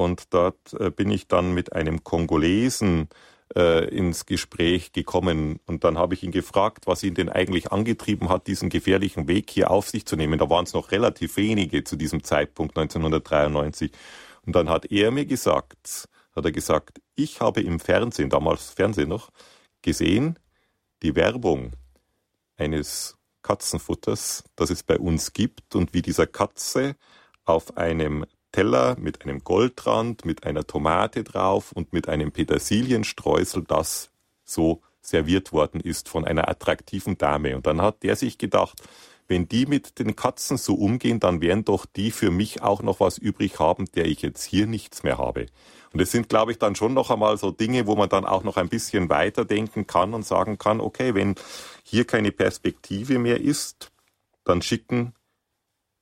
Und 0.00 0.32
dort 0.32 0.72
äh, 0.78 0.90
bin 0.90 1.10
ich 1.10 1.28
dann 1.28 1.52
mit 1.52 1.74
einem 1.74 2.02
Kongolesen 2.04 3.10
äh, 3.54 3.86
ins 3.94 4.24
Gespräch 4.24 4.92
gekommen. 4.92 5.60
Und 5.66 5.84
dann 5.84 5.98
habe 5.98 6.14
ich 6.14 6.22
ihn 6.22 6.30
gefragt, 6.30 6.86
was 6.86 7.02
ihn 7.02 7.12
denn 7.12 7.28
eigentlich 7.28 7.70
angetrieben 7.70 8.30
hat, 8.30 8.46
diesen 8.46 8.70
gefährlichen 8.70 9.28
Weg 9.28 9.50
hier 9.50 9.70
auf 9.70 9.90
sich 9.90 10.06
zu 10.06 10.16
nehmen. 10.16 10.38
Da 10.38 10.48
waren 10.48 10.64
es 10.64 10.72
noch 10.72 10.90
relativ 10.90 11.36
wenige 11.36 11.84
zu 11.84 11.96
diesem 11.96 12.24
Zeitpunkt 12.24 12.78
1993. 12.78 13.92
Und 14.46 14.56
dann 14.56 14.70
hat 14.70 14.90
er 14.90 15.10
mir 15.10 15.26
gesagt, 15.26 16.08
hat 16.34 16.46
er 16.46 16.52
gesagt, 16.52 17.02
ich 17.14 17.42
habe 17.42 17.60
im 17.60 17.78
Fernsehen, 17.78 18.30
damals 18.30 18.70
Fernsehen 18.70 19.10
noch, 19.10 19.28
gesehen, 19.82 20.38
die 21.02 21.14
Werbung 21.14 21.72
eines 22.56 23.18
Katzenfutters, 23.42 24.44
das 24.56 24.70
es 24.70 24.82
bei 24.82 24.98
uns 24.98 25.34
gibt 25.34 25.74
und 25.74 25.92
wie 25.92 26.00
dieser 26.00 26.26
Katze 26.26 26.96
auf 27.44 27.76
einem 27.76 28.24
Teller 28.52 28.96
mit 28.98 29.22
einem 29.22 29.44
Goldrand, 29.44 30.24
mit 30.24 30.44
einer 30.44 30.66
Tomate 30.66 31.24
drauf 31.24 31.72
und 31.72 31.92
mit 31.92 32.08
einem 32.08 32.32
Petersilienstreusel, 32.32 33.64
das 33.66 34.10
so 34.44 34.82
serviert 35.00 35.52
worden 35.52 35.80
ist 35.80 36.08
von 36.08 36.24
einer 36.24 36.48
attraktiven 36.48 37.16
Dame. 37.16 37.56
Und 37.56 37.66
dann 37.66 37.80
hat 37.80 38.02
der 38.02 38.16
sich 38.16 38.38
gedacht, 38.38 38.82
wenn 39.28 39.48
die 39.48 39.64
mit 39.64 39.98
den 40.00 40.16
Katzen 40.16 40.56
so 40.56 40.74
umgehen, 40.74 41.20
dann 41.20 41.40
werden 41.40 41.64
doch 41.64 41.86
die 41.86 42.10
für 42.10 42.32
mich 42.32 42.62
auch 42.62 42.82
noch 42.82 42.98
was 42.98 43.16
übrig 43.16 43.60
haben, 43.60 43.86
der 43.94 44.06
ich 44.06 44.22
jetzt 44.22 44.42
hier 44.42 44.66
nichts 44.66 45.04
mehr 45.04 45.18
habe. 45.18 45.46
Und 45.92 46.00
es 46.00 46.10
sind, 46.10 46.28
glaube 46.28 46.52
ich, 46.52 46.58
dann 46.58 46.74
schon 46.74 46.94
noch 46.94 47.10
einmal 47.10 47.36
so 47.38 47.52
Dinge, 47.52 47.86
wo 47.86 47.94
man 47.94 48.08
dann 48.08 48.24
auch 48.24 48.42
noch 48.42 48.56
ein 48.56 48.68
bisschen 48.68 49.08
weiterdenken 49.08 49.86
kann 49.86 50.14
und 50.14 50.24
sagen 50.24 50.58
kann, 50.58 50.80
okay, 50.80 51.14
wenn 51.14 51.36
hier 51.84 52.06
keine 52.06 52.32
Perspektive 52.32 53.18
mehr 53.18 53.40
ist, 53.40 53.92
dann 54.44 54.62
schicken 54.62 55.14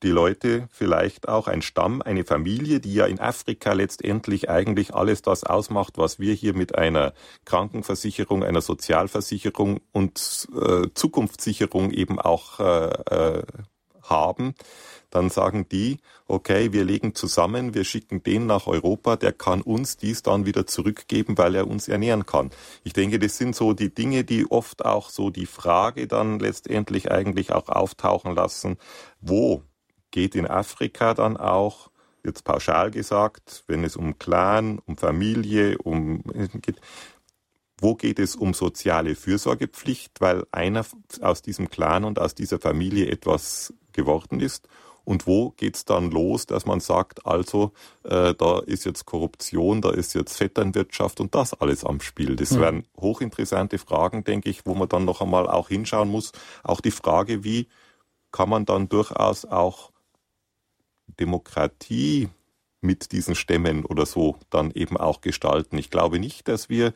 die 0.03 0.09
Leute 0.09 0.67
vielleicht 0.71 1.27
auch 1.27 1.47
ein 1.47 1.61
Stamm, 1.61 2.01
eine 2.01 2.23
Familie, 2.23 2.79
die 2.79 2.93
ja 2.93 3.05
in 3.05 3.19
Afrika 3.19 3.73
letztendlich 3.73 4.49
eigentlich 4.49 4.93
alles 4.93 5.21
das 5.21 5.43
ausmacht, 5.43 5.97
was 5.97 6.19
wir 6.19 6.33
hier 6.33 6.53
mit 6.53 6.75
einer 6.75 7.13
Krankenversicherung, 7.45 8.43
einer 8.43 8.61
Sozialversicherung 8.61 9.81
und 9.91 10.47
äh, 10.55 10.87
Zukunftssicherung 10.93 11.91
eben 11.91 12.19
auch 12.19 12.59
äh, 12.59 13.39
äh, 13.39 13.43
haben, 14.03 14.55
dann 15.09 15.29
sagen 15.29 15.67
die, 15.69 15.97
okay, 16.27 16.71
wir 16.71 16.83
legen 16.83 17.15
zusammen, 17.15 17.73
wir 17.73 17.83
schicken 17.83 18.21
den 18.23 18.45
nach 18.45 18.67
Europa, 18.67 19.15
der 19.15 19.33
kann 19.33 19.61
uns 19.61 19.97
dies 19.97 20.21
dann 20.21 20.45
wieder 20.45 20.67
zurückgeben, 20.67 21.37
weil 21.37 21.55
er 21.55 21.67
uns 21.67 21.87
ernähren 21.87 22.25
kann. 22.25 22.51
Ich 22.83 22.93
denke, 22.93 23.19
das 23.19 23.37
sind 23.37 23.55
so 23.55 23.73
die 23.73 23.93
Dinge, 23.93 24.23
die 24.23 24.49
oft 24.49 24.85
auch 24.85 25.09
so 25.09 25.29
die 25.29 25.47
Frage 25.47 26.07
dann 26.07 26.39
letztendlich 26.39 27.11
eigentlich 27.11 27.51
auch 27.51 27.69
auftauchen 27.69 28.35
lassen, 28.35 28.77
wo 29.21 29.63
geht 30.11 30.35
in 30.35 30.47
Afrika 30.47 31.13
dann 31.13 31.37
auch, 31.37 31.89
jetzt 32.23 32.43
pauschal 32.43 32.91
gesagt, 32.91 33.63
wenn 33.67 33.83
es 33.83 33.95
um 33.95 34.17
Clan, 34.19 34.79
um 34.85 34.97
Familie, 34.97 35.77
um 35.77 36.23
geht, 36.61 36.79
wo 37.81 37.95
geht 37.95 38.19
es 38.19 38.35
um 38.35 38.53
soziale 38.53 39.15
Fürsorgepflicht, 39.15 40.19
weil 40.19 40.45
einer 40.51 40.85
aus 41.21 41.41
diesem 41.41 41.69
Clan 41.69 42.03
und 42.03 42.19
aus 42.19 42.35
dieser 42.35 42.59
Familie 42.59 43.07
etwas 43.07 43.73
geworden 43.93 44.41
ist? 44.41 44.67
Und 45.05 45.25
wo 45.25 45.51
geht 45.51 45.75
es 45.75 45.85
dann 45.85 46.11
los, 46.11 46.45
dass 46.45 46.67
man 46.67 46.81
sagt, 46.81 47.25
also 47.25 47.71
äh, 48.03 48.35
da 48.35 48.59
ist 48.59 48.85
jetzt 48.85 49.05
Korruption, 49.05 49.81
da 49.81 49.89
ist 49.89 50.13
jetzt 50.13 50.37
Vetternwirtschaft 50.37 51.19
und 51.19 51.33
das 51.33 51.59
alles 51.59 51.83
am 51.83 51.99
Spiel. 51.99 52.35
Das 52.35 52.51
mhm. 52.51 52.59
wären 52.59 52.83
hochinteressante 52.95 53.79
Fragen, 53.79 54.23
denke 54.23 54.49
ich, 54.51 54.67
wo 54.67 54.75
man 54.75 54.87
dann 54.87 55.05
noch 55.05 55.21
einmal 55.21 55.47
auch 55.47 55.69
hinschauen 55.69 56.09
muss. 56.09 56.31
Auch 56.63 56.79
die 56.79 56.91
Frage, 56.91 57.43
wie 57.43 57.67
kann 58.31 58.49
man 58.49 58.65
dann 58.65 58.87
durchaus 58.87 59.45
auch 59.45 59.91
Demokratie 61.19 62.29
mit 62.81 63.11
diesen 63.11 63.35
Stämmen 63.35 63.85
oder 63.85 64.05
so 64.05 64.37
dann 64.49 64.71
eben 64.71 64.97
auch 64.97 65.21
gestalten. 65.21 65.77
Ich 65.77 65.89
glaube 65.89 66.19
nicht, 66.19 66.47
dass 66.47 66.69
wir 66.69 66.93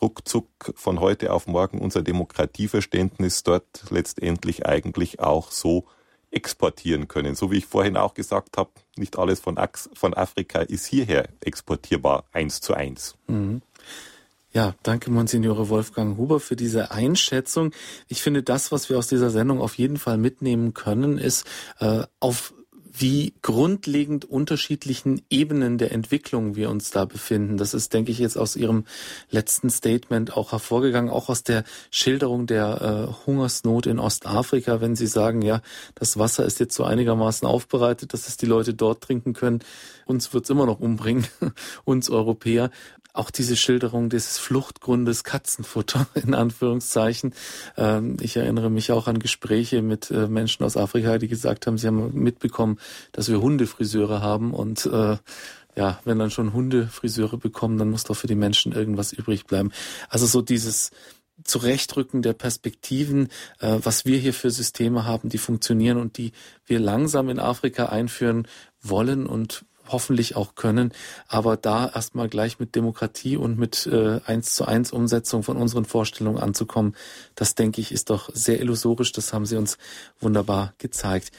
ruckzuck 0.00 0.48
von 0.74 1.00
heute 1.00 1.32
auf 1.32 1.46
morgen 1.46 1.78
unser 1.78 2.02
Demokratieverständnis 2.02 3.42
dort 3.44 3.84
letztendlich 3.90 4.66
eigentlich 4.66 5.20
auch 5.20 5.50
so 5.50 5.86
exportieren 6.30 7.08
können. 7.08 7.34
So 7.34 7.50
wie 7.50 7.58
ich 7.58 7.66
vorhin 7.66 7.96
auch 7.96 8.14
gesagt 8.14 8.56
habe, 8.56 8.70
nicht 8.96 9.18
alles 9.18 9.40
von, 9.40 9.58
von 9.94 10.14
Afrika 10.14 10.60
ist 10.60 10.86
hierher 10.86 11.28
exportierbar, 11.40 12.24
eins 12.32 12.60
zu 12.60 12.74
eins. 12.74 13.16
Mhm. 13.28 13.62
Ja, 14.54 14.74
danke 14.82 15.10
Monsignore 15.10 15.70
Wolfgang 15.70 16.18
Huber 16.18 16.38
für 16.38 16.56
diese 16.56 16.90
Einschätzung. 16.90 17.72
Ich 18.08 18.20
finde, 18.20 18.42
das, 18.42 18.70
was 18.70 18.90
wir 18.90 18.98
aus 18.98 19.08
dieser 19.08 19.30
Sendung 19.30 19.60
auf 19.62 19.78
jeden 19.78 19.96
Fall 19.96 20.18
mitnehmen 20.18 20.74
können, 20.74 21.16
ist 21.16 21.46
äh, 21.78 22.02
auf 22.20 22.52
wie 22.94 23.32
grundlegend 23.40 24.26
unterschiedlichen 24.26 25.22
Ebenen 25.30 25.78
der 25.78 25.92
Entwicklung 25.92 26.56
wir 26.56 26.68
uns 26.68 26.90
da 26.90 27.06
befinden. 27.06 27.56
Das 27.56 27.72
ist, 27.72 27.94
denke 27.94 28.12
ich, 28.12 28.18
jetzt 28.18 28.36
aus 28.36 28.54
Ihrem 28.54 28.84
letzten 29.30 29.70
Statement 29.70 30.36
auch 30.36 30.52
hervorgegangen, 30.52 31.10
auch 31.10 31.30
aus 31.30 31.42
der 31.42 31.64
Schilderung 31.90 32.46
der 32.46 33.08
äh, 33.08 33.26
Hungersnot 33.26 33.86
in 33.86 33.98
Ostafrika, 33.98 34.80
wenn 34.82 34.94
Sie 34.94 35.06
sagen, 35.06 35.40
ja, 35.40 35.62
das 35.94 36.18
Wasser 36.18 36.44
ist 36.44 36.60
jetzt 36.60 36.74
so 36.74 36.84
einigermaßen 36.84 37.48
aufbereitet, 37.48 38.12
dass 38.12 38.28
es 38.28 38.36
die 38.36 38.46
Leute 38.46 38.74
dort 38.74 39.02
trinken 39.02 39.32
können. 39.32 39.60
Uns 40.04 40.34
wird 40.34 40.44
es 40.44 40.50
immer 40.50 40.66
noch 40.66 40.80
umbringen, 40.80 41.26
uns 41.84 42.10
Europäer 42.10 42.70
auch 43.12 43.30
diese 43.30 43.56
Schilderung 43.56 44.08
des 44.08 44.38
Fluchtgrundes 44.38 45.24
Katzenfutter 45.24 46.06
in 46.14 46.34
Anführungszeichen. 46.34 47.34
Ähm, 47.76 48.16
ich 48.20 48.36
erinnere 48.36 48.70
mich 48.70 48.92
auch 48.92 49.06
an 49.06 49.18
Gespräche 49.18 49.82
mit 49.82 50.10
äh, 50.10 50.28
Menschen 50.28 50.64
aus 50.64 50.76
Afrika, 50.76 51.18
die 51.18 51.28
gesagt 51.28 51.66
haben, 51.66 51.78
sie 51.78 51.86
haben 51.86 52.12
mitbekommen, 52.14 52.78
dass 53.12 53.28
wir 53.28 53.40
Hundefriseure 53.40 54.20
haben 54.22 54.54
und 54.54 54.86
äh, 54.86 55.16
ja, 55.74 56.00
wenn 56.04 56.18
dann 56.18 56.30
schon 56.30 56.52
Hundefriseure 56.52 57.38
bekommen, 57.38 57.78
dann 57.78 57.90
muss 57.90 58.04
doch 58.04 58.14
für 58.14 58.26
die 58.26 58.34
Menschen 58.34 58.72
irgendwas 58.72 59.12
übrig 59.12 59.46
bleiben. 59.46 59.72
Also 60.10 60.26
so 60.26 60.42
dieses 60.42 60.90
Zurechtrücken 61.44 62.22
der 62.22 62.34
Perspektiven, 62.34 63.28
äh, 63.58 63.78
was 63.82 64.04
wir 64.04 64.18
hier 64.18 64.34
für 64.34 64.50
Systeme 64.50 65.06
haben, 65.06 65.28
die 65.28 65.38
funktionieren 65.38 65.98
und 65.98 66.18
die 66.18 66.32
wir 66.66 66.78
langsam 66.78 67.28
in 67.28 67.38
Afrika 67.38 67.86
einführen 67.86 68.46
wollen 68.82 69.26
und 69.26 69.64
hoffentlich 69.88 70.36
auch 70.36 70.54
können. 70.54 70.92
Aber 71.28 71.56
da 71.56 71.90
erstmal 71.94 72.28
gleich 72.28 72.58
mit 72.58 72.74
Demokratie 72.74 73.36
und 73.36 73.58
mit 73.58 73.86
äh, 73.86 74.20
eins 74.24 74.54
zu 74.54 74.64
eins 74.64 74.92
Umsetzung 74.92 75.42
von 75.42 75.56
unseren 75.56 75.84
Vorstellungen 75.84 76.38
anzukommen, 76.38 76.94
das 77.34 77.54
denke 77.54 77.80
ich, 77.80 77.92
ist 77.92 78.10
doch 78.10 78.30
sehr 78.32 78.60
illusorisch. 78.60 79.12
Das 79.12 79.32
haben 79.32 79.46
Sie 79.46 79.56
uns 79.56 79.78
wunderbar 80.20 80.74
gezeigt. 80.78 81.30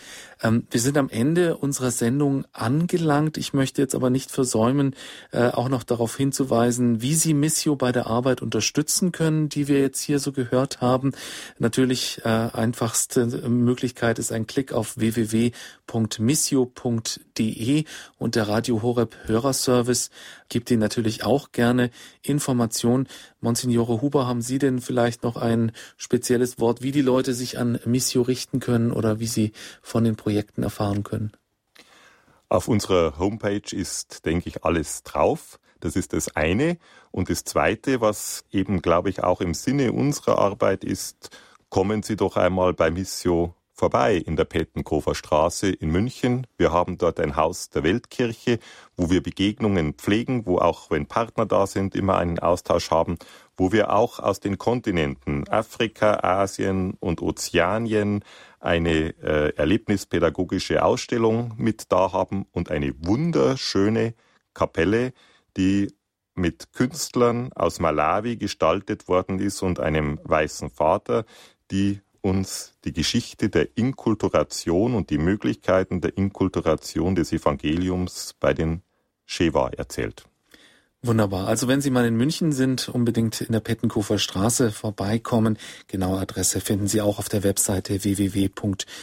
Ähm, 0.44 0.68
wir 0.70 0.80
sind 0.80 0.98
am 0.98 1.10
Ende 1.10 1.58
unserer 1.58 1.90
Sendung 1.92 2.46
angelangt. 2.52 3.38
Ich 3.38 3.54
möchte 3.54 3.82
jetzt 3.82 3.96
aber 3.96 4.10
nicht 4.10 4.30
versäumen, 4.30 4.96
äh, 5.32 5.48
auch 5.48 5.70
noch 5.70 5.84
darauf 5.84 6.18
hinzuweisen, 6.18 7.02
wie 7.02 7.16
Sie 7.16 7.34
Missio 7.34 7.76
bei 7.76 7.92
der 7.92 8.08
Arbeit 8.08 8.42
unterstützen 8.42 9.12
können, 9.12 9.50
die 9.50 9.68
wir 9.68 9.80
jetzt 9.80 10.02
hier 10.02 10.20
so 10.20 10.32
gehört 10.34 10.82
haben. 10.82 11.14
Natürlich 11.58 12.22
äh, 12.26 12.30
einfachste 12.30 13.26
Möglichkeit 13.48 14.20
ist 14.20 14.32
ein 14.32 14.46
Klick 14.46 14.74
auf 14.74 14.98
www.missio.de 14.98 15.54
und 18.18 18.36
der 18.36 18.48
Radio 18.48 18.82
Horeb 18.82 19.16
Hörerservice 19.26 20.10
gibt 20.50 20.70
Ihnen 20.70 20.82
natürlich 20.82 21.24
auch 21.24 21.52
gerne 21.52 21.90
Informationen. 22.22 23.08
Monsignore 23.42 24.02
Huber, 24.02 24.28
haben 24.28 24.42
Sie 24.42 24.60
denn 24.60 24.80
vielleicht 24.80 25.24
noch 25.24 25.36
ein 25.36 25.72
spezielles 25.98 26.60
Wort, 26.60 26.82
wie 26.82 26.92
die 26.92 27.02
Leute 27.02 27.34
sich 27.34 27.58
an 27.58 27.80
Missio 27.86 28.22
richten 28.22 28.60
können 28.60 28.92
oder 28.92 29.20
wie 29.20 29.28
sie 29.28 29.52
von 29.82 30.04
den 30.04 30.16
Projekten 30.34 30.64
erfahren 30.64 31.04
können? 31.04 31.32
Auf 32.50 32.68
unserer 32.68 33.20
Homepage 33.20 33.72
ist, 33.72 34.26
denke 34.26 34.50
ich, 34.50 34.64
alles 34.66 35.04
drauf. 35.04 35.60
Das 35.80 35.96
ist 35.96 36.14
das 36.14 36.36
eine. 36.36 36.78
Und 37.12 37.30
das 37.30 37.44
zweite, 37.44 38.02
was 38.02 38.44
eben, 38.52 38.82
glaube 38.82 39.10
ich, 39.12 39.24
auch 39.24 39.42
im 39.42 39.54
Sinne 39.54 39.92
unserer 39.92 40.40
Arbeit 40.40 40.84
ist, 40.84 41.30
kommen 41.70 42.02
Sie 42.02 42.16
doch 42.16 42.36
einmal 42.36 42.74
bei 42.74 42.90
Missio 42.90 43.54
vorbei 43.74 44.16
in 44.16 44.36
der 44.36 44.46
Pettenkofer 44.46 45.14
Straße 45.14 45.70
in 45.70 45.90
München. 45.90 46.48
Wir 46.58 46.72
haben 46.72 46.98
dort 46.98 47.20
ein 47.20 47.36
Haus 47.36 47.70
der 47.70 47.84
Weltkirche, 47.84 48.60
wo 48.96 49.10
wir 49.10 49.22
Begegnungen 49.22 49.94
pflegen, 49.94 50.46
wo 50.46 50.58
auch, 50.60 50.90
wenn 50.90 51.08
Partner 51.08 51.46
da 51.46 51.68
sind, 51.68 51.96
immer 51.96 52.18
einen 52.18 52.40
Austausch 52.40 52.92
haben, 52.92 53.18
wo 53.58 53.72
wir 53.72 53.92
auch 53.92 54.20
aus 54.20 54.40
den 54.40 54.58
Kontinenten 54.58 55.48
Afrika, 55.50 56.20
Asien 56.24 56.96
und 57.00 57.22
Ozeanien 57.22 58.24
eine 58.64 59.16
äh, 59.22 59.56
erlebnispädagogische 59.56 60.84
Ausstellung 60.84 61.54
mit 61.58 61.92
da 61.92 62.14
haben 62.14 62.46
und 62.52 62.72
eine 62.72 62.94
wunderschöne 63.06 64.14
Kapelle, 64.54 65.14
die 65.58 65.94
mit 66.36 66.72
Künstlern 66.74 67.52
aus 67.54 67.80
Malawi 67.80 68.38
gestaltet 68.38 69.08
worden 69.08 69.40
ist 69.40 69.62
und 69.62 69.80
einem 69.80 70.20
weißen 70.24 70.70
Vater, 70.70 71.26
die 71.72 72.02
uns 72.22 72.74
die 72.86 72.94
Geschichte 72.94 73.50
der 73.50 73.78
Inkulturation 73.78 74.96
und 74.96 75.10
die 75.10 75.18
Möglichkeiten 75.18 76.00
der 76.00 76.18
Inkulturation 76.18 77.16
des 77.16 77.34
Evangeliums 77.34 78.34
bei 78.40 78.54
den 78.54 78.82
Shewa 79.26 79.70
erzählt. 79.70 80.26
Wunderbar. 81.06 81.48
Also 81.48 81.68
wenn 81.68 81.82
Sie 81.82 81.90
mal 81.90 82.06
in 82.06 82.16
München 82.16 82.54
sind, 82.54 82.88
unbedingt 82.88 83.42
in 83.42 83.52
der 83.52 83.60
Pettenkofer 83.60 84.18
Straße 84.18 84.72
vorbeikommen. 84.72 85.58
Genaue 85.88 86.18
Adresse 86.18 86.62
finden 86.62 86.88
Sie 86.88 87.02
auch 87.02 87.20
auf 87.20 87.28
der 87.28 87.44
Webseite 87.44 88.06
www.missio.de. 88.06 88.96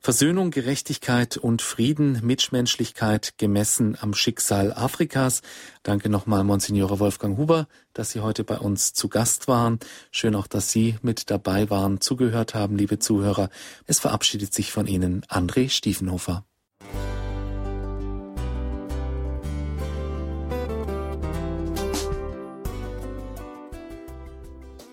Versöhnung, 0.00 0.50
Gerechtigkeit 0.50 1.38
und 1.38 1.62
Frieden, 1.62 2.20
Mitmenschlichkeit 2.22 3.38
gemessen 3.38 3.96
am 3.98 4.12
Schicksal 4.12 4.74
Afrikas. 4.74 5.40
Danke 5.82 6.10
nochmal, 6.10 6.44
Monsignore 6.44 7.00
Wolfgang 7.00 7.38
Huber, 7.38 7.66
dass 7.94 8.10
Sie 8.10 8.20
heute 8.20 8.44
bei 8.44 8.58
uns 8.58 8.92
zu 8.92 9.08
Gast 9.08 9.48
waren. 9.48 9.78
Schön 10.10 10.34
auch, 10.34 10.46
dass 10.46 10.70
Sie 10.70 10.96
mit 11.00 11.30
dabei 11.30 11.70
waren, 11.70 12.02
zugehört 12.02 12.54
haben, 12.54 12.76
liebe 12.76 12.98
Zuhörer. 12.98 13.48
Es 13.86 14.00
verabschiedet 14.00 14.52
sich 14.52 14.70
von 14.70 14.86
Ihnen 14.86 15.22
André 15.30 15.70
Stiefenhofer. 15.70 16.44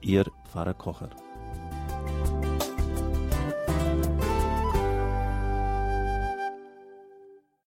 Ihr 0.00 0.24
Pfarrer 0.44 0.74
Kocher. 0.74 1.10